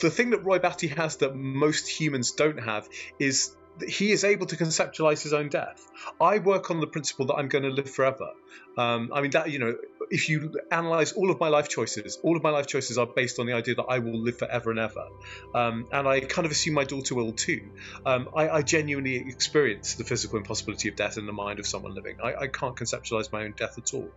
the 0.00 0.10
thing 0.10 0.30
that 0.30 0.44
Roy 0.44 0.58
Batty 0.58 0.88
has 0.88 1.16
that 1.18 1.34
most 1.34 1.88
humans 1.88 2.32
don't 2.32 2.58
have 2.58 2.88
is 3.18 3.56
that 3.78 3.88
he 3.88 4.12
is 4.12 4.24
able 4.24 4.46
to 4.46 4.56
conceptualize 4.56 5.22
his 5.22 5.32
own 5.32 5.48
death. 5.48 5.86
I 6.20 6.38
work 6.38 6.70
on 6.70 6.80
the 6.80 6.86
principle 6.86 7.26
that 7.26 7.34
I'm 7.34 7.48
going 7.48 7.64
to 7.64 7.70
live 7.70 7.90
forever. 7.90 8.30
Um, 8.76 9.10
I 9.12 9.20
mean, 9.20 9.30
that 9.32 9.50
you 9.50 9.58
know, 9.58 9.74
if 10.10 10.28
you 10.28 10.52
analyze 10.72 11.12
all 11.12 11.30
of 11.30 11.38
my 11.38 11.48
life 11.48 11.68
choices, 11.68 12.18
all 12.24 12.36
of 12.36 12.42
my 12.42 12.50
life 12.50 12.66
choices 12.66 12.98
are 12.98 13.06
based 13.06 13.38
on 13.38 13.46
the 13.46 13.52
idea 13.52 13.76
that 13.76 13.84
I 13.84 14.00
will 14.00 14.18
live 14.18 14.38
forever 14.38 14.70
and 14.70 14.80
ever. 14.80 15.06
Um, 15.54 15.86
and 15.92 16.06
I 16.08 16.20
kind 16.20 16.46
of 16.46 16.52
assume 16.52 16.74
my 16.74 16.84
daughter 16.84 17.14
will 17.14 17.32
too. 17.32 17.70
Um, 18.04 18.28
I, 18.36 18.48
I, 18.48 18.62
genuinely 18.62 19.16
experience 19.16 19.94
the 19.94 20.04
physical 20.04 20.38
impossibility 20.38 20.88
of 20.88 20.96
death 20.96 21.16
in 21.16 21.26
the 21.26 21.32
mind 21.32 21.60
of 21.60 21.66
someone 21.66 21.94
living. 21.94 22.16
I, 22.22 22.34
I 22.34 22.46
can't 22.48 22.74
conceptualize 22.74 23.32
my 23.32 23.44
own 23.44 23.54
death 23.56 23.78
at 23.78 23.94
all. 23.94 24.08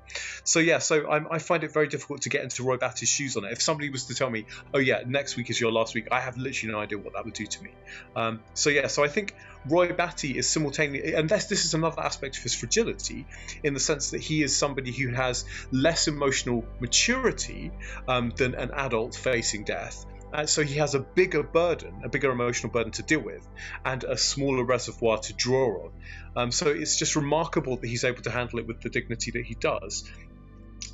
So, 0.44 0.60
yeah, 0.60 0.80
so 0.80 1.10
I'm, 1.10 1.28
i 1.30 1.38
find 1.38 1.64
it 1.64 1.72
very 1.72 1.88
difficult 1.88 2.24
to 2.24 2.30
get 2.30 2.44
into 2.44 2.64
Roy 2.64 2.78
Batty's 2.78 3.10
shoes 3.10 3.38
on 3.38 3.46
it. 3.46 3.52
If 3.52 3.62
somebody 3.62 3.90
was 3.90 4.06
to 4.06 4.16
tell 4.16 4.30
me, 4.30 4.46
oh, 4.74 4.80
yeah, 4.80 5.04
next 5.06 5.38
week 5.38 5.52
is 5.52 5.62
your 5.62 5.72
last 5.72 5.94
week, 5.94 6.08
I 6.12 6.20
have 6.22 6.38
literally 6.38 6.74
no 6.74 6.80
idea 6.80 6.98
what 6.98 7.14
that 7.14 7.24
would 7.26 7.36
do 7.36 7.46
to 7.46 7.64
me. 7.64 7.72
Um, 8.16 8.40
so, 8.56 8.72
yeah, 8.72 8.88
so 8.88 9.04
I 9.04 9.10
think 9.10 9.36
Roy 9.68 9.94
Batty 9.94 10.38
is 10.38 10.50
simultaneously, 10.50 11.14
and 11.14 11.30
this, 11.30 11.46
this 11.46 11.66
is 11.66 11.74
another 11.74 12.02
aspect 12.02 12.38
of 12.38 12.44
his 12.44 12.56
fragility 12.56 13.26
in 13.64 13.74
the 13.74 13.80
sense 13.80 14.12
that 14.12 14.22
he 14.22 14.44
is 14.44 14.58
somebody 14.58 14.92
who 14.92 15.10
has 15.10 15.46
less 15.84 16.08
emotional 16.08 16.66
maturity 16.80 17.72
um, 18.08 18.32
than 18.38 18.56
an 18.56 18.72
adult 18.72 19.16
facing 19.16 19.66
death. 19.66 20.06
And 20.34 20.50
so 20.50 20.64
he 20.64 20.76
has 20.80 20.96
a 20.96 21.00
bigger 21.00 21.44
burden, 21.44 22.02
a 22.04 22.10
bigger 22.10 22.32
emotional 22.32 22.72
burden 22.72 22.92
to 22.94 23.04
deal 23.04 23.20
with, 23.20 23.48
and 23.86 24.04
a 24.04 24.18
smaller 24.18 24.64
reservoir 24.64 25.20
to 25.20 25.34
draw 25.34 25.84
on. 25.84 25.92
Um, 26.36 26.52
so 26.52 26.70
it's 26.70 26.98
just 26.98 27.16
remarkable 27.16 27.78
that 27.78 27.88
he's 27.88 28.04
able 28.04 28.24
to 28.24 28.32
handle 28.32 28.60
it 28.60 28.66
with 28.66 28.82
the 28.82 28.90
dignity 28.90 29.32
that 29.32 29.46
he 29.46 29.54
does. 29.54 30.10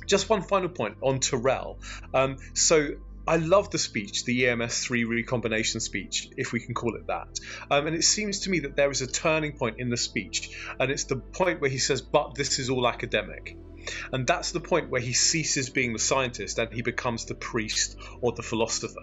Just 0.06 0.28
one 0.28 0.42
final 0.42 0.68
point 0.68 0.96
on 1.00 1.20
Tyrell. 1.20 1.78
Um, 2.12 2.36
so 2.52 2.96
I 3.26 3.36
love 3.36 3.70
the 3.70 3.78
speech, 3.78 4.24
the 4.24 4.42
EMS3 4.42 5.08
recombination 5.08 5.80
speech, 5.80 6.28
if 6.36 6.52
we 6.52 6.60
can 6.60 6.74
call 6.74 6.96
it 6.96 7.06
that. 7.06 7.38
Um, 7.70 7.86
and 7.86 7.96
it 7.96 8.02
seems 8.02 8.40
to 8.40 8.50
me 8.50 8.60
that 8.60 8.76
there 8.76 8.90
is 8.90 9.02
a 9.02 9.06
turning 9.06 9.52
point 9.52 9.78
in 9.78 9.88
the 9.88 9.96
speech, 9.96 10.50
and 10.78 10.90
it's 10.90 11.04
the 11.04 11.16
point 11.16 11.60
where 11.60 11.70
he 11.70 11.78
says, 11.78 12.02
But 12.02 12.34
this 12.34 12.58
is 12.58 12.68
all 12.68 12.88
academic. 12.88 13.56
And 14.12 14.26
that's 14.26 14.52
the 14.52 14.60
point 14.60 14.90
where 14.90 15.00
he 15.00 15.12
ceases 15.12 15.70
being 15.70 15.92
the 15.92 15.98
scientist 15.98 16.58
and 16.58 16.72
he 16.72 16.82
becomes 16.82 17.24
the 17.24 17.34
priest 17.34 17.96
or 18.20 18.32
the 18.32 18.42
philosopher. 18.42 19.00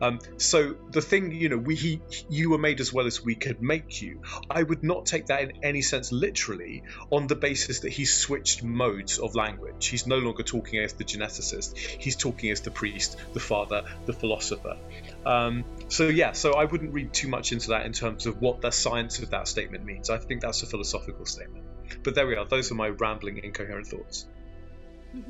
Um, 0.00 0.18
so 0.36 0.74
the 0.90 1.00
thing, 1.00 1.32
you 1.32 1.48
know, 1.48 1.56
we 1.56 1.74
he, 1.74 2.00
you 2.28 2.50
were 2.50 2.58
made 2.58 2.80
as 2.80 2.92
well 2.92 3.06
as 3.06 3.24
we 3.24 3.34
could 3.34 3.62
make 3.62 4.02
you. 4.02 4.20
I 4.50 4.62
would 4.62 4.82
not 4.82 5.06
take 5.06 5.26
that 5.26 5.42
in 5.42 5.52
any 5.62 5.82
sense 5.82 6.12
literally 6.12 6.82
on 7.10 7.26
the 7.26 7.36
basis 7.36 7.80
that 7.80 7.90
he's 7.90 8.12
switched 8.12 8.62
modes 8.62 9.18
of 9.18 9.34
language. 9.34 9.86
He's 9.86 10.06
no 10.06 10.18
longer 10.18 10.42
talking 10.42 10.80
as 10.80 10.92
the 10.94 11.04
geneticist. 11.04 11.76
He's 11.76 12.16
talking 12.16 12.50
as 12.50 12.60
the 12.60 12.70
priest, 12.70 13.16
the 13.32 13.40
father, 13.40 13.84
the 14.06 14.12
philosopher. 14.12 14.76
Um, 15.24 15.64
so 15.88 16.08
yeah, 16.08 16.32
so 16.32 16.52
I 16.52 16.64
wouldn't 16.64 16.92
read 16.92 17.12
too 17.12 17.28
much 17.28 17.52
into 17.52 17.68
that 17.70 17.86
in 17.86 17.92
terms 17.92 18.26
of 18.26 18.40
what 18.40 18.60
the 18.60 18.70
science 18.70 19.18
of 19.20 19.30
that 19.30 19.48
statement 19.48 19.84
means. 19.84 20.10
I 20.10 20.18
think 20.18 20.40
that's 20.40 20.62
a 20.62 20.66
philosophical 20.66 21.26
statement. 21.26 21.64
But 22.02 22.14
there 22.14 22.26
we 22.26 22.36
are. 22.36 22.44
Those 22.44 22.70
are 22.70 22.74
my 22.74 22.88
rambling, 22.88 23.38
incoherent 23.38 23.86
thoughts. 23.86 24.26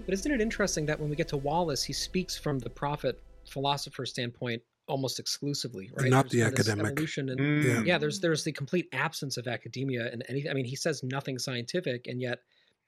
But 0.05 0.13
isn't 0.13 0.31
it 0.31 0.41
interesting 0.41 0.87
that 0.87 1.01
when 1.01 1.09
we 1.09 1.17
get 1.17 1.29
to 1.29 1.37
Wallace, 1.37 1.83
he 1.83 1.93
speaks 1.93 2.37
from 2.37 2.59
the 2.59 2.69
prophet 2.71 3.21
philosopher 3.49 4.05
standpoint 4.05 4.63
almost 4.87 5.19
exclusively, 5.19 5.91
right? 5.95 6.11
Not 6.11 6.25
there's 6.31 6.33
the 6.33 6.43
academic. 6.43 6.93
Evolution 6.93 7.29
and, 7.31 7.41
Mm. 7.41 7.65
yeah. 7.65 7.83
yeah, 7.85 7.99
there's 7.99 8.21
there's 8.21 8.45
the 8.45 8.53
complete 8.53 8.89
absence 8.93 9.37
of 9.37 9.47
academia 9.47 10.11
and 10.13 10.25
anything. 10.29 10.51
I 10.51 10.55
mean, 10.55 10.65
he 10.65 10.77
says 10.77 11.03
nothing 11.03 11.39
scientific, 11.39 12.07
and 12.09 12.21
yet 12.21 12.41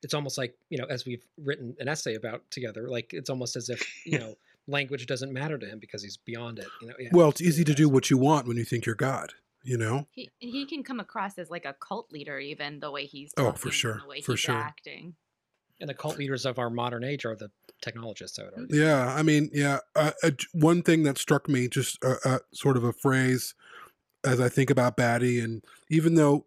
it's 0.03 0.13
almost 0.15 0.37
like 0.37 0.55
you 0.69 0.79
know, 0.79 0.85
as 0.91 1.07
we've 1.07 1.25
written 1.39 1.75
an 1.79 1.89
essay 1.89 2.15
about 2.15 2.43
together, 2.51 2.89
like 2.89 3.13
it's 3.15 3.31
almost 3.31 3.57
as 3.57 3.69
if 3.69 3.83
you 4.05 4.19
know, 4.19 4.35
language 4.67 5.07
doesn't 5.07 5.33
matter 5.33 5.57
to 5.59 5.67
him 5.67 5.79
because 5.79 6.03
he's 6.03 6.17
beyond 6.19 6.59
it. 6.59 6.67
You 6.81 6.89
know, 6.89 6.95
yeah. 6.99 7.09
Well, 7.13 7.29
it's 7.31 7.41
easy 7.41 7.65
to 7.65 7.75
do 7.75 7.89
what 7.89 8.11
you 8.11 8.19
want 8.19 8.47
when 8.47 8.57
you 8.57 8.65
think 8.65 8.85
you're 8.85 8.95
God. 8.97 9.33
You 9.65 9.79
know. 9.79 10.07
He 10.11 10.31
he 10.39 10.67
can 10.67 10.83
come 10.83 11.01
across 11.01 11.39
as 11.39 11.51
like 11.51 11.65
a 11.65 11.75
cult 11.75 12.11
leader, 12.13 12.39
even 12.39 12.81
the 12.81 12.91
way 12.91 13.07
he's 13.07 13.33
Oh, 13.37 13.53
for 13.53 13.71
sure, 13.71 14.01
the 14.03 14.09
way 14.09 14.21
for 14.21 14.33
he's 14.33 14.41
sure. 14.41 14.57
acting. 14.57 15.15
And 15.81 15.89
the 15.89 15.95
cult 15.95 16.17
leaders 16.17 16.47
of 16.47 16.59
our 16.59 16.71
modern 16.71 17.03
age 17.03 17.25
are 17.25 17.35
the 17.35 17.51
technologists. 17.81 18.39
I 18.39 18.45
would 18.45 18.55
argue. 18.57 18.81
Yeah, 18.81 19.13
I 19.15 19.23
mean, 19.23 19.51
yeah. 19.53 19.79
Uh, 19.97 20.13
uh, 20.23 20.31
one 20.53 20.83
thing 20.83 21.03
that 21.03 21.19
struck 21.19 21.49
me, 21.49 21.67
just 21.69 21.99
uh, 22.05 22.17
uh, 22.25 22.39
sort 22.53 22.77
of 22.77 22.85
a 22.85 22.93
phrase, 22.93 23.55
as 24.25 24.41
I 24.41 24.49
think 24.49 24.71
about 24.71 24.97
Batty, 24.97 25.41
and 25.41 25.65
even 25.91 26.15
though, 26.15 26.47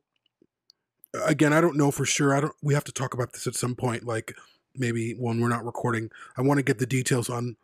again, 1.26 1.52
I 1.52 1.60
don't 1.60 1.76
know 1.76 1.92
for 1.92 2.06
sure. 2.06 2.34
I 2.34 2.40
don't. 2.40 2.54
We 2.62 2.74
have 2.74 2.86
to 2.86 2.94
talk 2.94 3.14
about 3.14 3.34
this 3.34 3.46
at 3.46 3.56
some 3.56 3.76
point, 3.76 4.06
like 4.06 4.34
maybe 4.74 5.14
when 5.14 5.42
we're 5.42 5.50
not 5.50 5.66
recording. 5.66 6.10
I 6.38 6.42
want 6.42 6.58
to 6.60 6.64
get 6.64 6.80
the 6.80 6.86
details 6.86 7.30
on 7.30 7.58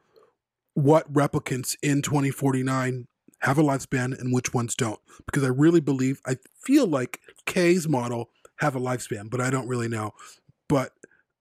what 0.74 1.12
replicants 1.12 1.76
in 1.82 2.02
2049 2.02 3.08
have 3.42 3.58
a 3.58 3.64
lifespan 3.64 4.18
and 4.20 4.34
which 4.34 4.54
ones 4.54 4.76
don't, 4.76 5.00
because 5.26 5.44
I 5.44 5.48
really 5.48 5.82
believe 5.82 6.22
I 6.26 6.38
feel 6.60 6.88
like 6.88 7.20
K's 7.46 7.88
model 7.88 8.30
have 8.58 8.76
a 8.76 8.80
lifespan, 8.80 9.30
but 9.30 9.42
I 9.42 9.50
don't 9.50 9.68
really 9.68 9.88
know. 9.88 10.14
But 10.68 10.94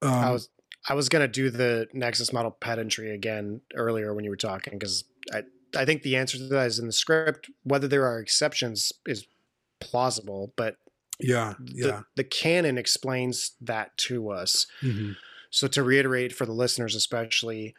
um, 0.03 0.13
I 0.13 0.31
was 0.31 0.49
I 0.89 0.95
was 0.95 1.09
gonna 1.09 1.29
do 1.29 1.51
the 1.51 1.89
Nexus 1.93 2.33
model 2.33 2.51
pedantry 2.51 3.15
again 3.15 3.61
earlier 3.75 4.15
when 4.15 4.25
you 4.25 4.31
were 4.31 4.37
talking 4.37 4.79
because 4.79 5.05
I 5.33 5.43
I 5.77 5.85
think 5.85 6.03
the 6.03 6.17
answer 6.17 6.39
to 6.39 6.45
that 6.49 6.67
is 6.67 6.79
in 6.79 6.87
the 6.87 6.93
script. 6.93 7.51
Whether 7.65 7.89
there 7.89 8.07
are 8.07 8.19
exceptions 8.19 8.93
is 9.07 9.27
plausible, 9.81 10.53
but 10.57 10.77
yeah, 11.19 11.55
the, 11.59 11.73
yeah. 11.75 12.01
the 12.17 12.25
canon 12.25 12.79
explains 12.79 13.53
that 13.61 13.97
to 13.99 14.31
us. 14.31 14.67
Mhm. 14.83 15.17
So 15.51 15.67
to 15.69 15.83
reiterate 15.83 16.33
for 16.33 16.47
the 16.47 16.53
listeners, 16.53 16.95
especially, 16.95 17.75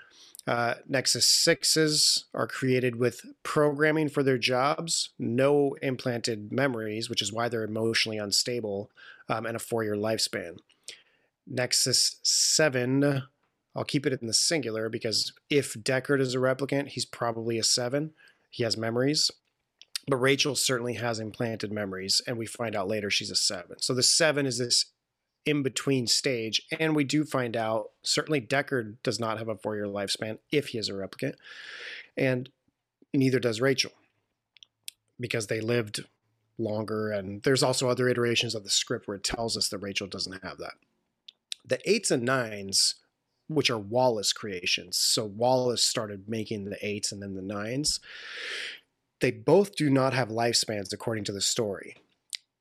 uh, 0.48 0.76
Nexus 0.88 1.28
sixes 1.28 2.26
are 2.34 2.48
created 2.48 2.96
with 2.96 3.26
programming 3.44 4.10
for 4.10 4.24
their 4.24 4.38
jobs, 4.38 5.10
no 5.20 5.76
implanted 5.82 6.52
memories, 6.52 7.10
which 7.10 7.22
is 7.22 7.32
why 7.32 7.48
they're 7.48 7.64
emotionally 7.64 8.18
unstable, 8.18 8.90
um, 9.30 9.46
and 9.46 9.56
a 9.56 9.60
four-year 9.60 9.96
lifespan. 9.96 10.58
Nexus 11.48 12.18
seven, 12.24 13.24
I'll 13.76 13.84
keep 13.84 14.06
it 14.06 14.20
in 14.20 14.28
the 14.28 14.34
singular 14.34 14.90
because 14.90 15.34
if 15.50 15.74
Deckard 15.74 16.20
is 16.20 16.36
a 16.36 16.40
replicant, 16.40 16.90
he's 16.90 17.06
probably 17.06 17.58
a 17.58 17.64
seven. 17.64 18.12
He 18.50 18.64
has 18.64 18.78
memories. 18.78 19.32
But 20.08 20.18
Rachael 20.18 20.56
certainly 20.56 20.96
has 20.96 21.20
implanted 21.20 21.72
memories, 21.72 22.22
and 22.26 22.38
we 22.38 22.48
find 22.48 22.76
out 22.76 22.88
later 22.88 23.12
she's 23.12 23.30
a 23.30 23.36
seven. 23.36 23.80
So 23.80 23.94
the 23.94 24.02
seven 24.02 24.46
is 24.48 24.58
this 24.58 24.86
in 25.46 25.64
between 25.64 26.08
stage, 26.08 26.62
and 26.80 26.96
we 26.96 27.04
do 27.04 27.24
find 27.24 27.58
out 27.58 27.92
certainly 28.04 28.42
Deckard 28.42 28.98
does 29.04 29.20
not 29.20 29.38
have 29.40 29.48
a 29.48 29.56
four 29.56 29.76
year 29.76 29.86
lifespan 29.86 30.38
if 30.52 30.68
he 30.68 30.78
is 30.78 30.90
a 30.90 30.94
replicant, 30.94 31.36
and 32.16 32.50
neither 33.14 33.40
does 33.40 33.62
Rachael 33.62 33.92
because 35.20 35.48
they 35.48 35.62
lived 35.62 36.04
longer. 36.58 37.12
And 37.12 37.42
there's 37.44 37.64
also 37.64 37.90
other 37.90 38.08
iterations 38.08 38.56
of 38.56 38.64
the 38.64 38.70
script 38.70 39.08
where 39.08 39.18
it 39.18 39.24
tells 39.24 39.58
us 39.58 39.70
that 39.70 39.80
Rachael 39.80 40.08
doesn't 40.08 40.44
have 40.44 40.58
that. 40.58 40.74
The 41.66 41.80
eights 41.90 42.12
and 42.12 42.24
nines, 42.24 42.96
which 43.48 43.70
are 43.70 43.78
Wallace 43.78 44.34
creations, 44.34 44.98
so 44.98 45.26
Wallace 45.26 45.84
started 45.84 46.30
making 46.30 46.66
the 46.66 46.86
eights 46.86 47.12
and 47.12 47.22
then 47.22 47.36
the 47.36 47.42
nines. 47.42 48.00
They 49.20 49.32
both 49.32 49.76
do 49.76 49.90
not 49.90 50.14
have 50.14 50.30
lifespans 50.30 50.92
according 50.92 51.26
to 51.26 51.32
the 51.32 51.42
story. 51.42 51.96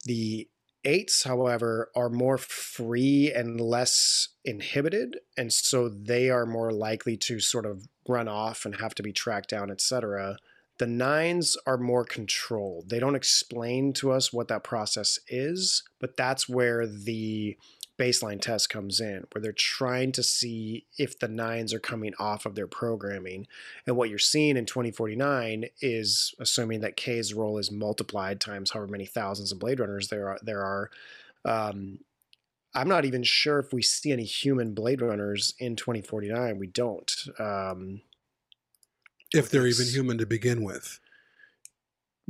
The 0.05 0.49
eights, 0.85 1.24
however, 1.24 1.91
are 1.95 2.09
more 2.09 2.39
free 2.39 3.33
and 3.35 3.61
less 3.61 4.28
inhibited, 4.45 5.18
and 5.37 5.53
so 5.53 5.89
they 5.89 6.31
are 6.31 6.47
more 6.47 6.72
likely 6.72 7.16
to 7.18 7.41
sort 7.41 7.66
of 7.66 7.89
run 8.09 8.28
off 8.28 8.64
and 8.64 8.76
have 8.76 8.95
to 8.97 9.03
be 9.03 9.12
tracked 9.12 9.51
down, 9.51 9.70
etc. 9.70 10.37
The 10.78 10.87
nines 10.87 11.57
are 11.66 11.76
more 11.76 12.05
controlled. 12.05 12.89
They 12.89 12.99
don't 12.99 13.14
explain 13.14 13.93
to 13.95 14.12
us 14.12 14.33
what 14.33 14.49
that 14.49 14.64
process 14.64 15.18
is, 15.28 15.83
but 16.01 16.16
that's 16.16 16.49
where 16.49 16.87
the 16.87 17.57
baseline 18.01 18.40
test 18.40 18.70
comes 18.70 18.98
in, 18.98 19.26
where 19.30 19.42
they're 19.42 19.53
trying 19.53 20.11
to 20.12 20.22
see 20.22 20.86
if 20.96 21.18
the 21.18 21.28
nines 21.28 21.74
are 21.74 21.78
coming 21.78 22.14
off 22.18 22.46
of 22.46 22.55
their 22.55 22.66
programming. 22.66 23.46
And 23.86 23.94
what 23.94 24.09
you're 24.09 24.18
seeing 24.18 24.57
in 24.57 24.64
2049 24.64 25.66
is 25.82 26.34
assuming 26.40 26.80
that 26.80 26.96
K's 26.96 27.34
role 27.34 27.59
is 27.59 27.70
multiplied 27.70 28.40
times 28.40 28.70
however 28.70 28.90
many 28.90 29.05
thousands 29.05 29.53
of 29.53 29.59
Blade 29.59 29.80
Runners 29.80 30.09
there 30.09 30.28
are. 30.30 30.38
There 30.42 30.62
are. 30.62 30.90
Um, 31.44 31.98
I'm 32.74 32.88
not 32.88 33.05
even 33.05 33.22
sure 33.22 33.59
if 33.59 33.72
we 33.72 33.82
see 33.82 34.12
any 34.12 34.24
human 34.24 34.72
Blade 34.74 35.03
Runners 35.03 35.55
in 35.59 35.76
2049. 35.76 36.59
We 36.59 36.68
don't. 36.68 37.12
Um, 37.38 38.01
if 39.34 39.51
they're 39.51 39.66
even 39.66 39.86
human 39.86 40.18
to 40.18 40.26
begin 40.26 40.64
with. 40.64 41.01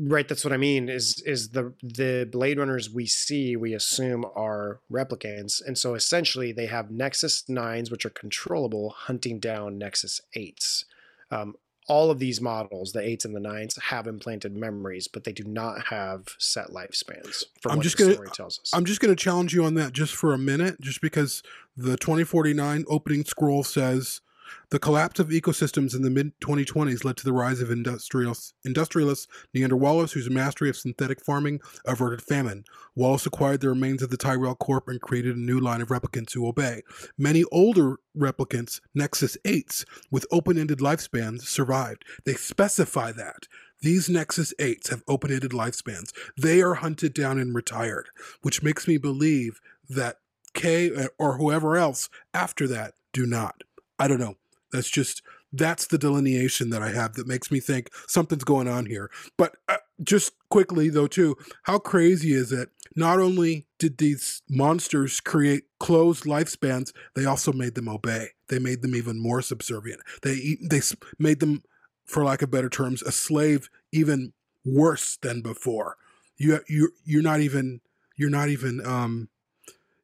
Right, 0.03 0.27
that's 0.27 0.45
what 0.45 0.55
I 0.55 0.57
mean. 0.57 0.89
Is 0.89 1.21
is 1.27 1.51
the 1.51 1.75
the 1.83 2.27
Blade 2.31 2.59
Runners 2.59 2.89
we 2.89 3.05
see 3.05 3.55
we 3.55 3.75
assume 3.75 4.25
are 4.35 4.81
replicants, 4.91 5.61
and 5.65 5.77
so 5.77 5.95
essentially 5.95 6.53
they 6.53 6.67
have 6.67 6.91
Nexus 6.91 7.47
nines, 7.51 7.91
which 7.91 8.07
are 8.07 8.11
controllable, 8.11 8.91
hunting 8.91 9.39
down 9.39 9.77
Nexus 9.77 10.23
eights. 10.35 10.87
Um, 11.31 11.55
all 11.87 12.11
of 12.11 12.19
these 12.19 12.41
models, 12.41 12.93
the 12.93 13.03
eights 13.03 13.27
and 13.27 13.37
the 13.37 13.41
nines, 13.41 13.77
have 13.77 14.07
implanted 14.07 14.57
memories, 14.57 15.07
but 15.07 15.25
they 15.25 15.33
do 15.33 15.45
not 15.45 15.89
have 15.89 16.29
set 16.39 16.69
lifespans. 16.69 17.45
From 17.61 17.73
I'm 17.73 17.81
just 17.83 17.99
the 17.99 18.05
gonna 18.05 18.15
story 18.15 18.31
tells 18.33 18.59
us. 18.59 18.71
I'm 18.73 18.87
just 18.87 19.03
gonna 19.03 19.15
challenge 19.15 19.53
you 19.53 19.65
on 19.65 19.75
that 19.75 19.93
just 19.93 20.15
for 20.15 20.33
a 20.33 20.39
minute, 20.39 20.81
just 20.81 21.03
because 21.03 21.43
the 21.77 21.99
2049 21.99 22.87
opening 22.89 23.25
scroll 23.25 23.65
says 23.65 24.23
the 24.71 24.79
collapse 24.79 25.19
of 25.19 25.29
ecosystems 25.29 25.95
in 25.95 26.03
the 26.03 26.11
mid 26.11 26.39
2020s 26.41 27.05
led 27.05 27.17
to 27.17 27.25
the 27.25 27.33
rise 27.33 27.61
of 27.61 27.71
industrialists, 27.71 28.55
industrialist 28.65 29.29
Niander 29.55 29.79
Wallace, 29.79 30.13
whose 30.13 30.31
mastery 30.31 30.69
of 30.69 30.77
synthetic 30.77 31.25
farming 31.25 31.61
averted 31.85 32.23
famine. 32.23 32.65
Wallace 32.95 33.27
acquired 33.27 33.61
the 33.61 33.69
remains 33.69 34.03
of 34.03 34.11
the 34.11 34.17
Tyrell 34.17 34.55
Corp 34.55 34.89
and 34.89 35.01
created 35.01 35.37
a 35.37 35.41
new 35.41 35.59
line 35.59 35.81
of 35.81 35.89
replicants 35.89 36.33
who 36.33 36.47
obey. 36.47 36.83
Many 37.19 37.45
older 37.51 37.99
replicants, 38.17 38.81
Nexus 38.95 39.37
8s, 39.45 39.85
with 40.11 40.27
open 40.31 40.59
ended 40.59 40.79
lifespans, 40.79 41.43
survived. 41.43 42.05
They 42.25 42.35
specify 42.35 43.13
that. 43.13 43.47
These 43.83 44.11
Nexus 44.11 44.53
8s 44.59 44.91
have 44.91 45.03
open 45.09 45.33
ended 45.33 45.53
lifespans. 45.53 46.13
They 46.37 46.61
are 46.61 46.75
hunted 46.75 47.15
down 47.15 47.39
and 47.39 47.55
retired, 47.55 48.11
which 48.43 48.63
makes 48.63 48.87
me 48.87 48.99
believe 48.99 49.61
that 49.89 50.17
K 50.53 50.91
or 51.19 51.39
whoever 51.39 51.77
else 51.77 52.09
after 52.35 52.67
that 52.69 52.95
do 53.13 53.27
not. 53.27 53.63
I 54.01 54.09
don't 54.09 54.19
know. 54.19 54.37
That's 54.73 54.91
just 54.91 55.23
that's 55.53 55.87
the 55.87 55.99
delineation 55.99 56.71
that 56.71 56.83
I 56.83 56.91
have 56.91 57.15
that 57.15 57.27
makes 57.27 57.51
me 57.51 57.61
think 57.61 57.91
something's 58.07 58.45
going 58.45 58.69
on 58.69 58.87
here. 58.87 59.11
But 59.37 59.57
uh, 59.69 59.77
just 60.03 60.33
quickly 60.49 60.89
though 60.89 61.07
too, 61.07 61.37
how 61.65 61.79
crazy 61.79 62.33
is 62.33 62.53
it? 62.53 62.71
Not 62.97 63.19
only 63.19 63.67
did 63.79 63.99
these 63.99 64.43
monsters 64.49 65.21
create 65.21 65.65
closed 65.79 66.25
lifespans, 66.25 66.93
they 67.15 67.25
also 67.25 67.53
made 67.53 67.75
them 67.75 67.89
obey. 67.89 68.29
They 68.49 68.59
made 68.59 68.83
them 68.83 68.95
even 68.95 69.21
more 69.21 69.43
subservient. 69.43 70.01
They 70.23 70.57
they 70.63 70.81
made 71.19 71.41
them 71.41 71.63
for 72.07 72.25
lack 72.25 72.43
of 72.43 72.51
better 72.51 72.71
terms 72.71 73.03
a 73.03 73.13
slave 73.13 73.69
even 73.93 74.33
worse 74.65 75.19
than 75.21 75.43
before. 75.43 75.97
You 76.39 76.61
you 76.69 76.93
you're 77.05 77.23
not 77.23 77.41
even 77.41 77.81
you're 78.17 78.31
not 78.31 78.49
even 78.49 78.85
um 78.87 79.29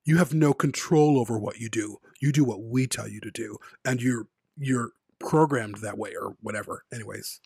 you 0.07 0.19
have 0.19 0.33
no 0.33 0.55
control 0.55 1.19
over 1.19 1.39
what 1.39 1.59
you 1.59 1.69
do. 1.69 1.99
You 2.21 2.33
do 2.33 2.45
what 2.45 2.63
we 2.63 2.87
tell 2.87 3.09
you 3.09 3.21
to 3.21 3.31
do, 3.31 3.59
and 3.85 4.01
you're 4.01 4.27
you're 4.57 4.93
programmed 5.19 5.77
that 5.79 5.99
way 5.99 6.15
or 6.19 6.37
whatever. 6.41 6.85
Anyways, 6.93 7.41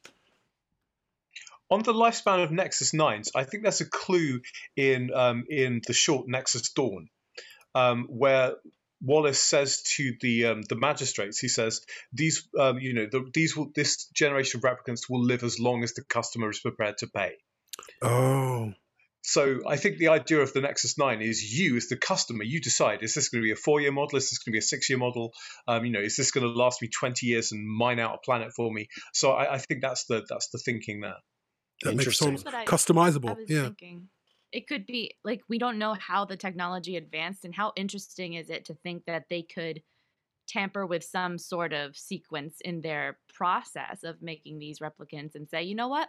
On 1.70 1.82
the 1.82 1.94
lifespan 1.94 2.44
of 2.44 2.52
Nexus 2.52 2.94
Nines, 2.94 3.32
I 3.34 3.44
think 3.44 3.64
that's 3.64 3.80
a 3.80 3.88
clue 3.88 4.40
in 4.76 5.12
um, 5.12 5.46
in 5.48 5.80
the 5.86 5.92
short 5.92 6.28
Nexus 6.28 6.70
Dawn, 6.70 7.08
um, 7.74 8.06
where 8.08 8.56
Wallace 9.02 9.42
says 9.42 9.82
to 9.96 10.12
the 10.20 10.46
um, 10.46 10.62
the 10.62 10.76
magistrates, 10.76 11.38
he 11.38 11.48
says 11.48 11.80
these 12.12 12.46
um, 12.58 12.78
you 12.78 12.92
know 12.92 13.06
the, 13.10 13.28
these 13.32 13.56
will 13.56 13.70
this 13.74 14.06
generation 14.14 14.60
of 14.60 14.64
replicants 14.64 15.08
will 15.08 15.22
live 15.22 15.42
as 15.42 15.58
long 15.58 15.82
as 15.82 15.94
the 15.94 16.04
customer 16.04 16.50
is 16.50 16.60
prepared 16.60 16.98
to 16.98 17.06
pay. 17.06 17.36
oh, 18.02 18.74
So 19.22 19.60
I 19.66 19.76
think 19.76 19.98
the 19.98 20.08
idea 20.08 20.40
of 20.40 20.52
the 20.52 20.62
Nexus 20.62 20.96
Nine 20.96 21.20
is 21.20 21.42
you 21.58 21.76
as 21.76 21.88
the 21.88 21.96
customer, 21.96 22.42
you 22.42 22.60
decide 22.60 23.02
is 23.02 23.14
this 23.14 23.28
going 23.28 23.42
to 23.42 23.46
be 23.46 23.52
a 23.52 23.56
four 23.56 23.80
year 23.80 23.92
model, 23.92 24.16
is 24.16 24.30
this 24.30 24.38
going 24.38 24.52
to 24.52 24.54
be 24.54 24.58
a 24.58 24.62
six 24.62 24.88
year 24.88 24.98
model, 24.98 25.32
um, 25.68 25.84
you 25.84 25.92
know, 25.92 26.00
is 26.00 26.16
this 26.16 26.30
going 26.30 26.44
to 26.44 26.50
last 26.50 26.80
me 26.80 26.88
twenty 26.88 27.26
years 27.26 27.52
and 27.52 27.68
mine 27.68 28.00
out 28.00 28.14
a 28.14 28.18
planet 28.18 28.52
for 28.54 28.72
me? 28.72 28.88
So 29.12 29.32
I, 29.32 29.54
I 29.54 29.58
think 29.58 29.82
that's 29.82 30.06
the 30.06 30.24
that's 30.28 30.48
the 30.48 30.58
thinking 30.58 31.00
there. 31.00 31.16
that 31.82 31.96
makes 31.96 32.18
total 32.18 32.32
That's 32.32 32.44
what 32.44 32.54
I- 32.54 32.64
customizable. 32.64 33.30
I 33.30 33.34
was 33.34 33.50
yeah, 33.50 33.64
thinking. 33.64 34.08
It 34.52 34.66
could 34.66 34.86
be 34.86 35.14
like 35.22 35.42
we 35.48 35.58
don't 35.58 35.78
know 35.78 35.94
how 35.94 36.24
the 36.24 36.36
technology 36.36 36.96
advanced 36.96 37.44
and 37.44 37.54
how 37.54 37.72
interesting 37.76 38.34
is 38.34 38.50
it 38.50 38.64
to 38.66 38.74
think 38.74 39.04
that 39.06 39.26
they 39.28 39.42
could 39.42 39.82
tamper 40.48 40.84
with 40.84 41.04
some 41.04 41.38
sort 41.38 41.72
of 41.72 41.96
sequence 41.96 42.56
in 42.64 42.80
their 42.80 43.18
process 43.32 44.02
of 44.02 44.20
making 44.20 44.58
these 44.58 44.80
replicants 44.80 45.36
and 45.36 45.48
say, 45.48 45.62
you 45.62 45.76
know 45.76 45.88
what? 45.88 46.08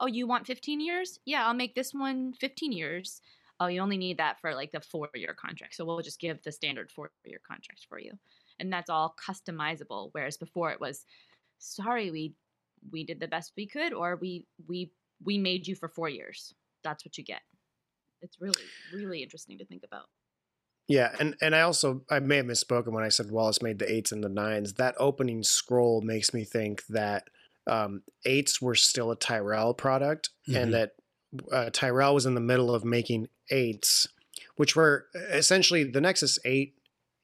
Oh, 0.00 0.06
you 0.06 0.26
want 0.26 0.46
15 0.46 0.80
years? 0.80 1.18
Yeah, 1.24 1.46
I'll 1.46 1.54
make 1.54 1.74
this 1.74 1.92
one 1.92 2.32
15 2.34 2.72
years. 2.72 3.20
Oh, 3.60 3.66
you 3.66 3.80
only 3.80 3.96
need 3.96 4.18
that 4.18 4.40
for 4.40 4.54
like 4.54 4.72
the 4.72 4.80
four 4.80 5.08
year 5.14 5.34
contract. 5.34 5.74
So 5.74 5.84
we'll 5.84 6.00
just 6.00 6.20
give 6.20 6.42
the 6.42 6.52
standard 6.52 6.90
four 6.90 7.10
year 7.24 7.40
contract 7.46 7.86
for 7.88 7.98
you. 7.98 8.12
And 8.58 8.72
that's 8.72 8.90
all 8.90 9.14
customizable. 9.28 10.10
Whereas 10.12 10.36
before 10.36 10.70
it 10.72 10.80
was, 10.80 11.04
sorry, 11.58 12.10
we 12.10 12.34
we 12.90 13.04
did 13.04 13.20
the 13.20 13.28
best 13.28 13.52
we 13.56 13.66
could, 13.66 13.92
or 13.92 14.16
we 14.20 14.46
we 14.68 14.90
we 15.24 15.38
made 15.38 15.66
you 15.66 15.76
for 15.76 15.88
four 15.88 16.08
years. 16.08 16.54
That's 16.82 17.04
what 17.04 17.16
you 17.16 17.24
get. 17.24 17.42
It's 18.20 18.40
really, 18.40 18.62
really 18.92 19.22
interesting 19.22 19.58
to 19.58 19.64
think 19.64 19.82
about. 19.84 20.06
Yeah, 20.88 21.14
and 21.20 21.36
and 21.40 21.54
I 21.54 21.60
also 21.62 22.02
I 22.10 22.20
may 22.20 22.38
have 22.38 22.46
misspoken 22.46 22.88
when 22.92 23.04
I 23.04 23.08
said 23.08 23.30
Wallace 23.30 23.62
made 23.62 23.78
the 23.78 23.90
eights 23.90 24.12
and 24.12 24.22
the 24.22 24.28
nines. 24.28 24.74
That 24.74 24.94
opening 24.98 25.42
scroll 25.42 26.00
makes 26.00 26.34
me 26.34 26.44
think 26.44 26.84
that 26.86 27.28
um, 27.66 28.02
eights 28.24 28.60
were 28.60 28.74
still 28.74 29.10
a 29.10 29.16
Tyrell 29.16 29.74
product, 29.74 30.30
Mhm. 30.48 30.56
and 30.62 30.74
that 30.74 30.94
uh, 31.50 31.70
Tyrell 31.70 32.14
was 32.14 32.26
in 32.26 32.34
the 32.34 32.40
middle 32.40 32.74
of 32.74 32.84
making 32.84 33.28
eights, 33.50 34.08
which 34.56 34.76
were 34.76 35.06
essentially 35.14 35.84
the 35.84 36.00
Nexus 36.00 36.38
eight 36.44 36.74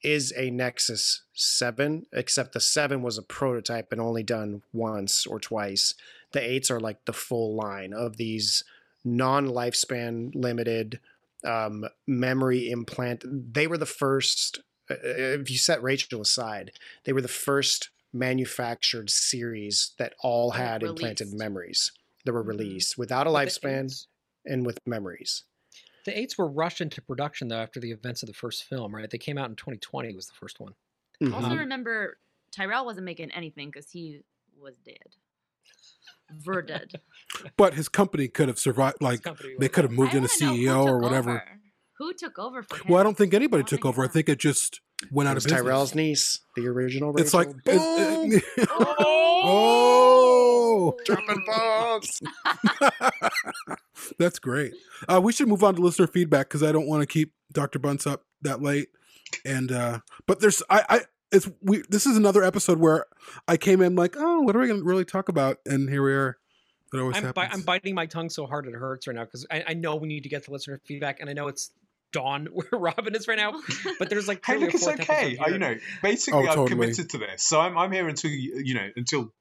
is 0.02 0.32
a 0.36 0.50
Nexus 0.50 1.22
seven, 1.34 2.06
except 2.12 2.52
the 2.52 2.60
seven 2.60 3.02
was 3.02 3.18
a 3.18 3.22
prototype 3.22 3.90
and 3.92 4.00
only 4.00 4.22
done 4.22 4.62
once 4.72 5.26
or 5.26 5.38
twice. 5.40 5.94
The 6.32 6.40
eights 6.40 6.70
are 6.70 6.80
like 6.80 7.04
the 7.04 7.12
full 7.12 7.54
line 7.56 7.92
of 7.92 8.16
these 8.16 8.62
non-lifespan 9.04 10.34
limited 10.34 11.00
um, 11.44 11.84
memory 12.06 12.70
implant. 12.70 13.24
They 13.54 13.66
were 13.66 13.78
the 13.78 13.86
first. 13.86 14.60
If 14.88 15.50
you 15.50 15.58
set 15.58 15.82
Rachael 15.82 16.22
aside, 16.22 16.72
they 17.04 17.12
were 17.12 17.20
the 17.20 17.28
first 17.28 17.90
manufactured 18.12 19.10
series 19.10 19.92
that 19.98 20.14
all 20.20 20.50
That 20.52 20.58
had 20.58 20.82
implanted 20.82 21.32
memories 21.34 21.92
that 22.24 22.32
were 22.32 22.42
Mhm. 22.44 22.48
released 22.48 22.98
without 22.98 23.26
a 23.26 23.30
lifespan 23.30 24.06
and 24.44 24.64
with 24.66 24.78
memories. 24.86 25.44
The 26.04 26.18
eights 26.18 26.38
were 26.38 26.48
rushed 26.48 26.80
into 26.80 27.02
production 27.02 27.48
though 27.48 27.58
after 27.60 27.80
the 27.80 27.90
events 27.92 28.22
of 28.22 28.28
the 28.28 28.32
first 28.34 28.64
film, 28.64 28.94
right? 28.94 29.10
They 29.10 29.18
came 29.18 29.36
out 29.36 29.50
in 29.50 29.56
2020 29.56 30.14
was 30.14 30.26
the 30.26 30.32
first 30.34 30.58
one. 30.60 30.74
Also, 31.20 31.48
Mhm. 31.50 31.58
remember 31.58 32.18
Tyrell 32.50 32.84
wasn't 32.86 33.04
making 33.04 33.30
anything 33.32 33.68
because 33.70 33.90
he 33.90 34.22
was 34.56 34.78
dead. 34.78 35.16
Ver 36.30 36.62
dead. 36.62 37.00
but 37.56 37.74
his 37.74 37.88
company 37.88 38.28
could 38.28 38.48
have 38.48 38.58
survived. 38.58 39.00
Like 39.02 39.22
they 39.58 39.68
could 39.68 39.84
have 39.84 39.92
moved 39.92 40.14
I 40.14 40.18
in 40.18 40.24
a 40.24 40.28
wanna 40.40 40.52
know 40.52 40.56
who 40.56 40.62
CEO 40.66 40.84
or 40.86 40.98
whatever. 40.98 41.30
over. 41.42 41.60
Who 41.98 42.14
took 42.14 42.38
over 42.38 42.62
for 42.62 42.76
him? 42.76 42.84
Well, 42.88 43.00
I 43.00 43.02
don't 43.02 43.16
think 43.16 43.34
anybody 43.34 43.62
took 43.64 43.70
think 43.70 43.84
over. 43.86 44.04
I 44.04 44.08
think 44.08 44.28
it 44.28 44.38
just 44.38 44.80
went 45.10 45.28
out 45.28 45.36
of 45.36 45.44
business. 45.44 45.62
Tyrell's 45.62 45.94
niece, 45.94 46.40
the 46.56 46.66
original. 46.66 47.12
Rachael. 47.12 47.24
It's 47.24 47.34
like 47.34 47.48
Boom! 47.64 48.32
it's- 48.32 48.42
it- 48.56 48.68
oh, 48.78 50.96
dropping 51.04 51.44
bombs. 51.46 52.20
that's 54.18 54.38
great. 54.38 54.74
Uh, 55.08 55.20
we 55.22 55.32
should 55.32 55.48
move 55.48 55.64
on 55.64 55.74
to 55.76 55.82
listener 55.82 56.06
feedback 56.06 56.48
because 56.48 56.62
I 56.62 56.72
don't 56.72 56.86
want 56.86 57.02
to 57.02 57.06
keep 57.06 57.32
Dr. 57.52 57.78
Bunce 57.78 58.06
up 58.06 58.24
that 58.42 58.62
late. 58.62 58.88
And 59.44 59.70
uh, 59.70 60.00
but 60.26 60.40
there's 60.40 60.62
I 60.70 60.82
I 60.88 61.00
it's 61.30 61.48
we 61.60 61.82
this 61.90 62.06
is 62.06 62.16
another 62.16 62.42
episode 62.42 62.78
where 62.78 63.04
I 63.46 63.58
came 63.58 63.82
in 63.82 63.94
like 63.94 64.14
oh 64.16 64.40
what 64.40 64.56
are 64.56 64.60
we 64.60 64.68
gonna 64.68 64.82
really 64.82 65.04
talk 65.04 65.28
about 65.28 65.58
and 65.66 65.88
here 65.88 66.02
we 66.02 66.12
are. 66.12 66.38
That 66.92 67.00
always 67.00 67.16
I'm, 67.18 67.32
bi- 67.32 67.42
happens. 67.44 67.60
I'm 67.60 67.66
biting 67.66 67.94
my 67.94 68.06
tongue 68.06 68.30
so 68.30 68.46
hard 68.46 68.66
it 68.66 68.72
hurts 68.72 69.06
right 69.06 69.14
now 69.14 69.24
because 69.24 69.46
I, 69.50 69.62
I 69.68 69.74
know 69.74 69.96
we 69.96 70.08
need 70.08 70.22
to 70.22 70.30
get 70.30 70.46
the 70.46 70.52
listener 70.52 70.80
feedback, 70.86 71.20
and 71.20 71.28
I 71.28 71.34
know 71.34 71.48
it's 71.48 71.70
dawn 72.12 72.46
where 72.52 72.66
Robin 72.72 73.14
is 73.14 73.28
right 73.28 73.38
now. 73.38 73.52
Oh. 73.54 73.94
But 73.98 74.10
there's 74.10 74.28
like 74.28 74.44
Hey, 74.44 74.54
three 74.58 74.62
or 74.62 74.66
look, 74.66 74.74
it's 74.74 74.88
okay. 74.88 75.38
I, 75.38 75.44
oh, 75.44 75.48
you 75.48 75.58
know, 75.58 75.74
basically, 76.02 76.46
Oh, 76.48 76.62
I'm 76.62 76.68
committed 76.68 77.10
to 77.10 77.18
this, 77.18 77.42
so 77.42 77.60
I'm 77.60 77.76
I'm 77.76 77.92
here 77.92 78.08
until 78.08 78.30
you 78.30 78.62
you 78.64 78.74
know 78.74 78.88
until 78.96 79.32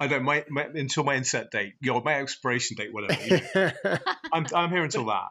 I 0.00 0.08
don't 0.08 0.24
my, 0.24 0.44
my 0.50 0.64
until 0.74 1.04
my 1.04 1.16
incept 1.16 1.50
date, 1.50 1.74
you 1.80 1.92
know, 1.92 2.00
my 2.00 2.14
expiration 2.14 2.76
date, 2.76 2.92
whatever. 2.92 3.22
You 3.22 3.40
know. 3.54 3.70
I'm 4.32 4.46
I'm 4.54 4.70
here 4.70 4.82
until 4.84 5.06
that. 5.06 5.28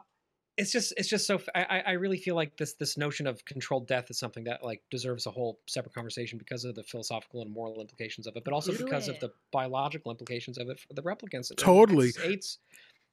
it's 0.56 0.70
just 0.72 0.92
it's 0.96 1.08
just 1.08 1.26
so 1.26 1.40
I 1.54 1.82
I 1.86 1.92
really 1.92 2.18
feel 2.18 2.34
like 2.34 2.56
this 2.56 2.74
this 2.74 2.96
notion 2.96 3.26
of 3.26 3.44
controlled 3.44 3.86
death 3.88 4.10
is 4.10 4.18
something 4.18 4.44
that 4.44 4.62
like 4.64 4.82
deserves 4.90 5.26
a 5.26 5.30
whole 5.30 5.58
separate 5.66 5.94
conversation 5.94 6.38
because 6.38 6.64
of 6.64 6.74
the 6.74 6.82
philosophical 6.82 7.42
and 7.42 7.50
moral 7.50 7.80
implications 7.80 8.26
of 8.26 8.36
it 8.36 8.44
but 8.44 8.52
also 8.52 8.72
Do 8.72 8.84
because 8.84 9.08
of 9.08 9.18
the 9.20 9.30
biological 9.50 10.10
implications 10.10 10.58
of 10.58 10.68
it 10.68 10.78
for 10.80 10.92
the 10.92 11.02
replicants 11.02 11.54
Totally. 11.56 12.08
it's, 12.08 12.18
it's 12.18 12.58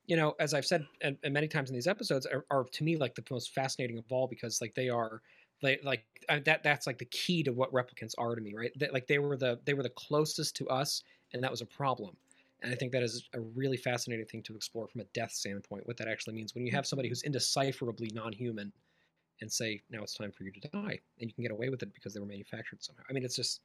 you 0.09 0.17
know 0.17 0.35
as 0.39 0.53
i've 0.53 0.65
said 0.65 0.85
and, 1.01 1.17
and 1.23 1.33
many 1.33 1.47
times 1.47 1.69
in 1.69 1.75
these 1.75 1.87
episodes 1.87 2.25
are, 2.25 2.45
are 2.49 2.65
to 2.65 2.83
me 2.83 2.97
like 2.97 3.15
the 3.15 3.23
most 3.29 3.53
fascinating 3.53 3.97
of 3.97 4.05
all 4.09 4.27
because 4.27 4.59
like 4.59 4.73
they 4.75 4.89
are 4.89 5.21
like 5.61 5.79
like 5.83 6.03
uh, 6.29 6.39
that 6.45 6.63
that's 6.63 6.87
like 6.87 6.97
the 6.97 7.05
key 7.05 7.43
to 7.43 7.51
what 7.51 7.71
replicants 7.71 8.13
are 8.17 8.35
to 8.35 8.41
me 8.41 8.53
right 8.55 8.71
that, 8.77 8.91
like 8.93 9.07
they 9.07 9.19
were 9.19 9.37
the 9.37 9.59
they 9.65 9.73
were 9.73 9.83
the 9.83 9.89
closest 9.89 10.55
to 10.55 10.67
us 10.67 11.03
and 11.33 11.43
that 11.43 11.51
was 11.51 11.61
a 11.61 11.65
problem 11.65 12.15
and 12.61 12.73
I 12.73 12.75
think 12.75 12.91
that 12.91 13.03
is 13.03 13.29
a 13.33 13.39
really 13.39 13.77
fascinating 13.77 14.25
thing 14.25 14.43
to 14.43 14.55
explore 14.55 14.87
from 14.87 15.01
a 15.01 15.05
death 15.13 15.31
standpoint, 15.31 15.87
what 15.87 15.97
that 15.97 16.07
actually 16.07 16.35
means. 16.35 16.53
When 16.53 16.65
you 16.65 16.71
have 16.73 16.85
somebody 16.85 17.07
who's 17.07 17.23
indecipherably 17.23 18.13
non 18.13 18.33
human 18.33 18.73
and 19.41 19.49
say, 19.49 19.81
now 19.89 20.03
it's 20.03 20.13
time 20.13 20.31
for 20.31 20.43
you 20.43 20.51
to 20.51 20.59
die, 20.67 20.99
and 21.19 21.29
you 21.29 21.33
can 21.33 21.43
get 21.43 21.51
away 21.51 21.69
with 21.69 21.81
it 21.83 21.93
because 21.93 22.13
they 22.13 22.19
were 22.19 22.25
manufactured 22.25 22.83
somehow. 22.83 23.03
I 23.09 23.13
mean, 23.13 23.23
it's 23.23 23.35
just. 23.35 23.61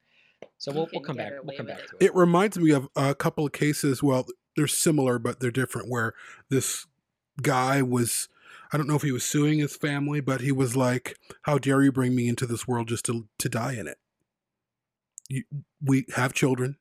So 0.59 0.73
we'll, 0.73 0.89
we'll 0.93 1.03
come 1.03 1.17
back. 1.17 1.33
We'll 1.43 1.57
come 1.57 1.67
back 1.67 1.81
it. 1.81 1.89
to 1.89 1.97
it. 1.97 2.05
It 2.07 2.15
reminds 2.15 2.59
me 2.59 2.71
of 2.71 2.89
a 2.95 3.15
couple 3.15 3.47
of 3.47 3.53
cases. 3.53 4.03
Well, 4.03 4.27
they're 4.57 4.67
similar, 4.67 5.19
but 5.19 5.41
they're 5.41 5.51
different. 5.51 5.89
Where 5.91 6.15
this 6.51 6.87
guy 7.43 7.83
was, 7.83 8.29
I 8.73 8.77
don't 8.77 8.89
know 8.89 8.97
if 8.97 9.03
he 9.03 9.13
was 9.13 9.25
suing 9.25 9.59
his 9.59 9.77
family, 9.77 10.21
but 10.21 10.41
he 10.41 10.53
was 10.53 10.77
like, 10.77 11.17
"How 11.43 11.59
dare 11.59 11.83
you 11.83 11.93
bring 11.93 12.15
me 12.15 12.29
into 12.29 12.47
this 12.47 12.67
world 12.67 12.89
just 12.89 13.05
to 13.07 13.29
to 13.39 13.49
die 13.49 13.75
in 13.75 13.87
it? 13.87 13.99
You, 15.29 15.45
we 15.83 16.07
have 16.15 16.33
children, 16.33 16.77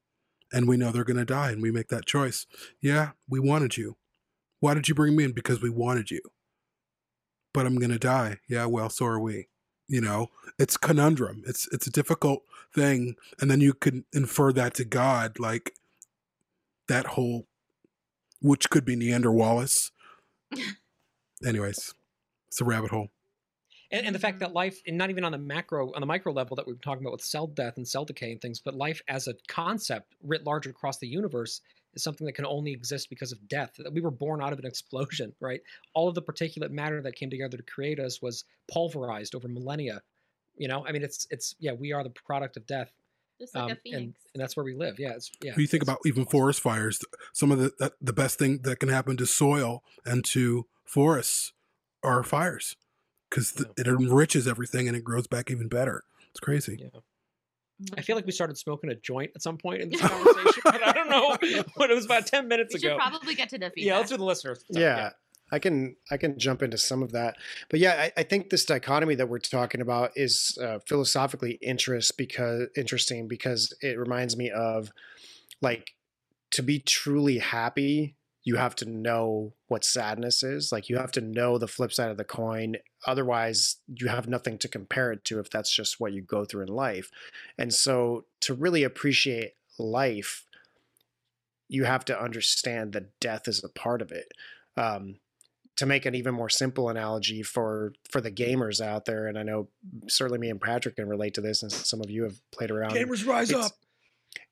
and 0.51 0.67
we 0.67 0.77
know 0.77 0.91
they're 0.91 1.03
going 1.03 1.17
to 1.17 1.25
die, 1.25 1.51
and 1.51 1.61
we 1.61 1.71
make 1.71 1.89
that 1.89 2.05
choice. 2.05 2.45
Yeah, 2.81 3.11
we 3.27 3.39
wanted 3.39 3.77
you. 3.77 3.97
Why 4.59 4.73
did 4.73 4.87
you 4.87 4.95
bring 4.95 5.15
me 5.15 5.25
in? 5.25 5.31
Because 5.33 5.61
we 5.61 5.69
wanted 5.69 6.11
you. 6.11 6.21
But 7.53 7.65
I'm 7.65 7.75
going 7.75 7.91
to 7.91 7.99
die. 7.99 8.37
Yeah, 8.47 8.65
well, 8.65 8.89
so 8.89 9.05
are 9.05 9.19
we. 9.19 9.47
You 9.87 9.99
know, 9.99 10.29
it's 10.57 10.77
conundrum. 10.77 11.43
It's 11.45 11.67
it's 11.71 11.87
a 11.87 11.91
difficult 11.91 12.43
thing, 12.73 13.15
and 13.39 13.51
then 13.51 13.59
you 13.59 13.73
can 13.73 14.05
infer 14.13 14.53
that 14.53 14.73
to 14.75 14.85
God, 14.85 15.37
like 15.39 15.73
that 16.87 17.05
whole, 17.07 17.47
which 18.43 18.69
could 18.69 18.85
be 18.85 18.95
Niander 18.95 19.33
Wallace. 19.33 19.91
Anyways, 21.47 21.93
it's 22.49 22.61
a 22.61 22.65
rabbit 22.65 22.91
hole. 22.91 23.07
and, 23.89 24.05
and 24.05 24.13
the 24.13 24.19
fact 24.19 24.39
that 24.39 24.53
life, 24.53 24.79
and 24.85 24.97
not 24.97 25.09
even 25.09 25.23
on 25.23 25.31
the 25.31 25.37
macro, 25.37 25.91
on 25.93 26.01
the 26.01 26.05
micro 26.05 26.31
level 26.33 26.55
that 26.57 26.67
we 26.67 26.73
were 26.73 26.79
talking 26.79 27.03
about 27.03 27.13
with 27.13 27.23
cell 27.23 27.47
death 27.47 27.77
and 27.77 27.87
cell 27.87 28.05
decay 28.05 28.33
and 28.33 28.41
things, 28.41 28.59
but 28.59 28.75
life 28.75 29.01
as 29.07 29.27
a 29.27 29.33
concept 29.47 30.13
writ 30.21 30.43
large 30.43 30.67
across 30.67 30.97
the 30.97 31.07
universe 31.07 31.61
is 31.93 32.03
something 32.03 32.25
that 32.25 32.33
can 32.33 32.45
only 32.45 32.73
exist 32.73 33.09
because 33.09 33.31
of 33.31 33.47
death. 33.47 33.71
That 33.77 33.93
We 33.93 34.01
were 34.01 34.11
born 34.11 34.41
out 34.41 34.51
of 34.51 34.59
an 34.59 34.65
explosion, 34.73 35.33
right? 35.39 35.61
All 35.93 36.09
of 36.09 36.15
the 36.15 36.21
particulate 36.21 36.71
matter 36.71 37.01
that 37.01 37.15
came 37.15 37.29
together 37.29 37.57
to 37.57 37.63
create 37.63 37.99
us 37.99 38.21
was 38.21 38.43
pulverized 38.69 39.35
over 39.35 39.47
millennia. 39.47 40.01
You 40.57 40.67
know, 40.67 40.85
I 40.85 40.91
mean, 40.91 41.01
it's 41.01 41.25
it's 41.31 41.55
yeah, 41.59 41.71
we 41.71 41.93
are 41.93 42.03
the 42.03 42.11
product 42.11 42.57
of 42.57 42.67
death, 42.67 42.91
Just 43.39 43.55
like 43.55 43.69
a 43.69 43.71
um, 43.73 43.77
phoenix. 43.83 43.97
and 44.01 44.13
and 44.35 44.41
that's 44.41 44.55
where 44.55 44.63
we 44.63 44.73
live. 44.75 44.99
Yeah, 44.99 45.11
it's 45.13 45.31
yeah. 45.41 45.51
When 45.51 45.61
you 45.61 45.67
think 45.67 45.83
about 45.83 45.99
even 46.05 46.25
forest 46.25 46.61
fires, 46.61 46.99
some 47.33 47.51
of 47.51 47.59
the 47.59 47.71
that, 47.79 47.93
the 48.01 48.13
best 48.13 48.39
thing 48.39 48.59
that 48.63 48.79
can 48.79 48.89
happen 48.89 49.17
to 49.17 49.25
soil 49.25 49.83
and 50.05 50.23
to 50.25 50.65
forests 50.85 51.53
are 52.03 52.23
fires 52.23 52.75
because 53.29 53.65
it 53.77 53.87
enriches 53.87 54.47
everything 54.47 54.87
and 54.87 54.95
it 54.95 55.03
grows 55.03 55.27
back 55.27 55.49
even 55.49 55.67
better. 55.67 56.03
It's 56.29 56.39
crazy. 56.39 56.77
Yeah. 56.81 56.99
I 57.97 58.01
feel 58.01 58.15
like 58.15 58.25
we 58.25 58.31
started 58.31 58.57
smoking 58.57 58.89
a 58.91 58.95
joint 58.95 59.31
at 59.35 59.41
some 59.41 59.57
point 59.57 59.81
in 59.81 59.89
this 59.89 59.99
conversation, 60.07 60.61
but 60.63 60.83
I 60.85 60.93
don't 60.93 61.09
know 61.09 61.29
what 61.75 61.89
it 61.91 61.95
was 61.95 62.05
about 62.05 62.27
ten 62.27 62.47
minutes 62.47 62.73
we 62.73 62.79
should 62.79 62.91
ago. 62.91 62.97
probably 62.97 63.35
get 63.35 63.49
to 63.49 63.57
the 63.57 63.65
feedback. 63.71 63.83
yeah, 63.83 63.97
let's 63.97 64.09
do 64.09 64.17
the 64.17 64.23
listeners. 64.23 64.63
So, 64.71 64.79
yeah, 64.79 65.09
I 65.51 65.59
can 65.59 65.95
I 66.09 66.17
can 66.17 66.39
jump 66.39 66.63
into 66.63 66.77
some 66.77 67.03
of 67.03 67.11
that, 67.11 67.35
but 67.69 67.79
yeah, 67.79 67.93
I, 67.99 68.21
I 68.21 68.23
think 68.23 68.49
this 68.49 68.65
dichotomy 68.65 69.15
that 69.15 69.29
we're 69.29 69.39
talking 69.39 69.81
about 69.81 70.11
is 70.15 70.57
uh, 70.61 70.79
philosophically 70.87 71.59
interest 71.61 72.17
because 72.17 72.69
interesting 72.75 73.27
because 73.27 73.73
it 73.81 73.99
reminds 73.99 74.35
me 74.35 74.49
of 74.49 74.91
like 75.61 75.91
to 76.51 76.63
be 76.63 76.79
truly 76.79 77.39
happy, 77.39 78.15
you 78.43 78.57
have 78.57 78.75
to 78.75 78.85
know 78.85 79.53
what 79.67 79.85
sadness 79.85 80.43
is. 80.43 80.71
Like 80.71 80.89
you 80.89 80.97
have 80.97 81.11
to 81.13 81.21
know 81.21 81.57
the 81.57 81.67
flip 81.67 81.93
side 81.93 82.11
of 82.11 82.17
the 82.17 82.23
coin. 82.23 82.75
Otherwise, 83.07 83.77
you 83.87 84.07
have 84.07 84.27
nothing 84.27 84.57
to 84.59 84.67
compare 84.67 85.11
it 85.11 85.23
to 85.25 85.39
if 85.39 85.49
that's 85.49 85.73
just 85.73 85.99
what 85.99 86.13
you 86.13 86.21
go 86.21 86.45
through 86.45 86.63
in 86.63 86.69
life. 86.69 87.09
And 87.57 87.73
so, 87.73 88.25
to 88.41 88.53
really 88.53 88.83
appreciate 88.83 89.53
life, 89.79 90.45
you 91.69 91.85
have 91.85 92.05
to 92.05 92.21
understand 92.21 92.93
that 92.93 93.19
death 93.19 93.47
is 93.47 93.63
a 93.63 93.69
part 93.69 94.01
of 94.01 94.11
it. 94.11 94.31
Um, 94.77 95.15
to 95.83 95.87
make 95.87 96.05
an 96.05 96.15
even 96.15 96.33
more 96.33 96.49
simple 96.49 96.87
analogy 96.89 97.43
for 97.43 97.93
for 98.09 98.21
the 98.21 98.31
gamers 98.31 98.79
out 98.79 99.03
there, 99.05 99.27
and 99.27 99.37
I 99.37 99.43
know 99.43 99.67
certainly 100.07 100.39
me 100.39 100.49
and 100.49 100.59
Patrick 100.59 100.95
can 100.95 101.07
relate 101.09 101.33
to 101.33 101.41
this, 101.41 101.61
and 101.61 101.71
some 101.71 101.99
of 101.99 102.09
you 102.09 102.23
have 102.23 102.39
played 102.51 102.71
around. 102.71 102.93
Gamers 102.93 103.27
rise 103.27 103.49
It's- 103.49 103.65
up. 103.65 103.73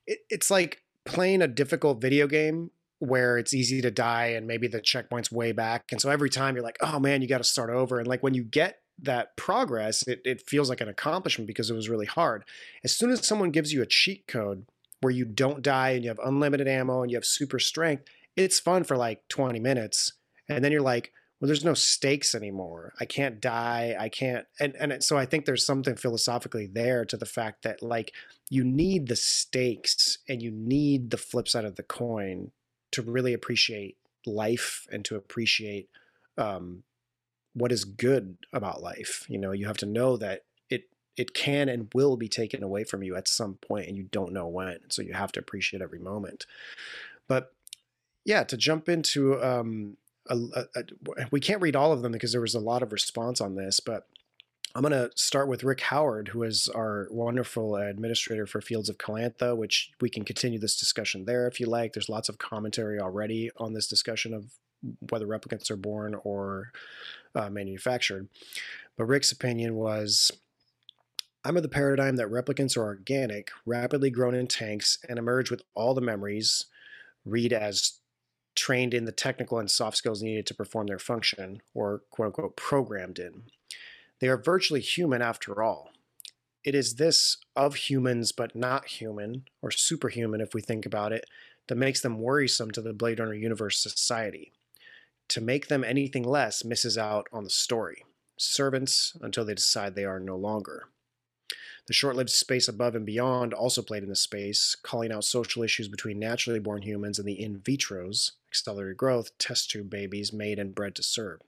It, 0.06 0.20
it's 0.30 0.52
like 0.52 0.84
playing 1.06 1.42
a 1.42 1.48
difficult 1.48 2.02
video 2.02 2.28
game 2.28 2.72
where 3.00 3.38
it's 3.38 3.54
easy 3.54 3.82
to 3.82 3.90
die 3.92 4.28
and 4.28 4.46
maybe 4.46 4.68
the 4.68 4.82
checkpoint's 4.82 5.32
way 5.32 5.54
back, 5.54 5.86
and 5.92 6.02
so 6.02 6.10
every 6.10 6.30
time 6.30 6.56
you're 6.56 6.64
like, 6.66 6.78
oh 6.82 7.00
man, 7.00 7.22
you 7.22 7.28
got 7.28 7.38
to 7.38 7.44
start 7.46 7.70
over, 7.70 7.98
and 7.98 8.08
like 8.08 8.22
when 8.22 8.34
you 8.34 8.44
get 8.44 8.82
that 9.02 9.36
progress, 9.38 10.06
it, 10.08 10.22
it 10.26 10.48
feels 10.48 10.70
like 10.70 10.82
an 10.82 10.90
accomplishment 10.90 11.48
because 11.48 11.70
it 11.70 11.74
was 11.76 11.90
really 11.90 12.06
hard. 12.06 12.44
As 12.84 12.94
soon 12.96 13.10
as 13.10 13.26
someone 13.26 13.52
gives 13.52 13.72
you 13.74 13.82
a 13.82 13.86
cheat 13.88 14.28
code 14.28 14.66
where 15.00 15.12
you 15.12 15.26
don't 15.26 15.64
die 15.64 15.92
and 15.92 16.04
you 16.04 16.10
have 16.10 16.20
unlimited 16.24 16.68
ammo 16.68 17.02
and 17.02 17.10
you 17.10 17.18
have 17.18 17.26
super 17.26 17.58
strength, 17.58 18.04
it's 18.36 18.60
fun 18.60 18.84
for 18.84 18.98
like 18.98 19.28
20 19.30 19.60
minutes. 19.60 20.14
And 20.48 20.64
then 20.64 20.72
you're 20.72 20.82
like, 20.82 21.14
well, 21.42 21.48
there's 21.48 21.66
no 21.66 21.74
stakes 21.74 22.36
anymore. 22.36 22.94
I 23.00 23.06
can't 23.06 23.42
die. 23.42 23.96
I 24.00 24.10
can't. 24.10 24.46
And, 24.60 24.76
and 24.80 25.04
so 25.04 25.18
I 25.18 25.26
think 25.26 25.46
there's 25.46 25.66
something 25.66 25.96
philosophically 25.96 26.68
there 26.68 27.04
to 27.06 27.18
the 27.18 27.26
fact 27.26 27.64
that 27.64 27.82
like 27.82 28.14
you 28.52 28.64
need 28.64 29.08
the 29.08 29.16
stakes 29.16 30.20
and 30.30 30.40
you 30.40 30.52
need 30.52 31.10
the 31.10 31.18
flip 31.18 31.48
side 31.48 31.66
of 31.66 31.78
the 31.78 31.84
coin 31.84 32.52
to 32.92 33.02
really 33.02 33.34
appreciate 33.34 33.98
life 34.28 34.86
and 34.92 35.04
to 35.06 35.16
appreciate 35.16 35.90
um, 36.38 36.84
what 37.56 37.72
is 37.72 37.86
good 37.86 38.38
about 38.54 38.84
life. 38.84 39.26
You 39.28 39.40
know, 39.40 39.52
you 39.52 39.66
have 39.66 39.78
to 39.78 39.88
know 39.88 40.18
that 40.18 40.44
it 40.70 40.90
it 41.18 41.34
can 41.34 41.70
and 41.70 41.92
will 41.96 42.18
be 42.18 42.30
taken 42.30 42.62
away 42.62 42.84
from 42.84 43.02
you 43.02 43.16
at 43.16 43.28
some 43.28 43.56
point, 43.56 43.88
and 43.88 43.98
you 43.98 44.04
don't 44.04 44.32
know 44.32 44.48
when. 44.48 44.78
So 44.90 45.02
you 45.02 45.14
have 45.14 45.32
to 45.32 45.40
appreciate 45.40 45.82
every 45.82 46.00
moment. 46.00 46.46
But 47.28 47.52
yeah, 48.26 48.44
to 48.44 48.58
jump 48.58 48.88
into 48.88 49.42
um, 49.44 49.98
a, 50.36 50.66
a, 50.76 50.84
we 51.32 51.40
can't 51.40 51.62
read 51.62 51.76
all 51.76 51.92
of 51.92 52.02
them 52.02 52.12
because 52.12 52.32
there 52.32 52.42
was 52.42 52.56
a 52.56 52.60
lot 52.60 52.84
of 52.84 52.92
response 52.92 53.42
on 53.42 53.56
this, 53.56 53.80
but 53.80 54.08
I'm 54.74 54.84
going 54.84 54.94
to 54.94 55.12
start 55.16 55.50
with 55.50 55.64
Rick 55.64 55.82
Howard, 55.82 56.30
who 56.30 56.44
is 56.44 56.70
our 56.70 57.08
wonderful 57.12 57.76
administrator 57.76 58.46
for 58.46 58.62
Fields 58.62 58.88
of 58.88 58.98
Calantha, 58.98 59.56
which 59.58 59.92
we 60.00 60.10
can 60.10 60.24
continue 60.24 60.60
this 60.60 60.80
discussion 60.80 61.26
there 61.26 61.48
if 61.48 61.60
you 61.60 61.66
like. 61.66 61.92
There's 61.94 62.08
lots 62.08 62.30
of 62.30 62.38
commentary 62.38 63.00
already 63.00 63.52
on 63.58 63.74
this 63.74 63.88
discussion 63.88 64.34
of 64.34 64.54
whether 65.10 65.28
replicants 65.28 65.70
are 65.70 65.76
born 65.76 66.16
or 66.24 66.72
uh, 67.36 67.50
manufactured. 67.50 68.30
But 68.98 69.06
Rick's 69.06 69.32
opinion 69.32 69.76
was 69.76 70.32
I'm 71.44 71.58
of 71.58 71.64
the 71.64 71.70
paradigm 71.70 72.16
that 72.18 72.30
replicants 72.30 72.78
are 72.78 72.84
organic, 72.84 73.50
rapidly 73.66 74.10
grown 74.10 74.36
in 74.36 74.48
tanks, 74.48 75.00
and 75.10 75.20
emerge 75.20 75.50
with 75.50 75.64
all 75.74 75.94
the 75.94 76.02
memories, 76.02 76.66
read 77.26 77.52
as 77.52 78.00
trained 78.56 78.94
in 78.94 79.06
the 79.06 79.12
technical 79.12 79.60
and 79.60 79.70
soft 79.70 79.98
skills 79.98 80.22
needed 80.22 80.46
to 80.48 80.56
perform 80.56 80.88
their 80.88 81.00
function, 81.00 81.62
or 81.74 82.04
quote 82.10 82.28
unquote 82.28 82.56
programmed 82.56 83.20
in. 83.20 83.44
They 84.20 84.28
are 84.28 84.38
virtually 84.38 84.82
human 84.82 85.22
after 85.22 85.62
all. 85.62 85.92
It 86.64 86.76
is 86.76 86.96
this 86.96 87.38
of 87.56 87.76
humans 87.76 88.32
but 88.32 88.56
not 88.56 88.88
human, 88.88 89.46
or 89.62 89.72
superhuman 89.72 90.42
if 90.42 90.54
we 90.54 90.62
think 90.62 90.86
about 90.86 91.12
it, 91.12 91.26
that 91.68 91.76
makes 91.76 92.02
them 92.02 92.20
worrisome 92.20 92.72
to 92.72 92.82
the 92.82 92.94
Blade 92.94 93.20
Runner 93.20 93.34
universe 93.34 93.82
society. 93.82 94.52
To 95.30 95.42
make 95.42 95.68
them 95.68 95.84
anything 95.84 96.24
less 96.24 96.64
misses 96.66 96.98
out 96.98 97.28
on 97.32 97.44
the 97.44 97.50
story. 97.50 98.04
Servants 98.38 99.18
until 99.22 99.46
they 99.46 99.54
decide 99.56 99.96
they 99.96 100.06
are 100.06 100.20
no 100.20 100.36
longer. 100.36 100.90
The 101.88 101.94
short 101.94 102.16
lived 102.16 102.30
space 102.30 102.68
above 102.68 102.96
and 102.96 103.06
beyond 103.06 103.54
also 103.54 103.82
played 103.82 104.04
in 104.04 104.10
the 104.10 104.16
space, 104.16 104.76
calling 104.82 105.12
out 105.12 105.24
social 105.24 105.64
issues 105.64 105.88
between 105.88 106.20
naturally 106.20 106.60
born 106.60 106.82
humans 106.84 107.20
and 107.20 107.28
the 107.28 107.42
in 107.42 107.60
vitros, 107.60 108.32
accelerated 108.50 108.98
growth, 108.98 109.38
test 109.38 109.72
tube 109.72 109.90
babies 109.90 110.32
made 110.32 110.60
and 110.60 110.76
bred 110.76 110.96
to 110.96 111.04
serve. 111.04 111.42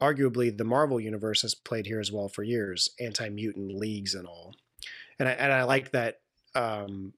Arguably, 0.00 0.56
the 0.56 0.64
Marvel 0.64 1.00
universe 1.00 1.42
has 1.42 1.54
played 1.54 1.86
here 1.86 2.00
as 2.00 2.12
well 2.12 2.28
for 2.28 2.42
years, 2.42 2.90
anti 3.00 3.28
mutant 3.30 3.74
leagues 3.74 4.14
and 4.14 4.26
all. 4.26 4.54
And 5.18 5.28
I, 5.28 5.32
and 5.32 5.52
I 5.52 5.62
like 5.62 5.92
that 5.92 6.20
um, 6.54 7.14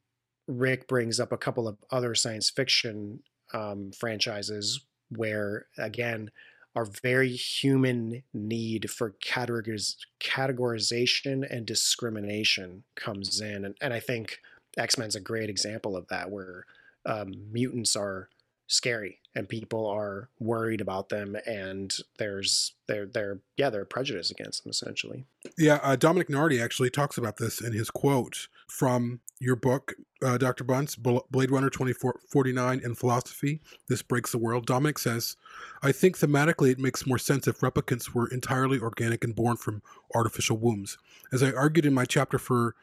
Rick 0.47 0.87
brings 0.87 1.19
up 1.19 1.33
a 1.33 1.37
couple 1.39 1.67
of 1.67 1.77
other 1.91 2.15
science 2.15 2.51
fiction 2.51 3.21
um, 3.53 3.91
franchises 3.93 4.81
where, 5.11 5.67
again, 5.77 6.31
our 6.79 6.85
very 6.85 7.33
human 7.33 8.23
need 8.33 8.89
for 8.89 9.17
categoriz- 9.21 9.97
categorization 10.21 11.45
and 11.51 11.67
discrimination 11.67 12.85
comes 12.95 13.41
in. 13.41 13.65
And, 13.65 13.77
and 13.81 13.93
I 13.93 13.99
think 13.99 14.39
X 14.77 14.97
Men's 14.97 15.17
a 15.17 15.21
great 15.21 15.51
example 15.51 15.97
of 15.97 16.07
that, 16.07 16.31
where 16.31 16.67
um, 17.05 17.35
mutants 17.51 17.97
are 17.97 18.29
scary 18.69 19.19
and 19.35 19.49
people 19.49 19.89
are 19.89 20.29
worried 20.39 20.81
about 20.81 21.09
them 21.09 21.37
and 21.47 21.97
there's 22.19 22.75
they're 22.87 23.07
they're 23.07 23.39
yeah 23.57 23.71
they're 23.71 23.87
prejudiced 23.87 24.31
against 24.31 24.63
them 24.63 24.69
essentially 24.69 25.25
Yeah, 25.57 25.81
uh, 25.83 25.97
Dominic 25.97 26.29
Nardi 26.29 26.61
actually 26.61 26.91
talks 26.91 27.17
about 27.17 27.39
this 27.39 27.63
in 27.63 27.73
his 27.73 27.89
quote 27.89 28.49
from 28.69 29.21
your 29.41 29.57
book, 29.57 29.95
uh, 30.23 30.37
Dr. 30.37 30.65
Bunce, 30.65 30.97
Blade 30.97 31.51
Runner 31.51 31.71
2049 31.71 32.81
and 32.83 32.99
Philosophy. 32.99 33.61
This 33.89 34.03
breaks 34.03 34.33
the 34.33 34.39
world. 34.39 34.67
Dominic 34.67 34.99
says, 34.99 35.37
I 35.83 35.93
think 35.93 36.19
thematically 36.19 36.73
it 36.73 36.79
makes 36.79 37.07
more 37.07 37.19
sense 37.19 37.47
if 37.47 37.61
replicants 37.61 38.15
were 38.15 38.29
entirely 38.29 38.81
organic 38.81 39.23
and 39.25 39.35
born 39.35 39.57
from 39.57 39.83
artificial 40.15 40.57
wombs. 40.57 40.99
As 41.33 41.43
I 41.43 41.53
argued 41.53 41.87
in 41.87 41.95
my 41.95 42.05
chapter 42.05 42.39
for 42.39 42.75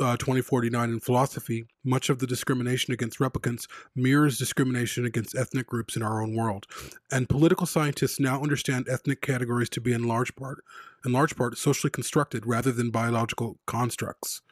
uh, 0.00 0.16
2049 0.16 0.90
in 0.90 1.00
philosophy, 1.00 1.66
much 1.84 2.08
of 2.08 2.20
the 2.20 2.26
discrimination 2.26 2.92
against 2.94 3.18
replicants 3.18 3.66
mirrors 3.96 4.38
discrimination 4.38 5.04
against 5.04 5.36
ethnic 5.36 5.66
groups 5.66 5.96
in 5.96 6.02
our 6.02 6.22
own 6.22 6.36
world. 6.36 6.66
And 7.10 7.28
political 7.28 7.66
scientists 7.66 8.20
now 8.20 8.40
understand 8.40 8.88
ethnic 8.88 9.20
categories 9.20 9.68
to 9.70 9.80
be 9.80 9.92
in 9.92 10.06
large 10.06 10.36
part, 10.36 10.62
in 11.04 11.12
large 11.12 11.34
part, 11.34 11.58
socially 11.58 11.90
constructed 11.90 12.46
rather 12.46 12.70
than 12.70 12.90
biological 12.90 13.58
constructs, 13.66 14.42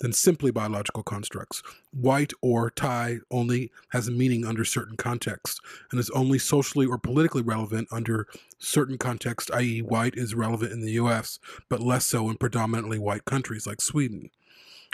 than 0.00 0.12
simply 0.12 0.50
biological 0.50 1.02
constructs. 1.02 1.62
White 1.92 2.32
or 2.40 2.70
Thai 2.70 3.18
only 3.30 3.70
has 3.90 4.08
a 4.08 4.12
meaning 4.12 4.44
under 4.44 4.64
certain 4.64 4.96
contexts 4.96 5.60
and 5.90 6.00
is 6.00 6.10
only 6.10 6.38
socially 6.38 6.86
or 6.86 6.98
politically 6.98 7.42
relevant 7.42 7.88
under 7.92 8.26
certain 8.58 8.98
contexts, 8.98 9.50
i.e., 9.52 9.80
white 9.80 10.14
is 10.16 10.34
relevant 10.34 10.72
in 10.72 10.80
the 10.80 10.92
US, 10.92 11.38
but 11.68 11.80
less 11.80 12.06
so 12.06 12.28
in 12.28 12.36
predominantly 12.36 12.98
white 12.98 13.24
countries 13.24 13.66
like 13.66 13.80
Sweden. 13.80 14.30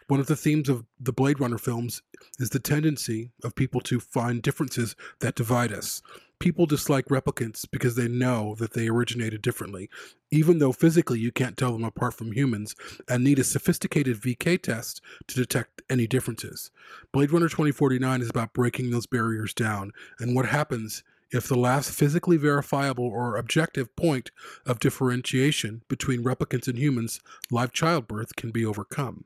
One 0.09 0.21
of 0.21 0.27
the 0.27 0.37
themes 0.37 0.69
of 0.69 0.85
the 1.01 1.13
Blade 1.13 1.41
Runner 1.41 1.59
films 1.59 2.03
is 2.39 2.51
the 2.51 2.61
tendency 2.61 3.31
of 3.43 3.57
people 3.57 3.81
to 3.83 3.99
find 3.99 4.41
differences 4.41 4.95
that 5.19 5.35
divide 5.35 5.73
us. 5.73 6.01
People 6.39 6.67
dislike 6.67 7.07
replicants 7.07 7.65
because 7.71 7.97
they 7.97 8.09
know 8.09 8.55
that 8.57 8.75
they 8.75 8.89
originated 8.89 9.41
differently, 9.41 9.89
even 10.31 10.59
though 10.59 10.73
physically 10.73 11.19
you 11.19 11.33
can't 11.33 11.57
tell 11.57 11.73
them 11.73 11.85
apart 11.85 12.15
from 12.15 12.33
humans 12.33 12.75
and 13.09 13.25
need 13.25 13.39
a 13.39 13.45
sophisticated 13.45 14.21
VK 14.21 14.61
test 14.61 15.01
to 15.29 15.35
detect 15.35 15.83
any 15.89 16.07
differences. 16.07 16.71
Blade 17.13 17.33
Runner 17.33 17.49
2049 17.49 18.21
is 18.21 18.31
about 18.31 18.53
breaking 18.53 18.91
those 18.91 19.07
barriers 19.07 19.55
down 19.55 19.93
and 20.19 20.37
what 20.37 20.47
happens 20.47 21.03
if 21.31 21.49
the 21.49 21.57
last 21.59 21.91
physically 21.91 22.37
verifiable 22.37 23.07
or 23.07 23.37
objective 23.37 23.95
point 23.97 24.31
of 24.65 24.79
differentiation 24.79 25.83
between 25.89 26.23
replicants 26.23 26.69
and 26.69 26.79
humans, 26.79 27.21
live 27.51 27.73
childbirth, 27.73 28.37
can 28.37 28.51
be 28.51 28.65
overcome. 28.65 29.25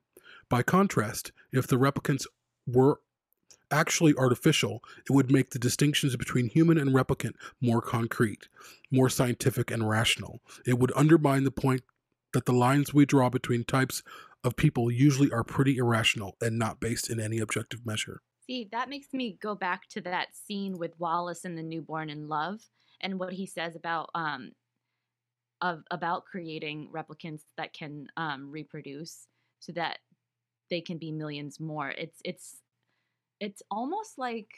By 0.49 0.63
contrast, 0.63 1.33
if 1.53 1.67
the 1.67 1.77
replicants 1.77 2.27
were 2.67 3.01
actually 3.71 4.15
artificial, 4.17 4.83
it 5.09 5.13
would 5.13 5.31
make 5.31 5.51
the 5.51 5.59
distinctions 5.59 6.17
between 6.17 6.49
human 6.49 6.79
and 6.79 6.91
replicant 6.91 7.35
more 7.61 7.81
concrete, 7.81 8.49
more 8.91 9.09
scientific 9.09 9.71
and 9.71 9.89
rational. 9.89 10.41
It 10.67 10.79
would 10.79 10.93
undermine 10.97 11.45
the 11.45 11.51
point 11.51 11.83
that 12.33 12.47
the 12.47 12.53
lines 12.53 12.95
we 12.95 13.07
draw 13.07 13.29
between 13.29 13.65
types 13.65 14.03
of 14.45 14.57
people 14.57 14.91
usually 14.91 15.31
are 15.31 15.45
pretty 15.45 15.77
irrational 15.77 16.37
and 16.41 16.59
not 16.59 16.81
based 16.81 17.11
in 17.11 17.21
any 17.21 17.39
objective 17.39 17.85
measure. 17.85 18.23
See, 18.47 18.69
that 18.73 18.89
makes 18.89 19.13
me 19.13 19.39
go 19.41 19.55
back 19.55 19.89
to 19.91 20.01
that 20.03 20.35
scene 20.35 20.79
with 20.79 20.99
Wallace 20.99 21.45
and 21.45 21.57
the 21.57 21.63
newborn 21.63 22.11
in 22.11 22.29
love 22.29 22.61
and 23.01 23.19
what 23.19 23.33
he 23.33 23.47
says 23.47 23.77
about 23.77 24.11
um 24.15 24.53
of 25.61 25.83
about 25.91 26.25
creating 26.25 26.89
replicants 26.93 27.43
that 27.57 27.73
can 27.73 28.09
um 28.17 28.51
reproduce 28.51 29.27
so 29.61 29.73
that 29.73 29.99
they 30.71 30.81
can 30.81 30.99
be 30.99 31.13
millions 31.13 31.61
more. 31.61 31.91
It's 31.91 32.21
it's 32.25 32.57
it's 33.41 33.63
almost 33.71 34.19
like 34.19 34.49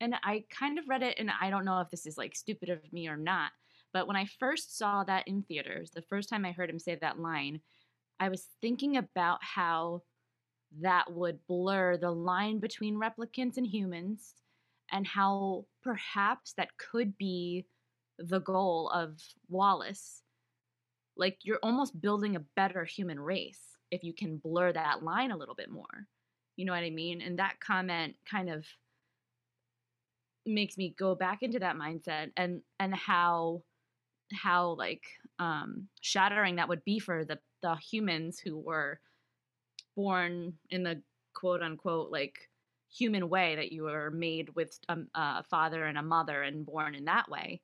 and 0.00 0.14
I 0.22 0.44
kind 0.50 0.78
of 0.78 0.88
read 0.88 1.02
it 1.02 1.14
and 1.18 1.30
I 1.40 1.48
don't 1.48 1.64
know 1.64 1.80
if 1.80 1.88
this 1.88 2.04
is 2.04 2.18
like 2.18 2.36
stupid 2.36 2.68
of 2.68 2.92
me 2.92 3.08
or 3.08 3.16
not, 3.16 3.52
but 3.94 4.06
when 4.06 4.16
I 4.16 4.26
first 4.38 4.76
saw 4.76 5.04
that 5.04 5.26
in 5.26 5.42
theaters, 5.42 5.90
the 5.90 6.02
first 6.02 6.28
time 6.28 6.44
I 6.44 6.52
heard 6.52 6.68
him 6.68 6.78
say 6.78 6.96
that 6.96 7.18
line, 7.18 7.60
I 8.20 8.28
was 8.28 8.46
thinking 8.60 8.98
about 8.98 9.38
how 9.40 10.02
that 10.80 11.10
would 11.10 11.38
blur 11.46 11.96
the 11.96 12.10
line 12.10 12.58
between 12.58 13.00
replicants 13.00 13.56
and 13.56 13.66
humans 13.66 14.34
and 14.92 15.06
how 15.06 15.64
perhaps 15.82 16.52
that 16.54 16.76
could 16.76 17.16
be 17.16 17.66
the 18.18 18.40
goal 18.40 18.90
of 18.90 19.18
Wallace. 19.48 20.22
Like 21.16 21.38
you're 21.42 21.58
almost 21.62 22.00
building 22.00 22.36
a 22.36 22.44
better 22.54 22.84
human 22.84 23.18
race 23.18 23.60
if 23.90 24.04
you 24.04 24.12
can 24.12 24.36
blur 24.36 24.72
that 24.72 25.02
line 25.02 25.30
a 25.30 25.36
little 25.36 25.54
bit 25.54 25.70
more. 25.70 26.06
You 26.56 26.64
know 26.64 26.72
what 26.72 26.84
I 26.84 26.90
mean? 26.90 27.20
And 27.20 27.38
that 27.38 27.60
comment 27.60 28.16
kind 28.30 28.48
of 28.50 28.64
makes 30.46 30.76
me 30.78 30.94
go 30.96 31.14
back 31.14 31.42
into 31.42 31.58
that 31.58 31.76
mindset 31.76 32.30
and 32.36 32.62
and 32.78 32.94
how 32.94 33.62
how 34.32 34.70
like 34.78 35.02
um 35.38 35.88
shattering 36.00 36.56
that 36.56 36.68
would 36.68 36.84
be 36.84 36.98
for 36.98 37.24
the 37.24 37.38
the 37.62 37.74
humans 37.76 38.38
who 38.38 38.56
were 38.56 39.00
born 39.96 40.52
in 40.70 40.82
the 40.82 41.02
quote 41.34 41.62
unquote 41.62 42.12
like 42.12 42.48
human 42.90 43.28
way 43.28 43.56
that 43.56 43.72
you 43.72 43.82
were 43.82 44.10
made 44.10 44.48
with 44.54 44.78
a, 44.88 44.96
a 45.14 45.42
father 45.44 45.84
and 45.84 45.98
a 45.98 46.02
mother 46.02 46.42
and 46.42 46.64
born 46.64 46.94
in 46.94 47.04
that 47.04 47.28
way 47.28 47.60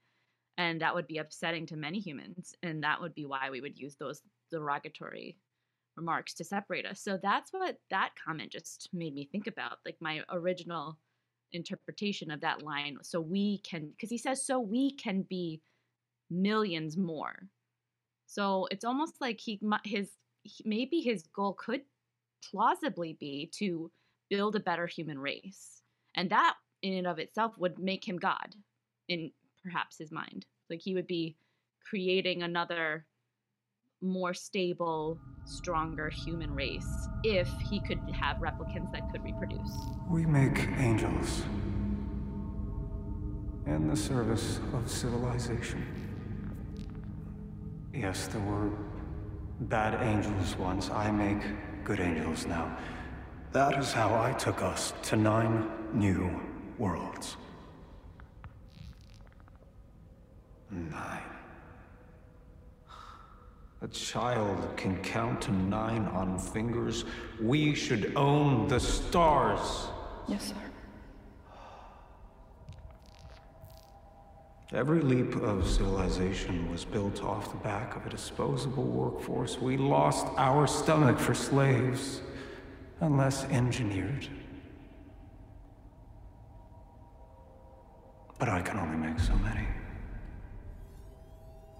and 0.59 0.81
that 0.81 0.95
would 0.95 1.07
be 1.07 1.19
upsetting 1.19 1.67
to 1.67 1.77
many 1.77 2.01
humans 2.01 2.55
and 2.63 2.83
that 2.83 3.01
would 3.01 3.15
be 3.15 3.25
why 3.25 3.49
we 3.51 3.61
would 3.61 3.79
use 3.79 3.97
those 3.97 4.23
derogatory 4.51 5.37
remarks 5.97 6.35
to 6.35 6.45
separate 6.45 6.87
us. 6.87 7.01
So 7.01 7.19
that's 7.23 7.53
what 7.53 7.79
that 7.91 8.11
comment 8.23 8.51
just 8.51 8.89
made 8.93 9.15
me 9.15 9.29
think 9.31 9.47
about 9.47 9.79
like 9.85 9.97
my 10.01 10.21
original 10.31 10.99
interpretation 11.53 12.31
of 12.31 12.41
that 12.41 12.63
line. 12.63 12.97
So 13.03 13.21
we 13.21 13.59
can 13.59 13.91
because 13.91 14.11
he 14.11 14.19
says 14.19 14.45
so 14.45 14.59
we 14.59 14.93
can 14.93 15.23
be 15.23 15.61
millions 16.31 16.97
more. 16.97 17.49
So 18.27 18.67
it's 18.71 18.85
almost 18.85 19.21
like 19.21 19.41
he 19.41 19.61
his 19.85 20.11
maybe 20.65 21.01
his 21.01 21.25
goal 21.35 21.55
could 21.55 21.83
plausibly 22.51 23.17
be 23.21 23.51
to 23.55 23.91
build 24.31 24.57
a 24.57 24.61
better 24.61 24.87
human 24.87 25.19
race. 25.19 25.83
And 26.15 26.31
that 26.31 26.55
in 26.83 26.95
and 26.95 27.07
of 27.07 27.19
itself 27.19 27.57
would 27.59 27.79
make 27.79 28.07
him 28.07 28.17
god 28.17 28.55
in 29.09 29.31
perhaps 29.63 29.99
his 29.99 30.11
mind. 30.11 30.47
Like 30.71 30.81
he 30.81 30.95
would 30.95 31.07
be 31.07 31.37
creating 31.89 32.43
another 32.43 33.05
more 34.03 34.35
stable 34.35 35.19
stronger 35.45 36.09
human 36.09 36.55
race 36.55 37.09
if 37.25 37.49
he 37.71 37.81
could 37.81 37.99
have 38.13 38.37
replicants 38.39 38.93
that 38.93 39.11
could 39.11 39.23
reproduce 39.25 39.73
We 40.09 40.27
make 40.27 40.69
angels 40.79 41.43
in 43.67 43.89
the 43.89 43.97
service 43.97 44.61
of 44.75 44.91
civilization. 44.91 45.87
Yes, 47.93 48.27
there 48.27 48.41
were 48.41 48.71
bad 49.61 50.03
angels 50.03 50.57
once. 50.57 50.91
I 50.91 51.11
make 51.11 51.43
good 51.85 52.01
angels 52.01 52.47
now. 52.47 52.77
That 53.53 53.79
is 53.79 53.93
how 53.93 54.15
I 54.21 54.33
took 54.33 54.63
us 54.63 54.95
to 55.05 55.17
nine 55.17 55.71
new 55.93 56.41
worlds. 56.79 57.37
Nine. 60.71 61.32
A 63.83 63.89
child 63.89 64.77
can 64.77 64.97
count 65.03 65.43
to 65.43 65.53
nine 65.53 66.05
on 66.07 66.39
fingers. 66.39 67.05
We 67.41 67.75
should 67.75 68.13
own 68.15 68.69
the 68.69 68.79
stars. 68.79 69.89
Yes, 70.29 70.51
sir. 70.51 70.55
Every 74.73 75.01
leap 75.01 75.35
of 75.35 75.69
civilization 75.69 76.71
was 76.71 76.85
built 76.85 77.25
off 77.25 77.51
the 77.51 77.59
back 77.59 77.97
of 77.97 78.07
a 78.07 78.09
disposable 78.09 78.85
workforce. 78.85 79.59
We 79.59 79.77
lost 79.77 80.29
our 80.37 80.69
stomach 80.69 81.19
for 81.19 81.35
slaves, 81.35 82.23
unless 83.01 83.45
engineered. 83.47 84.29
But 88.39 88.49
I 88.49 88.63
can 88.63 88.79
only 88.79 88.97
make 88.97 89.19
so 89.19 89.35
many. 89.35 89.67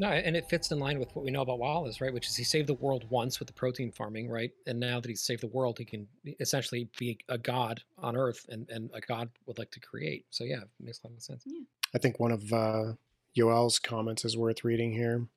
No, 0.03 0.09
and 0.09 0.37
it 0.37 0.49
fits 0.49 0.73
in 0.73 0.81
line 0.81 0.99
with 0.99 1.15
what 1.15 1.25
we 1.25 1.31
know 1.31 1.43
about 1.43 1.61
Wallace, 1.61 2.01
right? 2.01 2.13
Which 2.13 2.27
is 2.27 2.35
he 2.35 2.43
saved 2.43 2.67
the 2.67 2.75
world 2.75 3.05
once 3.09 3.39
with 3.39 3.47
the 3.47 3.53
protein 3.55 3.93
farming, 3.93 4.29
right? 4.29 4.51
And 4.67 4.81
now 4.81 4.99
that 4.99 5.09
he's 5.09 5.21
saved 5.21 5.45
the 5.45 5.47
world, 5.47 5.79
he 5.79 5.85
can 5.85 6.09
essentially 6.41 6.89
be 6.99 7.19
a 7.29 7.39
god 7.39 7.83
on 7.99 8.17
Earth, 8.17 8.45
and, 8.49 8.69
and 8.69 8.91
a 8.95 9.01
god 9.01 9.31
would 9.47 9.59
like 9.59 9.71
to 9.71 9.79
create. 9.79 10.27
So 10.31 10.43
yeah, 10.43 10.63
it 10.63 10.69
makes 10.81 10.99
a 11.05 11.07
lot 11.07 11.15
of 11.15 11.23
sense. 11.23 11.45
Yeah. 11.47 11.61
I 11.95 11.99
think 11.99 12.19
one 12.19 12.33
of 12.33 12.53
uh, 12.53 12.95
Yoel's 13.39 13.79
comments 13.79 14.25
is 14.25 14.37
worth 14.37 14.65
reading 14.65 14.91
here. 14.91 15.29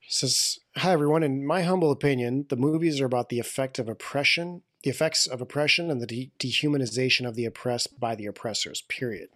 He 0.00 0.10
says, 0.10 0.58
"Hi 0.76 0.92
everyone. 0.92 1.22
In 1.22 1.46
my 1.46 1.62
humble 1.62 1.92
opinion, 1.92 2.44
the 2.50 2.56
movies 2.56 3.00
are 3.00 3.06
about 3.06 3.30
the 3.30 3.38
effect 3.38 3.78
of 3.78 3.88
oppression, 3.88 4.60
the 4.82 4.90
effects 4.90 5.26
of 5.26 5.40
oppression, 5.40 5.90
and 5.90 6.02
the 6.02 6.06
de- 6.06 6.30
dehumanization 6.38 7.26
of 7.26 7.36
the 7.36 7.46
oppressed 7.46 7.98
by 7.98 8.14
the 8.14 8.26
oppressors. 8.26 8.82
Period. 8.82 9.30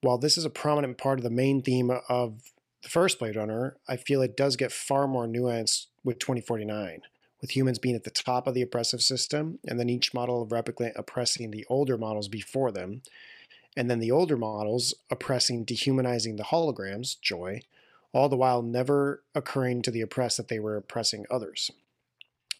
while 0.00 0.16
this 0.16 0.38
is 0.38 0.46
a 0.46 0.50
prominent 0.50 0.96
part 0.96 1.18
of 1.18 1.22
the 1.22 1.30
main 1.30 1.60
theme 1.60 1.90
of 2.08 2.51
the 2.82 2.88
first 2.88 3.18
Blade 3.18 3.36
Runner, 3.36 3.76
I 3.88 3.96
feel 3.96 4.22
it 4.22 4.36
does 4.36 4.56
get 4.56 4.72
far 4.72 5.06
more 5.06 5.26
nuanced 5.26 5.86
with 6.04 6.18
2049, 6.18 7.02
with 7.40 7.54
humans 7.54 7.78
being 7.78 7.94
at 7.94 8.04
the 8.04 8.10
top 8.10 8.46
of 8.46 8.54
the 8.54 8.62
oppressive 8.62 9.02
system, 9.02 9.58
and 9.66 9.78
then 9.78 9.88
each 9.88 10.12
model 10.12 10.42
of 10.42 10.50
replicant 10.50 10.92
oppressing 10.96 11.50
the 11.50 11.64
older 11.68 11.96
models 11.96 12.28
before 12.28 12.72
them, 12.72 13.02
and 13.76 13.88
then 13.88 14.00
the 14.00 14.10
older 14.10 14.36
models 14.36 14.94
oppressing, 15.10 15.64
dehumanizing 15.64 16.36
the 16.36 16.44
holograms, 16.44 17.20
Joy, 17.20 17.62
all 18.12 18.28
the 18.28 18.36
while 18.36 18.62
never 18.62 19.22
occurring 19.34 19.82
to 19.82 19.90
the 19.90 20.02
oppressed 20.02 20.36
that 20.36 20.48
they 20.48 20.58
were 20.58 20.76
oppressing 20.76 21.24
others. 21.30 21.70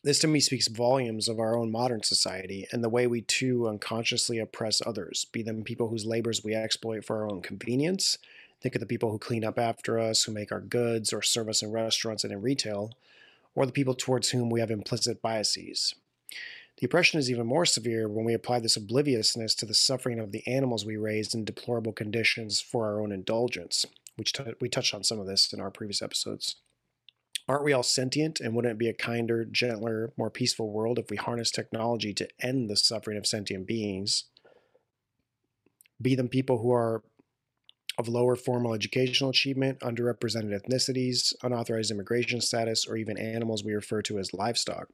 This 0.04 0.18
to 0.20 0.26
me 0.26 0.40
speaks 0.40 0.66
volumes 0.66 1.28
of 1.28 1.38
our 1.38 1.56
own 1.56 1.70
modern 1.70 2.02
society 2.02 2.66
and 2.72 2.82
the 2.82 2.88
way 2.88 3.06
we 3.06 3.20
too 3.20 3.68
unconsciously 3.68 4.38
oppress 4.38 4.82
others, 4.84 5.26
be 5.30 5.42
them 5.42 5.62
people 5.62 5.88
whose 5.88 6.04
labors 6.04 6.42
we 6.42 6.54
exploit 6.54 7.04
for 7.04 7.18
our 7.18 7.30
own 7.30 7.40
convenience. 7.40 8.18
Think 8.62 8.76
of 8.76 8.80
the 8.80 8.86
people 8.86 9.10
who 9.10 9.18
clean 9.18 9.44
up 9.44 9.58
after 9.58 9.98
us, 9.98 10.22
who 10.22 10.32
make 10.32 10.52
our 10.52 10.60
goods, 10.60 11.12
or 11.12 11.20
serve 11.20 11.48
us 11.48 11.62
in 11.62 11.72
restaurants 11.72 12.22
and 12.22 12.32
in 12.32 12.40
retail, 12.40 12.92
or 13.56 13.66
the 13.66 13.72
people 13.72 13.94
towards 13.94 14.30
whom 14.30 14.50
we 14.50 14.60
have 14.60 14.70
implicit 14.70 15.20
biases. 15.20 15.96
The 16.78 16.86
oppression 16.86 17.18
is 17.18 17.28
even 17.28 17.46
more 17.46 17.66
severe 17.66 18.08
when 18.08 18.24
we 18.24 18.34
apply 18.34 18.60
this 18.60 18.76
obliviousness 18.76 19.56
to 19.56 19.66
the 19.66 19.74
suffering 19.74 20.20
of 20.20 20.30
the 20.30 20.46
animals 20.46 20.86
we 20.86 20.96
raised 20.96 21.34
in 21.34 21.44
deplorable 21.44 21.92
conditions 21.92 22.60
for 22.60 22.86
our 22.86 23.00
own 23.00 23.10
indulgence, 23.10 23.84
which 24.16 24.32
t- 24.32 24.44
we 24.60 24.68
touched 24.68 24.94
on 24.94 25.02
some 25.02 25.18
of 25.18 25.26
this 25.26 25.52
in 25.52 25.60
our 25.60 25.70
previous 25.70 26.00
episodes. 26.00 26.56
Aren't 27.48 27.64
we 27.64 27.72
all 27.72 27.82
sentient, 27.82 28.38
and 28.38 28.54
wouldn't 28.54 28.72
it 28.72 28.78
be 28.78 28.88
a 28.88 28.94
kinder, 28.94 29.44
gentler, 29.44 30.12
more 30.16 30.30
peaceful 30.30 30.70
world 30.70 31.00
if 31.00 31.10
we 31.10 31.16
harness 31.16 31.50
technology 31.50 32.14
to 32.14 32.28
end 32.40 32.70
the 32.70 32.76
suffering 32.76 33.18
of 33.18 33.26
sentient 33.26 33.66
beings? 33.66 34.24
Be 36.00 36.14
them 36.14 36.28
people 36.28 36.58
who 36.58 36.72
are 36.72 37.02
of 37.98 38.08
lower 38.08 38.36
formal 38.36 38.74
educational 38.74 39.30
achievement, 39.30 39.80
underrepresented 39.80 40.58
ethnicities, 40.58 41.34
unauthorized 41.42 41.90
immigration 41.90 42.40
status, 42.40 42.86
or 42.86 42.96
even 42.96 43.18
animals 43.18 43.64
we 43.64 43.72
refer 43.72 44.02
to 44.02 44.18
as 44.18 44.32
livestock. 44.32 44.88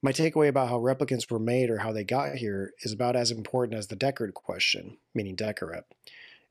My 0.00 0.12
takeaway 0.12 0.48
about 0.48 0.68
how 0.68 0.78
replicants 0.78 1.30
were 1.30 1.40
made 1.40 1.70
or 1.70 1.78
how 1.78 1.92
they 1.92 2.04
got 2.04 2.36
here 2.36 2.72
is 2.82 2.92
about 2.92 3.16
as 3.16 3.30
important 3.30 3.76
as 3.76 3.88
the 3.88 3.96
Deckard 3.96 4.32
question, 4.32 4.96
meaning 5.12 5.36
Deckard. 5.36 5.82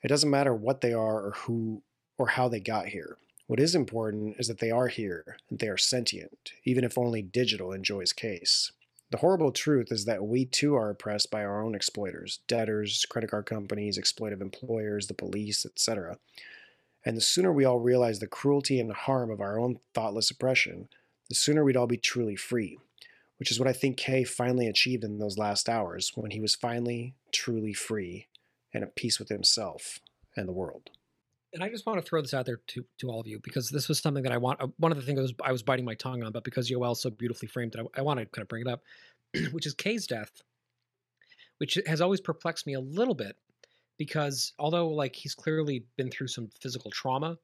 It 0.04 0.10
doesn't 0.10 0.30
matter 0.30 0.54
what 0.54 0.82
they 0.82 0.94
are 0.94 1.26
or 1.26 1.32
who 1.32 1.82
or 2.18 2.28
how 2.28 2.50
they 2.50 2.60
got 2.60 2.88
here. 2.88 3.18
What 3.48 3.62
is 3.62 3.74
important 3.74 4.36
is 4.40 4.48
that 4.50 4.60
they 4.60 4.72
are 4.72 4.90
here, 4.90 5.38
and 5.50 5.60
they 5.60 5.70
are 5.70 5.78
sentient, 5.78 6.52
even 6.66 6.84
if 6.84 6.98
only 6.98 7.22
digital 7.22 7.72
in 7.72 7.84
Joy's 7.84 8.12
case. 8.12 8.74
The 9.10 9.18
horrible 9.18 9.54
truth 9.54 9.92
is 9.92 10.04
that 10.06 10.26
we 10.26 10.46
too 10.46 10.76
are 10.76 10.90
oppressed 10.90 11.32
by 11.32 11.44
our 11.44 11.64
own 11.64 11.76
exploiters, 11.76 12.40
debtors, 12.48 13.06
credit 13.10 13.30
card 13.30 13.46
companies, 13.46 13.98
exploitive 13.98 14.42
employers, 14.42 15.08
the 15.08 15.14
police, 15.14 15.66
etc. 15.66 16.18
And 17.06 17.16
the 17.16 17.22
sooner 17.22 17.54
we 17.54 17.64
all 17.64 17.80
realize 17.80 18.20
the 18.20 18.28
cruelty 18.28 18.82
and 18.82 18.92
harm 18.92 19.32
of 19.32 19.40
our 19.40 19.58
own 19.58 19.80
thoughtless 19.94 20.30
oppression, 20.30 20.90
the 21.30 21.36
sooner 21.36 21.64
we'd 21.64 21.78
all 21.78 21.88
be 21.88 21.98
truly 21.98 22.36
free, 22.36 22.80
which 23.38 23.50
is 23.50 23.60
what 23.60 23.70
I 23.70 23.74
think 23.74 23.96
Kay 23.96 24.26
finally 24.26 24.68
achieved 24.68 25.06
in 25.06 25.20
those 25.20 25.38
last 25.38 25.70
hours 25.70 26.12
when 26.16 26.32
he 26.32 26.42
was 26.42 26.56
finally 26.56 27.16
truly 27.32 27.74
free 27.74 28.28
and 28.74 28.84
at 28.84 28.98
peace 28.98 29.20
with 29.20 29.30
himself 29.30 30.00
and 30.36 30.50
the 30.50 30.54
world 30.54 30.90
and 31.54 31.64
I 31.64 31.70
just 31.70 31.86
want 31.86 32.00
to 32.00 32.08
throw 32.08 32.22
this 32.22 32.34
out 32.34 32.46
there 32.46 32.60
to 32.68 32.86
to 33.00 33.10
all 33.10 33.20
of 33.20 33.28
you 33.28 33.40
because 33.42 33.70
this 33.70 33.88
was 33.88 34.00
something 34.00 34.24
that 34.24 34.32
I 34.32 34.38
want. 34.38 34.62
Uh, 34.62 34.68
one 34.78 34.92
of 34.92 34.98
the 34.98 35.04
things 35.04 35.20
I 35.20 35.22
was, 35.22 35.34
I 35.44 35.52
was 35.52 35.64
biting 35.64 35.86
my 35.86 35.96
tongue 35.96 36.24
on, 36.24 36.32
but 36.32 36.44
because 36.44 36.70
Yoel 36.70 36.96
so 36.96 37.10
beautifully 37.10 37.48
framed 37.48 37.76
it, 37.76 37.82
I, 37.82 38.00
I 38.00 38.02
want 38.02 38.20
to 38.20 38.26
kind 38.26 38.44
of 38.44 38.48
bring 38.48 38.64
it 38.66 38.68
up, 38.68 38.82
which 39.52 39.66
is 39.66 39.74
Kay's 39.74 40.08
death, 40.08 40.32
which 41.60 41.78
has 41.86 42.02
always 42.02 42.22
perplexed 42.22 42.68
me 42.68 42.74
a 42.74 42.80
little 42.80 43.16
bit 43.16 43.36
because 43.98 44.54
although 44.60 44.90
like 44.90 45.16
he's 45.16 45.36
clearly 45.36 45.86
been 45.98 46.10
through 46.10 46.28
some 46.28 46.50
physical 46.62 46.92
trauma, 46.92 47.38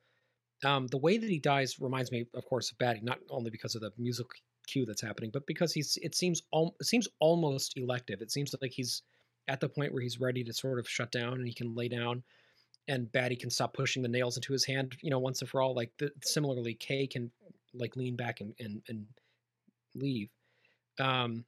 um, 0.63 0.87
the 0.87 0.97
way 0.97 1.17
that 1.17 1.29
he 1.29 1.39
dies 1.39 1.79
reminds 1.79 2.11
me, 2.11 2.25
of 2.35 2.45
course, 2.45 2.71
of 2.71 2.77
Batty. 2.77 3.01
Not 3.01 3.19
only 3.29 3.49
because 3.49 3.75
of 3.75 3.81
the 3.81 3.91
music 3.97 4.27
cue 4.67 4.85
that's 4.85 5.01
happening, 5.01 5.29
but 5.33 5.45
because 5.45 5.73
he's 5.73 5.97
it 6.01 6.15
seems 6.15 6.41
al- 6.53 6.75
it 6.79 6.85
seems 6.85 7.07
almost 7.19 7.77
elective. 7.77 8.21
It 8.21 8.31
seems 8.31 8.53
like 8.61 8.71
he's 8.71 9.01
at 9.47 9.59
the 9.59 9.67
point 9.67 9.91
where 9.91 10.01
he's 10.01 10.21
ready 10.21 10.43
to 10.43 10.53
sort 10.53 10.79
of 10.79 10.87
shut 10.87 11.11
down 11.11 11.33
and 11.33 11.47
he 11.47 11.53
can 11.53 11.75
lay 11.75 11.89
down 11.89 12.23
and 12.87 13.11
Batty 13.11 13.35
can 13.35 13.49
stop 13.49 13.73
pushing 13.73 14.01
the 14.01 14.09
nails 14.09 14.35
into 14.35 14.53
his 14.53 14.65
hand, 14.65 14.97
you 15.01 15.09
know, 15.09 15.19
once 15.19 15.41
and 15.41 15.49
for 15.49 15.61
all. 15.61 15.73
Like 15.73 15.91
the, 15.99 16.11
similarly, 16.23 16.73
Kay 16.73 17.07
can 17.07 17.31
like 17.73 17.95
lean 17.95 18.15
back 18.15 18.41
and 18.41 18.53
and, 18.59 18.81
and 18.87 19.05
leave. 19.95 20.29
Um, 20.99 21.45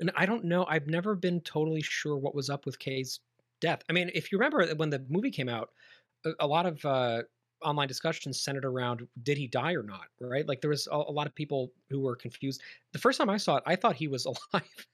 and 0.00 0.10
I 0.16 0.26
don't 0.26 0.44
know. 0.44 0.64
I've 0.66 0.86
never 0.86 1.14
been 1.14 1.40
totally 1.42 1.82
sure 1.82 2.16
what 2.16 2.34
was 2.34 2.48
up 2.48 2.64
with 2.64 2.78
Kay's 2.78 3.20
death. 3.60 3.82
I 3.88 3.92
mean, 3.92 4.10
if 4.14 4.32
you 4.32 4.38
remember 4.38 4.66
when 4.74 4.90
the 4.90 5.04
movie 5.08 5.30
came 5.30 5.48
out, 5.48 5.70
a, 6.24 6.30
a 6.40 6.46
lot 6.46 6.66
of 6.66 6.84
uh, 6.84 7.22
online 7.62 7.88
discussions 7.88 8.40
centered 8.40 8.64
around 8.64 9.06
did 9.22 9.36
he 9.36 9.46
die 9.46 9.74
or 9.74 9.82
not, 9.82 10.06
right? 10.20 10.46
Like 10.46 10.60
there 10.60 10.70
was 10.70 10.88
a, 10.90 10.96
a 10.96 11.12
lot 11.12 11.26
of 11.26 11.34
people 11.34 11.72
who 11.90 12.00
were 12.00 12.16
confused. 12.16 12.62
The 12.92 12.98
first 12.98 13.18
time 13.18 13.30
I 13.30 13.36
saw 13.36 13.56
it, 13.56 13.62
I 13.66 13.76
thought 13.76 13.96
he 13.96 14.08
was 14.08 14.24
alive. 14.52 14.86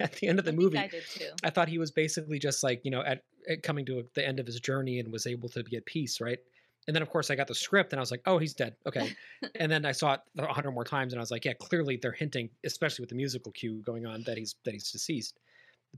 at 0.00 0.12
the 0.12 0.28
end 0.28 0.38
of 0.38 0.44
the 0.44 0.52
I 0.52 0.54
movie. 0.54 0.78
I 0.78 0.86
did 0.86 1.02
too. 1.08 1.30
I 1.42 1.48
thought 1.48 1.66
he 1.66 1.78
was 1.78 1.90
basically 1.90 2.38
just 2.38 2.62
like 2.62 2.82
you 2.84 2.90
know 2.90 3.00
at, 3.00 3.08
at 3.08 3.22
coming 3.62 3.86
to 3.86 4.00
a, 4.00 4.02
the 4.14 4.26
end 4.26 4.40
of 4.40 4.46
his 4.46 4.60
journey 4.60 4.98
and 4.98 5.12
was 5.12 5.26
able 5.26 5.48
to 5.50 5.62
be 5.62 5.76
at 5.76 5.86
peace, 5.86 6.20
right? 6.20 6.38
And 6.86 6.96
then 6.96 7.02
of 7.02 7.10
course 7.10 7.30
I 7.30 7.36
got 7.36 7.46
the 7.46 7.54
script 7.54 7.92
and 7.92 8.00
I 8.00 8.02
was 8.02 8.10
like, 8.10 8.22
oh, 8.26 8.38
he's 8.38 8.54
dead. 8.54 8.74
Okay. 8.86 9.14
and 9.54 9.70
then 9.70 9.84
I 9.84 9.92
saw 9.92 10.14
it 10.14 10.20
a 10.38 10.52
hundred 10.52 10.72
more 10.72 10.84
times 10.84 11.12
and 11.12 11.20
I 11.20 11.22
was 11.22 11.30
like, 11.30 11.44
yeah, 11.44 11.52
clearly 11.54 11.96
they're 11.96 12.12
hinting, 12.12 12.50
especially 12.64 13.02
with 13.02 13.10
the 13.10 13.16
musical 13.16 13.52
cue 13.52 13.82
going 13.84 14.06
on, 14.06 14.22
that 14.24 14.36
he's 14.36 14.56
that 14.64 14.74
he's 14.74 14.90
deceased. 14.90 15.38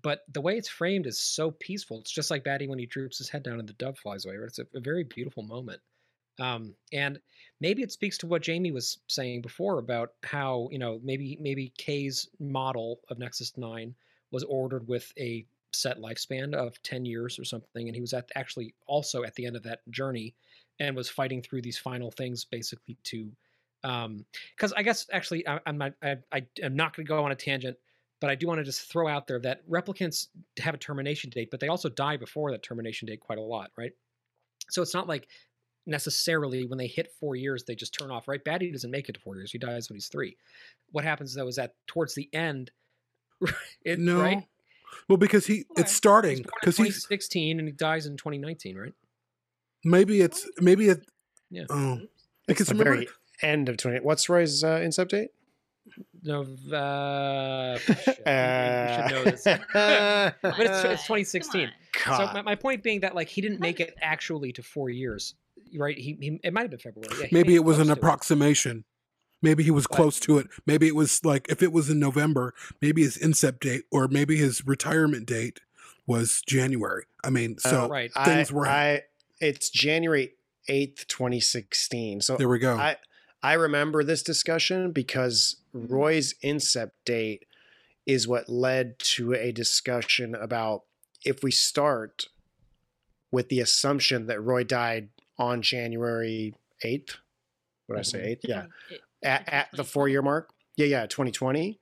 But 0.02 0.22
the 0.32 0.40
way 0.40 0.56
it's 0.56 0.68
framed 0.68 1.06
is 1.06 1.20
so 1.20 1.52
peaceful. 1.52 2.00
It's 2.00 2.10
just 2.10 2.30
like 2.30 2.44
Batty 2.44 2.66
when 2.66 2.80
he 2.80 2.86
droops 2.86 3.18
his 3.18 3.28
head 3.28 3.44
down 3.44 3.60
and 3.60 3.68
the 3.68 3.74
dove 3.74 3.96
flies 3.98 4.24
away. 4.24 4.36
Right? 4.36 4.48
It's 4.48 4.58
a, 4.58 4.66
a 4.74 4.80
very 4.80 5.04
beautiful 5.04 5.44
moment. 5.44 5.80
Um, 6.40 6.74
and 6.92 7.20
maybe 7.60 7.82
it 7.82 7.92
speaks 7.92 8.18
to 8.18 8.26
what 8.26 8.42
Jamie 8.42 8.72
was 8.72 8.98
saying 9.06 9.42
before 9.42 9.78
about 9.78 10.10
how 10.24 10.68
you 10.70 10.78
know 10.78 11.00
maybe 11.02 11.38
maybe 11.40 11.72
Kay's 11.78 12.28
model 12.40 13.00
of 13.08 13.18
Nexus 13.18 13.56
Nine 13.56 13.94
was 14.30 14.44
ordered 14.44 14.88
with 14.88 15.12
a 15.18 15.46
set 15.74 16.00
lifespan 16.00 16.54
of 16.54 16.80
10 16.82 17.04
years 17.04 17.38
or 17.38 17.44
something 17.44 17.88
and 17.88 17.94
he 17.94 18.00
was 18.00 18.12
at 18.12 18.30
actually 18.34 18.74
also 18.86 19.24
at 19.24 19.34
the 19.34 19.46
end 19.46 19.56
of 19.56 19.62
that 19.62 19.80
journey 19.90 20.34
and 20.80 20.96
was 20.96 21.08
fighting 21.08 21.42
through 21.42 21.62
these 21.62 21.78
final 21.78 22.10
things 22.10 22.44
basically 22.44 22.96
to 23.04 23.30
um 23.84 24.24
because 24.56 24.72
i 24.74 24.82
guess 24.82 25.06
actually 25.12 25.46
I, 25.46 25.60
i'm 25.66 25.78
not 25.78 25.92
I, 26.02 26.16
I 26.32 26.46
am 26.62 26.76
not 26.76 26.96
going 26.96 27.06
to 27.06 27.08
go 27.08 27.24
on 27.24 27.32
a 27.32 27.36
tangent 27.36 27.76
but 28.20 28.30
i 28.30 28.34
do 28.34 28.46
want 28.46 28.58
to 28.58 28.64
just 28.64 28.90
throw 28.90 29.08
out 29.08 29.26
there 29.26 29.40
that 29.40 29.68
replicants 29.68 30.28
have 30.58 30.74
a 30.74 30.78
termination 30.78 31.30
date 31.30 31.50
but 31.50 31.60
they 31.60 31.68
also 31.68 31.88
die 31.88 32.16
before 32.16 32.50
that 32.50 32.62
termination 32.62 33.06
date 33.06 33.20
quite 33.20 33.38
a 33.38 33.42
lot 33.42 33.70
right? 33.76 33.92
So 34.70 34.80
it's 34.80 34.94
not 34.94 35.08
like 35.08 35.28
necessarily 35.86 36.64
when 36.64 36.78
they 36.78 36.86
hit 36.86 37.12
four 37.20 37.36
years 37.36 37.64
they 37.64 37.74
just 37.74 37.92
turn 37.98 38.10
off 38.10 38.28
right? 38.28 38.42
Batty 38.42 38.70
doesn't 38.70 38.90
make 38.90 39.08
it 39.08 39.12
to 39.12 39.20
four 39.20 39.36
years 39.36 39.52
he 39.52 39.58
dies 39.58 39.88
when 39.88 39.96
he's 39.96 40.08
three. 40.08 40.36
What 40.92 41.04
happens 41.04 41.34
though 41.34 41.48
is 41.48 41.56
that 41.56 41.74
towards 41.86 42.14
the 42.14 42.28
end 42.32 42.70
it, 43.84 43.98
no. 43.98 44.20
right 44.20 44.44
Well, 45.08 45.16
because 45.18 45.46
he 45.46 45.64
it's 45.76 45.92
starting 45.92 46.44
because 46.60 46.76
he's 46.76 47.06
16 47.06 47.58
and 47.58 47.68
he 47.68 47.72
dies 47.72 48.06
in 48.06 48.16
2019, 48.16 48.76
right? 48.76 48.92
maybe 49.84 50.20
it's 50.20 50.48
maybe 50.60 50.88
it. 50.88 51.04
Yeah. 51.50 51.64
Oh, 51.70 51.94
It's 52.00 52.06
because 52.46 52.66
the 52.68 52.74
remember, 52.74 52.94
very 52.94 53.08
end 53.42 53.68
of 53.68 53.76
20. 53.76 54.00
What's 54.00 54.28
Roy's 54.28 54.64
uh, 54.64 54.78
incept 54.78 55.08
date? 55.08 55.30
No, 56.22 56.40
uh, 56.74 57.78
shit, 57.78 57.96
we- 57.96 58.02
we 58.06 58.94
should 58.94 59.10
know 59.10 59.24
this, 59.24 59.44
but 59.74 60.60
it's, 60.60 60.84
it's 60.84 61.02
2016. 61.02 61.70
So 62.04 62.10
my, 62.32 62.42
my 62.42 62.54
point 62.54 62.82
being 62.82 63.00
that 63.00 63.14
like 63.14 63.28
he 63.28 63.40
didn't 63.42 63.60
make 63.60 63.78
it 63.80 63.94
actually 64.00 64.52
to 64.52 64.62
four 64.62 64.88
years, 64.88 65.34
right? 65.76 65.96
He, 65.96 66.16
he 66.20 66.40
it 66.42 66.52
might 66.54 66.62
have 66.62 66.70
been 66.70 66.80
February. 66.80 67.10
Yeah, 67.20 67.26
maybe 67.32 67.54
it 67.54 67.62
was 67.64 67.78
an 67.78 67.86
to 67.88 67.92
approximation. 67.92 68.84
Maybe 69.44 69.62
he 69.62 69.70
was 69.70 69.86
close 69.86 70.18
to 70.20 70.38
it. 70.38 70.48
Maybe 70.66 70.88
it 70.88 70.96
was 70.96 71.24
like 71.24 71.46
if 71.48 71.62
it 71.62 71.72
was 71.72 71.90
in 71.90 71.98
November, 71.98 72.54
maybe 72.80 73.02
his 73.02 73.18
incept 73.18 73.60
date 73.60 73.84
or 73.92 74.08
maybe 74.08 74.36
his 74.36 74.66
retirement 74.66 75.26
date 75.26 75.60
was 76.06 76.42
January. 76.46 77.04
I 77.22 77.30
mean, 77.30 77.56
oh, 77.64 77.70
so 77.70 77.88
right. 77.88 78.10
things 78.24 78.50
I, 78.50 78.54
were. 78.54 78.66
I, 78.66 79.02
it's 79.40 79.70
January 79.70 80.32
8th, 80.68 81.06
2016. 81.06 82.22
So 82.22 82.36
There 82.36 82.48
we 82.48 82.58
go. 82.58 82.76
I, 82.76 82.96
I 83.42 83.54
remember 83.54 84.02
this 84.02 84.22
discussion 84.22 84.92
because 84.92 85.56
Roy's 85.72 86.34
incept 86.42 86.92
date 87.04 87.44
is 88.06 88.26
what 88.28 88.48
led 88.48 88.98
to 88.98 89.34
a 89.34 89.52
discussion 89.52 90.34
about 90.34 90.84
if 91.24 91.42
we 91.42 91.50
start 91.50 92.28
with 93.30 93.48
the 93.48 93.60
assumption 93.60 94.26
that 94.26 94.40
Roy 94.40 94.64
died 94.64 95.08
on 95.38 95.62
January 95.62 96.54
8th. 96.84 97.16
What 97.86 97.96
did 97.96 98.00
I 98.00 98.02
say? 98.02 98.18
Mm-hmm. 98.18 98.50
8th? 98.56 98.68
Yeah. 98.90 98.96
At, 99.24 99.48
at 99.52 99.68
the 99.72 99.84
four 99.84 100.08
year 100.08 100.22
mark. 100.22 100.50
Yeah, 100.76 100.86
yeah, 100.86 101.06
2020. 101.06 101.80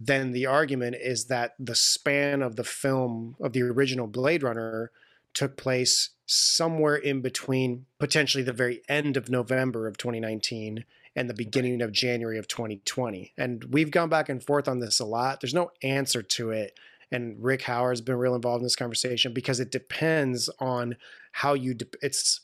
Then 0.00 0.32
the 0.32 0.46
argument 0.46 0.96
is 0.98 1.26
that 1.26 1.54
the 1.58 1.74
span 1.74 2.40
of 2.42 2.56
the 2.56 2.64
film 2.64 3.36
of 3.40 3.52
the 3.52 3.62
original 3.62 4.06
Blade 4.06 4.42
Runner 4.42 4.90
took 5.34 5.56
place 5.56 6.10
somewhere 6.26 6.96
in 6.96 7.20
between 7.20 7.86
potentially 7.98 8.42
the 8.42 8.52
very 8.52 8.80
end 8.88 9.16
of 9.16 9.28
November 9.28 9.86
of 9.86 9.98
2019 9.98 10.84
and 11.16 11.28
the 11.28 11.34
beginning 11.34 11.82
of 11.82 11.92
January 11.92 12.38
of 12.38 12.48
2020. 12.48 13.32
And 13.36 13.64
we've 13.64 13.90
gone 13.90 14.08
back 14.08 14.28
and 14.28 14.42
forth 14.42 14.68
on 14.68 14.78
this 14.78 15.00
a 15.00 15.04
lot. 15.04 15.40
There's 15.40 15.52
no 15.54 15.70
answer 15.82 16.22
to 16.22 16.50
it. 16.50 16.78
and 17.12 17.36
Rick 17.42 17.62
Howard's 17.62 18.00
been 18.00 18.16
real 18.16 18.36
involved 18.36 18.60
in 18.60 18.66
this 18.66 18.76
conversation 18.76 19.32
because 19.32 19.58
it 19.60 19.72
depends 19.72 20.48
on 20.60 20.96
how 21.32 21.54
you. 21.54 21.74
De- 21.74 21.86
it's 22.00 22.40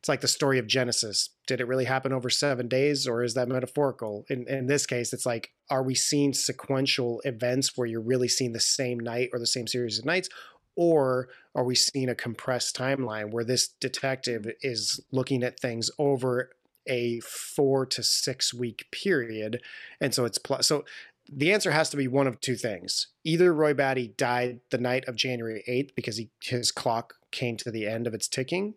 it's 0.00 0.08
like 0.08 0.22
the 0.22 0.28
story 0.28 0.58
of 0.58 0.66
Genesis. 0.66 1.28
Did 1.46 1.60
it 1.60 1.68
really 1.68 1.84
happen 1.84 2.10
over 2.10 2.30
seven 2.30 2.68
days, 2.68 3.06
or 3.06 3.22
is 3.22 3.34
that 3.34 3.48
metaphorical? 3.48 4.24
In 4.30 4.48
in 4.48 4.66
this 4.66 4.86
case, 4.86 5.12
it's 5.12 5.26
like, 5.26 5.52
are 5.68 5.82
we 5.82 5.94
seeing 5.94 6.32
sequential 6.32 7.20
events 7.24 7.76
where 7.76 7.86
you're 7.86 8.00
really 8.00 8.28
seeing 8.28 8.54
the 8.54 8.60
same 8.60 8.98
night 8.98 9.28
or 9.34 9.38
the 9.38 9.46
same 9.46 9.66
series 9.66 9.98
of 9.98 10.06
nights, 10.06 10.30
or 10.74 11.28
are 11.54 11.64
we 11.64 11.74
seeing 11.74 12.08
a 12.08 12.14
compressed 12.14 12.74
timeline 12.74 13.30
where 13.30 13.44
this 13.44 13.68
detective 13.68 14.46
is 14.62 15.00
looking 15.12 15.42
at 15.42 15.60
things 15.60 15.90
over 15.98 16.50
a 16.88 17.20
four 17.20 17.84
to 17.84 18.02
six 18.02 18.54
week 18.54 18.86
period, 18.90 19.60
and 20.00 20.14
so 20.14 20.24
it's 20.24 20.38
plus. 20.38 20.66
so 20.66 20.86
the 21.30 21.52
answer 21.52 21.72
has 21.72 21.90
to 21.90 21.98
be 21.98 22.08
one 22.08 22.26
of 22.26 22.40
two 22.40 22.56
things. 22.56 23.08
Either 23.22 23.52
Roy 23.52 23.74
Batty 23.74 24.14
died 24.16 24.60
the 24.70 24.78
night 24.78 25.06
of 25.06 25.14
January 25.14 25.62
8th 25.68 25.94
because 25.94 26.16
he, 26.16 26.30
his 26.42 26.72
clock 26.72 27.14
came 27.30 27.56
to 27.58 27.70
the 27.70 27.86
end 27.86 28.06
of 28.06 28.14
its 28.14 28.26
ticking, 28.26 28.74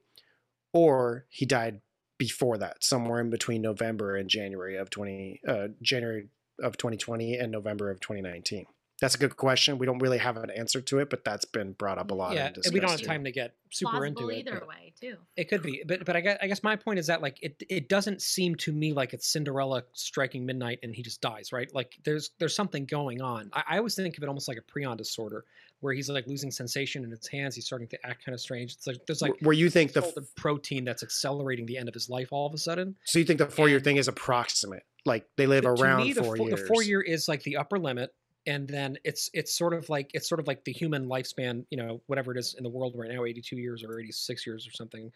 or 0.73 1.25
he 1.29 1.45
died 1.45 1.81
before 2.17 2.57
that, 2.57 2.83
somewhere 2.83 3.19
in 3.21 3.29
between 3.29 3.61
November 3.61 4.15
and 4.15 4.29
January 4.29 4.75
of 4.77 4.89
20 4.89 5.41
uh, 5.47 5.67
January 5.81 6.27
of 6.61 6.77
2020 6.77 7.37
and 7.37 7.51
November 7.51 7.89
of 7.89 7.99
2019. 7.99 8.65
That's 9.01 9.15
a 9.15 9.17
good 9.17 9.35
question. 9.35 9.79
We 9.79 9.85
don't 9.85 9.99
really 9.99 10.19
have 10.19 10.37
an 10.37 10.49
answer 10.49 10.79
to 10.79 10.99
it, 10.99 11.09
but 11.09 11.25
that's 11.25 11.43
been 11.43 11.73
brought 11.73 11.97
up 11.97 12.11
a 12.11 12.13
lot. 12.13 12.35
Yeah, 12.35 12.47
and 12.47 12.57
and 12.63 12.73
we 12.73 12.79
don't 12.79 12.89
have 12.89 12.99
discussed, 12.99 13.09
time 13.09 13.23
to 13.25 13.31
get 13.31 13.53
super 13.69 13.91
Plausible 13.91 14.29
into 14.29 14.29
it. 14.29 14.47
either 14.47 14.65
way, 14.65 14.93
too. 15.01 15.17
It 15.35 15.49
could 15.49 15.61
be, 15.61 15.83
but 15.85 16.05
but 16.05 16.15
I 16.15 16.21
guess, 16.21 16.37
I 16.41 16.47
guess 16.47 16.63
my 16.63 16.77
point 16.77 16.99
is 16.99 17.07
that 17.07 17.21
like 17.21 17.37
it 17.41 17.61
it 17.69 17.89
doesn't 17.89 18.21
seem 18.21 18.55
to 18.55 18.71
me 18.71 18.93
like 18.93 19.13
it's 19.13 19.27
Cinderella 19.27 19.83
striking 19.91 20.45
midnight 20.45 20.79
and 20.83 20.95
he 20.95 21.01
just 21.01 21.19
dies, 21.19 21.51
right? 21.51 21.67
Like 21.73 21.97
there's 22.05 22.29
there's 22.39 22.55
something 22.55 22.85
going 22.85 23.21
on. 23.21 23.49
I, 23.51 23.63
I 23.71 23.77
always 23.77 23.95
think 23.95 24.15
of 24.15 24.23
it 24.23 24.27
almost 24.27 24.47
like 24.47 24.57
a 24.57 24.61
prion 24.61 24.95
disorder, 24.95 25.43
where 25.83 25.93
he's 25.93 26.09
like 26.09 26.25
losing 26.27 26.49
sensation 26.49 27.03
in 27.03 27.11
his 27.11 27.27
hands. 27.27 27.55
He's 27.55 27.65
starting 27.65 27.89
to 27.89 28.05
act 28.05 28.23
kind 28.23 28.33
of 28.33 28.39
strange. 28.39 28.71
It's 28.73 28.87
like 28.87 29.05
there's 29.05 29.21
like 29.21 29.33
Where 29.41 29.53
you 29.53 29.69
think 29.69 29.91
the 29.91 30.01
sort 30.01 30.35
protein 30.37 30.85
that's 30.85 31.03
accelerating 31.03 31.65
the 31.65 31.77
end 31.77 31.89
of 31.89 31.93
his 31.93 32.09
life 32.09 32.29
all 32.31 32.47
of 32.47 32.53
a 32.53 32.57
sudden. 32.57 32.95
So 33.03 33.19
you 33.19 33.25
think 33.25 33.39
the 33.39 33.47
four 33.47 33.67
year 33.67 33.81
thing 33.81 33.97
is 33.97 34.07
approximate? 34.07 34.83
Like 35.05 35.27
they 35.35 35.45
live 35.45 35.63
But 35.63 35.81
around 35.81 36.03
me, 36.03 36.13
the 36.13 36.23
four 36.23 36.37
four, 36.37 36.47
years. 36.47 36.61
The 36.61 36.67
four 36.67 36.83
year 36.83 37.01
is 37.01 37.27
like 37.27 37.43
the 37.43 37.57
upper 37.57 37.77
limit, 37.77 38.15
and 38.47 38.65
then 38.65 38.97
it's 39.03 39.29
it's 39.33 39.53
sort 39.53 39.73
of 39.73 39.89
like 39.89 40.09
it's 40.13 40.29
sort 40.29 40.39
of 40.39 40.47
like 40.47 40.63
the 40.63 40.71
human 40.71 41.05
lifespan, 41.07 41.65
you 41.69 41.77
know, 41.77 42.01
whatever 42.07 42.31
it 42.31 42.39
is 42.39 42.55
in 42.57 42.63
the 42.63 42.69
world 42.69 42.93
right 42.95 43.11
now, 43.11 43.25
eighty 43.25 43.41
two 43.41 43.57
years 43.57 43.83
or 43.83 43.99
eighty 43.99 44.13
six 44.13 44.47
years 44.47 44.65
or 44.65 44.71
something. 44.71 45.11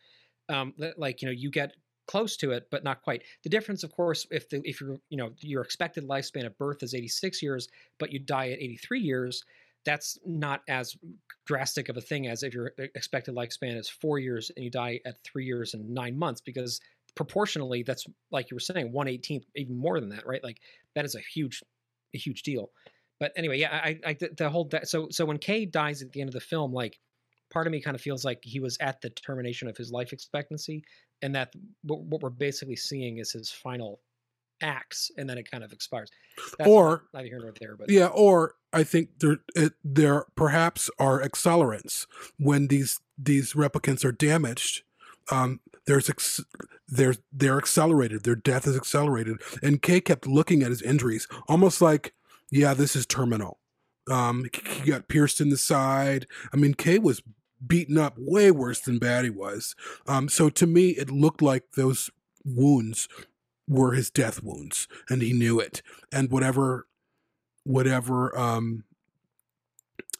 Um, 0.50 0.74
like 0.98 1.22
you 1.22 1.28
know, 1.30 1.34
you 1.34 1.50
get 1.50 1.72
close 2.08 2.36
to 2.38 2.52
it, 2.52 2.68
but 2.72 2.84
not 2.84 3.02
quite. 3.02 3.24
The 3.44 3.50
difference, 3.50 3.84
of 3.84 3.94
course, 3.94 4.28
if 4.32 4.50
the 4.50 4.62
if 4.66 4.82
you're 4.82 4.98
you 5.10 5.18
know 5.18 5.32
your 5.40 5.62
expected 5.62 6.06
lifespan 6.10 6.44
at 6.44 6.58
birth 6.58 6.84
is 6.84 6.94
eighty 6.94 7.08
six 7.08 7.42
years, 7.42 7.70
but 8.00 8.12
you 8.12 8.20
die 8.20 8.50
at 8.50 8.60
eighty 8.60 8.76
three 8.76 9.00
years. 9.00 9.46
That's 9.88 10.20
not 10.26 10.62
as 10.68 10.96
drastic 11.46 11.88
of 11.90 11.96
a 11.96 12.02
thing 12.02 12.28
as 12.28 12.44
if 12.44 12.54
your 12.54 12.74
expected 12.78 13.34
lifespan 13.34 13.76
is 13.78 13.90
four 13.90 14.20
years 14.20 14.52
and 14.56 14.64
you 14.66 14.70
die 14.70 15.00
at 15.06 15.16
three 15.24 15.46
years 15.46 15.74
and 15.74 15.90
nine 15.90 16.20
months, 16.20 16.42
because 16.42 16.82
proportionally, 17.16 17.84
that's 17.84 18.06
like 18.30 18.52
you 18.52 18.56
were 18.56 18.60
saying, 18.60 18.92
one 18.92 19.08
eighteenth, 19.08 19.46
even 19.56 19.78
more 19.78 20.00
than 20.00 20.10
that, 20.10 20.28
right? 20.28 20.44
Like 20.44 20.60
that 20.94 21.06
is 21.06 21.16
a 21.16 21.22
huge, 21.34 21.64
a 22.14 22.18
huge 22.18 22.44
deal. 22.44 22.70
But 23.20 23.32
anyway, 23.36 23.58
yeah, 23.60 23.72
I, 23.72 24.00
I 24.06 24.14
the- 24.14 24.36
the 24.38 24.50
whole 24.50 24.66
that 24.66 24.88
so 24.88 25.08
so 25.10 25.26
when 25.26 25.40
Kay 25.40 25.66
dies 25.66 26.02
at 26.02 26.12
the 26.12 26.22
end 26.22 26.30
of 26.30 26.34
the 26.34 26.42
film, 26.42 26.74
like 26.74 27.00
part 27.50 27.66
of 27.66 27.72
me 27.72 27.82
kind 27.82 27.96
of 27.96 28.02
feels 28.02 28.26
like 28.26 28.40
he 28.44 28.60
was 28.60 28.78
at 28.82 29.02
the 29.02 29.10
termination 29.10 29.70
of 29.70 29.78
his 29.78 29.92
life 29.92 30.12
expectancy, 30.14 30.84
and 31.22 31.34
that 31.34 31.54
what, 31.84 32.02
what 32.02 32.22
we're 32.22 32.30
basically 32.30 32.76
seeing 32.76 33.20
is 33.20 33.32
his 33.32 33.50
final 33.50 34.02
acts, 34.62 35.12
and 35.18 35.30
then 35.30 35.38
it 35.38 35.50
kind 35.50 35.64
of 35.64 35.72
expires. 35.72 36.10
That's 36.58 36.70
Or- 36.70 37.04
neither 37.14 37.28
here 37.28 37.40
nor 37.40 37.54
there, 37.60 37.76
but 37.76 37.90
yeah, 37.90 38.08
or 38.08 38.56
I 38.74 38.84
think 38.84 39.20
there 39.20 39.38
it, 39.56 39.74
there 39.84 40.26
perhaps 40.36 40.90
are 41.00 41.22
accelerants 41.22 42.06
when 42.38 42.68
these 42.68 43.00
these 43.18 43.54
replicants 43.54 44.04
are 44.06 44.12
damaged. 44.12 44.84
Um, 45.32 45.60
there's 45.86 46.10
ex- 46.10 46.44
there's 46.88 47.18
they're 47.32 47.58
accelerated. 47.58 48.24
Their 48.24 48.36
death 48.36 48.68
is 48.68 48.76
accelerated, 48.76 49.38
and 49.62 49.82
Kay 49.82 50.02
kept 50.02 50.28
looking 50.28 50.64
at 50.64 50.70
his 50.70 50.82
injuries, 50.82 51.28
almost 51.48 51.82
like, 51.82 52.14
yeah, 52.52 52.74
this 52.74 52.96
is 52.96 53.06
terminal. 53.06 53.60
Um, 54.10 54.46
he 54.84 54.92
got 54.92 55.08
pierced 55.10 55.42
in 55.42 55.50
the 55.50 55.58
side. 55.58 56.28
I 56.54 56.58
mean, 56.58 56.74
Kay 56.76 56.98
was 57.00 57.22
beaten 57.66 57.98
up 57.98 58.16
way 58.18 58.52
worse 58.52 58.80
than 58.80 59.00
Batty 59.00 59.30
was. 59.32 59.76
Um, 60.08 60.30
so 60.30 60.50
to 60.50 60.68
me, 60.68 60.90
it 60.92 61.10
looked 61.10 61.42
like 61.42 61.64
those 61.76 62.10
wounds 62.46 63.10
were 63.68 63.94
his 63.94 64.10
death 64.10 64.42
wounds, 64.42 64.88
and 65.10 65.22
he 65.22 65.34
knew 65.34 65.60
it. 65.60 65.82
And 66.12 66.32
whatever, 66.32 66.88
whatever, 67.64 68.38
um, 68.38 68.86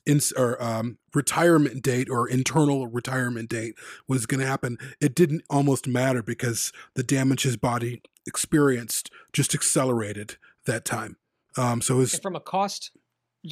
in, 0.06 0.20
or 0.38 0.62
um, 0.64 0.98
retirement 1.14 1.84
date 1.84 2.10
or 2.10 2.28
internal 2.28 2.88
retirement 2.88 3.50
date 3.50 3.76
was 4.08 4.26
going 4.26 4.40
to 4.40 4.48
happen, 4.48 4.78
it 5.02 5.14
didn't 5.14 5.44
almost 5.50 5.88
matter 5.88 6.24
because 6.24 6.72
the 6.96 7.04
damage 7.04 7.44
his 7.44 7.58
body 7.58 8.02
experienced 8.26 9.12
just 9.34 9.54
accelerated 9.54 10.38
that 10.66 10.86
time. 10.86 11.18
Um, 11.58 11.82
so 11.82 12.00
his 12.00 12.14
And 12.14 12.24
from 12.24 12.36
a 12.36 12.40
cost, 12.40 12.92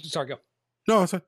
sorry, 0.04 0.28
go. 0.28 0.36
no, 0.88 1.04
a, 1.04 1.22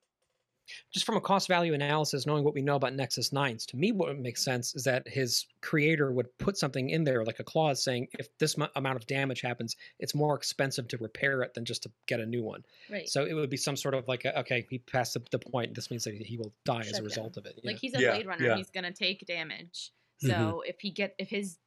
Just 0.91 1.05
from 1.05 1.17
a 1.17 1.21
cost 1.21 1.47
value 1.47 1.73
analysis, 1.73 2.25
knowing 2.25 2.43
what 2.43 2.53
we 2.53 2.61
know 2.61 2.75
about 2.75 2.93
Nexus 2.93 3.29
9s, 3.31 3.65
to 3.67 3.77
me, 3.77 3.91
what 3.91 4.17
makes 4.17 4.43
sense 4.43 4.75
is 4.75 4.83
that 4.83 5.07
his 5.07 5.45
creator 5.61 6.11
would 6.11 6.35
put 6.37 6.57
something 6.57 6.89
in 6.89 7.03
there, 7.03 7.23
like 7.25 7.39
a 7.39 7.43
clause 7.43 7.83
saying, 7.83 8.07
if 8.19 8.27
this 8.37 8.57
mu- 8.57 8.67
amount 8.75 8.95
of 8.95 9.07
damage 9.07 9.41
happens, 9.41 9.75
it's 9.99 10.15
more 10.15 10.35
expensive 10.35 10.87
to 10.89 10.97
repair 10.97 11.41
it 11.41 11.53
than 11.53 11.65
just 11.65 11.83
to 11.83 11.91
get 12.05 12.19
a 12.19 12.25
new 12.25 12.43
one. 12.43 12.63
Right. 12.91 13.07
So 13.07 13.25
it 13.25 13.33
would 13.33 13.49
be 13.49 13.57
some 13.57 13.75
sort 13.75 13.93
of 13.93 14.07
like, 14.07 14.25
a, 14.25 14.39
okay, 14.39 14.65
he 14.69 14.79
passed 14.79 15.13
the, 15.13 15.21
the 15.31 15.39
point. 15.39 15.73
This 15.75 15.89
means 15.91 16.03
that 16.03 16.15
he 16.15 16.37
will 16.37 16.53
die 16.65 16.81
as 16.81 16.99
a 16.99 17.03
result 17.03 17.33
down. 17.35 17.43
of 17.43 17.45
it. 17.47 17.59
Like 17.63 17.75
yeah. 17.75 17.79
he's 17.81 17.93
a 17.95 17.97
Blade 17.97 18.25
Runner, 18.27 18.55
he's 18.55 18.69
gonna 18.69 18.91
take 18.91 19.25
damage. 19.25 19.91
So 20.19 20.29
Mhm. 20.29 20.61
if 20.65 20.79
he 20.79 20.91
get 20.91 21.13
if 21.19 21.29
his 21.29 21.57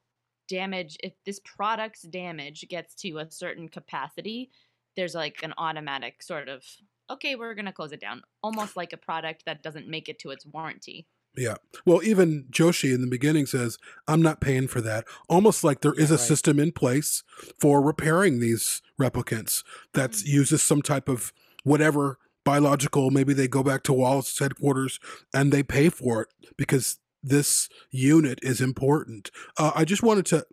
damage, 0.48 0.96
if 1.02 1.12
this 1.24 1.40
product's 1.44 2.02
damage 2.02 2.66
gets 2.68 2.94
to 2.96 3.18
a 3.18 3.30
certain 3.30 3.68
capacity, 3.68 4.50
there's 4.96 5.14
like 5.14 5.42
an 5.42 5.54
automatic 5.56 6.22
sort 6.22 6.48
of 6.48 6.64
okay, 7.10 7.34
we're 7.34 7.54
gonna 7.54 7.72
close 7.72 7.92
it 7.92 8.00
down, 8.00 8.22
almost 8.42 8.76
like 8.76 8.92
a 8.92 8.96
product 8.96 9.44
that 9.46 9.62
doesn't 9.62 9.88
make 9.88 10.08
it 10.08 10.18
to 10.20 10.30
its 10.30 10.46
warranty. 10.46 11.06
Yeah. 11.36 11.54
Well, 11.86 12.02
even 12.02 12.46
Joshi 12.50 12.92
in 12.92 13.00
the 13.00 13.06
beginning 13.06 13.46
says, 13.46 13.78
I'm 14.08 14.20
not 14.20 14.40
paying 14.40 14.66
for 14.66 14.80
that. 14.80 15.04
Almost 15.28 15.62
like 15.62 15.80
there 15.80 15.94
is 15.94 16.10
a 16.10 16.14
right. 16.14 16.20
system 16.20 16.58
in 16.58 16.72
place 16.72 17.22
for 17.60 17.80
repairing 17.80 18.40
these 18.40 18.82
replicants 19.00 19.62
that 19.94 20.22
uses 20.22 20.60
some 20.60 20.82
type 20.82 21.08
of 21.08 21.32
whatever 21.62 22.18
biological, 22.44 23.10
maybe 23.10 23.32
they 23.32 23.46
go 23.46 23.62
back 23.62 23.82
to 23.84 23.92
Wallace's 23.92 24.38
headquarters 24.38 24.98
and 25.32 25.52
they 25.52 25.62
pay 25.62 25.88
for 25.88 26.22
it 26.22 26.28
because 26.56 26.98
this 27.22 27.68
unit 27.90 28.38
is 28.42 28.60
important. 28.60 29.30
Uh, 29.56 29.72
I 29.74 29.84
just 29.84 30.02
wanted 30.02 30.26
to 30.26 30.46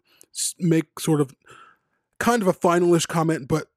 make 0.59 0.99
sort 0.99 1.21
of 1.21 1.33
kind 2.19 2.41
of 2.41 2.47
a 2.47 2.53
finalish 2.53 3.07
comment, 3.07 3.47
but 3.47 3.67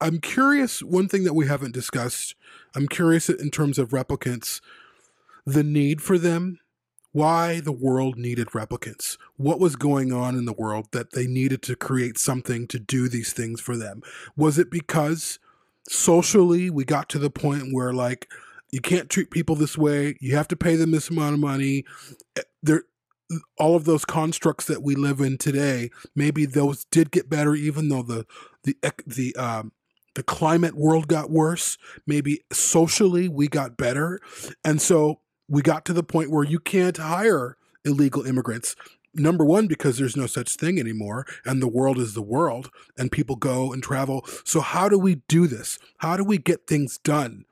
I'm 0.00 0.18
curious. 0.18 0.82
One 0.82 1.08
thing 1.08 1.24
that 1.24 1.34
we 1.34 1.46
haven't 1.46 1.74
discussed, 1.74 2.34
I'm 2.74 2.88
curious 2.88 3.28
in 3.28 3.50
terms 3.50 3.78
of 3.78 3.90
replicants, 3.90 4.60
the 5.46 5.64
need 5.64 6.02
for 6.02 6.18
them, 6.18 6.58
why 7.12 7.60
the 7.60 7.72
world 7.72 8.18
needed 8.18 8.48
replicants, 8.48 9.16
what 9.36 9.58
was 9.58 9.74
going 9.74 10.12
on 10.12 10.36
in 10.36 10.44
the 10.44 10.52
world 10.52 10.88
that 10.92 11.12
they 11.12 11.26
needed 11.26 11.62
to 11.62 11.74
create 11.74 12.18
something 12.18 12.66
to 12.66 12.78
do 12.78 13.08
these 13.08 13.32
things 13.32 13.58
for 13.58 13.74
them. 13.76 14.02
Was 14.36 14.58
it 14.58 14.70
because 14.70 15.38
socially 15.88 16.68
we 16.68 16.84
got 16.84 17.08
to 17.10 17.18
the 17.18 17.30
point 17.30 17.72
where, 17.72 17.94
like, 17.94 18.28
you 18.70 18.80
can't 18.82 19.08
treat 19.08 19.30
people 19.30 19.54
this 19.54 19.78
way, 19.78 20.18
you 20.20 20.36
have 20.36 20.48
to 20.48 20.56
pay 20.56 20.76
them 20.76 20.90
this 20.90 21.08
amount 21.08 21.34
of 21.34 21.40
money? 21.40 21.86
Eh, 22.36 22.42
There, 22.62 22.82
all 23.58 23.76
of 23.76 23.84
those 23.84 24.04
constructs 24.04 24.66
that 24.66 24.82
we 24.82 24.94
live 24.94 25.20
in 25.20 25.38
today, 25.38 25.90
maybe 26.14 26.44
those 26.44 26.84
did 26.86 27.10
get 27.10 27.30
better, 27.30 27.54
even 27.54 27.88
though 27.88 28.02
the 28.02 28.26
the 28.64 28.76
the 29.06 29.34
um, 29.36 29.72
the 30.16 30.22
climate 30.22 30.74
world 30.74 31.08
got 31.08 31.30
worse. 31.30 31.76
Maybe 32.06 32.40
socially 32.50 33.28
we 33.28 33.48
got 33.48 33.76
better, 33.76 34.18
and 34.64 34.80
so 34.80 35.20
we 35.46 35.62
got 35.62 35.84
to 35.84 35.92
the 35.92 36.02
point 36.02 36.30
where 36.30 36.42
you 36.42 36.58
can't 36.58 36.96
hire 36.96 37.56
illegal 37.84 38.26
immigrants. 38.26 38.74
Number 39.14 39.44
one, 39.44 39.66
because 39.66 39.98
there's 39.98 40.16
no 40.16 40.26
such 40.26 40.56
thing 40.56 40.80
anymore, 40.80 41.26
and 41.44 41.62
the 41.62 41.68
world 41.68 41.98
is 41.98 42.14
the 42.14 42.22
world, 42.22 42.70
and 42.98 43.12
people 43.12 43.36
go 43.36 43.72
and 43.72 43.82
travel. 43.82 44.26
So 44.44 44.60
how 44.60 44.88
do 44.88 44.98
we 44.98 45.16
do 45.28 45.46
this? 45.46 45.78
How 45.98 46.16
do 46.16 46.24
we 46.24 46.38
get 46.38 46.66
things 46.66 46.98
done? 46.98 47.44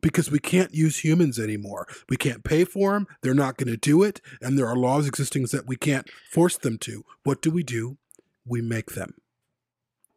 because 0.00 0.30
we 0.30 0.38
can't 0.38 0.72
use 0.72 1.02
humans 1.02 1.40
anymore. 1.40 1.88
We 2.08 2.16
can't 2.16 2.44
pay 2.44 2.64
for 2.64 2.92
them. 2.92 3.08
They're 3.20 3.34
not 3.34 3.56
going 3.56 3.66
to 3.66 3.76
do 3.76 4.04
it. 4.04 4.20
And 4.40 4.56
there 4.56 4.68
are 4.68 4.76
laws 4.76 5.08
existing 5.08 5.46
that 5.50 5.66
we 5.66 5.74
can't 5.74 6.08
force 6.30 6.56
them 6.56 6.78
to. 6.78 7.04
What 7.24 7.42
do 7.42 7.50
we 7.50 7.64
do? 7.64 7.98
We 8.46 8.62
make 8.62 8.92
them. 8.92 9.14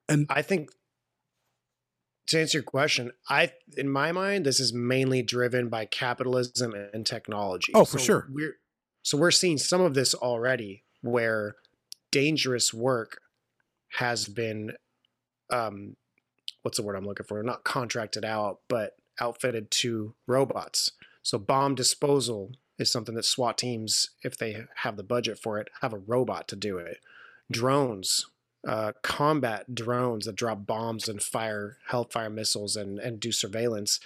And 0.07 0.27
I 0.29 0.43
think 0.43 0.69
to 2.27 2.39
answer 2.39 2.59
your 2.59 2.63
question, 2.63 3.11
I 3.29 3.51
in 3.77 3.89
my 3.89 4.11
mind, 4.11 4.45
this 4.45 4.59
is 4.59 4.73
mainly 4.73 5.21
driven 5.21 5.69
by 5.69 5.85
capitalism 5.85 6.73
and 6.93 7.05
technology. 7.05 7.71
Oh, 7.75 7.85
for 7.85 7.99
sure. 7.99 8.27
We're 8.31 8.55
so 9.03 9.17
we're 9.17 9.31
seeing 9.31 9.57
some 9.57 9.81
of 9.81 9.93
this 9.93 10.13
already 10.13 10.83
where 11.01 11.55
dangerous 12.11 12.73
work 12.73 13.19
has 13.93 14.27
been 14.27 14.73
um 15.49 15.95
what's 16.61 16.77
the 16.77 16.83
word 16.83 16.95
I'm 16.95 17.05
looking 17.05 17.25
for? 17.25 17.41
Not 17.43 17.63
contracted 17.63 18.23
out, 18.23 18.59
but 18.67 18.93
outfitted 19.19 19.71
to 19.71 20.15
robots. 20.27 20.91
So 21.23 21.37
bomb 21.37 21.75
disposal 21.75 22.51
is 22.77 22.91
something 22.91 23.15
that 23.15 23.25
SWAT 23.25 23.57
teams, 23.57 24.11
if 24.23 24.37
they 24.37 24.65
have 24.77 24.97
the 24.97 25.03
budget 25.03 25.37
for 25.37 25.59
it, 25.59 25.69
have 25.81 25.93
a 25.93 25.99
robot 25.99 26.47
to 26.49 26.55
do 26.55 26.77
it. 26.77 26.97
Drones, 27.51 28.25
uh, 28.67 28.91
combat 29.01 29.73
drones 29.73 30.25
that 30.25 30.35
drop 30.35 30.65
bombs 30.65 31.07
and 31.07 31.21
fire 31.21 31.77
hellfire 31.87 32.29
missiles 32.29 32.75
and, 32.75 32.99
and 32.99 33.19
do 33.19 33.31
surveillance 33.31 33.99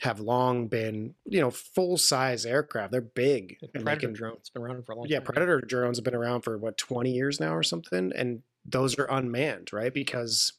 have 0.00 0.20
long 0.20 0.68
been, 0.68 1.14
you 1.24 1.40
know, 1.40 1.50
full 1.50 1.96
size 1.96 2.44
aircraft. 2.44 2.92
They're 2.92 3.00
big. 3.00 3.56
and 3.74 3.84
Predator 3.84 4.08
can- 4.08 4.12
drones 4.12 4.50
been 4.50 4.62
around 4.62 4.84
for 4.84 4.92
a 4.92 4.96
long 4.96 5.06
yeah, 5.08 5.18
time. 5.18 5.26
Predator 5.26 5.60
drones 5.60 5.96
have 5.98 6.04
been 6.04 6.14
around 6.14 6.42
for 6.42 6.58
what 6.58 6.76
20 6.76 7.10
years 7.10 7.40
now 7.40 7.54
or 7.54 7.62
something, 7.62 8.12
and 8.14 8.42
those 8.64 8.98
are 8.98 9.06
unmanned, 9.06 9.72
right? 9.72 9.94
Because 9.94 10.52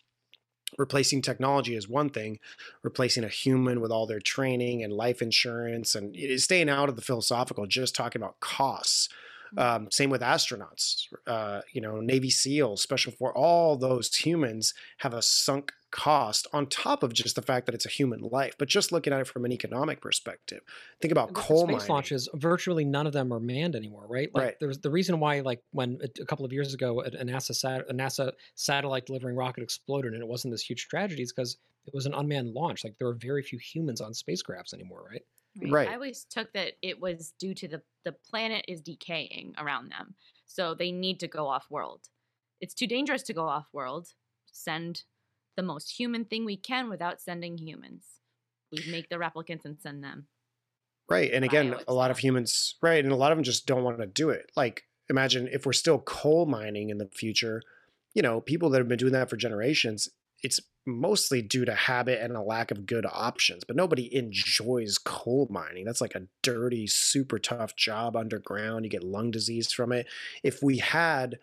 replacing 0.77 1.21
technology 1.21 1.75
is 1.75 1.87
one 1.87 2.09
thing, 2.09 2.39
replacing 2.83 3.23
a 3.23 3.29
human 3.29 3.79
with 3.79 3.91
all 3.91 4.05
their 4.05 4.19
training 4.19 4.83
and 4.83 4.91
life 4.91 5.21
insurance 5.21 5.95
and 5.95 6.15
it 6.15 6.29
is 6.29 6.43
staying 6.43 6.69
out 6.69 6.89
of 6.89 6.95
the 6.95 7.01
philosophical, 7.01 7.65
just 7.65 7.95
talking 7.95 8.21
about 8.21 8.39
costs. 8.39 9.09
Um, 9.55 9.89
same 9.91 10.09
with 10.09 10.21
astronauts, 10.21 11.07
uh, 11.25 11.61
you 11.73 11.81
know, 11.81 11.99
Navy 12.01 12.29
SEALs, 12.29 12.81
Special 12.81 13.11
Force, 13.11 13.33
all 13.35 13.77
those 13.77 14.13
humans 14.15 14.73
have 14.99 15.13
a 15.13 15.21
sunk 15.21 15.73
cost 15.89 16.47
on 16.51 16.67
top 16.67 17.01
of 17.01 17.13
just 17.13 17.35
the 17.35 17.41
fact 17.41 17.65
that 17.65 17.73
it's 17.73 17.85
a 17.85 17.89
human 17.89 18.19
life. 18.19 18.55
But 18.57 18.67
just 18.67 18.91
looking 18.91 19.13
at 19.13 19.21
it 19.21 19.27
from 19.27 19.45
an 19.45 19.51
economic 19.51 20.01
perspective, 20.01 20.61
think 21.01 21.11
about 21.11 21.33
coal 21.33 21.63
space 21.63 21.77
mining. 21.77 21.89
launches, 21.89 22.29
virtually 22.33 22.83
none 22.83 23.07
of 23.07 23.13
them 23.13 23.31
are 23.31 23.39
manned 23.39 23.75
anymore, 23.75 24.05
right? 24.07 24.29
Like 24.33 24.43
Right. 24.43 24.55
there's 24.59 24.79
the 24.79 24.89
reason 24.91 25.19
why, 25.19 25.39
like 25.41 25.61
when 25.71 25.99
a, 26.03 26.21
a 26.21 26.25
couple 26.25 26.45
of 26.45 26.51
years 26.51 26.73
ago, 26.73 27.01
a, 27.01 27.05
a 27.05 27.23
NASA 27.23 27.55
sat, 27.55 27.89
a 27.89 27.93
NASA 27.93 28.33
satellite 28.55 29.05
delivering 29.05 29.35
rocket 29.35 29.63
exploded, 29.63 30.13
and 30.13 30.21
it 30.21 30.27
wasn't 30.27 30.53
this 30.53 30.69
huge 30.69 30.87
tragedy, 30.87 31.23
is 31.23 31.31
because 31.31 31.57
it 31.85 31.93
was 31.93 32.05
an 32.05 32.13
unmanned 32.13 32.53
launch. 32.53 32.83
Like 32.83 32.97
there 32.99 33.07
are 33.07 33.13
very 33.15 33.41
few 33.41 33.59
humans 33.59 34.01
on 34.01 34.11
spacecrafts 34.11 34.73
anymore, 34.73 35.07
right? 35.09 35.23
I 35.63 35.93
always 35.93 36.25
took 36.29 36.53
that 36.53 36.73
it 36.81 36.99
was 36.99 37.33
due 37.39 37.53
to 37.55 37.67
the 37.67 37.81
the 38.05 38.11
planet 38.11 38.65
is 38.67 38.81
decaying 38.81 39.53
around 39.57 39.91
them, 39.91 40.15
so 40.45 40.73
they 40.73 40.91
need 40.91 41.19
to 41.21 41.27
go 41.27 41.47
off 41.47 41.67
world. 41.69 42.01
It's 42.61 42.73
too 42.73 42.87
dangerous 42.87 43.23
to 43.23 43.33
go 43.33 43.47
off 43.47 43.67
world. 43.73 44.09
Send 44.51 45.03
the 45.55 45.63
most 45.63 45.99
human 45.99 46.25
thing 46.25 46.45
we 46.45 46.57
can 46.57 46.89
without 46.89 47.21
sending 47.21 47.57
humans. 47.57 48.05
We 48.71 48.83
make 48.89 49.09
the 49.09 49.17
replicants 49.17 49.65
and 49.65 49.79
send 49.79 50.03
them. 50.03 50.27
Right. 51.09 51.31
And 51.31 51.45
again, 51.45 51.75
a 51.87 51.93
lot 51.93 52.11
of 52.11 52.17
humans, 52.17 52.75
right. 52.81 53.03
And 53.03 53.13
a 53.13 53.15
lot 53.15 53.31
of 53.31 53.37
them 53.37 53.43
just 53.43 53.65
don't 53.65 53.83
want 53.83 53.99
to 53.99 54.05
do 54.05 54.29
it. 54.29 54.51
Like, 54.55 54.83
imagine 55.09 55.47
if 55.51 55.65
we're 55.65 55.73
still 55.73 55.99
coal 55.99 56.45
mining 56.45 56.89
in 56.89 56.97
the 56.97 57.07
future, 57.07 57.61
you 58.13 58.21
know, 58.21 58.41
people 58.41 58.69
that 58.69 58.79
have 58.79 58.89
been 58.89 58.97
doing 58.97 59.13
that 59.13 59.29
for 59.29 59.37
generations, 59.37 60.09
it's 60.43 60.59
mostly 60.85 61.41
due 61.41 61.65
to 61.65 61.75
habit 61.75 62.21
and 62.21 62.35
a 62.35 62.41
lack 62.41 62.71
of 62.71 62.85
good 62.85 63.05
options. 63.11 63.63
But 63.65 63.75
nobody 63.75 64.13
enjoys 64.15 64.97
coal 64.97 65.47
mining. 65.51 65.85
That's 65.85 66.01
like 66.01 66.15
a 66.15 66.27
dirty, 66.41 66.87
super 66.87 67.39
tough 67.39 67.75
job 67.75 68.15
underground. 68.15 68.85
You 68.85 68.91
get 68.91 69.03
lung 69.03 69.31
disease 69.31 69.71
from 69.71 69.91
it. 69.91 70.07
If 70.43 70.63
we 70.63 70.77
had 70.77 71.39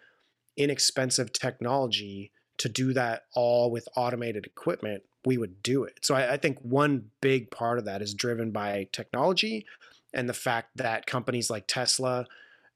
inexpensive 0.56 1.32
technology 1.32 2.32
to 2.58 2.68
do 2.68 2.92
that 2.94 3.24
all 3.34 3.70
with 3.70 3.88
automated 3.96 4.46
equipment, 4.46 5.02
we 5.24 5.36
would 5.36 5.62
do 5.62 5.84
it. 5.84 5.98
So 6.02 6.14
I, 6.14 6.34
I 6.34 6.36
think 6.36 6.58
one 6.60 7.10
big 7.20 7.50
part 7.50 7.78
of 7.78 7.84
that 7.84 8.02
is 8.02 8.14
driven 8.14 8.50
by 8.50 8.88
technology 8.92 9.66
and 10.12 10.28
the 10.28 10.34
fact 10.34 10.76
that 10.76 11.06
companies 11.06 11.50
like 11.50 11.66
Tesla, 11.66 12.26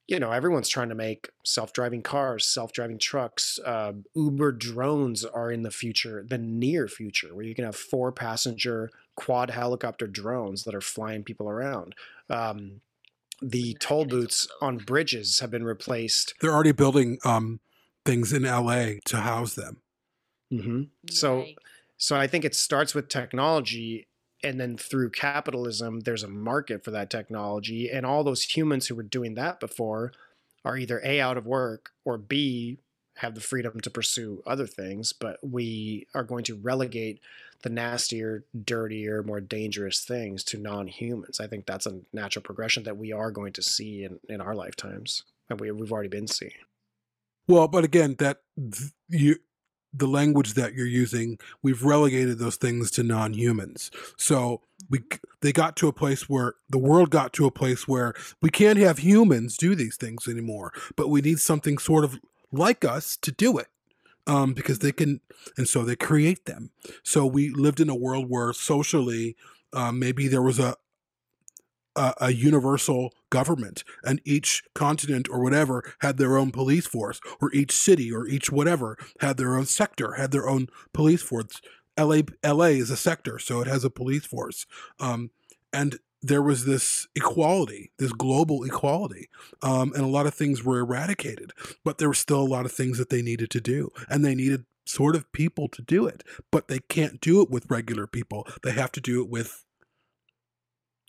you 0.09 0.19
know, 0.19 0.33
everyone's 0.33 0.71
trying 0.71 0.89
to 0.89 0.95
make 0.95 1.29
self-driving 1.45 2.03
cars, 2.03 2.47
self-driving 2.47 2.99
trucks. 2.99 3.61
Uh, 3.65 3.93
Uber 4.15 4.53
drones 4.53 5.23
are 5.23 5.53
in 5.53 5.63
the 5.63 5.71
future, 5.71 6.25
the 6.27 6.39
near 6.39 6.89
future, 6.89 7.35
where 7.35 7.45
you 7.45 7.55
can 7.55 7.67
have 7.67 7.77
four-passenger 7.77 8.91
quad 9.17 9.51
helicopter 9.51 10.07
drones 10.07 10.65
that 10.65 10.75
are 10.75 10.81
flying 10.81 11.23
people 11.23 11.49
around. 11.49 11.95
Um, 12.31 12.81
the 13.43 13.75
toll 13.75 14.07
booths 14.07 14.49
on 14.63 14.79
bridges 14.79 15.41
have 15.41 15.51
been 15.51 15.65
replaced 15.65 16.35
They're 16.41 16.53
already 16.53 16.73
building 16.73 17.19
um, 17.25 17.61
things 18.05 18.33
in 18.33 18.43
LA 18.43 18.95
to 19.05 19.19
house 19.19 19.55
them. 19.55 19.83
hmm 20.51 20.85
So, 21.11 21.45
so 21.99 22.17
I 22.17 22.27
think 22.27 22.47
it 22.47 22.55
starts 22.55 22.95
with 22.95 23.09
technology, 23.09 24.08
and 24.43 24.61
then 24.61 24.77
through 24.77 25.11
capitalism, 25.11 26.01
there's 26.01 26.23
a 26.23 26.29
market 26.29 26.85
for 26.85 26.91
that 26.93 27.11
technology, 27.11 27.91
and 27.91 28.07
all 28.07 28.25
those 28.25 28.43
humans 28.43 28.87
who 28.87 28.95
were 28.95 29.03
doing 29.03 29.35
that 29.35 29.61
before 29.61 30.13
are 30.65 30.77
either 30.77 31.01
a 31.05 31.21
out 31.21 31.37
of 31.37 31.47
work 31.47 31.91
or 32.05 32.19
b 32.19 32.79
have 33.17 33.35
the 33.35 33.41
freedom 33.41 33.81
to 33.81 33.91
pursue 33.91 34.43
other 34.47 34.67
things. 34.67 35.13
But 35.13 35.39
we 35.43 36.07
are 36.15 36.23
going 36.23 36.45
to 36.45 36.55
relegate 36.55 37.21
the 37.63 37.71
nastier, 37.71 38.45
dirtier, 38.65 39.25
more 39.25 39.41
dangerous 39.41 40.05
things 40.05 40.45
to 40.45 40.59
non-humans. 40.59 41.41
I 41.41 41.49
think 41.49 41.67
that's 41.67 41.87
a 41.87 42.01
natural 42.13 42.45
progression 42.45 42.85
that 42.85 42.97
we 42.97 43.13
are 43.13 43.33
going 43.33 43.53
to 43.55 43.63
see 43.63 44.05
in, 44.05 44.21
in 44.29 44.41
our 44.41 44.55
lifetimes, 44.55 45.25
and 45.51 45.61
we, 45.61 45.71
we've 45.73 45.91
already 45.91 46.09
been 46.09 46.29
seeing. 46.29 46.53
Well, 47.49 47.67
but 47.67 47.83
again, 47.83 48.15
that 48.19 48.43
th- 48.57 48.93
you 49.09 49.37
the 49.93 50.07
language 50.07 50.55
that 50.55 50.75
you're 50.75 50.87
using, 50.87 51.39
we've 51.63 51.83
relegated 51.83 52.39
those 52.39 52.57
things 52.57 52.91
to 52.93 53.03
non-humans. 53.03 53.91
So 54.17 54.61
we 54.91 55.01
they 55.41 55.53
got 55.53 55.77
to 55.77 55.89
a 55.89 55.93
place 55.93 56.29
where 56.29 56.55
the 56.69 56.79
world 56.79 57.11
got 57.11 57.33
to 57.35 57.47
a 57.47 57.51
place 57.51 57.89
where 57.89 58.15
we 58.43 58.51
can't 58.51 58.79
have 58.79 58.99
humans 58.99 59.57
do 59.57 59.75
these 59.75 59.97
things 59.97 60.29
anymore, 60.29 60.73
but 60.97 61.09
we 61.09 61.21
need 61.21 61.41
something 61.41 61.79
sort 61.79 62.05
of 62.05 62.19
like 62.53 62.85
us 62.85 63.17
to 63.19 63.33
do 63.33 63.59
it. 63.59 63.69
Um, 64.27 64.53
because 64.53 64.81
they 64.81 64.93
can, 64.93 65.23
and 65.57 65.67
so 65.67 65.85
they 65.85 65.97
create 65.97 66.45
them. 66.45 66.71
So 67.03 67.25
we 67.25 67.49
lived 67.49 67.81
in 67.81 67.89
a 67.89 67.95
world 67.95 68.29
where 68.29 68.53
socially, 68.53 69.37
um, 69.73 69.99
maybe 69.99 70.29
there 70.29 70.43
was 70.43 70.59
a 70.59 70.77
a, 71.97 72.15
a 72.21 72.33
universal 72.33 73.13
government 73.31 73.85
and 74.05 74.21
each 74.25 74.63
continent 74.75 75.29
or 75.31 75.43
whatever 75.43 75.95
had 76.01 76.17
their 76.17 76.37
own 76.37 76.51
police 76.51 76.87
force 76.87 77.21
or 77.41 77.53
each 77.53 77.73
city 77.73 78.13
or 78.13 78.27
each 78.27 78.51
whatever 78.51 78.97
had 79.21 79.37
their 79.37 79.57
own 79.57 79.67
sector 79.67 80.13
had 80.15 80.31
their 80.31 80.49
own 80.49 80.69
police 80.93 81.23
force. 81.23 81.61
La 81.99 82.21
la 82.45 82.65
is 82.65 82.91
a 82.91 82.97
sector 82.97 83.39
so 83.39 83.61
it 83.61 83.67
has 83.67 83.85
a 83.85 83.91
police 83.91 84.25
force. 84.25 84.67
Um, 85.01 85.31
and 85.73 85.99
there 86.21 86.43
was 86.43 86.65
this 86.65 87.07
equality 87.15 87.93
this 87.99 88.13
global 88.13 88.65
equality 88.65 89.29
um, 89.63 89.93
and 89.95 90.03
a 90.03 90.09
lot 90.09 90.27
of 90.27 90.35
things 90.35 90.65
were 90.65 90.81
eradicated 90.81 91.53
but 91.85 91.99
there 91.99 92.09
were 92.09 92.15
still 92.15 92.41
a 92.41 92.43
lot 92.43 92.65
of 92.65 92.73
things 92.73 92.99
that 92.99 93.09
they 93.09 93.23
needed 93.23 93.51
to 93.51 93.61
do 93.61 93.89
and 94.09 94.25
they 94.25 94.35
needed 94.35 94.65
sort 94.89 95.15
of 95.15 95.31
people 95.33 95.69
to 95.69 95.83
do 95.83 96.07
it 96.07 96.25
but 96.51 96.69
they 96.69 96.81
can't 96.89 97.21
do 97.21 97.43
it 97.43 97.51
with 97.51 97.71
regular 97.71 98.07
people. 98.07 98.47
They 98.63 98.73
have 98.73 98.93
to 98.93 99.01
do 99.01 99.23
it 99.23 99.29
with 99.29 99.65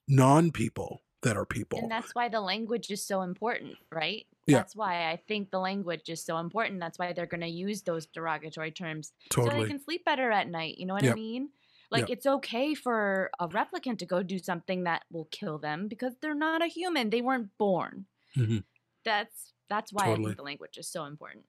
non 0.10 0.52
people 0.52 1.04
that 1.22 1.38
are 1.38 1.46
people. 1.46 1.80
And 1.80 1.92
that's 1.92 2.14
why 2.16 2.28
the 2.30 2.42
language 2.42 2.90
is 2.92 3.06
so 3.06 3.22
important, 3.22 3.76
right? 3.92 4.26
Yeah. 4.48 4.58
That's 4.58 4.76
why 4.76 5.10
I 5.12 5.18
think 5.28 5.52
the 5.52 5.60
language 5.60 6.10
is 6.10 6.24
so 6.24 6.38
important. 6.38 6.80
That's 6.80 6.98
why 6.98 7.14
they're 7.14 7.26
going 7.26 7.42
to 7.42 7.48
use 7.48 7.84
those 7.84 8.06
derogatory 8.08 8.72
terms 8.72 9.14
so 9.32 9.46
they 9.46 9.68
can 9.68 9.84
sleep 9.84 10.04
better 10.06 10.32
at 10.32 10.50
night. 10.50 10.78
You 10.78 10.86
know 10.88 10.94
what 10.96 11.04
I 11.04 11.14
mean? 11.14 11.50
Like 11.92 12.02
Yep. 12.02 12.10
it's 12.10 12.26
okay 12.26 12.74
for 12.76 13.32
a 13.40 13.48
replicant 13.48 13.98
to 14.00 14.06
go 14.06 14.22
do 14.24 14.38
something 14.40 14.84
that 14.84 15.06
will 15.12 15.28
kill 15.32 15.58
them 15.58 15.88
because 15.88 16.14
they're 16.22 16.36
not 16.36 16.62
a 16.64 16.68
human. 16.68 17.10
They 17.10 17.22
weren't 17.22 17.58
born. 17.58 18.06
Mhm. 18.36 18.64
That's 19.04 19.54
that's 19.70 19.92
why 19.94 20.12
I 20.12 20.16
think 20.16 20.38
the 20.38 20.44
language 20.44 20.78
is 20.78 20.88
so 20.88 21.06
important. 21.06 21.46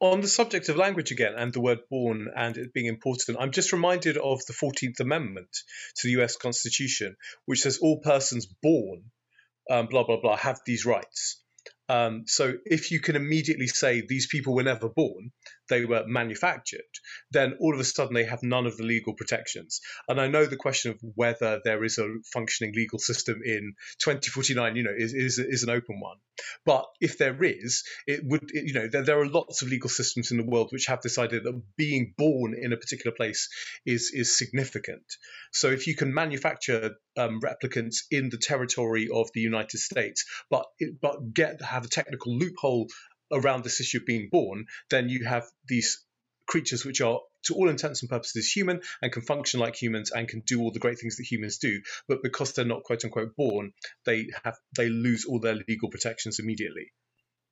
On 0.00 0.20
the 0.20 0.28
subject 0.28 0.68
of 0.68 0.76
language 0.76 1.10
again 1.10 1.34
and 1.36 1.52
the 1.52 1.60
word 1.60 1.80
born 1.90 2.28
and 2.36 2.56
it 2.56 2.72
being 2.72 2.86
important, 2.86 3.38
I'm 3.40 3.50
just 3.50 3.72
reminded 3.72 4.16
of 4.16 4.40
the 4.46 4.52
14th 4.52 5.00
Amendment 5.00 5.48
to 5.96 6.06
the 6.06 6.22
US 6.22 6.36
Constitution, 6.36 7.16
which 7.46 7.62
says 7.62 7.78
all 7.78 8.00
persons 8.00 8.46
born, 8.46 9.10
um, 9.68 9.88
blah, 9.88 10.04
blah, 10.04 10.20
blah, 10.20 10.36
have 10.36 10.60
these 10.64 10.86
rights. 10.86 11.42
Um, 11.88 12.24
so 12.26 12.54
if 12.64 12.92
you 12.92 13.00
can 13.00 13.16
immediately 13.16 13.66
say 13.66 14.00
these 14.00 14.28
people 14.28 14.54
were 14.54 14.62
never 14.62 14.88
born, 14.88 15.32
they 15.68 15.84
were 15.84 16.04
manufactured, 16.06 16.80
then 17.30 17.54
all 17.60 17.74
of 17.74 17.80
a 17.80 17.84
sudden 17.84 18.14
they 18.14 18.24
have 18.24 18.42
none 18.42 18.66
of 18.66 18.76
the 18.76 18.84
legal 18.84 19.14
protections. 19.14 19.80
And 20.08 20.20
I 20.20 20.28
know 20.28 20.46
the 20.46 20.56
question 20.56 20.92
of 20.92 20.98
whether 21.14 21.60
there 21.64 21.84
is 21.84 21.98
a 21.98 22.08
functioning 22.32 22.72
legal 22.74 22.98
system 22.98 23.40
in 23.44 23.74
2049, 24.00 24.76
you 24.76 24.82
know, 24.84 24.94
is, 24.96 25.14
is, 25.14 25.38
is 25.38 25.62
an 25.62 25.70
open 25.70 26.00
one. 26.00 26.16
But 26.64 26.86
if 27.00 27.18
there 27.18 27.42
is, 27.42 27.82
it 28.06 28.20
would, 28.24 28.42
it- 28.52 28.66
you 28.66 28.74
know, 28.74 28.88
there, 28.88 29.02
there 29.04 29.20
are 29.20 29.28
lots 29.28 29.62
of 29.62 29.68
legal 29.68 29.90
systems 29.90 30.30
in 30.30 30.36
the 30.38 30.44
world 30.44 30.68
which 30.72 30.86
have 30.86 31.02
this 31.02 31.18
idea 31.18 31.40
that 31.40 31.62
being 31.76 32.14
born 32.16 32.54
in 32.60 32.72
a 32.72 32.76
particular 32.76 33.14
place 33.14 33.48
is 33.86 34.10
is 34.14 34.36
significant. 34.36 35.04
So 35.52 35.68
if 35.70 35.86
you 35.86 35.94
can 35.96 36.12
manufacture 36.14 36.96
um, 37.16 37.40
replicants 37.40 37.98
in 38.10 38.28
the 38.30 38.38
territory 38.38 39.08
of 39.12 39.30
the 39.34 39.40
United 39.40 39.78
States, 39.78 40.24
but 40.50 40.66
but 41.00 41.32
get 41.32 41.60
have 41.62 41.84
a 41.84 41.88
technical 41.88 42.36
loophole 42.36 42.88
around 43.32 43.64
this 43.64 43.80
issue 43.80 43.98
of 43.98 44.06
being 44.06 44.28
born, 44.30 44.66
then 44.90 45.08
you 45.08 45.24
have 45.24 45.46
these 45.66 46.04
creatures 46.46 46.84
which 46.84 47.00
are 47.00 47.20
to 47.44 47.54
all 47.54 47.68
intents 47.68 48.02
and 48.02 48.10
purposes 48.10 48.50
human 48.50 48.80
and 49.02 49.12
can 49.12 49.22
function 49.22 49.60
like 49.60 49.76
humans 49.76 50.10
and 50.10 50.28
can 50.28 50.40
do 50.40 50.60
all 50.60 50.72
the 50.72 50.78
great 50.78 50.98
things 50.98 51.16
that 51.18 51.24
humans 51.30 51.58
do 51.58 51.80
but 52.08 52.22
because 52.22 52.54
they're 52.54 52.64
not 52.64 52.82
quote 52.82 53.04
unquote 53.04 53.36
born 53.36 53.70
they 54.06 54.28
have 54.44 54.56
they 54.76 54.88
lose 54.88 55.26
all 55.26 55.38
their 55.38 55.58
legal 55.68 55.90
protections 55.90 56.38
immediately 56.38 56.90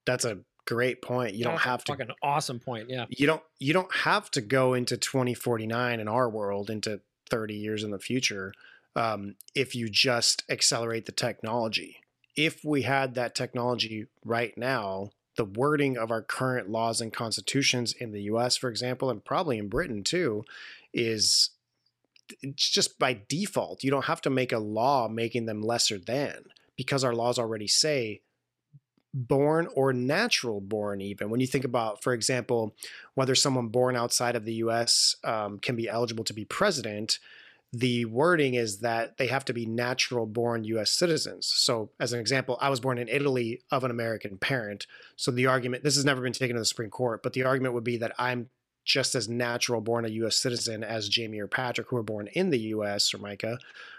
That's 0.06 0.24
a 0.24 0.38
great 0.66 1.00
point. 1.02 1.34
You 1.34 1.44
don't 1.44 1.54
That's 1.54 1.66
a 1.66 1.68
have 1.68 1.84
to 1.84 1.92
fucking 1.92 2.08
awesome 2.22 2.60
point. 2.60 2.90
Yeah. 2.90 3.06
you 3.08 3.26
don't 3.26 3.42
you 3.58 3.72
don't 3.72 3.94
have 3.94 4.30
to 4.32 4.40
go 4.40 4.74
into 4.74 4.96
2049 4.96 6.00
in 6.00 6.08
our 6.08 6.28
world 6.28 6.70
into 6.70 7.00
30 7.30 7.54
years 7.54 7.84
in 7.84 7.90
the 7.90 7.98
future 7.98 8.52
um, 8.94 9.34
if 9.54 9.74
you 9.74 9.88
just 9.88 10.42
accelerate 10.48 11.06
the 11.06 11.12
technology. 11.12 11.98
If 12.36 12.64
we 12.64 12.82
had 12.82 13.14
that 13.14 13.34
technology 13.34 14.06
right 14.24 14.56
now, 14.56 15.10
the 15.36 15.44
wording 15.44 15.96
of 15.96 16.10
our 16.10 16.22
current 16.22 16.70
laws 16.70 17.00
and 17.00 17.12
constitutions 17.12 17.92
in 17.92 18.12
the 18.12 18.22
US, 18.22 18.56
for 18.56 18.68
example, 18.68 19.10
and 19.10 19.24
probably 19.24 19.58
in 19.58 19.68
Britain 19.68 20.02
too, 20.02 20.44
is 20.92 21.50
it's 22.42 22.68
just 22.68 22.98
by 22.98 23.20
default. 23.28 23.84
You 23.84 23.90
don't 23.90 24.06
have 24.06 24.20
to 24.22 24.30
make 24.30 24.52
a 24.52 24.58
law 24.58 25.08
making 25.08 25.46
them 25.46 25.62
lesser 25.62 25.98
than 25.98 26.46
because 26.76 27.04
our 27.04 27.14
laws 27.14 27.38
already 27.38 27.68
say 27.68 28.22
born 29.14 29.66
or 29.74 29.94
natural 29.94 30.60
born 30.60 31.00
even 31.00 31.30
when 31.30 31.40
you 31.40 31.46
think 31.46 31.64
about 31.64 32.02
for 32.02 32.12
example 32.12 32.74
whether 33.14 33.34
someone 33.34 33.68
born 33.68 33.96
outside 33.96 34.36
of 34.36 34.44
the 34.44 34.52
us 34.56 35.16
um, 35.24 35.58
can 35.58 35.74
be 35.74 35.88
eligible 35.88 36.22
to 36.22 36.34
be 36.34 36.44
president 36.44 37.18
the 37.78 38.06
wording 38.06 38.54
is 38.54 38.78
that 38.78 39.18
they 39.18 39.26
have 39.26 39.44
to 39.44 39.52
be 39.52 39.66
natural 39.66 40.24
born 40.24 40.64
us 40.64 40.90
citizens. 40.90 41.46
So 41.46 41.90
as 42.00 42.12
an 42.12 42.20
example 42.20 42.56
i 42.60 42.70
was 42.70 42.80
born 42.80 42.98
in 42.98 43.08
italy 43.08 43.60
of 43.70 43.84
an 43.84 43.90
american 43.90 44.38
parent. 44.38 44.86
So 45.16 45.30
the 45.30 45.46
argument 45.46 45.84
this 45.84 45.96
has 45.96 46.04
never 46.04 46.22
been 46.22 46.32
taken 46.32 46.56
to 46.56 46.60
the 46.60 46.66
supreme 46.66 46.90
court 46.90 47.22
but 47.22 47.34
the 47.34 47.44
argument 47.44 47.74
would 47.74 47.84
be 47.84 47.98
that 47.98 48.14
i'm 48.18 48.48
just 48.84 49.14
as 49.14 49.28
natural 49.28 49.80
born 49.80 50.06
a 50.06 50.08
us 50.08 50.36
citizen 50.36 50.82
as 50.84 51.08
jamie 51.08 51.40
or 51.40 51.48
patrick 51.48 51.88
who 51.90 51.96
were 51.96 52.02
born 52.02 52.28
in 52.32 52.50
the 52.50 52.58
us 52.58 53.12
or 53.12 53.18
micah. 53.18 53.58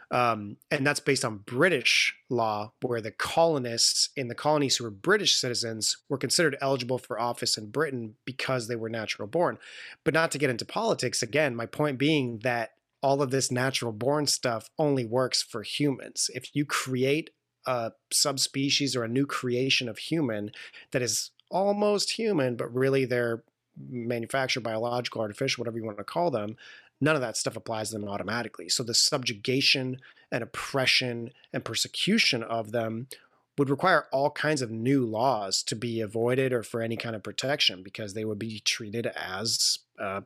Um, 0.10 0.56
and 0.72 0.88
that's 0.88 1.02
based 1.02 1.26
on 1.26 1.40
British 1.40 2.16
law, 2.30 2.72
where 2.82 3.02
the 3.02 3.12
colonists 3.12 4.10
in 4.16 4.30
the 4.30 4.36
colonies 4.36 4.78
who 4.78 4.86
were 4.86 4.90
British 4.90 5.36
citizens 5.36 5.98
were 6.08 6.18
considered 6.18 6.56
eligible 6.62 6.98
for 6.98 7.20
office 7.20 7.58
in 7.58 7.72
Britain 7.72 8.16
because 8.24 8.70
they 8.70 8.78
were 8.78 8.88
natural 8.88 9.28
born. 9.28 9.58
But 10.06 10.14
not 10.14 10.32
to 10.32 10.38
get 10.38 10.50
into 10.50 10.64
politics 10.64 11.22
again, 11.22 11.58
my 11.58 11.66
point 11.66 11.98
being 11.98 12.40
that 12.40 12.72
all 13.02 13.22
of 13.22 13.32
this 13.32 13.52
natural 13.52 13.92
born 13.92 14.28
stuff 14.28 14.70
only 14.78 15.06
works 15.06 15.42
for 15.42 15.64
humans. 15.64 16.30
If 16.34 16.56
you 16.56 16.66
create 16.66 17.30
a 17.66 17.92
subspecies 18.12 18.96
or 18.96 19.04
a 19.04 19.10
new 19.10 19.26
creation 19.26 19.90
of 19.90 19.98
human 19.98 20.52
that 20.92 21.02
is 21.02 21.32
almost 21.52 22.12
human, 22.12 22.56
but 22.56 22.74
really 22.74 23.06
they're 23.06 23.44
manufactured, 23.90 24.62
biological, 24.62 25.22
artificial, 25.22 25.62
whatever 25.62 25.78
you 25.78 25.86
want 25.86 25.98
to 25.98 26.04
call 26.04 26.32
them, 26.32 26.56
none 27.00 27.16
of 27.16 27.22
that 27.22 27.38
stuff 27.38 27.56
applies 27.56 27.90
to 27.90 27.98
them 27.98 28.08
automatically. 28.08 28.70
So 28.70 28.84
the 28.84 28.94
subjugation 28.94 30.00
and 30.32 30.44
oppression 30.44 31.32
and 31.54 31.64
persecution 31.64 32.42
of 32.42 32.72
them 32.72 33.08
would 33.58 33.70
require 33.70 34.06
all 34.12 34.30
kinds 34.32 34.62
of 34.62 34.72
new 34.72 35.06
laws 35.06 35.64
to 35.64 35.76
be 35.76 36.00
avoided 36.00 36.54
or 36.54 36.64
for 36.64 36.82
any 36.82 36.96
kind 36.96 37.16
of 37.16 37.24
protection 37.24 37.84
because 37.84 38.14
they 38.14 38.26
would 38.26 38.40
be 38.40 38.60
treated 38.60 39.08
as 39.08 39.80
uh, 40.00 40.22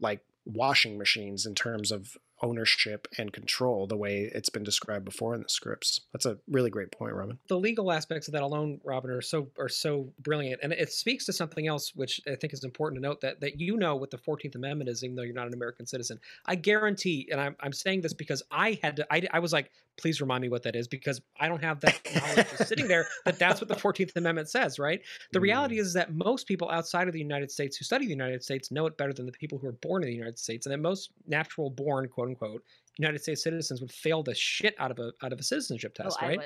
like 0.00 0.20
washing 0.46 0.96
machines 0.96 1.44
in 1.44 1.54
terms 1.54 1.90
of 1.90 2.16
ownership 2.42 3.08
and 3.18 3.32
control 3.32 3.86
the 3.86 3.96
way 3.96 4.30
it's 4.34 4.48
been 4.48 4.62
described 4.62 5.04
before 5.04 5.34
in 5.34 5.42
the 5.42 5.48
scripts. 5.48 6.00
That's 6.12 6.26
a 6.26 6.38
really 6.48 6.70
great 6.70 6.92
point, 6.92 7.14
Robin. 7.14 7.38
The 7.48 7.58
legal 7.58 7.90
aspects 7.90 8.28
of 8.28 8.32
that 8.32 8.42
alone, 8.42 8.80
Robin, 8.84 9.10
are 9.10 9.22
so 9.22 9.48
are 9.58 9.68
so 9.68 10.12
brilliant, 10.20 10.60
and 10.62 10.72
it 10.72 10.92
speaks 10.92 11.24
to 11.26 11.32
something 11.32 11.66
else, 11.66 11.94
which 11.94 12.20
I 12.26 12.34
think 12.34 12.52
is 12.52 12.64
important 12.64 13.00
to 13.00 13.08
note 13.08 13.20
that 13.22 13.40
that 13.40 13.60
you 13.60 13.76
know 13.76 13.96
what 13.96 14.10
the 14.10 14.18
Fourteenth 14.18 14.54
Amendment 14.54 14.90
is, 14.90 15.02
even 15.02 15.16
though 15.16 15.22
you're 15.22 15.34
not 15.34 15.46
an 15.46 15.54
American 15.54 15.86
citizen. 15.86 16.18
I 16.44 16.54
guarantee, 16.56 17.28
and 17.32 17.40
I'm 17.40 17.56
I'm 17.60 17.72
saying 17.72 18.02
this 18.02 18.14
because 18.14 18.42
I 18.50 18.78
had 18.82 18.96
to. 18.96 19.06
I, 19.10 19.26
I 19.32 19.38
was 19.38 19.52
like, 19.52 19.70
please 19.96 20.20
remind 20.20 20.42
me 20.42 20.48
what 20.48 20.62
that 20.62 20.76
is 20.76 20.88
because 20.88 21.20
I 21.38 21.48
don't 21.48 21.62
have 21.62 21.80
that 21.80 21.98
knowledge 22.14 22.46
just 22.50 22.68
sitting 22.68 22.88
there 22.88 23.06
that 23.24 23.38
that's 23.38 23.60
what 23.60 23.68
the 23.68 23.74
14th 23.74 24.16
Amendment 24.16 24.48
says, 24.48 24.78
right? 24.78 25.00
The 25.32 25.40
reality 25.40 25.76
mm. 25.76 25.80
is 25.80 25.92
that 25.94 26.14
most 26.14 26.46
people 26.46 26.70
outside 26.70 27.08
of 27.08 27.14
the 27.14 27.20
United 27.20 27.50
States 27.50 27.76
who 27.76 27.84
study 27.84 28.04
the 28.06 28.10
United 28.10 28.42
States 28.42 28.70
know 28.70 28.86
it 28.86 28.96
better 28.96 29.12
than 29.12 29.26
the 29.26 29.32
people 29.32 29.58
who 29.58 29.66
are 29.66 29.72
born 29.72 30.02
in 30.02 30.08
the 30.08 30.14
United 30.14 30.38
States, 30.38 30.66
and 30.66 30.72
that 30.72 30.78
most 30.78 31.10
natural 31.26 31.70
born, 31.70 32.08
quote 32.08 32.28
unquote, 32.28 32.62
United 32.98 33.22
States 33.22 33.42
citizens 33.42 33.80
would 33.80 33.92
fail 33.92 34.22
the 34.22 34.34
shit 34.34 34.74
out 34.78 34.90
of 34.90 34.98
a 34.98 35.12
out 35.22 35.32
of 35.32 35.38
a 35.38 35.42
citizenship 35.42 35.96
oh, 36.00 36.04
test, 36.04 36.18
oh, 36.22 36.26
right? 36.26 36.40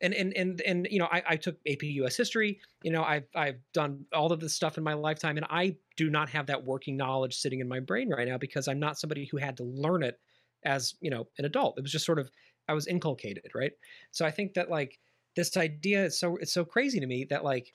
And 0.00 0.12
and 0.14 0.32
and 0.36 0.60
and 0.62 0.88
you 0.90 0.98
know, 0.98 1.08
I, 1.12 1.22
I 1.30 1.36
took 1.36 1.56
AP 1.68 1.82
US 1.82 2.16
history. 2.16 2.60
You 2.82 2.90
know, 2.90 3.04
I've 3.04 3.26
I've 3.34 3.58
done 3.72 4.04
all 4.12 4.32
of 4.32 4.40
this 4.40 4.52
stuff 4.52 4.78
in 4.78 4.84
my 4.84 4.94
lifetime, 4.94 5.36
and 5.36 5.46
I 5.48 5.76
do 5.96 6.10
not 6.10 6.28
have 6.30 6.46
that 6.46 6.64
working 6.64 6.96
knowledge 6.96 7.36
sitting 7.36 7.60
in 7.60 7.68
my 7.68 7.78
brain 7.78 8.10
right 8.10 8.26
now 8.26 8.38
because 8.38 8.66
I'm 8.66 8.80
not 8.80 8.98
somebody 8.98 9.26
who 9.26 9.36
had 9.36 9.56
to 9.58 9.64
learn 9.64 10.02
it 10.02 10.18
as 10.64 10.94
you 11.00 11.10
know 11.10 11.28
an 11.38 11.44
adult. 11.44 11.78
It 11.78 11.82
was 11.82 11.92
just 11.92 12.06
sort 12.06 12.18
of 12.18 12.30
I 12.68 12.74
was 12.74 12.86
inculcated, 12.86 13.50
right? 13.54 13.72
So 14.10 14.24
I 14.24 14.30
think 14.30 14.54
that 14.54 14.70
like 14.70 14.98
this 15.36 15.56
idea 15.56 16.06
is 16.06 16.18
so 16.18 16.36
it's 16.36 16.52
so 16.52 16.64
crazy 16.64 17.00
to 17.00 17.06
me 17.06 17.24
that 17.24 17.44
like 17.44 17.74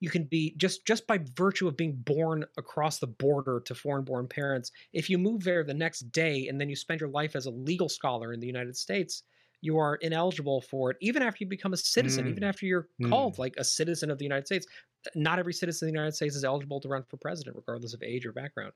you 0.00 0.10
can 0.10 0.24
be 0.24 0.54
just 0.56 0.86
just 0.86 1.06
by 1.06 1.20
virtue 1.34 1.68
of 1.68 1.76
being 1.76 1.92
born 1.92 2.44
across 2.58 2.98
the 2.98 3.06
border 3.06 3.60
to 3.64 3.74
foreign 3.74 4.04
born 4.04 4.28
parents 4.28 4.72
if 4.92 5.08
you 5.08 5.18
move 5.18 5.42
there 5.42 5.64
the 5.64 5.74
next 5.74 6.10
day 6.12 6.48
and 6.48 6.60
then 6.60 6.68
you 6.68 6.76
spend 6.76 7.00
your 7.00 7.08
life 7.10 7.34
as 7.34 7.46
a 7.46 7.50
legal 7.50 7.88
scholar 7.88 8.32
in 8.32 8.40
the 8.40 8.46
united 8.46 8.76
states 8.76 9.22
you 9.66 9.78
are 9.78 9.96
ineligible 9.96 10.60
for 10.60 10.90
it 10.90 10.96
even 11.00 11.22
after 11.22 11.38
you 11.44 11.48
become 11.48 11.72
a 11.72 11.76
citizen 11.76 12.26
Mm. 12.26 12.30
even 12.30 12.44
after 12.44 12.66
you're 12.66 12.88
Mm. 13.00 13.10
called 13.10 13.38
like 13.38 13.54
a 13.58 13.64
citizen 13.64 14.10
of 14.10 14.18
the 14.18 14.24
united 14.24 14.46
states 14.46 14.66
not 15.14 15.38
every 15.38 15.52
citizen 15.52 15.86
of 15.86 15.92
the 15.92 15.98
united 15.98 16.14
states 16.14 16.34
is 16.36 16.44
eligible 16.44 16.80
to 16.80 16.88
run 16.88 17.04
for 17.04 17.16
president 17.16 17.56
regardless 17.56 17.94
of 17.94 18.02
age 18.02 18.26
or 18.26 18.32
background 18.32 18.72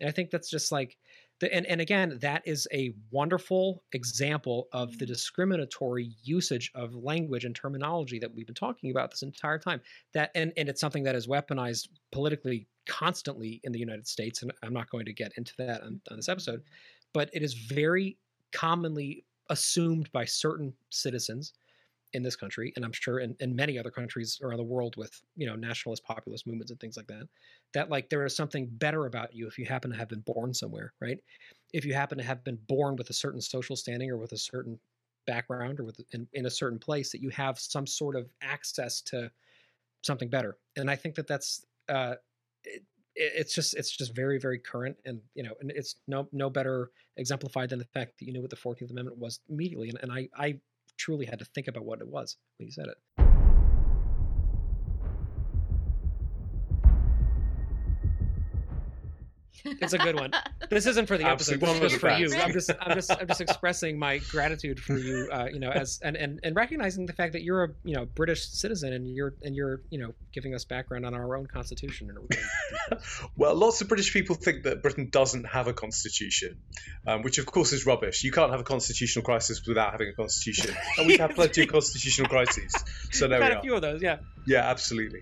and 0.00 0.08
i 0.08 0.12
think 0.12 0.30
that's 0.30 0.50
just 0.50 0.70
like 0.72 0.96
the, 1.40 1.52
and, 1.52 1.66
and 1.66 1.80
again 1.80 2.18
that 2.20 2.42
is 2.46 2.68
a 2.72 2.94
wonderful 3.10 3.82
example 3.92 4.68
of 4.72 4.96
the 4.98 5.06
discriminatory 5.06 6.10
usage 6.22 6.70
of 6.74 6.94
language 6.94 7.44
and 7.44 7.54
terminology 7.56 8.18
that 8.18 8.32
we've 8.34 8.46
been 8.46 8.54
talking 8.54 8.90
about 8.90 9.10
this 9.10 9.22
entire 9.22 9.58
time 9.58 9.80
that 10.14 10.30
and, 10.34 10.52
and 10.56 10.68
it's 10.68 10.80
something 10.80 11.02
that 11.02 11.16
is 11.16 11.26
weaponized 11.26 11.88
politically 12.12 12.68
constantly 12.86 13.60
in 13.64 13.72
the 13.72 13.78
united 13.78 14.06
states 14.06 14.42
and 14.42 14.52
i'm 14.62 14.72
not 14.72 14.90
going 14.90 15.04
to 15.04 15.12
get 15.12 15.32
into 15.36 15.52
that 15.58 15.82
on, 15.82 16.00
on 16.10 16.16
this 16.16 16.28
episode 16.28 16.62
but 17.12 17.28
it 17.32 17.42
is 17.42 17.54
very 17.54 18.18
commonly 18.52 19.24
assumed 19.50 20.10
by 20.12 20.24
certain 20.24 20.74
citizens 20.90 21.52
in 22.12 22.22
this 22.22 22.36
country 22.36 22.72
and 22.76 22.84
i'm 22.84 22.92
sure 22.92 23.20
in, 23.20 23.34
in 23.40 23.56
many 23.56 23.78
other 23.78 23.90
countries 23.90 24.38
around 24.42 24.58
the 24.58 24.62
world 24.62 24.96
with 24.96 25.22
you 25.34 25.46
know 25.46 25.56
nationalist 25.56 26.04
populist 26.04 26.46
movements 26.46 26.70
and 26.70 26.78
things 26.78 26.96
like 26.96 27.06
that 27.06 27.26
that 27.72 27.88
like 27.88 28.10
there 28.10 28.24
is 28.24 28.36
something 28.36 28.66
better 28.70 29.06
about 29.06 29.34
you 29.34 29.46
if 29.46 29.58
you 29.58 29.64
happen 29.64 29.90
to 29.90 29.96
have 29.96 30.08
been 30.08 30.20
born 30.20 30.52
somewhere 30.52 30.92
right? 31.00 31.18
If 31.72 31.86
you 31.86 31.94
happen 31.94 32.18
to 32.18 32.24
have 32.24 32.44
been 32.44 32.58
born 32.68 32.96
with 32.96 33.08
a 33.08 33.14
certain 33.14 33.40
social 33.40 33.76
standing 33.76 34.10
or 34.10 34.18
with 34.18 34.32
a 34.32 34.36
certain 34.36 34.78
background 35.26 35.80
or 35.80 35.84
with 35.84 36.00
in, 36.12 36.28
in 36.34 36.46
a 36.46 36.50
certain 36.50 36.78
place 36.78 37.12
that 37.12 37.22
you 37.22 37.30
have 37.30 37.58
some 37.58 37.86
sort 37.86 38.14
of 38.16 38.28
access 38.42 39.00
to 39.02 39.30
something 40.02 40.28
better. 40.28 40.58
And 40.76 40.90
i 40.90 40.96
think 40.96 41.14
that 41.16 41.26
that's 41.26 41.66
uh 41.88 42.16
it's 43.14 43.54
just 43.54 43.74
it's 43.74 43.94
just 43.94 44.14
very 44.14 44.38
very 44.38 44.58
current 44.58 44.96
and 45.04 45.20
you 45.34 45.42
know 45.42 45.52
and 45.60 45.70
it's 45.70 45.96
no 46.08 46.28
no 46.32 46.48
better 46.48 46.90
exemplified 47.16 47.68
than 47.68 47.78
the 47.78 47.84
fact 47.86 48.18
that 48.18 48.24
you 48.24 48.32
knew 48.32 48.40
what 48.40 48.50
the 48.50 48.56
14th 48.56 48.90
amendment 48.90 49.18
was 49.18 49.40
immediately 49.48 49.90
and, 49.90 49.98
and 50.02 50.12
i 50.12 50.28
i 50.36 50.58
truly 50.98 51.26
had 51.26 51.38
to 51.38 51.44
think 51.46 51.68
about 51.68 51.84
what 51.84 52.00
it 52.00 52.06
was 52.06 52.36
when 52.58 52.66
you 52.66 52.72
said 52.72 52.86
it 52.86 52.96
it's 59.64 59.92
a 59.92 59.98
good 59.98 60.14
one. 60.14 60.32
This 60.70 60.86
isn't 60.86 61.06
for 61.06 61.18
the 61.18 61.24
episode. 61.24 61.62
Absolutely. 61.62 61.80
This 61.80 61.96
is 61.96 62.02
One 62.02 62.16
of 62.16 62.22
just 62.22 62.30
the 62.30 62.30
for 62.30 62.38
you. 62.38 62.42
I'm 62.42 62.52
just, 62.52 62.70
I'm 62.80 62.94
just, 62.94 63.10
I'm 63.20 63.26
just 63.26 63.40
expressing 63.40 63.98
my 63.98 64.18
gratitude 64.30 64.80
for 64.80 64.96
you. 64.96 65.28
Uh, 65.30 65.48
you 65.52 65.60
know, 65.60 65.70
as 65.70 66.00
and, 66.02 66.16
and 66.16 66.40
and 66.42 66.56
recognizing 66.56 67.06
the 67.06 67.12
fact 67.12 67.32
that 67.32 67.42
you're 67.42 67.64
a 67.64 67.68
you 67.84 67.94
know 67.94 68.04
British 68.06 68.46
citizen 68.48 68.92
and 68.92 69.08
you're 69.14 69.34
and 69.42 69.54
you're 69.54 69.80
you 69.90 69.98
know 69.98 70.14
giving 70.32 70.54
us 70.54 70.64
background 70.64 71.06
on 71.06 71.14
our 71.14 71.36
own 71.36 71.46
constitution. 71.46 72.10
Well, 73.36 73.54
lots 73.54 73.80
of 73.80 73.88
British 73.88 74.12
people 74.12 74.34
think 74.36 74.64
that 74.64 74.82
Britain 74.82 75.08
doesn't 75.10 75.44
have 75.44 75.66
a 75.66 75.72
constitution, 75.72 76.58
um, 77.06 77.22
which 77.22 77.38
of 77.38 77.46
course 77.46 77.72
is 77.72 77.86
rubbish. 77.86 78.24
You 78.24 78.32
can't 78.32 78.50
have 78.50 78.60
a 78.60 78.64
constitutional 78.64 79.24
crisis 79.24 79.62
without 79.66 79.92
having 79.92 80.08
a 80.08 80.12
constitution, 80.12 80.74
and 80.98 81.06
we've 81.06 81.18
had 81.18 81.34
plenty 81.34 81.62
of 81.62 81.68
constitutional 81.72 82.28
crises. 82.28 82.72
So 83.10 83.28
there 83.28 83.38
we 83.38 83.44
Had 83.44 83.52
are. 83.54 83.58
a 83.58 83.62
few 83.62 83.74
of 83.74 83.82
those, 83.82 84.02
yeah. 84.02 84.18
Yeah, 84.46 84.68
absolutely. 84.68 85.20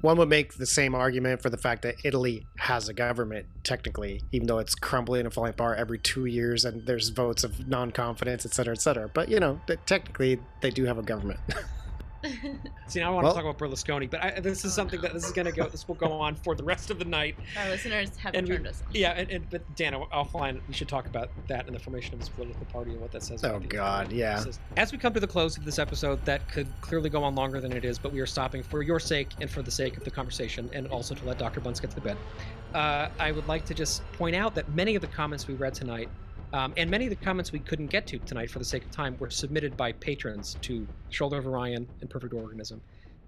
One 0.00 0.18
would 0.18 0.28
make 0.28 0.54
the 0.54 0.66
same 0.66 0.94
argument 0.94 1.40
for 1.40 1.48
the 1.48 1.56
fact 1.56 1.82
that 1.82 1.96
Italy 2.04 2.44
has 2.58 2.88
a 2.88 2.94
government, 2.94 3.46
technically, 3.62 4.22
even 4.32 4.48
though 4.48 4.58
it's 4.58 4.74
crumbling 4.74 5.24
and 5.24 5.32
falling 5.32 5.50
apart 5.50 5.78
every 5.78 5.98
two 5.98 6.26
years 6.26 6.64
and 6.64 6.84
there's 6.86 7.10
votes 7.10 7.44
of 7.44 7.68
non 7.68 7.92
confidence, 7.92 8.44
et 8.44 8.52
cetera, 8.52 8.74
et 8.74 8.80
cetera. 8.80 9.08
But, 9.08 9.28
you 9.28 9.38
know, 9.38 9.60
technically, 9.86 10.40
they 10.60 10.70
do 10.70 10.84
have 10.84 10.98
a 10.98 11.02
government. 11.02 11.40
See, 12.88 13.00
now 13.00 13.08
I 13.08 13.10
want 13.14 13.24
Well- 13.24 13.34
to 13.34 13.42
talk 13.42 13.56
about 13.56 13.58
Berlusconi, 13.58 14.10
but 14.10 14.22
I, 14.22 14.40
this 14.40 14.64
is 14.64 14.72
something 14.74 15.00
that 15.00 15.12
this 15.12 15.24
is 15.24 15.32
going 15.32 15.46
to 15.46 15.52
go. 15.52 15.66
This 15.68 15.86
will 15.88 15.94
go 15.94 16.12
on 16.12 16.34
for 16.34 16.54
the 16.54 16.62
rest 16.64 16.90
of 16.90 16.98
the 16.98 17.04
night. 17.04 17.36
Our 17.58 17.68
listeners 17.70 18.16
have 18.16 18.34
And 18.34 18.48
we- 18.48 18.54
turned 18.56 18.66
us 18.66 18.82
off. 18.86 18.94
Yeah, 18.94 19.12
and, 19.12 19.30
and 19.30 19.50
but 19.50 19.62
Dan, 19.76 19.92
offline, 19.94 20.60
we 20.68 20.74
should 20.74 20.88
talk 20.88 21.06
about 21.06 21.30
that 21.48 21.66
and 21.66 21.74
the 21.74 21.78
formation 21.80 22.14
of 22.14 22.20
his 22.20 22.28
political 22.28 22.64
party 22.66 22.92
and 22.92 23.00
what 23.00 23.12
that 23.12 23.22
says. 23.22 23.44
Oh, 23.44 23.50
about 23.50 23.62
the 23.62 23.68
God, 23.68 24.12
yeah. 24.12 24.36
system. 24.38 24.62
As 24.76 24.92
we 24.92 24.98
come 24.98 25.12
to 25.14 25.20
the 25.20 25.26
close 25.26 25.56
of 25.56 25.64
this 25.64 25.78
episode, 25.78 26.24
that 26.24 26.48
could 26.50 26.66
clearly 26.80 27.10
go 27.10 27.22
on 27.24 27.34
longer 27.34 27.60
than 27.60 27.72
it 27.72 27.84
is, 27.84 27.98
but 27.98 28.12
we 28.12 28.20
are 28.20 28.26
stopping 28.26 28.62
for 28.62 28.82
your 28.82 29.00
sake 29.00 29.28
and 29.40 29.50
for 29.50 29.62
the 29.62 29.70
sake 29.70 29.96
of 29.96 30.04
the 30.04 30.10
conversation, 30.10 30.70
and 30.72 30.86
also 30.88 31.14
to 31.14 31.24
let 31.24 31.38
Dr. 31.38 31.60
Bunce 31.60 31.80
get 31.80 31.90
to 31.90 31.96
the 31.96 32.02
bed. 32.02 32.16
Uh, 32.74 33.08
I 33.20 33.30
would 33.32 33.46
like 33.46 33.64
to 33.66 33.74
just 33.74 34.02
point 34.14 34.34
out 34.34 34.54
that 34.56 34.68
many 34.74 34.94
of 34.96 35.00
the 35.00 35.06
comments 35.08 35.46
we 35.46 35.54
read 35.54 35.74
tonight, 35.74 36.08
um, 36.54 36.72
and 36.76 36.88
many 36.88 37.04
of 37.04 37.10
the 37.10 37.16
comments 37.16 37.50
we 37.50 37.58
couldn't 37.58 37.88
get 37.88 38.06
to 38.06 38.18
tonight 38.20 38.48
for 38.48 38.60
the 38.60 38.64
sake 38.64 38.84
of 38.84 38.90
time, 38.92 39.16
were 39.18 39.28
submitted 39.28 39.76
by 39.76 39.90
patrons 39.90 40.56
to 40.62 40.86
Shoulder 41.10 41.38
of 41.38 41.48
Orion 41.48 41.88
and 42.00 42.08
Perfect 42.08 42.32
Organism. 42.32 42.80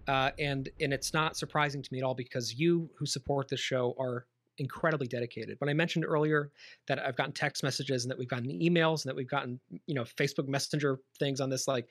Uh, 0.07 0.31
and 0.39 0.69
and 0.81 0.93
it's 0.93 1.13
not 1.13 1.37
surprising 1.37 1.83
to 1.83 1.93
me 1.93 1.99
at 1.99 2.05
all 2.05 2.15
because 2.15 2.55
you 2.55 2.89
who 2.95 3.05
support 3.05 3.49
this 3.49 3.59
show 3.59 3.97
are 3.99 4.27
incredibly 4.59 5.09
dedicated. 5.09 5.57
When 5.61 5.69
I 5.69 5.75
mentioned 5.75 6.05
earlier 6.07 6.53
that 6.87 7.05
I've 7.05 7.17
gotten 7.17 7.33
text 7.33 7.65
messages 7.65 8.05
and 8.05 8.11
that 8.13 8.19
we've 8.19 8.29
gotten 8.29 8.49
emails 8.49 9.05
and 9.05 9.11
that 9.11 9.17
we've 9.17 9.29
gotten 9.29 9.59
you 9.87 9.95
know 9.97 10.05
Facebook 10.05 10.47
Messenger 10.47 11.01
things 11.19 11.41
on 11.41 11.51
this, 11.51 11.67
like 11.67 11.89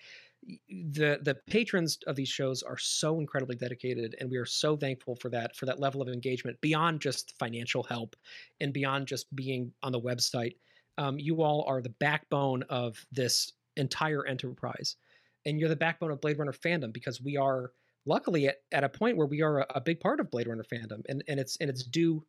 the 0.70 1.20
the 1.22 1.36
patrons 1.48 2.00
of 2.08 2.16
these 2.16 2.30
shows 2.30 2.64
are 2.64 2.78
so 2.78 3.20
incredibly 3.20 3.58
dedicated, 3.58 4.16
and 4.22 4.32
we 4.32 4.38
are 4.38 4.46
so 4.46 4.78
thankful 4.78 5.18
for 5.18 5.28
that 5.32 5.54
for 5.54 5.66
that 5.66 5.82
level 5.82 6.02
of 6.02 6.08
engagement 6.08 6.62
beyond 6.62 7.02
just 7.02 7.38
financial 7.38 7.84
help 7.84 8.16
and 8.62 8.72
beyond 8.72 9.06
just 9.06 9.36
being 9.36 9.74
on 9.84 9.92
the 9.92 10.00
website. 10.00 10.56
Um, 10.98 11.20
you 11.20 11.42
all 11.42 11.66
are 11.68 11.82
the 11.82 11.90
backbone 11.90 12.64
of 12.64 13.06
this 13.12 13.54
entire 13.78 14.26
enterprise, 14.26 14.96
and 15.46 15.60
you're 15.60 15.70
the 15.70 15.76
backbone 15.76 16.12
of 16.12 16.22
Blade 16.22 16.40
Runner 16.40 16.54
fandom 16.54 16.94
because 16.94 17.22
we 17.22 17.38
are 17.38 17.72
luckily 18.06 18.48
at, 18.48 18.58
at 18.72 18.84
a 18.84 18.90
point 18.90 19.18
where 19.18 19.28
we 19.28 19.42
are 19.42 19.60
a, 19.60 19.66
a 19.76 19.82
big 19.82 20.00
part 20.00 20.20
of 20.20 20.32
Blade 20.32 20.48
Runner 20.48 20.64
fandom, 20.64 21.02
and 21.10 21.24
and 21.28 21.40
it's 21.40 21.58
and 21.58 21.70
it's 21.70 21.84
due 21.84 22.24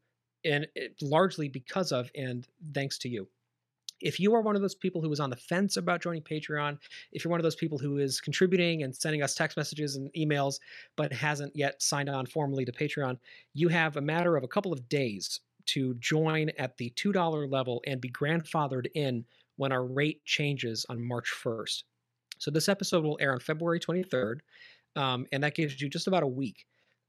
and 0.45 0.67
it, 0.75 0.95
largely 1.03 1.49
because 1.49 1.93
of 1.93 2.11
and 2.15 2.47
thanks 2.75 2.99
to 2.99 3.09
you. 3.09 3.29
If 4.01 4.21
you 4.21 4.35
are 4.35 4.43
one 4.43 4.57
of 4.57 4.63
those 4.63 4.75
people 4.75 5.01
who 5.01 5.11
is 5.11 5.21
on 5.21 5.31
the 5.31 5.37
fence 5.37 5.79
about 5.79 6.03
joining 6.03 6.23
Patreon, 6.23 6.79
if 7.13 7.25
you're 7.25 7.31
one 7.31 7.41
of 7.41 7.45
those 7.45 7.57
people 7.57 7.79
who 7.79 7.97
is 7.97 8.21
contributing 8.21 8.83
and 8.83 8.95
sending 8.95 9.23
us 9.23 9.35
text 9.35 9.57
messages 9.57 9.97
and 9.97 10.13
emails, 10.13 10.61
but 10.97 11.13
hasn't 11.13 11.57
yet 11.57 11.83
signed 11.83 12.11
on 12.11 12.27
formally 12.27 12.67
to 12.67 12.73
Patreon, 12.73 13.19
you 13.55 13.69
have 13.69 13.97
a 13.97 14.03
matter 14.03 14.37
of 14.37 14.45
a 14.45 14.49
couple 14.49 14.73
of 14.73 14.87
days 14.91 15.41
to 15.67 15.95
join 15.95 16.51
at 16.59 16.77
the 16.77 16.91
$2 16.91 17.51
level 17.51 17.83
and 17.87 18.01
be 18.01 18.11
grandfathered 18.11 18.87
in 18.95 19.25
when 19.57 19.73
our 19.73 19.85
rate 19.85 20.25
changes 20.25 20.87
on 20.89 21.03
March 21.03 21.33
1st. 21.43 21.85
So 22.39 22.51
this 22.51 22.69
episode 22.69 23.05
will 23.05 23.19
air 23.21 23.33
on 23.33 23.41
February 23.41 23.81
23rd, 23.81 24.41
um, 24.95 25.27
and 25.33 25.43
that 25.43 25.55
gives 25.55 25.81
you 25.81 25.89
just 25.89 26.07
about 26.07 26.23
a 26.23 26.27
week 26.27 26.67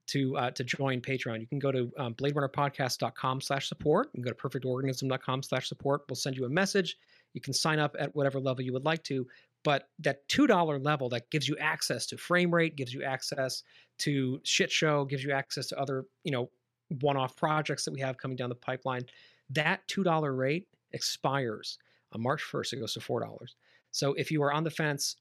to 0.08 0.38
uh, 0.38 0.52
to 0.52 0.64
join 0.64 1.02
Patreon. 1.02 1.40
You 1.42 1.48
can 1.48 1.60
go 1.60 1.72
to 1.72 1.92
um, 1.98 2.14
bladerunnerpodcast.com 2.16 3.42
slash 3.42 3.68
support. 3.68 4.10
You 4.14 4.24
can 4.24 4.32
go 4.32 4.36
to 4.36 4.60
perfectorganism.com 4.60 5.44
slash 5.44 5.68
support. 5.68 6.04
We'll 6.10 6.16
send 6.16 6.38
you 6.38 6.46
a 6.46 6.50
message. 6.50 6.98
You 7.34 7.42
can 7.42 7.54
sign 7.54 7.80
up 7.80 7.96
at 8.00 8.16
whatever 8.16 8.40
level 8.40 8.64
you 8.64 8.74
would 8.74 8.86
like 8.86 9.04
to. 9.06 9.28
But 9.64 9.90
that 10.00 10.28
$2 10.30 10.86
level 10.86 11.10
that 11.10 11.30
gives 11.30 11.48
you 11.48 11.58
access 11.58 12.06
to 12.08 12.18
frame 12.18 12.54
rate, 12.54 12.78
gives 12.78 12.94
you 12.94 13.04
access 13.04 13.64
to 14.00 14.40
shit 14.44 14.72
show, 14.72 15.04
gives 15.04 15.24
you 15.24 15.32
access 15.32 15.68
to 15.68 15.80
other, 15.80 16.06
you 16.24 16.32
know, 16.32 16.50
one-off 17.02 17.36
projects 17.36 17.86
that 17.86 17.94
we 17.94 18.00
have 18.02 18.18
coming 18.18 18.38
down 18.38 18.50
the 18.50 18.56
pipeline. 18.56 19.06
That 19.50 19.88
$2 19.88 20.38
rate 20.38 20.68
expires 20.94 21.78
on 22.14 22.22
March 22.22 22.44
1st. 22.44 22.74
It 22.74 22.80
goes 22.80 22.94
to 22.94 23.00
$4. 23.00 23.38
So 23.92 24.14
if 24.14 24.32
you 24.32 24.44
are 24.44 24.52
on 24.52 24.64
the 24.64 24.72
fence, 24.72 25.18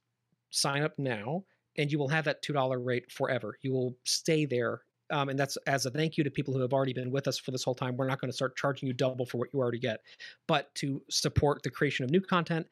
sign 0.51 0.83
up 0.83 0.99
now 0.99 1.45
and 1.79 1.91
you 1.91 1.99
will 1.99 2.09
have 2.09 2.25
that 2.25 2.43
$2 2.43 2.85
rate 2.85 3.11
forever. 3.11 3.59
You 3.63 3.73
will 3.73 3.97
stay 4.05 4.45
there. 4.45 4.83
Um, 5.11 5.29
and 5.29 5.39
that's 5.39 5.57
as 5.67 5.87
a 5.87 5.91
thank 5.91 6.17
you 6.17 6.25
to 6.25 6.31
people 6.31 6.53
who 6.53 6.61
have 6.61 6.73
already 6.73 6.93
been 6.93 7.13
with 7.13 7.29
us 7.29 7.39
for 7.39 7.53
this 7.53 7.63
whole 7.63 7.75
time. 7.75 7.97
We're 7.97 8.09
not 8.09 8.21
going 8.21 8.31
to 8.31 8.37
start 8.37 8.57
charging 8.57 8.89
you 8.89 8.93
double 8.93 9.25
for 9.25 9.39
what 9.39 9.49
you 9.53 9.61
already 9.61 9.79
get, 9.79 10.01
but 10.49 10.75
to 10.77 11.01
support 11.09 11.63
the 11.63 11.71
creation 11.71 12.05
of 12.05 12.11
new 12.11 12.21
content, 12.21 12.67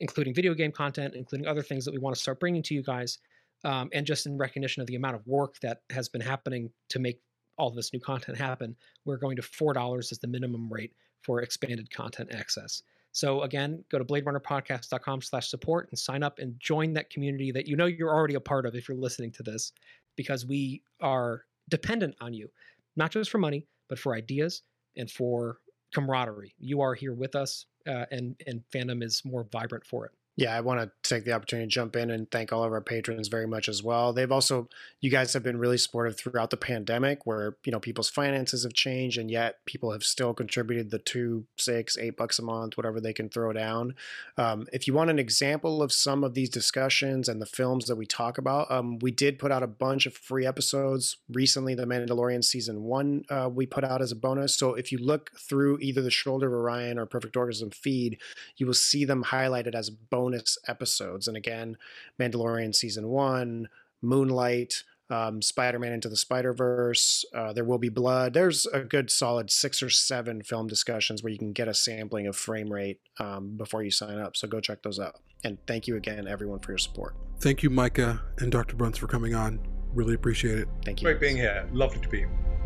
including 0.00 0.34
video 0.34 0.52
game 0.52 0.70
content, 0.70 1.14
including 1.14 1.46
other 1.46 1.62
things 1.62 1.86
that 1.86 1.92
we 1.92 1.98
want 1.98 2.14
to 2.14 2.20
start 2.20 2.40
bringing 2.40 2.62
to 2.64 2.74
you 2.74 2.82
guys, 2.82 3.18
um, 3.64 3.88
and 3.94 4.06
just 4.06 4.26
in 4.26 4.36
recognition 4.36 4.82
of 4.82 4.86
the 4.86 4.96
amount 4.96 5.16
of 5.16 5.26
work 5.26 5.58
that 5.60 5.80
has 5.90 6.08
been 6.08 6.20
happening 6.20 6.70
to 6.90 6.98
make 6.98 7.20
all 7.58 7.70
this 7.70 7.92
new 7.92 8.00
content 8.00 8.38
happen, 8.38 8.76
we're 9.04 9.16
going 9.16 9.36
to 9.36 9.42
$4 9.42 9.98
as 9.98 10.18
the 10.18 10.26
minimum 10.26 10.72
rate 10.72 10.92
for 11.22 11.42
expanded 11.42 11.90
content 11.90 12.30
access. 12.32 12.82
So 13.12 13.42
again, 13.42 13.84
go 13.90 13.98
to 13.98 14.04
bladerunnerpodcast.com 14.04 15.22
slash 15.22 15.48
support 15.48 15.88
and 15.90 15.98
sign 15.98 16.22
up 16.22 16.38
and 16.38 16.54
join 16.60 16.92
that 16.94 17.10
community 17.10 17.50
that 17.52 17.66
you 17.66 17.76
know 17.76 17.86
you're 17.86 18.14
already 18.14 18.34
a 18.34 18.40
part 18.40 18.66
of 18.66 18.74
if 18.74 18.88
you're 18.88 18.96
listening 18.96 19.32
to 19.32 19.42
this, 19.42 19.72
because 20.16 20.46
we 20.46 20.82
are 21.00 21.44
dependent 21.68 22.14
on 22.20 22.32
you, 22.32 22.48
not 22.96 23.10
just 23.10 23.30
for 23.30 23.38
money, 23.38 23.66
but 23.88 23.98
for 23.98 24.14
ideas 24.14 24.62
and 24.96 25.10
for 25.10 25.58
camaraderie. 25.94 26.54
You 26.58 26.80
are 26.80 26.94
here 26.94 27.14
with 27.14 27.34
us, 27.34 27.66
uh, 27.86 28.04
and 28.10 28.40
and 28.46 28.62
fandom 28.74 29.02
is 29.02 29.22
more 29.24 29.46
vibrant 29.50 29.86
for 29.86 30.06
it. 30.06 30.12
Yeah, 30.38 30.56
I 30.56 30.60
want 30.60 30.80
to 30.80 30.92
take 31.02 31.24
the 31.24 31.32
opportunity 31.32 31.66
to 31.66 31.74
jump 31.74 31.96
in 31.96 32.12
and 32.12 32.30
thank 32.30 32.52
all 32.52 32.62
of 32.62 32.70
our 32.70 32.80
patrons 32.80 33.26
very 33.26 33.48
much 33.48 33.68
as 33.68 33.82
well. 33.82 34.12
They've 34.12 34.30
also, 34.30 34.68
you 35.00 35.10
guys 35.10 35.32
have 35.32 35.42
been 35.42 35.58
really 35.58 35.78
supportive 35.78 36.16
throughout 36.16 36.50
the 36.50 36.56
pandemic 36.56 37.26
where, 37.26 37.56
you 37.64 37.72
know, 37.72 37.80
people's 37.80 38.08
finances 38.08 38.62
have 38.62 38.72
changed 38.72 39.18
and 39.18 39.32
yet 39.32 39.56
people 39.66 39.90
have 39.90 40.04
still 40.04 40.32
contributed 40.32 40.92
the 40.92 41.00
two, 41.00 41.46
six, 41.56 41.98
eight 41.98 42.16
bucks 42.16 42.38
a 42.38 42.42
month, 42.42 42.76
whatever 42.76 43.00
they 43.00 43.12
can 43.12 43.28
throw 43.28 43.52
down. 43.52 43.96
Um, 44.36 44.68
if 44.72 44.86
you 44.86 44.94
want 44.94 45.10
an 45.10 45.18
example 45.18 45.82
of 45.82 45.92
some 45.92 46.22
of 46.22 46.34
these 46.34 46.50
discussions 46.50 47.28
and 47.28 47.42
the 47.42 47.46
films 47.46 47.86
that 47.86 47.96
we 47.96 48.06
talk 48.06 48.38
about, 48.38 48.70
um, 48.70 49.00
we 49.00 49.10
did 49.10 49.40
put 49.40 49.50
out 49.50 49.64
a 49.64 49.66
bunch 49.66 50.06
of 50.06 50.14
free 50.14 50.46
episodes 50.46 51.16
recently. 51.28 51.74
The 51.74 51.84
Mandalorian 51.84 52.44
season 52.44 52.84
one 52.84 53.24
uh, 53.28 53.50
we 53.52 53.66
put 53.66 53.82
out 53.82 54.00
as 54.00 54.12
a 54.12 54.16
bonus. 54.16 54.56
So 54.56 54.74
if 54.74 54.92
you 54.92 54.98
look 54.98 55.32
through 55.36 55.80
either 55.80 56.00
the 56.00 56.12
Shoulder 56.12 56.46
of 56.46 56.52
Orion 56.52 56.96
or 56.96 57.06
Perfect 57.06 57.36
Organism 57.36 57.70
feed, 57.70 58.20
you 58.56 58.66
will 58.66 58.74
see 58.74 59.04
them 59.04 59.24
highlighted 59.24 59.74
as 59.74 59.90
bonus 59.90 60.27
bonus 60.28 60.58
episodes. 60.66 61.28
And 61.28 61.36
again, 61.36 61.76
Mandalorian 62.20 62.74
season 62.74 63.08
one, 63.08 63.68
Moonlight, 64.02 64.84
um, 65.10 65.40
Spider 65.40 65.78
Man 65.78 65.92
Into 65.92 66.08
the 66.08 66.16
Spider 66.16 66.52
Verse, 66.52 67.24
uh, 67.34 67.52
There 67.52 67.64
Will 67.64 67.78
Be 67.78 67.88
Blood. 67.88 68.34
There's 68.34 68.66
a 68.66 68.80
good 68.80 69.10
solid 69.10 69.50
six 69.50 69.82
or 69.82 69.88
seven 69.88 70.42
film 70.42 70.66
discussions 70.66 71.22
where 71.22 71.32
you 71.32 71.38
can 71.38 71.52
get 71.52 71.66
a 71.66 71.74
sampling 71.74 72.26
of 72.26 72.36
frame 72.36 72.70
rate 72.70 73.00
um, 73.18 73.56
before 73.56 73.82
you 73.82 73.90
sign 73.90 74.18
up. 74.18 74.36
So 74.36 74.46
go 74.46 74.60
check 74.60 74.82
those 74.82 75.00
out. 75.00 75.16
And 75.44 75.56
thank 75.66 75.86
you 75.86 75.96
again, 75.96 76.28
everyone, 76.28 76.58
for 76.58 76.72
your 76.72 76.78
support. 76.78 77.14
Thank 77.40 77.62
you, 77.62 77.70
Micah 77.70 78.20
and 78.38 78.52
Dr. 78.52 78.76
Bunce, 78.76 78.98
for 78.98 79.06
coming 79.06 79.34
on. 79.34 79.60
Really 79.94 80.14
appreciate 80.14 80.58
it. 80.58 80.68
Thank 80.84 81.00
you. 81.00 81.06
Great 81.06 81.20
being 81.20 81.36
here. 81.36 81.66
Lovely 81.72 82.00
to 82.00 82.08
be 82.08 82.18
here. 82.18 82.57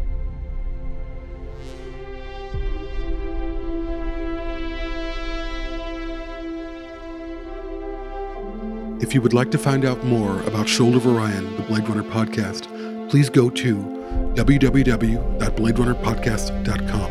If 9.03 9.15
you 9.15 9.21
would 9.21 9.35
like 9.35 9.51
to 9.51 9.59
find 9.59 9.85
out 9.85 10.05
more 10.05 10.41
about 10.43 10.69
Shoulder 10.69 10.99
of 10.99 11.09
Orion, 11.09 11.57
the 11.57 11.63
Blade 11.63 11.89
Runner 11.89 12.05
podcast, 12.05 12.69
please 13.11 13.29
go 13.29 13.51
to 13.51 13.77
www.bladerunnerpodcast.com. 14.35 17.11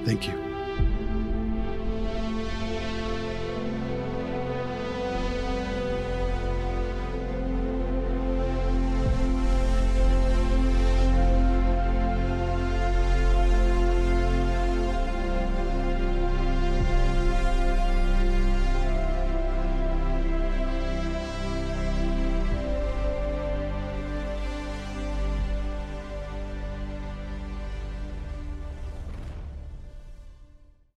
Thank 0.05 0.27
you. 0.27 0.50